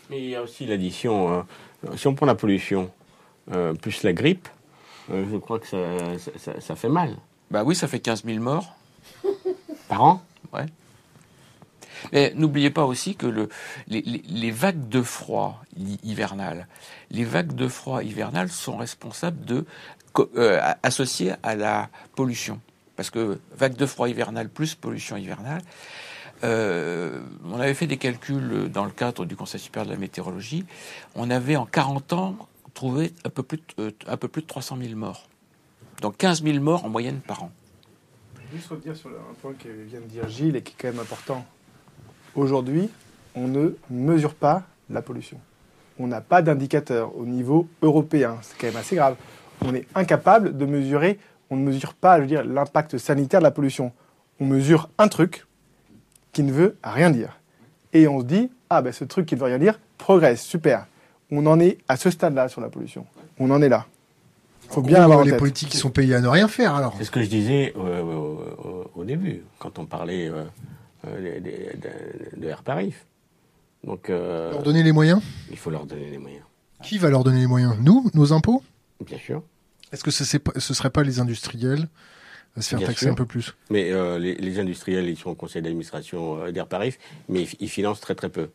Mais 0.09 0.19
il 0.21 0.29
y 0.29 0.35
a 0.35 0.41
aussi 0.41 0.65
l'addition. 0.65 1.45
euh, 1.87 1.95
si 1.95 2.07
on 2.07 2.13
prend 2.15 2.25
la 2.25 2.35
pollution 2.35 2.91
euh, 3.53 3.73
plus 3.73 4.03
la 4.03 4.11
grippe, 4.11 4.49
euh, 5.11 5.25
je 5.31 5.37
crois 5.37 5.59
que 5.59 5.67
ça, 5.67 5.77
ça, 6.19 6.31
ça- 6.37 6.59
ça 6.61 6.75
fait 6.75 6.89
mal. 6.89 7.15
Bah 7.51 7.63
oui, 7.63 7.73
ça 7.73 7.87
fait 7.87 7.99
15 8.01 8.25
000 8.25 8.39
morts. 8.43 8.75
Par 9.87 10.03
an? 10.03 10.21
Mais 12.13 12.31
n'oubliez 12.35 12.69
pas 12.69 12.85
aussi 12.85 13.15
que 13.15 13.25
le, 13.27 13.49
les, 13.87 14.01
les- 14.01 14.23
les 14.27 14.51
vagues 14.51 14.87
de 14.89 15.01
froid 15.01 15.61
hi- 15.77 15.99
hivernales, 16.03 16.67
les 17.11 17.23
vagues 17.25 17.53
de 17.53 17.67
froid 17.67 18.03
hivernales 18.03 18.49
sont 18.49 18.77
responsables 18.77 19.43
de 19.45 19.65
euh, 20.37 20.59
associées 20.83 21.33
à 21.43 21.55
la 21.55 21.89
pollution, 22.15 22.59
parce 22.95 23.09
que 23.09 23.39
vague 23.55 23.75
de 23.75 23.85
froid 23.85 24.07
hivernale 24.09 24.49
plus 24.49 24.75
pollution 24.75 25.17
hivernale. 25.17 25.61
Euh, 26.43 27.19
on 27.45 27.59
avait 27.59 27.73
fait 27.73 27.87
des 27.87 27.97
calculs 27.97 28.69
dans 28.71 28.85
le 28.85 28.91
cadre 28.91 29.25
du 29.25 29.35
Conseil 29.35 29.59
supérieur 29.59 29.87
de 29.87 29.93
la 29.93 29.99
météorologie. 29.99 30.65
On 31.15 31.29
avait 31.29 31.55
en 31.55 31.65
40 31.65 32.13
ans 32.13 32.35
trouvé 32.73 33.13
un 33.25 33.29
peu 33.29 33.43
plus 33.43 33.57
de, 33.57 33.63
euh, 33.79 33.91
un 34.07 34.17
peu 34.17 34.27
plus 34.27 34.41
de 34.41 34.47
300 34.47 34.77
000 34.81 34.95
morts. 34.95 35.27
Donc 36.01 36.17
15 36.17 36.43
000 36.43 36.59
morts 36.59 36.85
en 36.85 36.89
moyenne 36.89 37.19
par 37.19 37.43
an. 37.43 37.51
Juste 38.53 38.69
revenir 38.69 38.95
sur 38.95 39.09
un 39.09 39.33
point 39.41 39.53
que 39.53 39.67
vient 39.67 39.99
de 39.99 40.05
dire 40.05 40.27
Gilles 40.29 40.55
et 40.55 40.61
qui 40.61 40.73
est 40.73 40.75
quand 40.81 40.87
même 40.87 41.01
important. 41.01 41.45
Aujourd'hui, 42.35 42.89
on 43.35 43.47
ne 43.47 43.71
mesure 43.89 44.33
pas 44.33 44.63
la 44.89 45.01
pollution. 45.01 45.39
On 45.99 46.07
n'a 46.07 46.21
pas 46.21 46.41
d'indicateur 46.41 47.15
au 47.17 47.25
niveau 47.25 47.67
européen. 47.81 48.37
C'est 48.41 48.57
quand 48.57 48.67
même 48.67 48.77
assez 48.77 48.95
grave. 48.95 49.15
On 49.61 49.75
est 49.75 49.85
incapable 49.93 50.57
de 50.57 50.65
mesurer, 50.65 51.19
on 51.49 51.57
ne 51.57 51.63
mesure 51.63 51.93
pas, 51.93 52.15
je 52.17 52.21
veux 52.21 52.27
dire, 52.27 52.45
l'impact 52.45 52.97
sanitaire 52.97 53.41
de 53.41 53.43
la 53.43 53.51
pollution. 53.51 53.91
On 54.39 54.45
mesure 54.45 54.89
un 54.97 55.09
truc 55.09 55.45
qui 56.39 56.43
ne 56.43 56.53
veut 56.53 56.77
rien 56.81 57.09
dire. 57.09 57.37
Et 57.91 58.07
on 58.07 58.21
se 58.21 58.25
dit, 58.25 58.49
ah 58.69 58.81
ben 58.81 58.93
ce 58.93 59.03
truc 59.03 59.25
qui 59.25 59.35
ne 59.35 59.41
veut 59.41 59.47
rien 59.47 59.59
dire 59.59 59.77
progresse, 59.97 60.41
super. 60.41 60.87
On 61.31 61.45
en 61.47 61.59
est 61.59 61.77
à 61.89 61.97
ce 61.97 62.09
stade-là 62.09 62.47
sur 62.47 62.61
la 62.61 62.69
pollution. 62.69 63.05
On 63.39 63.51
en 63.51 63.61
est 63.61 63.67
là. 63.67 63.85
Il 64.63 64.69
faut 64.73 64.79
En 64.79 64.83
bien 64.83 65.03
avoir 65.03 65.25
les 65.25 65.31
tête. 65.31 65.39
politiques 65.39 65.67
qui 65.67 65.75
sont 65.75 65.89
payés 65.89 66.15
à 66.15 66.21
ne 66.21 66.29
rien 66.29 66.47
faire 66.47 66.75
alors. 66.75 66.95
C'est 66.97 67.03
ce 67.03 67.11
que 67.11 67.21
je 67.21 67.27
disais 67.29 67.73
euh, 67.77 68.01
au, 68.03 68.39
au- 68.69 68.91
au 69.01 69.03
début, 69.03 69.41
quand 69.57 69.79
on 69.79 69.85
parlait 69.85 70.29
euh, 70.29 70.45
euh, 71.07 71.39
de, 71.41 72.39
de 72.41 72.47
Air 72.47 72.63
Paris. 72.63 72.93
Donc, 73.83 74.09
euh, 74.09 74.51
Leur 74.51 74.63
donner 74.63 74.83
les 74.83 74.93
moyens 74.93 75.21
il 75.51 75.57
faut 75.57 75.71
leur 75.71 75.85
donner 75.85 76.09
les 76.09 76.17
moyens. 76.19 76.43
Qui 76.83 76.99
va 76.99 77.09
leur 77.09 77.25
donner 77.25 77.41
les 77.41 77.47
moyens? 77.47 77.75
Nous? 77.81 78.09
Nos 78.13 78.31
impôts? 78.31 78.63
Bien 79.05 79.17
sûr. 79.17 79.43
Est-ce 79.91 80.05
que 80.05 80.11
ce 80.11 80.23
ne 80.55 80.59
serait 80.73 80.89
pas 80.89 81.03
les 81.03 81.19
industriels? 81.19 81.89
À 82.59 82.61
se 82.61 82.69
faire 82.69 82.79
Bien 82.79 82.87
taxer 82.87 83.05
sûr. 83.05 83.11
un 83.13 83.15
peu 83.15 83.25
plus 83.25 83.55
Mais 83.69 83.91
euh, 83.91 84.19
les, 84.19 84.35
les 84.35 84.59
industriels, 84.59 85.07
ils 85.09 85.17
sont 85.17 85.31
au 85.31 85.35
conseil 85.35 85.61
d'administration 85.61 86.43
euh, 86.43 86.51
d'Air 86.51 86.67
Paris, 86.67 86.95
mais 87.27 87.41
ils, 87.43 87.49
ils 87.61 87.69
financent 87.69 88.01
très 88.01 88.15
très 88.15 88.29
peu. 88.29 88.49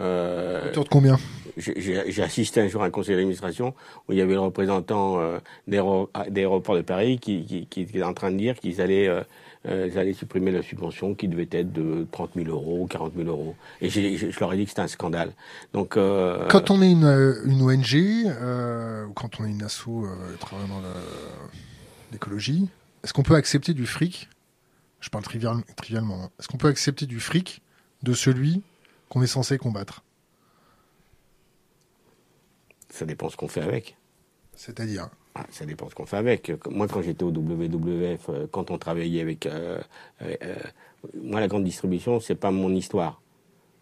Euh, 0.00 0.70
Autour 0.70 0.84
de 0.84 0.88
combien? 0.88 1.18
J'ai 1.58 2.22
assisté 2.22 2.62
un 2.62 2.68
jour 2.68 2.82
à 2.82 2.86
un 2.86 2.90
conseil 2.90 3.14
d'administration 3.14 3.74
où 4.08 4.12
il 4.12 4.18
y 4.18 4.22
avait 4.22 4.32
le 4.32 4.40
représentant 4.40 5.20
euh, 5.20 5.38
d'aéro- 5.68 6.08
d'aéroport 6.30 6.76
de 6.76 6.80
Paris 6.80 7.18
qui, 7.18 7.44
qui, 7.44 7.66
qui 7.66 7.82
était 7.82 8.02
en 8.02 8.14
train 8.14 8.30
de 8.30 8.38
dire 8.38 8.54
qu'ils 8.58 8.80
allaient, 8.80 9.06
euh, 9.06 9.22
ils 9.86 9.98
allaient 9.98 10.14
supprimer 10.14 10.50
la 10.50 10.62
subvention 10.62 11.14
qui 11.14 11.28
devait 11.28 11.46
être 11.52 11.70
de 11.74 12.06
30 12.10 12.30
000 12.36 12.48
euros, 12.48 12.86
40 12.88 13.12
000 13.14 13.28
euros. 13.28 13.54
Et 13.82 13.90
je, 13.90 14.00
je 14.30 14.40
leur 14.40 14.54
ai 14.54 14.56
dit 14.56 14.64
que 14.64 14.70
c'était 14.70 14.80
un 14.80 14.88
scandale. 14.88 15.32
Donc, 15.74 15.90
Quand 15.90 16.70
on 16.70 16.80
est 16.80 16.90
une, 16.90 17.42
une 17.44 17.60
ONG, 17.60 18.30
ou 19.08 19.12
quand 19.12 19.40
on 19.40 19.44
est 19.44 19.50
une 19.50 19.62
asso 19.62 20.06
travaillant 20.40 20.68
dans 20.80 20.88
l'écologie, 22.12 22.68
est-ce 23.02 23.12
qu'on 23.12 23.22
peut 23.22 23.34
accepter 23.34 23.74
du 23.74 23.86
fric 23.86 24.28
Je 25.00 25.08
parle 25.10 25.24
trivial- 25.24 25.64
trivialement. 25.76 26.24
hein. 26.24 26.30
Est-ce 26.38 26.48
qu'on 26.48 26.58
peut 26.58 26.68
accepter 26.68 27.06
du 27.06 27.20
fric 27.20 27.62
de 28.02 28.12
celui 28.12 28.62
qu'on 29.08 29.22
est 29.22 29.26
censé 29.26 29.58
combattre? 29.58 30.02
Ça 32.90 33.06
dépend 33.06 33.28
ce 33.28 33.36
qu'on 33.36 33.48
fait 33.48 33.62
avec. 33.62 33.96
C'est-à-dire? 34.54 35.08
Ah, 35.34 35.46
Ça 35.50 35.64
dépend 35.64 35.88
ce 35.88 35.94
qu'on 35.94 36.04
fait 36.06 36.18
avec. 36.18 36.52
Moi, 36.70 36.86
quand 36.88 37.00
j'étais 37.02 37.24
au 37.24 37.30
WWF, 37.30 38.28
euh, 38.28 38.46
quand 38.50 38.70
on 38.70 38.76
travaillait 38.78 39.22
avec, 39.22 39.46
euh, 39.46 39.80
euh, 40.20 40.36
moi, 41.14 41.40
la 41.40 41.48
grande 41.48 41.64
distribution, 41.64 42.20
c'est 42.20 42.34
pas 42.34 42.50
mon 42.50 42.70
histoire, 42.74 43.22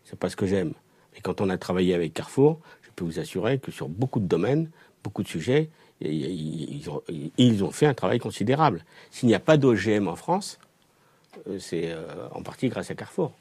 c'est 0.05 0.18
pas 0.18 0.31
ce 0.31 0.37
que 0.37 0.47
j'aime. 0.47 0.75
Et 1.16 1.21
quand 1.21 1.41
on 1.41 1.49
a 1.51 1.59
travaillé 1.59 1.93
avec 1.95 2.14
Carrefour, 2.14 2.61
je 2.83 2.91
peux 2.95 3.05
vous 3.05 3.18
assurer 3.18 3.59
que 3.59 3.73
sur 3.73 3.89
beaucoup 3.89 4.21
de 4.21 4.27
domaines, 4.27 4.71
beaucoup 5.05 5.22
de 5.22 5.28
sujets, 5.28 5.68
ils 6.01 6.88
ont, 6.88 7.03
ils 7.36 7.62
ont 7.64 7.70
fait 7.70 7.86
un 7.86 7.94
travail 7.94 8.18
considérable. 8.18 8.84
S'il 9.11 9.28
n'y 9.28 9.34
a 9.34 9.40
pas 9.40 9.57
d'OGM 9.57 10.09
en 10.09 10.16
France, 10.16 10.59
euh, 11.48 11.59
c'est 11.59 11.90
euh, 11.90 12.05
en 12.32 12.42
partie 12.42 12.68
grâce 12.68 12.90
à 12.90 12.94
Carrefour. 12.94 13.32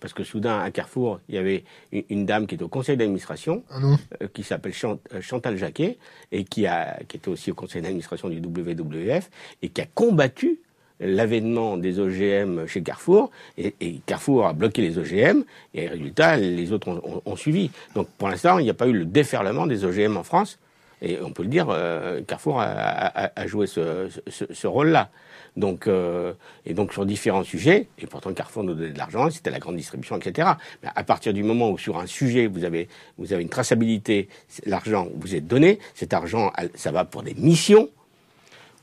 Parce 0.00 0.12
que 0.12 0.22
soudain, 0.22 0.60
à 0.60 0.70
Carrefour, 0.70 1.18
il 1.28 1.34
y 1.34 1.38
avait 1.38 1.64
une, 1.92 2.04
une 2.08 2.26
dame 2.26 2.46
qui 2.46 2.54
était 2.54 2.62
au 2.64 2.68
conseil 2.68 2.96
d'administration, 2.96 3.64
nom 3.80 3.98
euh, 4.22 4.28
qui 4.32 4.42
s'appelle 4.44 4.72
Chant- 4.72 4.98
euh, 5.14 5.20
Chantal 5.20 5.56
Jacquet 5.56 5.98
et 6.30 6.44
qui, 6.44 6.66
a, 6.66 6.98
qui 7.08 7.16
était 7.16 7.28
aussi 7.28 7.50
au 7.50 7.54
conseil 7.54 7.82
d'administration 7.82 8.28
du 8.28 8.38
WWF 8.40 9.30
et 9.62 9.68
qui 9.68 9.80
a 9.80 9.86
combattu 9.86 10.60
l'avènement 11.00 11.76
des 11.76 12.00
OGM 12.00 12.66
chez 12.66 12.82
Carrefour 12.82 13.30
et, 13.56 13.74
et 13.80 14.00
Carrefour 14.06 14.46
a 14.46 14.52
bloqué 14.52 14.82
les 14.82 14.98
OGM 14.98 15.42
et 15.74 15.86
résultat 15.88 16.36
les 16.36 16.72
autres 16.72 16.88
ont, 16.88 17.00
ont- 17.04 17.22
ont 17.24 17.36
suivi. 17.36 17.70
Donc 17.94 18.08
pour 18.18 18.28
l'instant 18.28 18.58
il 18.58 18.64
n'y 18.64 18.70
a 18.70 18.74
pas 18.74 18.88
eu 18.88 18.92
le 18.92 19.04
déferlement 19.04 19.66
des 19.68 19.84
OGM 19.84 20.16
en 20.16 20.24
France 20.24 20.58
et 21.02 21.18
on 21.22 21.30
peut 21.32 21.42
le 21.42 21.48
dire 21.48 21.66
euh, 21.70 22.20
Carrefour 22.22 22.60
a, 22.60 22.64
a- 22.66 23.32
a 23.34 23.46
joué 23.46 23.66
ce, 23.66 24.08
ce- 24.28 24.52
ce 24.52 24.66
rôle-là. 24.66 25.10
Donc 25.56 25.86
euh, 25.88 26.34
et 26.66 26.74
donc 26.74 26.92
sur 26.92 27.04
différents 27.06 27.42
sujets 27.42 27.88
et 27.98 28.06
pourtant 28.06 28.32
Carrefour 28.32 28.62
nous 28.64 28.74
donnait 28.74 28.90
de 28.92 28.98
l'argent, 28.98 29.28
c'était 29.30 29.50
la 29.50 29.58
grande 29.58 29.76
distribution, 29.76 30.16
etc. 30.16 30.50
Mais 30.82 30.88
à 30.94 31.02
partir 31.04 31.32
du 31.32 31.42
moment 31.42 31.70
où 31.70 31.78
sur 31.78 31.98
un 31.98 32.06
sujet 32.06 32.46
vous 32.46 32.64
avez 32.64 32.88
vous 33.16 33.32
avez 33.32 33.42
une 33.42 33.48
traçabilité, 33.48 34.28
l'argent 34.66 35.08
vous 35.14 35.34
est 35.34 35.40
donné, 35.40 35.78
cet 35.94 36.12
argent 36.14 36.52
ça 36.74 36.92
va 36.92 37.04
pour 37.04 37.22
des 37.22 37.34
missions. 37.34 37.88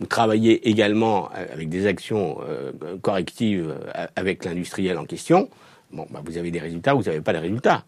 Vous 0.01 0.07
travaillez 0.07 0.67
également 0.67 1.29
euh, 1.37 1.45
avec 1.53 1.69
des 1.69 1.85
actions 1.87 2.39
euh, 2.45 2.73
correctives 3.01 3.73
euh, 3.97 4.07
avec 4.17 4.43
l'industriel 4.43 4.97
en 4.97 5.05
question. 5.05 5.49
Bon, 5.91 6.05
bah, 6.09 6.21
vous 6.25 6.37
avez 6.37 6.51
des 6.51 6.59
résultats, 6.59 6.93
vous 6.93 7.03
n'avez 7.03 7.21
pas 7.21 7.31
les 7.31 7.39
résultats. 7.39 7.85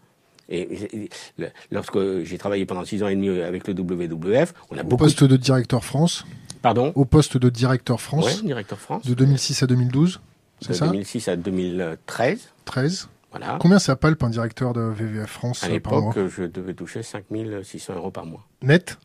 Et, 0.48 0.60
et- 1.04 1.10
le- 1.36 1.48
lorsque 1.70 1.98
j'ai 2.24 2.38
travaillé 2.38 2.64
pendant 2.66 2.84
six 2.84 3.02
ans 3.02 3.08
et 3.08 3.14
demi 3.14 3.28
avec 3.40 3.66
le 3.68 3.74
WWF, 3.74 4.54
on 4.70 4.76
a 4.78 4.80
Au 4.80 4.84
beaucoup. 4.84 5.04
poste 5.04 5.24
de 5.24 5.36
directeur 5.36 5.84
France 5.84 6.24
Pardon. 6.62 6.92
Au 6.96 7.04
poste 7.04 7.36
de 7.36 7.48
directeur 7.50 8.00
France, 8.00 8.24
Ouais, 8.40 8.42
directeur 8.46 8.78
France. 8.80 9.06
de 9.06 9.14
2006 9.14 9.62
à 9.62 9.66
2012, 9.66 10.20
c'est 10.60 10.70
de 10.70 10.74
ça 10.74 10.86
2006 10.88 11.28
à 11.28 11.36
2013. 11.36 12.48
13. 12.64 13.08
Voilà. 13.30 13.58
Combien 13.60 13.78
ça 13.78 13.94
palpe 13.94 14.22
un 14.22 14.30
directeur 14.30 14.72
de 14.72 14.80
VVF 14.80 15.30
France 15.30 15.62
À 15.62 15.68
par 15.80 16.00
mois 16.00 16.12
l'époque, 16.14 16.32
je 16.34 16.44
devais 16.44 16.72
toucher 16.74 17.02
5600 17.02 17.94
euros 17.94 18.10
par 18.10 18.24
mois. 18.26 18.46
Net 18.62 18.98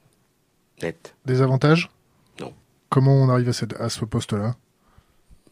Net. 0.81 1.13
Des 1.25 1.41
avantages 1.41 1.89
Non. 2.39 2.53
Comment 2.89 3.13
on 3.21 3.29
arrive 3.29 3.49
à, 3.49 3.53
cette- 3.53 3.79
à 3.79 3.89
ce 3.89 4.03
poste-là 4.05 4.55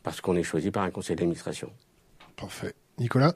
Parce 0.04 0.22
qu'on 0.22 0.36
est 0.36 0.44
choisi 0.44 0.72
par 0.72 0.84
un 0.84 0.90
conseil 0.90 1.16
d'administration. 1.18 1.70
Parfait. 2.38 2.74
Nicolas 2.98 3.36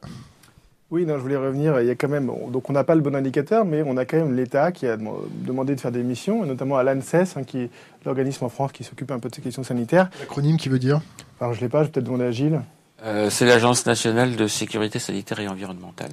Oui, 0.91 1.05
non, 1.05 1.15
je 1.15 1.21
voulais 1.21 1.35
revenir. 1.35 1.79
Il 1.81 1.87
y 1.87 1.89
a 1.89 1.95
quand 1.95 2.07
même, 2.07 2.27
donc 2.51 2.69
on 2.69 2.73
n'a 2.73 2.83
pas 2.83 2.93
le 2.95 3.01
bon 3.01 3.15
indicateur, 3.15 3.65
mais 3.65 3.81
on 3.85 3.97
a 3.97 4.05
quand 4.05 4.17
même 4.17 4.35
l'État 4.35 4.71
qui 4.71 4.85
a 4.85 4.97
dem- 4.97 5.09
demandé 5.45 5.73
de 5.75 5.81
faire 5.81 5.91
des 5.91 6.03
missions, 6.03 6.43
et 6.45 6.47
notamment 6.47 6.77
à 6.77 6.83
l'ANSES, 6.83 7.35
hein, 7.37 7.43
qui 7.43 7.57
est 7.63 7.69
l'organisme 8.05 8.45
en 8.45 8.49
France 8.49 8.71
qui 8.71 8.83
s'occupe 8.83 9.09
un 9.11 9.17
peu 9.19 9.29
de 9.29 9.35
ces 9.35 9.41
questions 9.41 9.63
sanitaires. 9.63 10.09
L'acronyme 10.19 10.57
qui 10.57 10.69
veut 10.69 10.77
dire? 10.79 11.01
Alors 11.41 11.53
je 11.53 11.61
l'ai 11.61 11.69
pas, 11.69 11.79
je 11.79 11.85
vais 11.87 11.91
peut-être 11.93 12.05
demander 12.05 12.25
à 12.25 12.31
Gilles. 12.31 12.61
Euh, 13.03 13.29
c'est 13.31 13.45
l'Agence 13.45 13.85
nationale 13.87 14.35
de 14.35 14.47
sécurité 14.47 14.99
sanitaire 14.99 15.39
et 15.39 15.47
environnementale. 15.47 16.11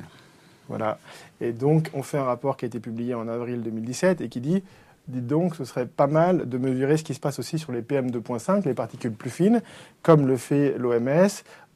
Voilà. 0.68 0.98
Et 1.40 1.52
donc, 1.52 1.90
on 1.92 2.02
fait 2.02 2.18
un 2.18 2.24
rapport 2.24 2.56
qui 2.56 2.64
a 2.64 2.68
été 2.68 2.80
publié 2.80 3.14
en 3.14 3.28
avril 3.28 3.62
2017 3.62 4.20
et 4.22 4.28
qui 4.28 4.40
dit 4.40 4.62
dites 5.08 5.26
donc, 5.26 5.56
ce 5.56 5.64
serait 5.64 5.86
pas 5.86 6.06
mal 6.06 6.48
de 6.48 6.58
mesurer 6.58 6.96
ce 6.96 7.02
qui 7.02 7.12
se 7.12 7.18
passe 7.20 7.38
aussi 7.40 7.58
sur 7.58 7.72
les 7.72 7.82
PM2.5, 7.82 8.64
les 8.64 8.72
particules 8.74 9.10
plus 9.12 9.30
fines, 9.30 9.60
comme 10.02 10.26
le 10.28 10.36
fait 10.36 10.76
l'OMS. 10.78 11.28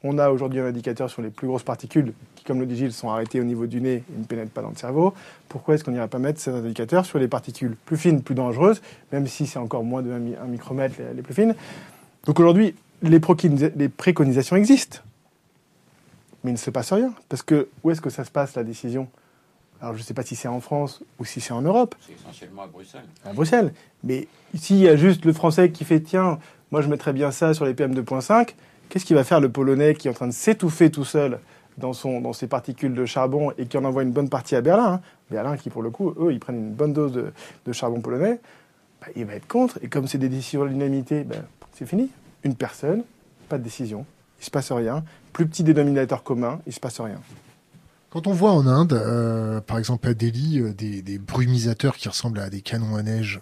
On 0.05 0.19
a 0.19 0.31
aujourd'hui 0.31 0.61
un 0.61 0.67
indicateur 0.67 1.11
sur 1.11 1.23
les 1.23 1.31
plus 1.31 1.47
grosses 1.47 1.63
particules 1.63 2.13
qui, 2.37 2.45
comme 2.45 2.61
le 2.61 2.67
dit 2.67 2.77
Gilles, 2.77 2.93
sont 2.93 3.11
arrêtées 3.11 3.41
au 3.41 3.45
niveau 3.45 3.67
du 3.67 3.81
nez 3.81 4.05
et 4.15 4.19
ne 4.19 4.25
pénètrent 4.25 4.53
pas 4.53 4.63
dans 4.63 4.69
le 4.71 4.77
cerveau. 4.77 5.15
Pourquoi 5.49 5.75
est-ce 5.75 5.85
qu'on 5.85 5.91
n'irait 5.91 6.07
pas 6.09 6.19
mettre 6.19 6.39
ces 6.39 6.51
indicateurs 6.51 7.07
sur 7.07 7.19
les 7.19 7.29
particules 7.29 7.77
plus 7.87 7.97
fines, 7.97 8.23
plus 8.23 8.35
dangereuses, 8.35 8.83
même 9.11 9.27
si 9.27 9.47
c'est 9.47 9.59
encore 9.59 9.85
moins 9.85 10.03
de 10.03 10.13
1 10.13 10.19
mi- 10.19 10.37
un 10.37 10.47
micromètre 10.47 10.97
les, 11.15 11.23
plus 11.23 11.35
fines? 11.35 11.55
Donc 12.25 12.39
aujourd'hui, 12.39 12.75
les, 13.03 13.19
préconisations 13.89 14.57
existent, 14.57 14.99
mais 16.45 16.51
il 16.51 16.55
ne 16.55 16.59
se 16.59 16.71
passe 16.71 16.93
rien. 16.93 17.13
Parce 17.29 17.43
que 17.43 17.69
où 17.83 17.91
est-ce 17.91 18.01
que 18.01 18.11
ça 18.11 18.25
se 18.25 18.31
passe, 18.31 18.55
la 18.55 18.65
décision? 18.65 19.09
Alors 19.81 19.95
je 19.95 20.01
ne 20.01 20.05
sais 20.05 20.15
pas 20.15 20.23
si 20.23 20.37
c'est 20.37 20.49
en 20.49 20.61
France 20.61 21.03
ou 21.19 21.25
si 21.25 21.41
c'est 21.41 21.53
en 21.53 21.63
Europe. 21.63 21.95
C'est 22.01 22.15
essentiellement 22.15 22.63
à 22.63 22.67
Bruxelles. 22.67 23.05
À 23.25 23.33
Bruxelles. 23.33 23.73
Mais 24.05 24.29
s'il 24.55 24.77
y 24.79 24.89
a 24.89 24.97
juste 24.97 25.25
le 25.25 25.33
Français 25.33 25.71
qui 25.71 25.85
fait 25.85 26.01
tiens, 26.01 26.39
moi 26.71 26.81
je 26.81 26.89
mettrais 26.89 27.13
bien 27.13 27.31
ça 27.31 27.55
sur 27.55 27.65
les 27.65 27.75
PM2.5, 27.75 28.55
qu'est-ce 28.89 29.05
qu'il 29.05 29.17
va 29.17 29.25
faire 29.25 29.41
le 29.41 29.49
Polonais 29.49 29.95
qui 29.95 30.09
est 30.09 30.11
en 30.11 30.15
train 30.15 30.29
de 30.29 30.33
s'étouffer 30.33 30.91
tout 30.91 31.05
seul 31.05 31.39
dans, 31.79 31.93
son, 31.93 32.21
dans 32.21 32.33
ses 32.33 32.47
particules 32.47 32.95
de 32.95 33.05
charbon 33.05 33.53
et 33.59 33.67
qui 33.67 33.77
en 33.77 33.85
envoie 33.85 34.03
une 34.03 34.13
bonne 34.13 34.29
partie 34.29 34.57
à 34.57 34.61
Berlin 34.61 34.95
hein. 34.95 35.01
Berlin 35.31 35.57
qui 35.57 35.71
pour 35.71 35.83
le 35.83 35.91
coup, 35.91 36.15
eux, 36.19 36.33
ils 36.33 36.41
prennent 36.41 36.57
une 36.57 36.73
bonne 36.73 36.93
dose 36.93 37.13
de, 37.13 37.33
de 37.67 37.73
charbon 37.73 38.01
polonais. 38.01 38.41
Bah, 39.01 39.09
il 39.17 39.25
va 39.25 39.35
être 39.35 39.47
contre. 39.47 39.79
Et 39.83 39.89
comme 39.89 40.07
c'est 40.07 40.19
des 40.19 40.29
décisions 40.29 40.63
de 40.65 40.69
l'unanimité, 40.69 41.25
bah, 41.25 41.37
c'est 41.73 41.87
fini. 41.87 42.11
Une 42.45 42.55
personne, 42.55 43.03
pas 43.49 43.59
de 43.59 43.65
décision. 43.65 44.07
Il 44.39 44.43
ne 44.43 44.45
se 44.47 44.51
passe 44.51 44.73
rien. 44.73 45.05
Plus 45.33 45.47
petit 45.47 45.65
dénominateur 45.65 46.23
commun, 46.23 46.61
il 46.67 46.73
se 46.73 46.81
passe 46.81 47.01
rien. 47.01 47.21
Quand 48.11 48.27
on 48.27 48.33
voit 48.33 48.53
en 48.53 48.67
Inde, 48.67 48.93
euh, 48.95 49.61
par 49.61 49.79
exemple 49.79 50.09
à 50.09 50.15
Delhi, 50.15 50.61
euh, 50.61 50.73
des, 50.73 51.03
des, 51.03 51.19
brumisateurs 51.19 51.97
qui 51.97 52.09
ressemblent 52.09 52.39
à 52.39 52.49
des 52.49 52.63
canons 52.63 52.97
à 52.97 53.03
neige 53.03 53.41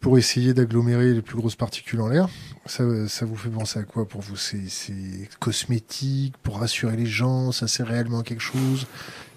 pour 0.00 0.16
essayer 0.16 0.54
d'agglomérer 0.54 1.12
les 1.12 1.22
plus 1.22 1.36
grosses 1.36 1.56
particules 1.56 2.00
en 2.00 2.08
l'air, 2.08 2.28
ça, 2.66 2.84
vous 2.84 3.36
fait 3.36 3.48
penser 3.48 3.80
à 3.80 3.82
quoi 3.82 4.06
pour 4.06 4.20
vous? 4.20 4.36
C'est 4.36 5.28
cosmétique, 5.40 6.34
pour 6.42 6.60
rassurer 6.60 6.96
les 6.96 7.06
gens 7.06 7.50
Ça 7.50 7.66
c'est 7.66 7.82
réellement 7.82 8.22
quelque 8.22 8.42
chose? 8.42 8.86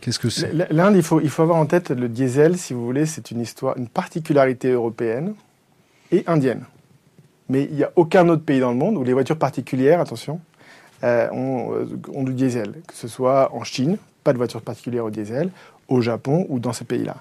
Qu'est-ce 0.02 0.20
que 0.20 0.30
c'est? 0.30 0.52
L'Inde, 0.72 0.96
il 0.96 1.04
faut, 1.04 1.22
il 1.22 1.30
faut 1.30 1.44
avoir 1.44 1.58
en 1.58 1.66
tête 1.66 1.92
le 1.92 2.10
diesel, 2.10 2.58
si 2.58 2.74
vous 2.74 2.86
voulez, 2.86 3.06
c'est 3.06 3.32
une 3.32 3.40
histoire, 3.40 3.78
une 3.78 3.88
particularité 3.88 4.72
européenne 4.72 5.34
et 6.12 6.24
indienne. 6.28 6.66
Mais 7.50 7.64
il 7.64 7.76
n'y 7.76 7.84
a 7.84 7.92
aucun 7.96 8.28
autre 8.30 8.44
pays 8.44 8.60
dans 8.60 8.72
le 8.72 8.78
monde 8.78 8.98
où 8.98 9.04
les 9.04 9.14
voitures 9.14 9.38
particulières, 9.38 10.00
attention, 10.00 10.40
euh, 11.04 11.30
ont, 11.32 11.88
ont, 12.14 12.24
du 12.24 12.34
diesel. 12.34 12.74
Que 12.88 12.94
ce 12.94 13.08
soit 13.08 13.54
en 13.54 13.64
Chine, 13.64 13.98
pas 14.24 14.34
de 14.34 14.38
voitures 14.38 14.62
particulières 14.62 15.06
au 15.06 15.10
diesel, 15.10 15.50
au 15.88 16.02
Japon 16.02 16.46
ou 16.50 16.60
dans 16.60 16.74
ces 16.74 16.86
pays-là. 16.86 17.18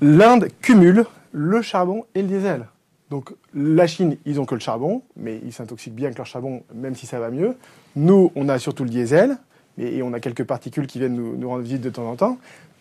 L'Inde 0.00 0.48
cumule 0.60 1.06
le 1.32 1.62
charbon 1.62 2.04
et 2.14 2.22
le 2.22 2.28
diesel. 2.28 2.66
Donc 3.10 3.34
la 3.54 3.86
Chine, 3.86 4.16
ils 4.24 4.40
ont 4.40 4.46
que 4.46 4.54
le 4.54 4.60
charbon, 4.60 5.02
mais 5.16 5.40
ils 5.44 5.52
s'intoxiquent 5.52 5.94
bien 5.94 6.06
avec 6.06 6.16
leur 6.16 6.26
charbon, 6.26 6.62
même 6.74 6.94
si 6.94 7.06
ça 7.06 7.18
va 7.20 7.30
mieux. 7.30 7.56
Nous, 7.96 8.32
on 8.36 8.48
a 8.48 8.58
surtout 8.58 8.84
le 8.84 8.90
diesel, 8.90 9.36
et 9.78 10.02
on 10.02 10.12
a 10.12 10.20
quelques 10.20 10.44
particules 10.44 10.86
qui 10.86 10.98
viennent 10.98 11.16
nous, 11.16 11.48
rendre 11.48 11.62
visite 11.62 11.80
de 11.80 11.90
temps 11.90 12.08
en 12.08 12.16
temps. 12.16 12.38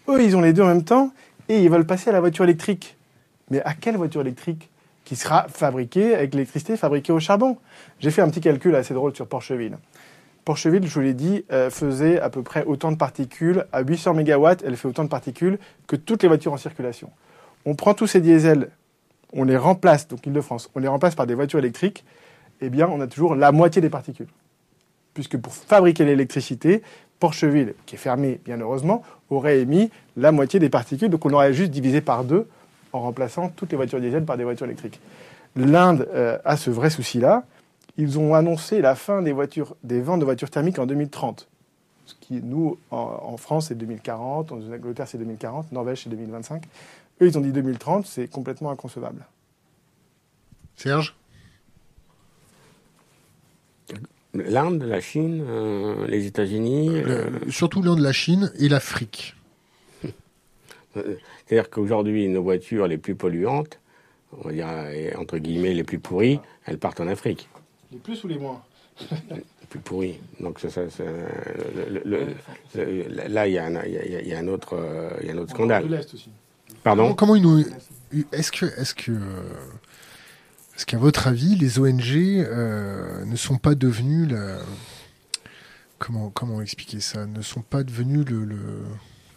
Eux, 0.07 0.23
ils 0.23 0.35
ont 0.35 0.41
les 0.41 0.53
deux 0.53 0.61
en 0.61 0.67
même 0.67 0.83
temps, 0.83 1.11
et 1.49 1.61
ils 1.61 1.69
veulent 1.69 1.85
passer 1.85 2.09
à 2.09 2.13
la 2.13 2.19
voiture 2.19 2.43
électrique. 2.45 2.97
Mais 3.49 3.61
à 3.63 3.73
quelle 3.73 3.97
voiture 3.97 4.21
électrique 4.21 4.69
qui 5.03 5.15
sera 5.15 5.47
fabriquée 5.49 6.15
avec 6.15 6.33
l'électricité 6.33 6.77
fabriquée 6.77 7.11
au 7.11 7.19
charbon? 7.19 7.57
J'ai 7.99 8.11
fait 8.11 8.21
un 8.21 8.29
petit 8.29 8.41
calcul 8.41 8.75
assez 8.75 8.93
drôle 8.93 9.15
sur 9.15 9.27
Porcheville. 9.27 9.77
Porcheville, 10.45 10.87
je 10.87 10.93
vous 10.93 11.01
l'ai 11.01 11.13
dit, 11.13 11.43
euh, 11.51 11.69
faisait 11.69 12.19
à 12.19 12.29
peu 12.29 12.41
près 12.41 12.63
autant 12.63 12.91
de 12.91 12.97
particules. 12.97 13.65
À 13.73 13.81
800 13.81 14.13
MW, 14.13 14.47
elle 14.65 14.77
fait 14.77 14.87
autant 14.87 15.03
de 15.03 15.09
particules 15.09 15.59
que 15.87 15.95
toutes 15.95 16.23
les 16.23 16.29
voitures 16.29 16.53
en 16.53 16.57
circulation. 16.57 17.09
On 17.65 17.75
prend 17.75 17.93
tous 17.93 18.07
ces 18.07 18.21
diesels, 18.21 18.69
on 19.33 19.43
les 19.43 19.57
remplace, 19.57 20.07
donc 20.07 20.25
Île-de-France, 20.25 20.69
on 20.75 20.79
les 20.79 20.87
remplace 20.87 21.15
par 21.15 21.27
des 21.27 21.35
voitures 21.35 21.59
électriques, 21.59 22.03
eh 22.61 22.69
bien, 22.69 22.87
on 22.87 23.01
a 23.01 23.07
toujours 23.07 23.35
la 23.35 23.51
moitié 23.51 23.81
des 23.81 23.89
particules. 23.89 24.27
Puisque 25.13 25.37
pour 25.37 25.53
fabriquer 25.53 26.05
l'électricité, 26.05 26.81
Porcheville, 27.19 27.73
qui 27.85 27.95
est 27.95 27.99
fermé 27.99 28.39
bien 28.45 28.59
heureusement, 28.59 29.03
aurait 29.29 29.59
émis 29.59 29.91
la 30.17 30.31
moitié 30.31 30.59
des 30.59 30.69
particules, 30.69 31.09
donc 31.09 31.25
on 31.25 31.33
aurait 31.33 31.53
juste 31.53 31.71
divisé 31.71 32.01
par 32.01 32.23
deux 32.23 32.47
en 32.93 33.01
remplaçant 33.01 33.49
toutes 33.49 33.71
les 33.71 33.77
voitures 33.77 34.01
diesel 34.01 34.25
par 34.25 34.37
des 34.37 34.43
voitures 34.43 34.65
électriques. 34.65 34.99
L'Inde 35.55 36.07
euh, 36.13 36.37
a 36.45 36.57
ce 36.57 36.69
vrai 36.69 36.89
souci-là 36.89 37.43
ils 37.97 38.19
ont 38.19 38.33
annoncé 38.33 38.81
la 38.81 38.95
fin 38.95 39.21
des, 39.21 39.31
voitures, 39.31 39.75
des 39.83 40.01
ventes 40.01 40.19
de 40.19 40.25
voitures 40.25 40.49
thermiques 40.49 40.79
en 40.79 40.85
2030. 40.85 41.47
Ce 42.05 42.15
qui, 42.19 42.41
nous, 42.41 42.77
en, 42.89 43.37
France, 43.37 43.67
c'est 43.67 43.75
2040, 43.75 44.51
en 44.51 44.55
Angleterre, 44.55 45.07
c'est 45.07 45.17
2040, 45.17 45.71
Norvège, 45.71 46.03
c'est 46.03 46.09
2025. 46.09 46.63
Eux, 47.21 47.27
ils 47.27 47.37
ont 47.37 47.41
dit 47.41 47.51
2030, 47.51 48.05
c'est 48.05 48.27
complètement 48.27 48.71
inconcevable. 48.71 49.25
Serge 50.75 51.15
L'Inde, 54.33 54.83
la 54.83 55.01
Chine, 55.01 55.45
euh, 55.47 56.07
les 56.07 56.25
États-Unis. 56.25 56.89
Euh... 56.89 57.29
Surtout 57.49 57.81
l'Inde, 57.81 57.99
la 57.99 58.13
Chine 58.13 58.51
et 58.57 58.69
l'Afrique. 58.69 59.35
C'est-à-dire 60.93 61.69
qu'aujourd'hui, 61.69 62.29
nos 62.29 62.41
voitures 62.41 62.87
les 62.87 62.97
plus 62.97 63.13
polluantes, 63.13 63.79
on 64.31 64.47
va 64.47 64.53
dire 64.53 64.67
entre 65.19 65.37
guillemets 65.37 65.73
les 65.73 65.83
plus 65.83 65.99
pourries, 65.99 66.39
elles 66.65 66.77
partent 66.77 67.01
en 67.01 67.07
Afrique. 67.07 67.49
Les 67.91 67.97
plus 67.97 68.23
ou 68.23 68.29
les 68.29 68.37
moins 68.37 68.63
Les 69.29 69.67
plus 69.69 69.79
pourris. 69.79 70.21
Donc 70.39 70.59
ça, 70.59 70.69
ça, 70.69 70.89
ça 70.89 71.03
le, 71.03 72.01
le, 72.05 72.27
le, 72.75 73.27
là, 73.27 73.47
il 73.47 73.51
y, 73.51 73.55
y, 73.55 74.29
y, 74.29 74.33
a 74.33 74.39
un 74.39 74.47
autre, 74.47 74.79
il 75.19 75.27
y 75.27 75.29
a 75.29 75.33
un 75.33 75.37
autre 75.39 75.51
scandale. 75.51 75.89
De 75.89 75.95
l'Est 75.95 76.13
aussi. 76.13 76.29
Pardon 76.83 77.13
Comment 77.13 77.35
ils 77.35 77.41
nous... 77.41 77.63
Est-ce 78.33 78.51
que, 78.51 78.65
est-ce 78.65 78.93
que, 78.93 79.11
est-ce 80.75 80.85
qu'à 80.85 80.97
votre 80.97 81.27
avis, 81.27 81.55
les 81.55 81.79
ONG 81.79 82.01
euh, 82.15 83.23
ne 83.25 83.35
sont 83.35 83.57
pas 83.57 83.75
devenus 83.75 84.29
la... 84.29 84.57
Comment, 85.99 86.29
comment 86.29 86.61
expliquer 86.61 86.99
ça 86.99 87.25
Ne 87.27 87.41
sont 87.41 87.61
pas 87.61 87.83
devenus 87.83 88.25
le, 88.27 88.43
le, 88.43 88.57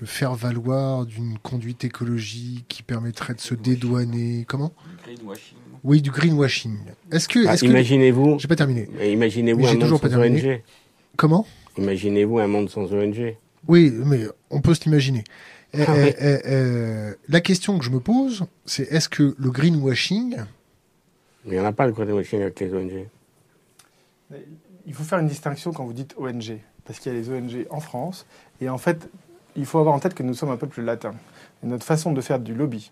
le 0.00 0.06
faire 0.06 0.34
valoir 0.34 1.04
d'une 1.06 1.38
conduite 1.38 1.84
écologique 1.84 2.64
qui 2.68 2.82
permettrait 2.82 3.34
de 3.34 3.40
se 3.40 3.54
dédouaner 3.54 4.44
Comment? 4.48 4.72
Greenwashing. 5.04 5.58
Oui, 5.84 6.00
du 6.00 6.10
greenwashing. 6.10 6.78
Est-ce 7.12 7.28
que, 7.28 7.46
Ah, 7.46 7.54
est-ce 7.54 7.66
imaginez-vous, 7.66 8.36
que... 8.36 8.42
J'ai 8.42 8.48
pas 8.48 8.56
terminé. 8.56 8.88
imaginez-vous 9.06 9.60
Mais 9.60 9.66
un 9.66 9.68
j'ai 9.68 9.74
monde 9.74 9.82
toujours 9.82 9.98
sans 9.98 10.02
pas 10.02 10.08
terminé. 10.08 10.54
ONG. 10.54 10.62
Comment? 11.16 11.46
Imaginez-vous 11.76 12.38
un 12.38 12.46
monde 12.46 12.70
sans 12.70 12.90
ONG. 12.92 13.36
Oui, 13.68 13.92
mais 13.94 14.24
on 14.50 14.60
peut 14.60 14.74
se 14.74 14.84
l'imaginer. 14.84 15.22
Ah 15.76 15.92
oui. 15.94 16.00
eh, 16.06 16.14
eh, 16.18 16.40
eh, 16.44 17.12
la 17.28 17.40
question 17.40 17.78
que 17.78 17.84
je 17.84 17.90
me 17.90 18.00
pose, 18.00 18.44
c'est 18.66 18.90
est-ce 18.92 19.08
que 19.08 19.34
le 19.38 19.50
greenwashing, 19.50 20.36
Il 21.46 21.52
n'y 21.52 21.60
en 21.60 21.64
a 21.64 21.72
pas 21.72 21.86
de 21.86 21.92
greenwashing 21.92 22.40
avec 22.42 22.60
les 22.60 22.72
ONG. 22.72 23.06
Il 24.86 24.94
faut 24.94 25.04
faire 25.04 25.18
une 25.18 25.28
distinction 25.28 25.72
quand 25.72 25.84
vous 25.84 25.92
dites 25.92 26.14
ONG, 26.18 26.58
parce 26.84 26.98
qu'il 26.98 27.12
y 27.12 27.16
a 27.16 27.18
les 27.18 27.30
ONG 27.30 27.66
en 27.70 27.80
France, 27.80 28.26
et 28.60 28.68
en 28.68 28.78
fait, 28.78 29.08
il 29.56 29.66
faut 29.66 29.78
avoir 29.78 29.94
en 29.94 29.98
tête 29.98 30.14
que 30.14 30.22
nous 30.22 30.34
sommes 30.34 30.50
un 30.50 30.56
peuple 30.56 30.82
latin. 30.82 31.14
Et 31.62 31.66
notre 31.66 31.84
façon 31.84 32.12
de 32.12 32.20
faire 32.20 32.38
du 32.38 32.54
lobby, 32.54 32.90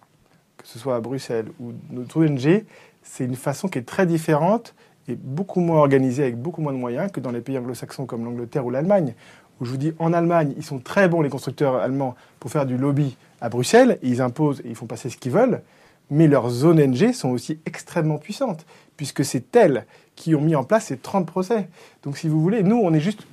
que 0.57 0.67
ce 0.67 0.79
soit 0.79 0.97
à 0.97 1.01
Bruxelles 1.01 1.49
ou 1.61 1.73
notre 1.91 2.25
ONG, 2.25 2.65
c'est 3.03 3.25
une 3.25 3.37
façon 3.37 3.69
qui 3.69 3.79
est 3.79 3.87
très 3.87 4.07
différente 4.07 4.75
et 5.09 5.17
beaucoup 5.17 5.61
moins 5.61 5.79
organisée, 5.79 6.23
avec 6.23 6.37
beaucoup 6.37 6.63
moins 6.63 6.73
de 6.73 6.79
moyens 6.79 7.11
que 7.11 7.19
dans 7.21 7.33
les 7.33 7.41
pays 7.41 7.59
anglo-saxons 7.59 8.07
comme 8.07 8.25
l'Angleterre 8.25 8.65
ou 8.65 8.71
l'Allemagne. 8.71 9.15
Où 9.61 9.65
je 9.65 9.71
vous 9.71 9.77
dis, 9.77 9.93
en 9.99 10.13
Allemagne, 10.13 10.55
ils 10.57 10.65
sont 10.65 10.79
très 10.79 11.09
bons, 11.09 11.23
les 11.23 11.29
constructeurs 11.29 11.77
allemands, 11.77 12.15
pour 12.41 12.51
faire 12.51 12.67
du 12.67 12.77
lobby 12.77 13.17
à 13.41 13.49
Bruxelles, 13.49 13.99
ils 14.03 14.23
imposent 14.23 14.61
et 14.61 14.69
ils 14.69 14.75
font 14.75 14.87
passer 14.87 15.11
ce 15.11 15.17
qu'ils 15.17 15.33
veulent, 15.33 15.63
mais 16.11 16.29
leurs 16.29 16.65
ONG 16.65 17.13
sont 17.13 17.31
aussi 17.31 17.59
extrêmement 17.67 18.19
puissantes, 18.19 18.65
puisque 18.97 19.25
c'est 19.25 19.55
elles 19.57 19.87
qui 20.15 20.35
ont 20.35 20.41
mis 20.41 20.55
en 20.55 20.65
place 20.65 20.87
ces 20.87 20.97
30 20.97 21.27
procès. 21.27 21.69
Donc 22.03 22.19
si 22.19 22.29
vous 22.29 22.41
voulez, 22.41 22.63
nous, 22.63 22.77
on 22.77 22.91
n'est 22.91 23.01
juste 23.01 23.27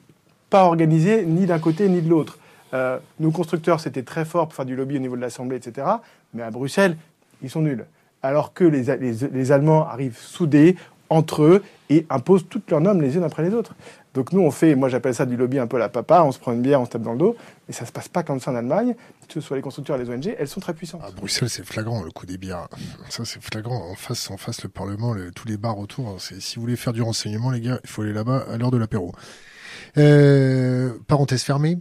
pas 0.50 0.64
organisés 0.66 1.26
ni 1.26 1.46
d'un 1.46 1.60
côté 1.60 1.90
ni 1.90 2.02
de 2.02 2.10
l'autre. 2.10 2.40
Euh, 2.74 2.98
nos 3.20 3.32
constructeurs, 3.32 3.80
c'était 3.80 4.04
très 4.04 4.26
fort 4.26 4.48
pour 4.48 4.56
faire 4.56 4.66
du 4.66 4.76
lobby 4.76 4.96
au 4.96 5.00
niveau 5.00 5.16
de 5.16 5.22
l'Assemblée, 5.22 5.58
etc. 5.58 5.88
Mais 6.34 6.44
à 6.44 6.52
Bruxelles, 6.52 6.98
ils 7.42 7.50
sont 7.50 7.62
nuls. 7.62 7.86
Alors 8.22 8.54
que 8.54 8.64
les, 8.64 8.84
les, 8.98 9.14
les 9.32 9.52
Allemands 9.52 9.88
arrivent 9.88 10.18
soudés 10.18 10.76
entre 11.10 11.44
eux 11.44 11.64
et 11.90 12.06
imposent 12.10 12.46
toutes 12.50 12.70
leurs 12.72 12.82
normes 12.82 13.02
les 13.02 13.16
unes 13.16 13.24
après 13.24 13.44
les 13.44 13.54
autres. 13.54 13.76
Donc 14.15 14.34
nous, 14.34 14.41
on 14.41 14.49
fait, 14.49 14.73
moi 14.76 14.90
j'appelle 14.90 15.14
ça 15.14 15.26
du 15.27 15.38
lobby 15.38 15.60
un 15.60 15.68
peu 15.68 15.77
la 15.77 15.88
papa, 15.88 16.23
on 16.23 16.31
se 16.31 16.40
prend 16.40 16.52
une 16.52 16.61
bière, 16.64 16.81
on 16.81 16.86
se 16.86 16.90
tape 16.90 17.03
dans 17.03 17.11
le 17.11 17.19
dos, 17.19 17.36
mais 17.68 17.73
ça 17.76 17.86
se 17.86 17.91
passe 17.91 18.07
pas 18.07 18.23
comme 18.23 18.40
ça 18.40 18.49
en 18.52 18.56
Allemagne, 18.56 18.95
que 19.27 19.34
ce 19.36 19.41
soit 19.41 19.56
les 19.56 19.61
constructeurs 19.61 19.99
et 19.99 20.03
les 20.03 20.10
ONG, 20.10 20.36
elles 20.38 20.48
sont 20.48 20.60
très 20.60 20.73
puissantes. 20.73 21.03
à 21.03 21.11
Bruxelles, 21.11 21.49
c'est 21.49 21.64
flagrant 21.64 22.02
le 22.03 22.10
coup 22.10 22.26
des 22.26 22.38
bières. 22.40 22.68
Ça, 23.10 23.23
c'est 23.23 23.41
flagrant. 23.41 23.91
En 23.91 23.94
face, 23.95 24.31
en 24.31 24.38
face, 24.38 24.64
le 24.64 24.69
Parlement, 24.69 25.14
le- 25.14 25.31
tous 25.31 25.48
les 25.48 25.57
bars 25.57 25.77
autour. 25.77 26.15
C'est 26.19 26.41
si 26.41 26.56
vous 26.56 26.61
voulez 26.64 26.76
faire 26.76 26.91
du 26.94 27.03
renseignement, 27.03 27.52
les 27.52 27.61
gars, 27.61 27.80
il 27.84 27.90
faut 27.90 28.02
aller 28.02 28.14
là-bas 28.14 28.45
à 28.52 28.57
l'heure 28.57 28.72
de 28.72 28.77
l'apéro. 28.77 29.14
Euh, 29.98 30.94
parenthèse 31.07 31.44
fermée. 31.44 31.77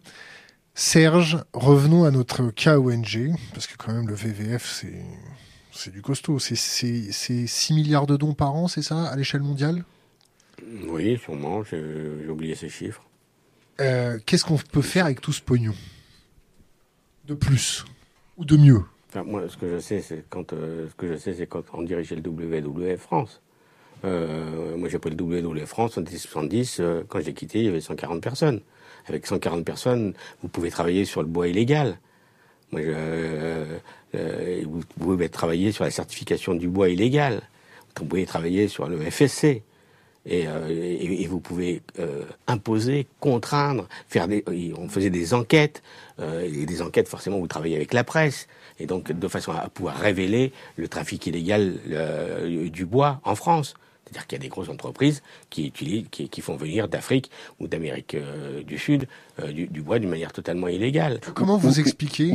Serge, 0.75 1.39
revenons 1.55 2.05
à 2.05 2.11
notre 2.11 2.51
cas 2.51 2.79
ONG, 2.79 3.33
parce 3.53 3.67
que 3.67 3.77
quand 3.77 3.93
même 3.93 4.07
le 4.07 4.15
VVF, 4.15 4.83
c'est 5.73 5.91
du 5.91 6.03
costaud. 6.03 6.39
C'est 6.39 6.55
6 6.57 7.73
milliards 7.73 8.07
de 8.07 8.17
dons 8.17 8.35
par 8.35 8.55
an, 8.55 8.69
c'est 8.69 8.83
ça, 8.83 9.05
à 9.07 9.17
l'échelle 9.17 9.41
mondiale? 9.43 9.85
Oui, 10.87 11.19
sûrement, 11.19 11.63
j'ai 11.65 12.29
oublié 12.29 12.55
ces 12.55 12.69
chiffres. 12.69 13.03
Euh, 13.81 14.19
Qu'est-ce 14.27 14.45
qu'on 14.45 14.57
peut 14.57 14.83
faire 14.83 15.05
avec 15.07 15.21
tout 15.21 15.33
ce 15.33 15.41
pognon? 15.41 15.75
De 17.27 17.35
plus 17.35 17.85
ou 18.37 18.45
de 18.45 18.57
mieux? 18.57 18.83
Enfin, 19.09 19.23
moi, 19.23 19.49
ce 19.49 19.57
que 19.57 19.69
je 19.71 19.79
sais, 19.79 20.01
c'est 20.01 20.25
quand, 20.29 20.53
euh, 20.53 20.89
ce 20.89 20.95
que 20.95 21.07
je 21.07 21.17
sais, 21.17 21.35
c'est 21.35 21.47
quand 21.47 21.63
on 21.73 21.83
dirigeait 21.83 22.17
le 22.17 22.23
WWF 22.29 23.01
France. 23.01 23.41
Euh, 24.05 24.77
moi, 24.77 24.89
j'ai 24.89 24.99
pris 24.99 25.11
le 25.11 25.17
WWF 25.17 25.65
France 25.69 25.97
en 25.97 26.03
1970. 26.03 26.79
euh, 26.81 27.03
quand 27.09 27.21
j'ai 27.21 27.33
quitté, 27.35 27.61
il 27.61 27.65
y 27.67 27.69
avait 27.69 27.81
140 27.81 28.23
personnes. 28.23 28.61
Avec 29.09 29.27
140 29.27 29.65
personnes, 29.65 30.13
vous 30.43 30.49
pouvez 30.49 30.71
travailler 30.71 31.05
sur 31.05 31.23
le 31.23 31.29
bois 31.29 31.49
illégal. 31.49 31.99
Moi, 32.73 32.83
je, 32.83 33.65
vous 34.65 34.81
pouvez 34.99 35.29
travailler 35.31 35.73
sur 35.73 35.85
la 35.85 35.91
certification 35.91 36.55
du 36.55 36.69
bois 36.69 36.91
illégal. 36.91 37.41
Vous 37.97 38.05
pouvez 38.05 38.27
travailler 38.27 38.69
sur 38.69 38.89
le 38.89 38.99
FSC. 38.99 39.63
Et, 40.29 41.23
et, 41.23 41.27
vous 41.27 41.41
pouvez 41.41 41.83
imposer, 42.47 43.07
contraindre, 43.21 43.89
faire 44.09 44.29
des. 44.29 44.45
On 44.77 44.89
faisait 44.89 45.11
des 45.11 45.35
enquêtes 45.35 45.83
et 46.21 46.67
des 46.67 46.83
enquêtes 46.83 47.09
forcément 47.09 47.39
vous 47.39 47.47
travaillez 47.47 47.77
avec 47.77 47.93
la 47.93 48.05
presse 48.05 48.49
et 48.79 48.87
donc 48.87 49.13
de 49.13 49.29
façon 49.29 49.53
à 49.53 49.69
pouvoir 49.69 49.97
révéler 49.97 50.53
le 50.77 50.89
trafic 50.89 51.27
illégal 51.27 51.79
du 52.71 52.85
bois 52.85 53.21
en 53.25 53.35
France. 53.35 53.75
C'est-à-dire 54.09 54.27
qu'il 54.27 54.39
y 54.39 54.41
a 54.41 54.43
des 54.43 54.49
grosses 54.49 54.71
entreprises 54.71 55.23
qui 55.51 55.67
utilisent, 55.67 56.07
qui, 56.11 56.41
font 56.41 56.57
venir 56.57 56.89
d'Afrique 56.89 57.31
ou 57.61 57.69
d'Amérique 57.69 58.15
euh, 58.15 58.63
du 58.63 58.79
Sud 58.79 59.03
euh, 59.03 59.07
du, 59.53 59.67
du, 59.67 59.83
bois 59.83 59.99
d'une 59.99 60.11
manière 60.11 60.33
totalement 60.33 60.69
illégale. 60.69 61.21
Comment 61.35 61.57
vous 61.57 61.81
expliquez 61.81 62.33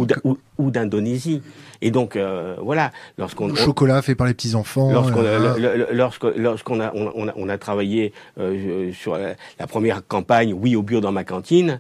Ou, 0.58 0.72
d'Indonésie. 0.72 1.42
Et 1.82 1.92
donc 1.92 2.16
euh, 2.16 2.56
voilà, 2.62 2.92
lorsqu'on 3.18 3.48
le 3.48 3.56
chocolat 3.56 4.02
fait 4.02 4.16
par 4.16 4.28
les 4.28 4.34
petits 4.34 4.56
enfants. 4.56 4.92
Lorsqu'on 4.92 6.80
a, 6.80 6.92
on 6.94 7.28
a, 7.28 7.34
on 7.36 7.50
a 7.50 7.58
travaillé 7.58 8.14
sur 8.94 9.18
la, 9.18 9.36
la, 9.60 9.68
première 9.68 10.06
campagne 10.06 10.54
Oui 10.54 10.76
au 10.76 10.84
bio 10.84 11.02
dans 11.02 11.12
ma 11.12 11.24
cantine. 11.24 11.80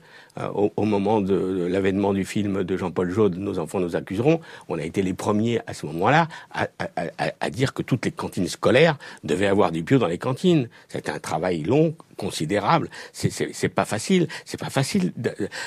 Au, 0.55 0.73
au, 0.75 0.85
moment 0.85 1.21
de, 1.21 1.67
l'avènement 1.69 2.11
du 2.11 2.25
film 2.25 2.63
de 2.63 2.75
Jean-Paul 2.75 3.11
Jaude, 3.11 3.37
Nos 3.37 3.59
enfants 3.59 3.79
nous 3.79 3.95
accuseront, 3.95 4.39
on 4.67 4.79
a 4.79 4.83
été 4.83 5.03
les 5.03 5.13
premiers 5.13 5.59
à 5.67 5.75
ce 5.75 5.85
moment-là 5.85 6.27
à, 6.51 6.67
à, 6.79 6.87
à, 7.19 7.31
à 7.39 7.49
dire 7.51 7.75
que 7.75 7.83
toutes 7.83 8.05
les 8.05 8.11
cantines 8.11 8.47
scolaires 8.47 8.97
devaient 9.23 9.45
avoir 9.45 9.71
du 9.71 9.83
bio 9.83 9.99
dans 9.99 10.07
les 10.07 10.17
cantines. 10.17 10.69
C'était 10.87 11.11
un 11.11 11.19
travail 11.19 11.61
long, 11.61 11.95
considérable. 12.17 12.89
C'est 13.11 13.69
pas 13.69 13.85
facile. 13.85 14.27
C'est 14.45 14.59
pas 14.59 14.69
facile. 14.69 15.13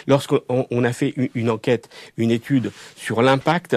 Lorsqu'on 0.07 0.41
on 0.49 0.85
a 0.85 0.93
fait 0.93 1.15
une 1.35 1.51
enquête, 1.51 1.89
une 2.17 2.31
étude 2.31 2.73
sur 2.97 3.23
l'impact 3.23 3.77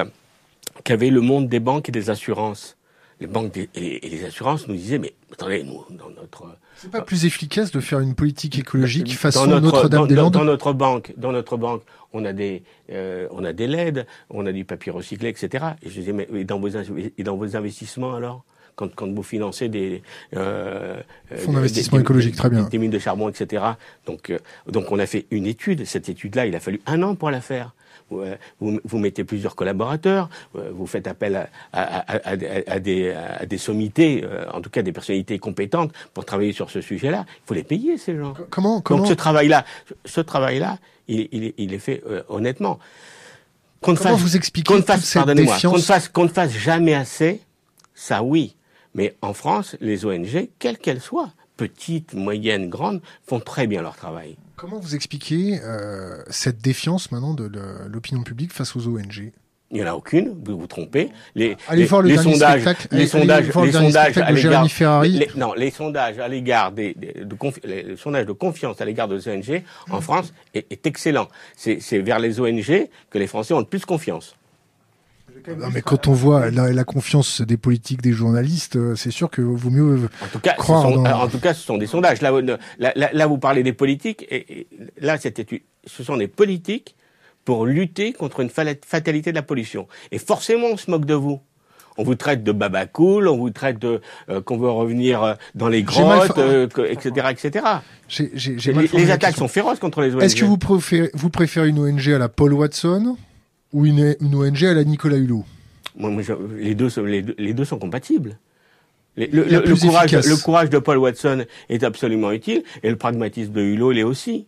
qu'avait 0.84 1.10
le 1.10 1.22
monde 1.22 1.48
des 1.50 1.60
banques 1.60 1.90
et 1.90 1.92
des 1.92 2.10
assurances, 2.10 2.78
les 3.20 3.28
banques 3.28 3.58
et 3.58 4.10
les 4.10 4.26
assurances 4.26 4.68
nous 4.68 4.76
disaient 4.76 5.00
mais 5.00 5.14
attendez 5.32 5.64
nous 5.64 5.84
dans 5.90 6.10
notre 6.10 6.46
c'est 6.80 6.92
pas 6.92 7.02
plus 7.02 7.26
efficace 7.26 7.72
de 7.72 7.82
faire 7.82 8.00
une 8.00 8.16
politique 8.16 8.58
écologique 8.58 9.14
façon 9.18 9.48
Notre-Dame-des-Landes 9.48 10.32
dans, 10.32 10.46
notre 10.46 10.72
banque, 10.72 11.14
dans 11.18 11.34
notre 11.34 11.58
banque, 11.58 11.82
on 12.14 12.24
a 12.24 12.32
des, 12.32 12.64
euh, 12.90 13.28
on 13.32 13.44
a 13.44 13.52
des 13.52 13.68
LED, 13.68 14.08
on 14.30 14.46
a 14.46 14.54
du 14.54 14.64
papier 14.64 14.90
recyclé, 14.90 15.28
etc. 15.28 15.66
Et 15.84 15.90
je 15.90 16.00
disais, 16.00 16.14
mais 16.14 16.46
dans 16.46 16.58
vos, 16.58 16.70
et 16.70 17.24
dans 17.24 17.36
vos 17.36 17.58
investissements 17.58 18.16
alors? 18.16 18.46
Quand, 18.80 18.96
quand 18.96 19.14
vous 19.14 19.24
financez 19.24 19.68
des 19.68 20.02
euh, 20.38 21.02
fonds 21.36 21.52
d'investissement 21.52 22.00
écologique, 22.00 22.38
très 22.38 22.50
bien, 22.50 22.64
des 22.64 22.78
mines 22.78 22.92
de 22.92 23.00
charbon, 23.00 23.28
etc. 23.28 23.64
Donc, 24.06 24.30
euh, 24.30 24.40
donc 24.68 24.90
on 24.92 25.00
a 25.00 25.06
fait 25.06 25.26
une 25.32 25.46
étude. 25.46 25.86
Cette 25.86 26.08
étude-là, 26.08 26.46
il 26.46 26.56
a 26.56 26.62
fallu 26.62 26.80
un 26.86 27.04
an 27.04 27.16
pour 27.16 27.30
la 27.30 27.42
faire. 27.42 27.74
Vous, 28.10 28.22
euh, 28.22 28.38
vous, 28.60 28.98
mettez 28.98 29.26
plusieurs 29.26 29.56
collaborateurs, 29.56 30.30
euh, 30.56 30.72
vous 30.74 30.88
faites 30.88 31.08
appel 31.08 31.36
à, 31.36 31.50
à, 31.74 32.14
à, 32.14 32.32
à 32.68 32.80
des, 32.80 33.14
des, 33.48 33.58
sommités, 33.58 34.24
en 34.54 34.62
tout 34.62 34.70
cas 34.70 34.82
des 34.82 34.94
personnalités 34.94 35.40
compétentes 35.40 35.92
pour 36.14 36.24
travailler 36.24 36.54
sur 36.54 36.72
ce 36.72 36.80
sujet-là. 36.80 37.26
Il 37.28 37.48
faut 37.48 37.54
les 37.54 37.64
payer 37.64 37.98
ces 37.98 38.16
gens. 38.16 38.34
Comment, 38.50 38.80
comment... 38.80 39.00
Donc 39.02 39.10
ce 39.10 39.14
travail-là, 39.14 39.66
ce 40.06 40.22
travail-là, 40.22 40.80
il, 41.10 41.28
il, 41.34 41.54
il, 41.58 41.74
est 41.74 41.80
fait 41.80 42.02
honnêtement. 42.30 42.80
Qu'on 43.82 43.96
comment 43.96 44.12
fasse, 44.12 44.22
vous 44.22 44.38
expliquez 44.38 44.74
qu'on 44.74 44.82
fasse, 44.82 45.14
pardonnez-moi, 45.14 45.58
qu'on 45.62 45.78
ne 45.78 45.82
fasse, 45.82 46.08
qu'on 46.08 46.24
ne 46.24 46.30
fasse 46.30 46.54
jamais 46.54 46.94
assez, 46.94 47.42
ça 47.94 48.24
oui. 48.24 48.56
Mais 48.94 49.16
en 49.22 49.34
France, 49.34 49.76
les 49.82 50.06
ONG, 50.06 50.50
quelles 50.60 50.78
qu'elles 50.78 51.02
soient, 51.02 51.32
petites, 51.58 52.14
moyennes, 52.14 52.70
grandes, 52.70 53.02
font 53.28 53.40
très 53.40 53.68
bien 53.68 53.82
leur 53.82 53.96
travail. 53.96 54.38
Comment 54.56 54.80
vous 54.80 54.96
expliquez 54.96 55.60
euh, 55.64 56.22
cette 56.30 56.62
défiance 56.62 57.12
maintenant 57.12 57.34
de 57.34 57.50
l'opinion 57.88 58.24
publique 58.24 58.54
face 58.54 58.76
aux 58.76 58.88
ONG 58.88 59.32
il 59.72 59.78
n'y 59.78 59.84
en 59.84 59.88
a 59.88 59.94
aucune, 59.94 60.36
vous 60.44 60.58
vous 60.58 60.68
trompez. 60.68 61.10
Les, 61.36 61.56
allez 61.68 61.86
voir 61.86 62.02
le 62.02 62.10
les 62.10 62.18
sondages, 62.18 62.64
les 62.92 63.06
sondages, 63.06 63.46
les 63.46 63.72
sondages 63.72 64.18
à 64.18 64.32
l'égard, 64.32 64.66
non, 65.36 65.54
les 65.54 65.70
sondages 65.70 66.18
à 66.18 66.28
l'égard 66.28 66.72
des, 66.72 66.96
de 66.96 67.38
le 67.64 67.96
sondage 67.96 68.26
de 68.26 68.32
confiance 68.32 68.82
à 68.82 68.86
l'égard 68.86 69.08
des 69.08 69.28
ONG 69.28 69.62
en 69.92 70.02
France 70.02 70.34
est, 70.56 70.66
est 70.72 70.88
excellent. 70.88 71.28
C'est 71.56 72.00
vers 72.00 72.18
les 72.18 72.40
ONG 72.40 72.90
que 73.12 73.18
les 73.20 73.28
Français 73.28 73.54
ont 73.54 73.60
le 73.60 73.66
plus 73.66 73.86
confiance. 73.86 74.36
Non, 75.48 75.68
mais 75.74 75.82
quand 75.82 76.08
on 76.08 76.14
voit 76.14 76.52
la, 76.52 76.72
la, 76.72 76.84
confiance 76.84 77.42
des 77.42 77.58
politiques, 77.58 78.02
des 78.02 78.12
journalistes, 78.12 78.76
euh, 78.76 78.96
c'est 78.96 79.12
sûr 79.12 79.30
que 79.30 79.42
vaut 79.42 79.70
mieux 79.70 80.10
en 80.24 80.28
tout 80.28 80.40
cas, 80.40 80.54
croire. 80.54 80.88
Ce 80.88 80.94
sont, 80.94 81.06
En 81.06 81.28
tout 81.28 81.40
cas, 81.40 81.54
ce 81.54 81.66
sont 81.66 81.78
des 81.78 81.88
sondages. 81.88 82.22
Là, 82.22 82.32
là, 82.78 82.94
là, 82.96 83.28
vous 83.28 83.38
parlez 83.38 83.64
des 83.64 83.74
politiques, 83.74 84.26
et, 84.30 84.68
là, 85.00 85.18
c'était, 85.18 85.46
ce 85.86 86.04
sont 86.04 86.18
des 86.18 86.28
politiques 86.28 86.96
pour 87.46 87.66
lutter 87.66 88.14
contre 88.14 88.42
une 88.42 88.50
fatalité 88.50 89.32
de 89.32 89.36
la 89.36 89.42
pollution. 89.42 89.88
Et 90.12 90.20
forcément, 90.20 90.68
on 90.68 90.78
se 90.78 90.92
moque 90.92 91.06
de 91.06 91.16
vous. 91.16 91.42
On 91.98 92.04
vous 92.04 92.16
traite 92.16 92.44
de 92.44 92.54
babacool, 92.54 93.28
on 93.28 93.38
vous 93.38 93.50
traite 93.50 93.78
de 93.78 94.00
euh, 94.30 94.40
qu'on 94.40 94.58
veut 94.58 94.70
revenir 94.70 95.22
euh, 95.22 95.34
dans 95.54 95.68
les 95.68 95.84
grottes, 95.84 96.38
etc., 96.88 97.28
etc. 97.32 97.66
J'ai, 98.08 98.32
les, 98.72 98.88
les 98.88 99.12
attaques 99.12 99.36
sont 99.36 99.50
féroces 99.50 99.80
contre 99.80 100.02
les 100.02 100.16
ONG. 100.16 100.24
Est-ce 100.24 100.36
que 100.38 100.46
vous 100.46 100.58
préférez, 100.58 101.12
vous 101.14 101.30
préférez 101.30 101.68
une 101.68 101.80
ONG 101.80 102.08
à 102.10 102.18
la 102.18 102.30
Paul 102.30 102.54
Watson? 102.54 103.18
Ou 103.74 103.86
une, 103.86 104.16
une 104.20 104.36
ONG 104.36 104.64
à 104.66 104.74
la 104.74 104.84
Nicolas 104.84 105.18
Hulot 105.18 105.46
moi, 106.00 106.12
les, 106.58 106.76
deux, 106.76 106.90
les, 107.06 107.22
deux, 107.22 107.36
les 107.38 107.54
deux 107.54 107.66
sont 107.66 107.78
compatibles. 107.78 108.38
Le, 109.18 109.26
le, 109.26 109.76
courage, 109.76 110.12
le, 110.14 110.42
courage, 110.42 110.70
de 110.70 110.80
Paul 110.80 110.98
Watson 110.98 111.46
est 111.68 111.84
absolument 111.84 112.32
utile 112.32 112.64
et 112.84 112.90
le 112.90 112.96
pragmatisme 112.96 113.52
de 113.52 113.62
Hulot 113.62 113.92
l'est 113.92 114.04
aussi. 114.04 114.48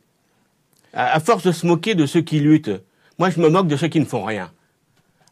À, 0.93 1.19
force 1.19 1.43
de 1.43 1.51
se 1.51 1.67
moquer 1.67 1.93
de 1.93 2.05
ceux 2.05 2.21
qui 2.21 2.39
luttent, 2.39 2.71
moi 3.19 3.29
je 3.29 3.39
me 3.41 3.49
moque 3.49 3.67
de 3.67 3.75
ceux 3.75 3.87
qui 3.87 3.99
ne 3.99 4.05
font 4.05 4.23
rien. 4.23 4.51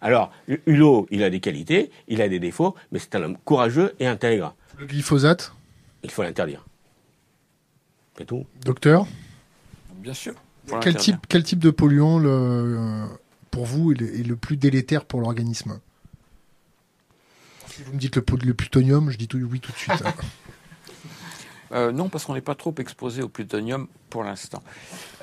Alors, 0.02 0.32
Hulot, 0.66 1.08
il 1.10 1.24
a 1.24 1.30
des 1.30 1.40
qualités, 1.40 1.92
il 2.08 2.22
a 2.22 2.28
des 2.28 2.40
défauts, 2.40 2.76
mais 2.92 3.00
c'est 3.00 3.16
un 3.16 3.24
homme 3.24 3.38
courageux 3.46 3.94
et 4.00 4.08
intègre. 4.08 4.56
Le 4.78 4.86
glyphosate 4.86 5.54
Il 6.04 6.12
faut 6.12 6.24
l'interdire. 6.24 6.66
C'est 8.18 8.26
tout. 8.26 8.46
Docteur 8.66 9.08
Bien 9.96 10.14
sûr. 10.14 10.34
Quel 10.82 10.96
type, 10.96 11.18
quel 11.28 11.44
type 11.44 11.60
de 11.60 11.72
polluant 11.72 12.20
le, 12.20 13.06
pour 13.50 13.66
vous 13.66 13.92
est 13.92 14.28
le, 14.28 14.36
plus 14.36 14.58
délétère 14.58 15.06
pour 15.06 15.22
l'organisme 15.22 15.80
Si 17.68 17.84
vous 17.84 17.94
me 17.94 17.98
dites 17.98 18.16
le, 18.16 18.24
le 18.44 18.54
plutonium, 18.54 19.10
je 19.10 19.18
dis 19.18 19.28
tout, 19.28 19.38
oui 19.38 19.60
tout 19.60 19.72
de 19.72 19.78
suite. 19.78 20.04
Euh, 21.72 21.92
non, 21.92 22.10
parce 22.10 22.26
qu'on 22.26 22.34
n'est 22.34 22.42
pas 22.42 22.56
trop 22.56 22.74
exposé 22.80 23.22
au 23.22 23.30
plutonium 23.30 23.88
pour 24.10 24.24
l'instant. 24.24 24.64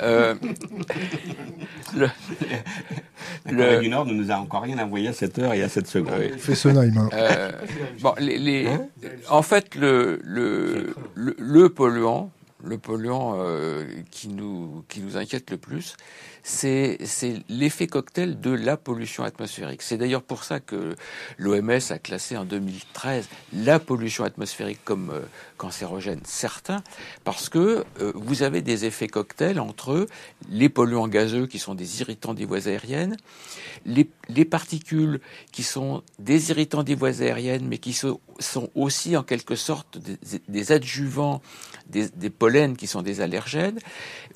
Euh, 0.00 0.34
le, 1.96 2.08
le 3.46 3.80
du 3.80 3.88
Nord 3.88 4.06
ne 4.06 4.12
nous 4.12 4.30
a 4.30 4.36
encore 4.36 4.62
rien 4.62 4.78
envoyé 4.78 5.08
à 5.08 5.12
cette 5.12 5.38
heure 5.38 5.54
et 5.54 5.62
à 5.62 5.68
cette 5.68 5.88
seconde. 5.88 6.38
Fait 6.38 6.54
Sonheim. 6.54 6.96
Hein. 6.96 7.08
Euh, 7.12 7.50
bon, 8.00 8.14
les, 8.18 8.38
les, 8.38 8.68
hein 8.68 8.86
en 9.28 9.42
fait, 9.42 9.74
le, 9.74 10.20
le, 10.22 10.94
le, 11.14 11.68
polluant, 11.68 12.30
le 12.62 12.78
polluant 12.78 13.34
euh, 13.38 13.84
qui, 14.12 14.28
nous, 14.28 14.84
qui 14.88 15.00
nous 15.00 15.16
inquiète 15.16 15.50
le 15.50 15.56
plus, 15.56 15.96
c'est 16.48 16.98
l'effet 17.48 17.88
cocktail 17.88 18.40
de 18.40 18.50
la 18.50 18.76
pollution 18.76 19.24
atmosphérique. 19.24 19.82
C'est 19.82 19.96
d'ailleurs 19.96 20.22
pour 20.22 20.44
ça 20.44 20.60
que 20.60 20.94
l'OMS 21.38 21.80
a 21.90 21.98
classé 21.98 22.36
en 22.36 22.44
2013 22.44 23.28
la 23.52 23.80
pollution 23.80 24.22
atmosphérique 24.22 24.78
comme 24.84 25.10
euh, 25.10 25.22
cancérogène, 25.56 26.20
certains, 26.24 26.84
parce 27.24 27.48
que 27.48 27.84
euh, 28.00 28.12
vous 28.14 28.44
avez 28.44 28.62
des 28.62 28.84
effets 28.84 29.08
cocktails 29.08 29.58
entre 29.58 30.06
les 30.48 30.68
polluants 30.68 31.08
gazeux 31.08 31.48
qui 31.48 31.58
sont 31.58 31.74
des 31.74 32.00
irritants 32.00 32.32
des 32.32 32.44
voies 32.44 32.68
aériennes, 32.68 33.16
les, 33.84 34.08
les 34.28 34.44
particules 34.44 35.20
qui 35.50 35.64
sont 35.64 36.04
des 36.20 36.50
irritants 36.50 36.84
des 36.84 36.94
voies 36.94 37.22
aériennes, 37.22 37.66
mais 37.66 37.78
qui 37.78 37.92
sont, 37.92 38.20
aussi 38.76 39.16
en 39.16 39.24
quelque 39.24 39.56
sorte 39.56 39.98
des, 39.98 40.18
des 40.46 40.72
adjuvants 40.72 41.42
des, 41.88 42.08
des 42.08 42.30
pollens 42.30 42.76
qui 42.76 42.86
sont 42.86 43.02
des 43.02 43.20
allergènes. 43.20 43.78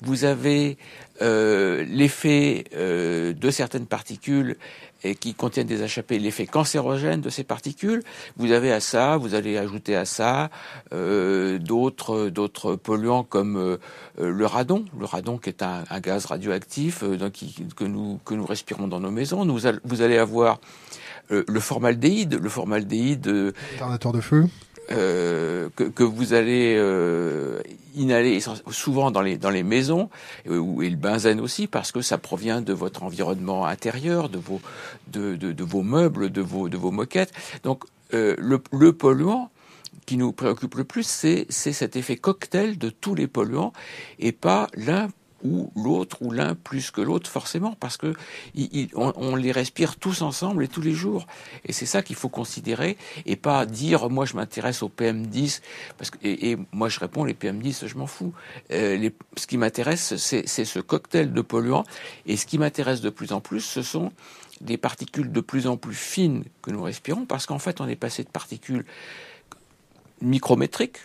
Vous 0.01 0.23
avez 0.23 0.77
euh, 1.21 1.85
l'effet 1.87 2.65
euh, 2.75 3.33
de 3.33 3.49
certaines 3.51 3.85
particules 3.85 4.57
et 5.03 5.15
qui 5.15 5.33
contiennent 5.33 5.67
des 5.67 5.83
HAP, 5.83 6.11
l'effet 6.11 6.45
cancérogène 6.45 7.21
de 7.21 7.29
ces 7.29 7.43
particules. 7.43 8.03
Vous 8.37 8.51
avez 8.51 8.71
à 8.71 8.79
ça, 8.79 9.17
vous 9.17 9.33
allez 9.35 9.57
ajouter 9.57 9.95
à 9.95 10.05
ça 10.05 10.49
euh, 10.93 11.57
d'autres 11.57 12.29
d'autres 12.29 12.75
polluants 12.75 13.23
comme 13.23 13.57
euh, 13.57 13.77
le 14.19 14.45
radon, 14.45 14.85
le 14.99 15.05
radon 15.05 15.37
qui 15.37 15.49
est 15.49 15.63
un, 15.63 15.83
gaz 15.99 16.25
radioactif 16.25 17.03
euh, 17.03 17.17
que 17.75 17.83
nous 17.83 18.19
que 18.25 18.33
nous 18.33 18.45
respirons 18.45 18.87
dans 18.87 18.99
nos 18.99 19.11
maisons. 19.11 19.45
Vous 19.83 20.01
allez 20.01 20.17
avoir 20.17 20.59
le 21.29 21.59
formaldéhyde, 21.61 22.39
le 22.41 22.49
formaldéhyde. 22.49 23.53
Alternateur 23.71 24.11
de 24.11 24.19
feu. 24.19 24.47
Euh, 24.91 25.69
que, 25.75 26.03
vous 26.03 26.33
allez 26.33 26.75
euh, 26.77 27.61
inhaler 27.95 28.39
souvent 28.69 29.11
dans 29.11 29.21
les, 29.21 29.37
dans 29.37 29.49
les 29.49 29.63
maisons, 29.63 30.09
et, 30.45 30.49
le 30.49 30.95
benzène 30.95 31.39
aussi, 31.39 31.67
parce 31.67 31.91
que 31.91 32.01
ça 32.01 32.17
provient 32.17 32.61
de 32.61 32.73
votre 32.73 33.03
environnement 33.03 33.65
intérieur, 33.65 34.29
de 34.29 34.37
vos, 34.37 34.61
de, 35.07 35.35
de 35.35 35.63
vos 35.63 35.83
meubles, 35.83 36.31
de 36.31 36.41
vos, 36.41 36.69
de 36.69 36.77
vos 36.77 36.91
moquettes. 36.91 37.33
Donc 37.63 37.83
euh, 38.13 38.35
le, 38.37 38.61
le 38.71 38.93
polluant 38.93 39.49
qui 40.05 40.17
nous 40.17 40.31
préoccupe 40.31 40.75
le 40.75 40.83
plus, 40.83 41.07
c'est 41.07 41.45
cet 41.49 41.95
effet 41.95 42.17
cocktail 42.17 42.77
de 42.77 42.89
tous 42.89 43.15
les 43.15 43.27
polluants, 43.27 43.73
et 44.19 44.31
pas 44.31 44.67
l'un 44.75 45.09
ou 45.43 45.71
l'autre 45.75 46.17
ou 46.21 46.31
l'un 46.31 46.55
plus 46.55 46.91
que 46.91 47.01
l'autre 47.01 47.29
forcément 47.29 47.75
parce 47.79 47.97
que 47.97 48.13
on, 48.95 49.35
les 49.35 49.51
respire 49.51 49.95
tous 49.95 50.21
ensemble 50.21 50.63
et 50.63 50.67
tous 50.67 50.81
les 50.81 50.93
jours. 50.93 51.27
Et 51.65 51.73
c'est 51.73 51.85
ça 51.85 52.01
qu'il 52.03 52.15
faut 52.15 52.29
considérer 52.29 52.97
et 53.25 53.35
pas 53.35 53.65
dire 53.65 54.09
moi 54.09 54.25
je 54.25 54.35
m'intéresse 54.35 54.83
au 54.83 54.89
PM10 54.89 55.61
parce 55.97 56.09
que 56.09 56.17
et, 56.23 56.57
moi 56.71 56.89
je 56.89 56.99
réponds 56.99 57.23
les 57.23 57.33
PM10 57.33 57.87
je 57.87 57.95
m'en 57.97 58.07
fous. 58.07 58.33
Euh, 58.71 59.09
ce 59.37 59.47
qui 59.47 59.57
m'intéresse 59.57 60.15
c'est 60.17 60.65
ce 60.65 60.79
cocktail 60.79 61.33
de 61.33 61.41
polluants. 61.41 61.83
Et 62.25 62.37
ce 62.37 62.45
qui 62.45 62.57
m'intéresse 62.57 63.01
de 63.01 63.09
plus 63.09 63.31
en 63.31 63.41
plus 63.41 63.61
ce 63.61 63.81
sont 63.81 64.11
des 64.61 64.77
particules 64.77 65.31
de 65.31 65.41
plus 65.41 65.67
en 65.67 65.77
plus 65.77 65.95
fines 65.95 66.43
que 66.61 66.71
nous 66.71 66.83
respirons 66.83 67.25
parce 67.25 67.45
qu'en 67.45 67.59
fait 67.59 67.81
on 67.81 67.87
est 67.87 67.95
passé 67.95 68.23
de 68.23 68.29
particules 68.29 68.85
micrométriques 70.21 70.99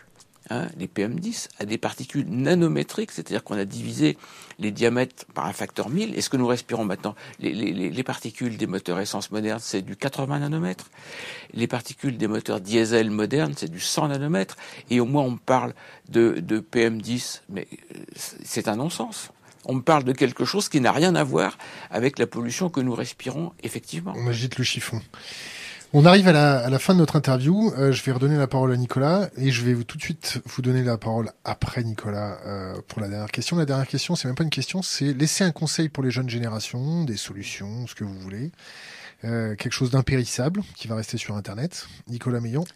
Hein, 0.49 0.69
les 0.77 0.87
PM10, 0.87 1.49
à 1.59 1.65
des 1.65 1.77
particules 1.77 2.25
nanométriques, 2.29 3.11
c'est-à-dire 3.11 3.43
qu'on 3.43 3.59
a 3.59 3.65
divisé 3.65 4.17
les 4.61 4.71
diamètres 4.71 5.25
par 5.35 5.47
un 5.47 5.53
facteur 5.53 5.89
1000. 5.89 6.17
Et 6.17 6.21
ce 6.21 6.31
que 6.31 6.37
nous 6.37 6.47
respirons 6.47 6.85
maintenant, 6.85 7.17
les, 7.41 8.03
particules 8.05 8.57
des 8.57 8.69
moteurs 8.69 9.01
essence 9.01 9.33
modernes, 9.33 9.59
c'est 9.61 9.83
du 9.83 9.97
80 9.97 10.39
nanomètres. 10.39 10.89
Les 11.53 11.67
particules 11.67 12.17
des 12.17 12.29
moteurs 12.29 12.61
diesel 12.61 13.11
modernes, 13.11 13.55
c'est 13.57 13.71
du 13.71 13.81
100 13.81 14.09
nanomètres. 14.09 14.57
Et 14.89 15.01
au 15.01 15.05
moins, 15.05 15.23
on 15.23 15.37
parle 15.37 15.75
de, 16.09 16.37
de 16.39 16.61
PM10, 16.61 17.41
mais 17.49 17.67
euh, 17.97 17.99
c'est 18.15 18.69
un 18.69 18.77
non-sens 18.77 19.31
on 19.69 19.75
me 19.75 19.83
parle 19.83 20.05
de 20.05 20.13
quelque 20.13 20.45
chose 20.45 20.69
qui 20.69 20.81
n'a 20.81 20.93
rien 20.93 21.17
à 21.17 21.25
voir 21.25 21.59
avec 21.91 22.21
la 22.21 22.29
pollution 22.29 22.71
que 22.71 22.81
nous 22.81 22.95
respirons 22.95 23.53
effectivement. 23.65 24.13
On 24.15 24.29
agite 24.29 24.59
le 24.59 24.65
chiffon. 24.65 25.01
On 25.99 26.05
arrive 26.05 26.29
à 26.29 26.69
la, 26.69 26.79
fin 26.79 26.93
de 26.93 26.99
notre 26.99 27.17
interview. 27.17 27.73
Euh, 27.79 27.91
je 27.91 28.05
vais 28.05 28.13
redonner 28.13 28.37
la 28.37 28.47
parole 28.47 28.71
à 28.71 28.77
Nicolas 28.77 29.31
et 29.39 29.51
je 29.51 29.65
vais 29.65 29.83
tout 29.83 29.97
de 29.97 30.03
suite 30.03 30.43
vous 30.45 30.61
donner 30.61 30.83
la 30.83 30.99
parole 30.99 31.31
après 31.43 31.83
Nicolas 31.83 32.39
euh, 32.45 32.75
pour 32.87 33.01
la 33.01 33.09
dernière 33.09 33.31
question. 33.31 33.57
La 33.57 33.65
dernière 33.65 33.87
question, 33.87 34.15
c'est 34.15 34.29
même 34.29 34.35
pas 34.35 34.45
une 34.45 34.51
question, 34.51 34.83
c'est 34.83 35.15
laisser 35.15 35.43
un 35.43 35.53
conseil 35.53 35.89
pour 35.89 36.03
les 36.03 36.11
jeunes 36.11 36.29
générations, 36.29 37.05
des 37.05 37.17
solutions, 37.17 37.87
ce 37.87 37.95
que 37.95 38.05
vous 38.05 38.13
voulez, 38.19 38.53
euh, 39.25 39.55
quelque 39.55 39.73
chose 39.73 39.91
d'impérissable 39.91 40.61
qui 40.75 40.87
va 40.87 40.97
rester 40.97 41.17
sur 41.17 41.35
Internet. 41.35 41.89
Nicolas 42.09 42.41
Meillon. 42.41 42.67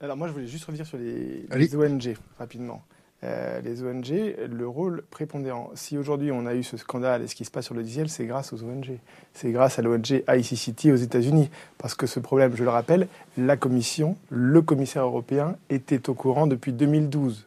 Alors 0.00 0.16
moi, 0.16 0.28
je 0.28 0.32
voulais 0.32 0.46
juste 0.46 0.64
revenir 0.64 0.86
sur 0.86 0.96
les 0.96 1.76
ONG 1.76 2.16
rapidement. 2.38 2.82
Euh, 3.22 3.60
les 3.60 3.82
ONG, 3.82 4.34
le 4.50 4.66
rôle 4.66 5.02
prépondérant. 5.10 5.70
Si 5.74 5.98
aujourd'hui 5.98 6.32
on 6.32 6.46
a 6.46 6.54
eu 6.54 6.62
ce 6.62 6.78
scandale 6.78 7.22
et 7.22 7.26
ce 7.26 7.34
qui 7.34 7.44
se 7.44 7.50
passe 7.50 7.66
sur 7.66 7.74
le 7.74 7.82
diesel, 7.82 8.08
c'est 8.08 8.24
grâce 8.24 8.54
aux 8.54 8.62
ONG. 8.62 8.98
C'est 9.34 9.52
grâce 9.52 9.78
à 9.78 9.82
l'ONG 9.82 10.22
ICCT 10.26 10.90
aux 10.90 10.96
États-Unis. 10.96 11.50
Parce 11.76 11.94
que 11.94 12.06
ce 12.06 12.18
problème, 12.18 12.56
je 12.56 12.64
le 12.64 12.70
rappelle, 12.70 13.08
la 13.36 13.58
Commission, 13.58 14.16
le 14.30 14.62
commissaire 14.62 15.04
européen 15.04 15.56
était 15.68 16.08
au 16.08 16.14
courant 16.14 16.46
depuis 16.46 16.72
2012. 16.72 17.46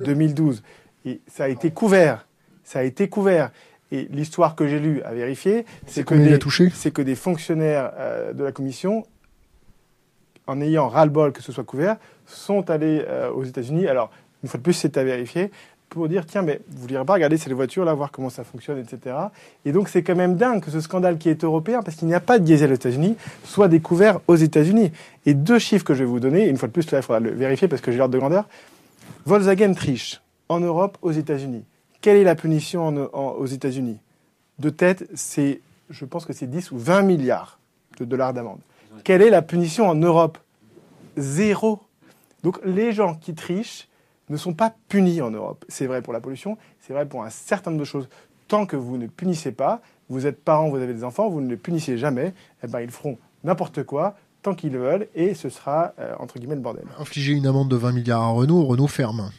2012. 0.00 0.62
Et 1.06 1.20
ça 1.28 1.44
a 1.44 1.48
été 1.48 1.70
couvert. 1.70 2.26
Ça 2.62 2.80
a 2.80 2.82
été 2.82 3.08
couvert. 3.08 3.52
Et 3.90 4.06
l'histoire 4.10 4.54
que 4.54 4.66
j'ai 4.66 4.80
lue 4.80 5.02
à 5.02 5.14
vérifier, 5.14 5.64
c'est 5.86 6.04
que, 6.04 6.14
des, 6.14 6.90
que 6.90 7.02
des 7.02 7.14
fonctionnaires 7.14 7.92
euh, 7.96 8.34
de 8.34 8.44
la 8.44 8.52
Commission, 8.52 9.06
en 10.46 10.60
ayant 10.60 10.88
ras-le-bol 10.88 11.32
que 11.32 11.42
ce 11.42 11.52
soit 11.52 11.64
couvert, 11.64 11.96
sont 12.26 12.68
allés 12.70 13.04
euh, 13.08 13.30
aux 13.30 13.44
États-Unis. 13.44 13.86
Alors, 13.86 14.10
une 14.44 14.48
fois 14.48 14.58
de 14.58 14.62
plus, 14.62 14.74
c'est 14.74 14.98
à 14.98 15.04
vérifier 15.04 15.50
pour 15.88 16.08
dire 16.08 16.26
tiens, 16.26 16.42
mais 16.42 16.60
vous 16.68 16.82
voulez 16.82 17.02
pas 17.06 17.14
regarder 17.14 17.38
ces 17.38 17.52
voitures 17.54 17.84
là, 17.84 17.94
voir 17.94 18.10
comment 18.10 18.28
ça 18.28 18.44
fonctionne, 18.44 18.78
etc. 18.78 19.16
Et 19.64 19.72
donc 19.72 19.88
c'est 19.88 20.02
quand 20.02 20.14
même 20.14 20.36
dingue 20.36 20.62
que 20.62 20.70
ce 20.70 20.80
scandale 20.80 21.16
qui 21.16 21.30
est 21.30 21.44
européen, 21.44 21.82
parce 21.82 21.96
qu'il 21.96 22.08
n'y 22.08 22.14
a 22.14 22.20
pas 22.20 22.38
de 22.38 22.44
diesel 22.44 22.72
aux 22.72 22.74
États-Unis, 22.74 23.16
soit 23.44 23.68
découvert 23.68 24.20
aux 24.26 24.36
États-Unis. 24.36 24.92
Et 25.24 25.32
deux 25.32 25.58
chiffres 25.58 25.84
que 25.84 25.94
je 25.94 26.00
vais 26.00 26.10
vous 26.10 26.20
donner, 26.20 26.46
une 26.46 26.58
fois 26.58 26.68
de 26.68 26.74
plus, 26.74 26.90
là, 26.90 26.98
il 26.98 27.02
faudra 27.02 27.20
le 27.20 27.30
vérifier 27.30 27.68
parce 27.68 27.80
que 27.80 27.90
j'ai 27.90 27.96
l'ordre 27.96 28.12
de 28.12 28.18
grandeur. 28.18 28.46
Volkswagen 29.24 29.72
triche 29.72 30.20
en 30.50 30.60
Europe, 30.60 30.98
aux 31.00 31.12
États-Unis. 31.12 31.64
Quelle 32.02 32.18
est 32.18 32.24
la 32.24 32.34
punition 32.34 32.88
aux 33.14 33.46
États-Unis? 33.46 33.98
De 34.58 34.68
tête, 34.68 35.08
c'est, 35.14 35.60
je 35.88 36.04
pense 36.04 36.26
que 36.26 36.34
c'est 36.34 36.50
10 36.50 36.72
ou 36.72 36.78
20 36.78 37.02
milliards 37.02 37.58
de 37.98 38.04
dollars 38.04 38.34
d'amende. 38.34 38.60
Quelle 39.04 39.22
est 39.22 39.30
la 39.30 39.42
punition 39.42 39.88
en 39.88 39.94
Europe? 39.94 40.36
Zéro. 41.16 41.80
Donc 42.42 42.58
les 42.64 42.92
gens 42.92 43.14
qui 43.14 43.34
trichent, 43.34 43.88
ne 44.28 44.36
sont 44.36 44.54
pas 44.54 44.74
punis 44.88 45.20
en 45.20 45.30
Europe. 45.30 45.64
C'est 45.68 45.86
vrai 45.86 46.02
pour 46.02 46.12
la 46.12 46.20
pollution, 46.20 46.56
c'est 46.80 46.92
vrai 46.92 47.06
pour 47.06 47.24
un 47.24 47.30
certain 47.30 47.70
nombre 47.70 47.80
de 47.80 47.86
choses. 47.86 48.08
Tant 48.48 48.66
que 48.66 48.76
vous 48.76 48.98
ne 48.98 49.06
punissez 49.06 49.52
pas, 49.52 49.80
vous 50.08 50.26
êtes 50.26 50.42
parents, 50.42 50.68
vous 50.68 50.76
avez 50.76 50.94
des 50.94 51.04
enfants, 51.04 51.28
vous 51.28 51.40
ne 51.40 51.48
les 51.48 51.56
punissez 51.56 51.98
jamais, 51.98 52.34
eh 52.62 52.66
ben, 52.66 52.80
ils 52.80 52.90
feront 52.90 53.18
n'importe 53.42 53.84
quoi 53.84 54.16
tant 54.42 54.54
qu'ils 54.54 54.76
veulent 54.76 55.08
et 55.14 55.34
ce 55.34 55.48
sera, 55.48 55.94
euh, 55.98 56.14
entre 56.18 56.38
guillemets, 56.38 56.54
le 56.54 56.60
bordel. 56.60 56.84
Infliger 56.98 57.32
une 57.32 57.46
amende 57.46 57.70
de 57.70 57.76
20 57.76 57.92
milliards 57.92 58.22
à 58.22 58.28
Renault, 58.28 58.64
Renault 58.66 58.86
ferme. 58.86 59.30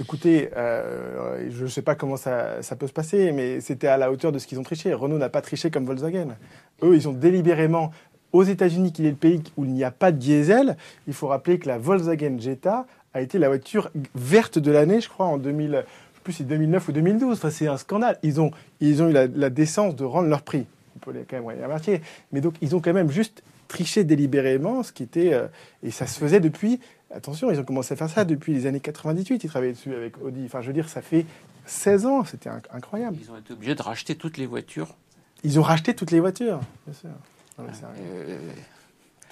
Écoutez, 0.00 0.48
euh, 0.56 1.48
je 1.50 1.64
ne 1.64 1.68
sais 1.68 1.82
pas 1.82 1.94
comment 1.94 2.16
ça, 2.16 2.62
ça, 2.62 2.74
peut 2.74 2.86
se 2.86 2.92
passer, 2.92 3.30
mais 3.30 3.60
c'était 3.60 3.88
à 3.88 3.98
la 3.98 4.10
hauteur 4.10 4.32
de 4.32 4.38
ce 4.38 4.46
qu'ils 4.46 4.58
ont 4.58 4.62
triché. 4.62 4.94
Renault 4.94 5.18
n'a 5.18 5.28
pas 5.28 5.42
triché 5.42 5.70
comme 5.70 5.84
Volkswagen. 5.84 6.36
Eux, 6.82 6.96
ils 6.96 7.06
ont 7.06 7.12
délibérément, 7.12 7.90
aux 8.32 8.42
États-Unis, 8.42 8.92
qui 8.92 9.06
est 9.06 9.10
le 9.10 9.16
pays 9.16 9.42
où 9.58 9.64
il 9.64 9.72
n'y 9.72 9.84
a 9.84 9.90
pas 9.90 10.10
de 10.10 10.16
diesel, 10.16 10.76
il 11.06 11.12
faut 11.12 11.28
rappeler 11.28 11.58
que 11.58 11.68
la 11.68 11.76
Volkswagen 11.76 12.38
Jetta 12.40 12.86
a 13.14 13.20
été 13.20 13.38
la 13.38 13.48
voiture 13.48 13.90
verte 14.14 14.58
de 14.58 14.70
l'année, 14.70 15.00
je 15.00 15.08
crois, 15.08 15.26
en 15.26 15.38
2000, 15.38 15.70
je 15.70 15.76
sais 15.76 16.22
plus 16.24 16.32
si 16.32 16.44
2009 16.44 16.88
ou 16.88 16.92
2012. 16.92 17.36
Enfin, 17.36 17.50
c'est 17.50 17.66
un 17.66 17.76
scandale. 17.76 18.18
Ils 18.22 18.40
ont, 18.40 18.50
ils 18.80 19.02
ont 19.02 19.08
eu 19.08 19.12
la, 19.12 19.50
décence 19.50 19.96
de 19.96 20.04
rendre 20.04 20.28
leur 20.28 20.42
prix. 20.42 20.66
On 20.96 20.98
peut 20.98 21.12
les 21.12 21.22
quand 21.22 21.36
même 21.40 21.62
remarquer. 21.62 22.00
Mais 22.32 22.40
donc, 22.40 22.54
ils 22.60 22.74
ont 22.74 22.80
quand 22.80 22.92
même 22.92 23.10
juste 23.10 23.42
triché 23.68 24.04
délibérément, 24.04 24.82
ce 24.82 24.92
qui 24.92 25.02
était, 25.02 25.32
euh, 25.32 25.46
et 25.82 25.90
ça 25.90 26.06
se 26.06 26.18
faisait 26.18 26.40
depuis, 26.40 26.78
attention, 27.14 27.50
ils 27.50 27.58
ont 27.58 27.64
commencé 27.64 27.94
à 27.94 27.96
faire 27.96 28.10
ça 28.10 28.24
depuis 28.24 28.52
les 28.52 28.66
années 28.66 28.80
98, 28.80 29.44
ils 29.44 29.48
travaillaient 29.48 29.72
dessus 29.72 29.94
avec 29.94 30.20
Audi. 30.22 30.42
Enfin, 30.44 30.60
je 30.60 30.66
veux 30.66 30.74
dire, 30.74 30.90
ça 30.90 31.00
fait 31.00 31.24
16 31.64 32.06
ans, 32.06 32.24
c'était 32.24 32.50
incroyable. 32.70 33.16
Ils 33.20 33.30
ont 33.30 33.38
été 33.38 33.54
obligés 33.54 33.74
de 33.74 33.82
racheter 33.82 34.14
toutes 34.14 34.36
les 34.36 34.46
voitures. 34.46 34.94
Ils 35.42 35.58
ont 35.58 35.62
racheté 35.62 35.94
toutes 35.94 36.10
les 36.10 36.20
voitures, 36.20 36.60
bien 36.86 36.94
sûr. 36.94 37.10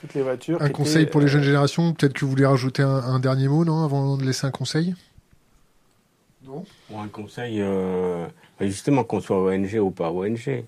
Toutes 0.01 0.15
les 0.15 0.23
voitures. 0.23 0.61
Un 0.63 0.71
conseil 0.71 1.07
pour 1.07 1.21
les 1.21 1.29
jeunes 1.29 1.43
euh, 1.43 1.45
générations 1.45 1.93
Peut-être 1.93 2.15
que 2.15 2.25
vous 2.25 2.31
voulez 2.31 2.47
rajouter 2.47 2.83
un, 2.83 3.19
dernier 3.21 3.49
mot, 3.49 3.65
non 3.65 3.85
Avant 3.85 4.17
de 4.17 4.25
laisser 4.25 4.47
un 4.47 4.51
conseil 4.51 4.95
Non 6.45 6.65
Un 6.97 7.09
conseil, 7.09 7.61
euh, 7.61 8.27
justement, 8.61 9.05
qu'on 9.05 9.21
soit 9.21 9.43
ONG 9.43 9.79
ou 9.81 9.91
pas 9.91 10.11
ONG. 10.11 10.65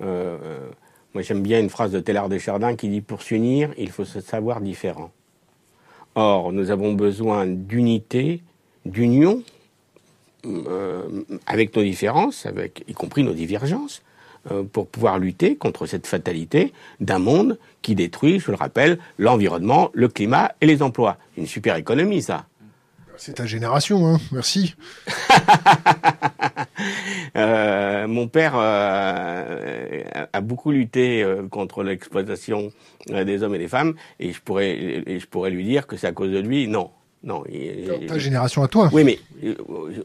Euh, 0.00 0.68
moi, 1.14 1.22
j'aime 1.22 1.42
bien 1.42 1.60
une 1.60 1.70
phrase 1.70 1.92
de 1.92 2.00
Taylor 2.00 2.28
Deschardins 2.28 2.76
qui 2.76 2.88
dit 2.88 3.00
Pour 3.00 3.22
s'unir, 3.22 3.70
il 3.78 3.90
faut 3.90 4.04
se 4.04 4.20
savoir 4.20 4.60
différent. 4.60 5.10
Or, 6.14 6.52
nous 6.52 6.70
avons 6.70 6.92
besoin 6.92 7.46
d'unité, 7.46 8.42
d'union, 8.84 9.42
avec 11.46 11.76
nos 11.76 11.82
différences, 11.82 12.46
avec, 12.46 12.84
y 12.88 12.92
compris 12.92 13.22
nos 13.22 13.34
divergences, 13.34 14.02
pour 14.72 14.88
pouvoir 14.88 15.18
lutter 15.18 15.56
contre 15.56 15.86
cette 15.86 16.06
fatalité 16.06 16.72
d'un 17.00 17.18
monde 17.18 17.58
qui 17.82 17.94
détruit, 17.94 18.40
je 18.40 18.50
le 18.50 18.56
rappelle, 18.56 18.98
l'environnement, 19.18 19.90
le 19.94 20.08
climat 20.08 20.52
et 20.60 20.66
les 20.66 20.82
emplois. 20.82 21.16
Une 21.36 21.46
super 21.46 21.76
économie, 21.76 22.22
ça. 22.22 22.46
C'est 23.18 23.34
ta 23.34 23.46
génération, 23.46 24.06
hein. 24.06 24.18
Merci. 24.30 24.76
euh, 27.36 28.06
mon 28.06 28.28
père 28.28 28.52
euh, 28.54 30.04
a 30.32 30.40
beaucoup 30.40 30.70
lutté 30.70 31.24
euh, 31.24 31.48
contre 31.48 31.82
l'exploitation 31.82 32.70
des 33.08 33.42
hommes 33.42 33.56
et 33.56 33.58
des 33.58 33.66
femmes, 33.66 33.94
et 34.20 34.32
je 34.32 34.40
pourrais, 34.40 34.70
et 34.70 35.18
je 35.18 35.26
pourrais 35.26 35.50
lui 35.50 35.64
dire 35.64 35.88
que 35.88 35.96
c'est 35.96 36.06
à 36.06 36.12
cause 36.12 36.30
de 36.30 36.38
lui. 36.38 36.68
Non, 36.68 36.92
non. 37.22 37.44
Ta 38.06 38.18
génération 38.18 38.62
à 38.62 38.68
toi. 38.68 38.88
Oui, 38.92 39.02
mais 39.02 39.18
euh, 39.42 39.54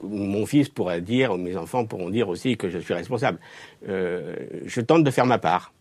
mon 0.03 0.45
fils 0.45 0.69
pourrait 0.69 1.01
dire, 1.01 1.37
mes 1.37 1.55
enfants 1.55 1.85
pourront 1.85 2.09
dire 2.09 2.27
aussi 2.27 2.57
que 2.57 2.69
je 2.69 2.79
suis 2.79 2.93
responsable. 2.93 3.39
Euh, 3.87 4.35
je 4.65 4.81
tente 4.81 5.03
de 5.03 5.11
faire 5.11 5.25
ma 5.25 5.37
part. 5.37 5.73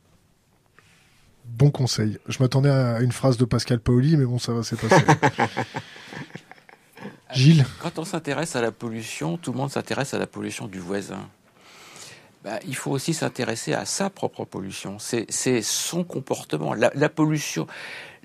Bon 1.45 1.71
conseil. 1.71 2.19
Je 2.29 2.43
m'attendais 2.43 2.71
à 2.71 3.01
une 3.01 3.13
phrase 3.13 3.39
de 3.39 3.45
Pascal 3.45 3.81
Paoli, 3.81 4.17
mais 4.17 4.25
bon, 4.25 4.39
ça 4.39 4.53
va, 4.53 4.63
c'est 4.63 4.79
passé. 4.79 5.03
Gilles 7.33 7.65
Quand 7.81 7.99
on 7.99 8.05
s'intéresse 8.05 8.55
à 8.55 8.61
la 8.61 8.71
pollution, 8.71 9.39
tout 9.39 9.53
le 9.53 9.59
monde 9.59 9.71
s'intéresse 9.71 10.13
à 10.13 10.19
la 10.19 10.27
pollution 10.27 10.69
du 10.69 10.79
voisin. 10.79 11.29
Bah, 12.45 12.59
il 12.67 12.77
faut 12.77 12.91
aussi 12.91 13.15
s'intéresser 13.15 13.73
à 13.73 13.87
sa 13.87 14.11
propre 14.11 14.45
pollution. 14.45 14.99
C'est 14.99 15.63
son 15.63 16.05
comportement. 16.05 16.75
la 16.75 17.09
pollution, 17.09 17.67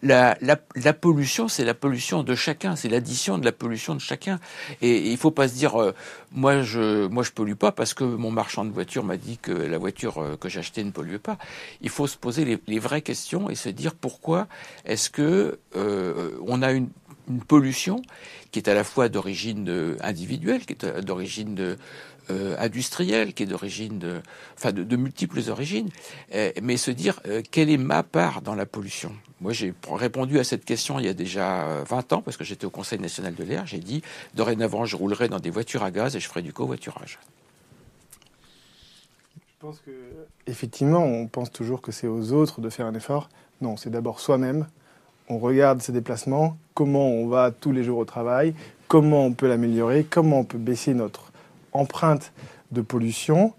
la, 0.02 0.38
la, 0.42 0.94
pollution, 0.94 1.48
c'est 1.48 1.66
la 1.66 1.74
pollution 1.74 2.24
de 2.24 2.36
chacun, 2.36 2.76
c'est 2.76 2.90
l'addition 2.90 3.38
de 3.38 3.46
la 3.46 3.52
pollution 3.52 3.96
de 3.96 4.00
chacun. 4.00 4.40
Et, 4.82 4.98
il 4.98 5.18
il 5.18 5.20
faut 5.20 5.32
pas 5.32 5.48
se 5.48 5.56
dire, 5.56 5.82
euh, 5.82 5.96
moi 6.32 6.62
je 6.62 7.08
moi 7.08 7.24
je 7.24 7.32
pollue 7.32 7.56
pas 7.56 7.72
parce 7.72 7.96
que 7.96 8.04
mon 8.04 8.30
marchand 8.30 8.66
de 8.66 8.72
voiture 8.72 9.04
m'a 9.04 9.18
dit 9.18 9.40
que 9.40 9.52
la 9.52 9.80
voiture 9.80 10.20
euh, 10.20 10.38
que 10.38 10.48
j'achetais 10.48 10.84
ne 10.84 10.92
polluait 10.92 11.18
pas. 11.18 11.40
Il 11.82 11.90
faut 11.90 12.06
se 12.06 12.18
poser 12.18 12.46
les, 12.46 12.60
les, 12.68 12.78
vraies 12.78 13.02
questions 13.02 13.50
et 13.50 13.56
se 13.56 13.70
dire 13.70 13.96
pourquoi 13.96 14.48
est-ce 14.86 15.10
que 15.10 15.58
euh, 15.76 16.38
on 16.46 16.62
a 16.62 16.72
une, 16.72 16.90
une 17.28 17.42
pollution 17.42 18.04
qui 18.52 18.60
est 18.60 18.70
à 18.70 18.76
la 18.76 18.84
fois 18.84 19.10
d'origine 19.10 19.98
individuelle, 20.02 20.66
qui 20.68 20.74
est 20.74 21.02
d'origine 21.02 21.76
euh, 22.30 22.56
industrielle, 22.60 23.34
qui 23.34 23.44
est 23.44 23.46
d'origine 23.46 24.00
de, 24.00 24.22
enfin 24.58 24.74
de, 24.74 24.84
de, 24.84 24.96
multiples 24.98 25.50
origines, 25.50 25.90
euh, 26.36 26.52
mais 26.62 26.76
se 26.76 26.92
dire 26.92 27.22
euh, 27.26 27.42
quelle 27.52 27.70
est 27.70 27.78
ma 27.78 28.04
part 28.04 28.42
dans 28.42 28.56
la 28.56 28.66
pollution? 28.66 29.14
Moi, 29.40 29.54
j'ai 29.54 29.74
répondu 29.90 30.38
à 30.38 30.44
cette 30.44 30.66
question 30.66 31.00
il 31.00 31.06
y 31.06 31.10
a 31.10 31.14
déjà 31.14 31.84
20 31.84 32.14
ans, 32.14 32.22
parce 32.22 32.36
que 32.36 32.44
j'étais 32.44 32.66
au 32.66 32.70
Conseil 32.70 33.00
national 33.00 33.34
de 33.36 33.44
l'air. 33.44 33.66
J'ai 33.66 33.80
dit 33.80 34.02
dorénavant, 34.34 34.86
je 34.86 34.98
roulerai 34.98 35.30
dans 35.30 35.40
des 35.40 35.50
voitures 35.50 35.84
à 35.84 35.92
gaz 35.92 36.16
et 36.16 36.20
je 36.20 36.28
ferai 36.28 36.42
du 36.42 36.52
covoiturage. 36.52 37.20
pense 39.60 39.80
que, 39.80 39.92
effectivement, 40.48 41.06
on 41.06 41.28
pense 41.28 41.52
toujours 41.52 41.82
que 41.82 41.92
c'est 41.92 42.08
aux 42.08 42.34
autres 42.34 42.62
de 42.62 42.70
faire 42.70 42.88
un 42.88 42.94
effort. 42.94 43.30
Non, 43.62 43.78
c'est 43.78 43.90
d'abord 43.90 44.20
soi-même. 44.20 44.68
On 45.30 45.40
regarde 45.40 45.82
ses 45.82 45.92
déplacements, 45.92 46.58
comment 46.74 47.08
on 47.10 47.28
va 47.28 47.52
tous 47.52 47.72
les 47.72 47.84
jours 47.84 48.00
au 48.00 48.06
travail, 48.06 48.54
comment 48.88 49.26
on 49.26 49.34
peut 49.34 49.48
l'améliorer, 49.48 50.06
comment 50.10 50.40
on 50.40 50.46
peut 50.46 50.58
baisser 50.58 50.94
notre 50.94 51.27
empreinte 51.78 52.34
de 52.72 52.82
pollution. 52.82 53.54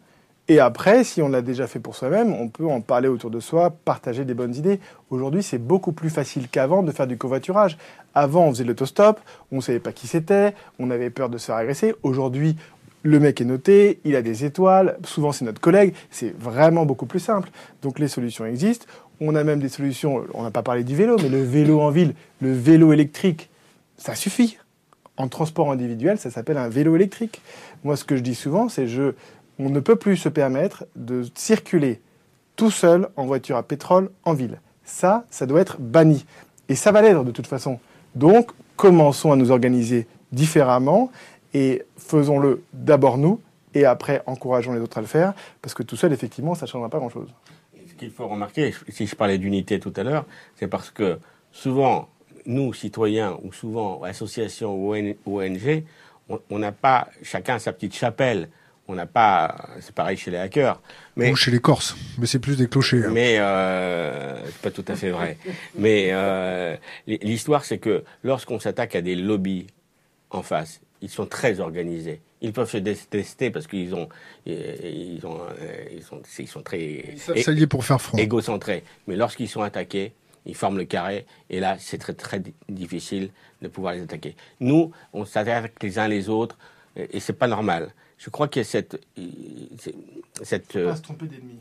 Et 0.50 0.60
après, 0.60 1.04
si 1.04 1.20
on 1.20 1.28
l'a 1.28 1.42
déjà 1.42 1.66
fait 1.66 1.78
pour 1.78 1.94
soi-même, 1.94 2.32
on 2.32 2.48
peut 2.48 2.66
en 2.66 2.80
parler 2.80 3.08
autour 3.08 3.30
de 3.30 3.38
soi, 3.38 3.70
partager 3.84 4.24
des 4.24 4.32
bonnes 4.32 4.54
idées. 4.54 4.80
Aujourd'hui, 5.10 5.42
c'est 5.42 5.58
beaucoup 5.58 5.92
plus 5.92 6.08
facile 6.08 6.48
qu'avant 6.48 6.82
de 6.82 6.90
faire 6.90 7.06
du 7.06 7.18
covoiturage. 7.18 7.76
Avant, 8.14 8.46
on 8.46 8.50
faisait 8.50 8.64
l'autostop, 8.64 9.20
on 9.52 9.56
ne 9.56 9.60
savait 9.60 9.78
pas 9.78 9.92
qui 9.92 10.06
c'était, 10.06 10.54
on 10.78 10.90
avait 10.90 11.10
peur 11.10 11.28
de 11.28 11.36
se 11.36 11.46
faire 11.46 11.56
agresser. 11.56 11.94
Aujourd'hui, 12.02 12.56
le 13.02 13.20
mec 13.20 13.40
est 13.40 13.44
noté, 13.44 14.00
il 14.04 14.16
a 14.16 14.22
des 14.22 14.44
étoiles, 14.44 14.96
souvent 15.04 15.32
c'est 15.32 15.44
notre 15.44 15.60
collègue, 15.60 15.94
c'est 16.10 16.34
vraiment 16.38 16.86
beaucoup 16.86 17.06
plus 17.06 17.20
simple. 17.20 17.50
Donc 17.82 17.98
les 17.98 18.08
solutions 18.08 18.46
existent. 18.46 18.86
On 19.20 19.34
a 19.34 19.44
même 19.44 19.60
des 19.60 19.68
solutions, 19.68 20.24
on 20.32 20.42
n'a 20.42 20.50
pas 20.50 20.62
parlé 20.62 20.82
du 20.82 20.96
vélo, 20.96 21.16
mais 21.22 21.28
le 21.28 21.42
vélo 21.42 21.80
en 21.80 21.90
ville, 21.90 22.14
le 22.40 22.52
vélo 22.52 22.92
électrique, 22.92 23.50
ça 23.96 24.14
suffit. 24.14 24.58
En 25.16 25.26
transport 25.26 25.72
individuel, 25.72 26.18
ça 26.18 26.30
s'appelle 26.30 26.58
un 26.58 26.68
vélo 26.68 26.94
électrique. 26.94 27.42
Moi, 27.84 27.96
ce 27.96 28.04
que 28.04 28.16
je 28.16 28.22
dis 28.22 28.34
souvent, 28.34 28.68
c'est 28.68 28.86
je, 28.86 29.14
on 29.58 29.70
ne 29.70 29.80
peut 29.80 29.96
plus 29.96 30.16
se 30.16 30.28
permettre 30.28 30.86
de 30.96 31.24
circuler 31.34 32.00
tout 32.56 32.70
seul 32.70 33.08
en 33.16 33.26
voiture 33.26 33.56
à 33.56 33.62
pétrole 33.62 34.10
en 34.24 34.34
ville. 34.34 34.60
Ça, 34.84 35.24
ça 35.30 35.46
doit 35.46 35.60
être 35.60 35.80
banni. 35.80 36.26
Et 36.68 36.74
ça 36.74 36.92
va 36.92 37.02
l'être 37.02 37.24
de 37.24 37.30
toute 37.30 37.46
façon. 37.46 37.78
Donc, 38.14 38.50
commençons 38.76 39.32
à 39.32 39.36
nous 39.36 39.50
organiser 39.50 40.06
différemment 40.32 41.10
et 41.54 41.82
faisons-le 41.96 42.62
d'abord 42.72 43.18
nous 43.18 43.40
et 43.74 43.84
après 43.84 44.22
encourageons 44.26 44.72
les 44.72 44.80
autres 44.80 44.98
à 44.98 45.00
le 45.00 45.06
faire 45.06 45.34
parce 45.62 45.74
que 45.74 45.82
tout 45.82 45.96
seul, 45.96 46.12
effectivement, 46.12 46.54
ça 46.54 46.66
ne 46.66 46.70
changera 46.70 46.88
pas 46.88 46.98
grand-chose. 46.98 47.28
Ce 47.88 47.94
qu'il 47.94 48.10
faut 48.10 48.28
remarquer, 48.28 48.74
si 48.88 49.06
je 49.06 49.14
parlais 49.14 49.38
d'unité 49.38 49.80
tout 49.80 49.92
à 49.96 50.02
l'heure, 50.02 50.24
c'est 50.56 50.68
parce 50.68 50.90
que 50.90 51.18
souvent, 51.52 52.08
nous, 52.46 52.72
citoyens, 52.72 53.38
ou 53.42 53.52
souvent 53.52 54.02
associations 54.02 54.74
ou 54.74 55.40
ONG, 55.40 55.84
on 56.28 56.58
n'a 56.58 56.72
pas 56.72 57.08
chacun 57.22 57.58
sa 57.58 57.72
petite 57.72 57.94
chapelle. 57.94 58.48
On 58.90 58.94
n'a 58.94 59.04
pas, 59.04 59.68
c'est 59.80 59.94
pareil 59.94 60.16
chez 60.16 60.30
les 60.30 60.38
hackers. 60.38 60.80
Mais, 61.14 61.30
Ou 61.30 61.36
chez 61.36 61.50
les 61.50 61.60
Corses, 61.60 61.94
mais 62.16 62.26
c'est 62.26 62.38
plus 62.38 62.56
des 62.56 62.68
clochers. 62.68 63.04
Hein. 63.04 63.10
Mais 63.12 63.36
euh, 63.38 64.42
c'est 64.46 64.62
pas 64.62 64.70
tout 64.70 64.84
à 64.88 64.96
fait 64.96 65.10
vrai. 65.10 65.36
mais 65.76 66.08
euh, 66.12 66.74
l'histoire, 67.06 67.66
c'est 67.66 67.76
que 67.76 68.02
lorsqu'on 68.24 68.58
s'attaque 68.58 68.96
à 68.96 69.02
des 69.02 69.14
lobbies 69.14 69.66
en 70.30 70.42
face, 70.42 70.80
ils 71.02 71.10
sont 71.10 71.26
très 71.26 71.60
organisés. 71.60 72.22
Ils 72.40 72.54
peuvent 72.54 72.70
se 72.70 72.78
détester 72.78 73.50
parce 73.50 73.66
qu'ils 73.66 73.94
ont, 73.94 74.08
ils 74.46 75.20
ont, 75.26 75.40
ils 75.92 76.02
sont, 76.02 76.22
ils 76.38 76.48
sont 76.48 76.62
très 76.62 77.14
s'allier 77.42 77.66
pour 77.66 77.84
faire 77.84 78.00
front. 78.00 78.16
égocentrés. 78.16 78.84
Mais 79.06 79.16
lorsqu'ils 79.16 79.48
sont 79.48 79.62
attaqués, 79.62 80.12
ils 80.46 80.54
forment 80.54 80.78
le 80.78 80.84
carré, 80.84 81.26
et 81.50 81.60
là, 81.60 81.76
c'est 81.78 81.98
très 81.98 82.14
très 82.14 82.42
difficile 82.68 83.30
de 83.62 83.68
pouvoir 83.68 83.94
les 83.94 84.02
attaquer. 84.02 84.36
Nous, 84.60 84.92
on 85.12 85.24
s'attaque 85.24 85.82
les 85.82 85.98
uns 85.98 86.08
les 86.08 86.28
autres, 86.28 86.56
et 86.96 87.20
c'est 87.20 87.32
pas 87.32 87.48
normal. 87.48 87.92
Je 88.18 88.30
crois 88.30 88.48
qu'il 88.48 88.60
y 88.60 88.64
a 88.64 88.68
cette, 88.68 89.00
cette. 90.42 90.72
Pas 90.72 90.96
se 90.96 91.02
tromper 91.02 91.26
d'ennemi. 91.26 91.58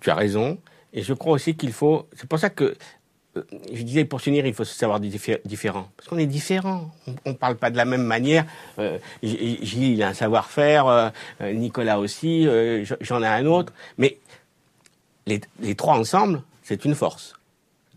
Tu 0.00 0.10
as 0.10 0.14
raison, 0.14 0.58
et 0.92 1.02
je 1.02 1.12
crois 1.14 1.32
aussi 1.32 1.56
qu'il 1.56 1.72
faut. 1.72 2.06
C'est 2.16 2.28
pour 2.28 2.38
ça 2.38 2.50
que 2.50 2.76
euh, 3.36 3.42
je 3.72 3.82
disais 3.82 4.04
pour 4.04 4.20
s'unir, 4.20 4.44
il 4.46 4.54
faut 4.54 4.64
se 4.64 4.74
savoir 4.74 5.00
différent. 5.00 5.88
Parce 5.96 6.08
qu'on 6.08 6.18
est 6.18 6.26
différent. 6.26 6.90
On 7.24 7.30
ne 7.30 7.34
parle 7.34 7.56
pas 7.56 7.70
de 7.70 7.76
la 7.76 7.84
même 7.84 8.02
manière. 8.02 8.44
Euh, 8.78 8.98
Gilles, 9.22 9.94
il 9.94 10.02
a 10.02 10.08
un 10.08 10.14
savoir-faire. 10.14 10.86
Euh, 10.86 11.10
Nicolas 11.52 11.98
aussi. 11.98 12.46
Euh, 12.46 12.84
J'en 13.00 13.22
ai 13.22 13.26
un 13.26 13.46
autre. 13.46 13.72
Mais 13.98 14.18
les, 15.26 15.40
les 15.60 15.74
trois 15.74 15.96
ensemble, 15.96 16.42
c'est 16.62 16.84
une 16.84 16.94
force. 16.94 17.34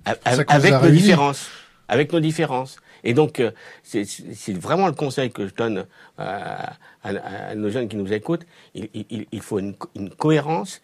Avec 0.05 0.73
nos 0.81 0.89
différences. 0.89 1.49
Avec 1.87 2.13
nos 2.13 2.19
différences. 2.19 2.77
Et 3.03 3.13
donc, 3.13 3.41
c'est 3.83 4.57
vraiment 4.57 4.87
le 4.87 4.93
conseil 4.93 5.29
que 5.31 5.47
je 5.47 5.53
donne 5.53 5.85
à, 6.17 6.73
à, 7.03 7.55
nos 7.55 7.69
jeunes 7.69 7.89
qui 7.89 7.97
nous 7.97 8.11
écoutent. 8.13 8.45
Il, 8.73 8.89
il, 8.93 9.25
il 9.31 9.41
faut 9.41 9.59
une, 9.59 9.75
une 9.95 10.09
cohérence. 10.09 10.81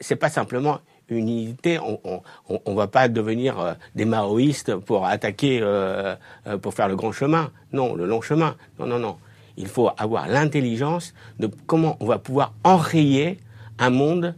C'est 0.00 0.16
pas 0.16 0.28
simplement 0.28 0.80
une 1.08 1.28
unité. 1.28 1.78
On 1.80 2.22
ne 2.48 2.74
va 2.74 2.86
pas 2.86 3.08
devenir 3.08 3.58
euh, 3.58 3.74
des 3.94 4.04
maoïstes 4.04 4.76
pour 4.76 5.06
attaquer, 5.06 5.60
euh, 5.60 6.14
euh, 6.46 6.58
pour 6.58 6.74
faire 6.74 6.88
le 6.88 6.96
grand 6.96 7.12
chemin. 7.12 7.50
Non, 7.72 7.94
le 7.94 8.06
long 8.06 8.20
chemin. 8.20 8.56
Non, 8.78 8.86
non, 8.86 8.98
non. 8.98 9.18
Il 9.56 9.66
faut 9.66 9.90
avoir 9.98 10.28
l'intelligence 10.28 11.14
de 11.38 11.50
comment 11.66 11.96
on 12.00 12.06
va 12.06 12.18
pouvoir 12.18 12.54
enrayer 12.64 13.38
un 13.78 13.90
monde 13.90 14.34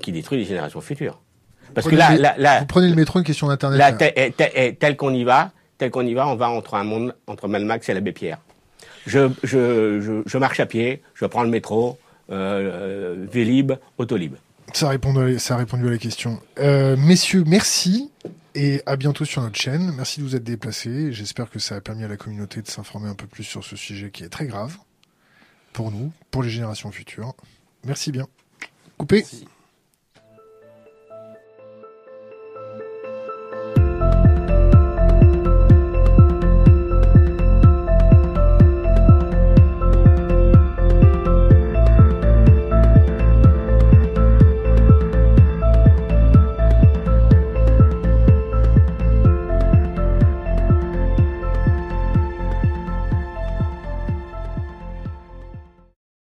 qui 0.00 0.12
détruit 0.12 0.38
les 0.38 0.44
générations 0.44 0.80
futures. 0.80 1.21
Parce 1.74 1.88
que 1.88 1.94
là, 1.94 2.16
là, 2.36 2.60
vous 2.60 2.66
prenez 2.66 2.88
le 2.88 2.94
métro, 2.94 3.18
une 3.18 3.24
question 3.24 3.48
d'internet. 3.48 3.78
Là, 3.78 3.92
tel, 3.92 4.96
qu'on 4.96 5.12
y 5.14 5.24
va, 5.24 5.52
tel 5.78 5.90
qu'on 5.90 6.06
y 6.06 6.14
va, 6.14 6.26
on 6.28 6.36
va 6.36 6.50
entre 6.50 6.74
un 6.74 6.84
monde 6.84 7.14
entre 7.26 7.48
Malmax 7.48 7.88
et 7.88 7.94
l'abbé 7.94 8.12
Pierre. 8.12 8.38
Je, 9.06 9.30
je, 9.42 10.22
je, 10.24 10.38
marche 10.38 10.60
à 10.60 10.66
pied, 10.66 11.02
je 11.14 11.26
prends 11.26 11.42
le 11.42 11.50
métro, 11.50 11.98
euh, 12.30 13.26
Vélib, 13.30 13.72
Autolib. 13.98 14.34
Ça 14.72 14.86
a 14.86 14.90
répondu, 14.90 15.38
ça 15.38 15.54
a 15.54 15.56
répondu 15.58 15.88
à 15.88 15.90
la 15.90 15.98
question. 15.98 16.40
Euh, 16.58 16.96
messieurs, 16.96 17.44
merci 17.46 18.10
et 18.54 18.80
à 18.86 18.96
bientôt 18.96 19.24
sur 19.24 19.42
notre 19.42 19.58
chaîne. 19.58 19.92
Merci 19.96 20.20
de 20.20 20.24
vous 20.24 20.36
être 20.36 20.44
déplacés. 20.44 21.12
J'espère 21.12 21.50
que 21.50 21.58
ça 21.58 21.76
a 21.76 21.80
permis 21.80 22.04
à 22.04 22.08
la 22.08 22.16
communauté 22.16 22.62
de 22.62 22.68
s'informer 22.68 23.08
un 23.08 23.14
peu 23.14 23.26
plus 23.26 23.44
sur 23.44 23.64
ce 23.64 23.76
sujet 23.76 24.10
qui 24.10 24.24
est 24.24 24.28
très 24.28 24.46
grave 24.46 24.76
pour 25.72 25.90
nous, 25.90 26.12
pour 26.30 26.42
les 26.42 26.50
générations 26.50 26.90
futures. 26.90 27.34
Merci 27.84 28.12
bien. 28.12 28.26
Coupé. 28.96 29.24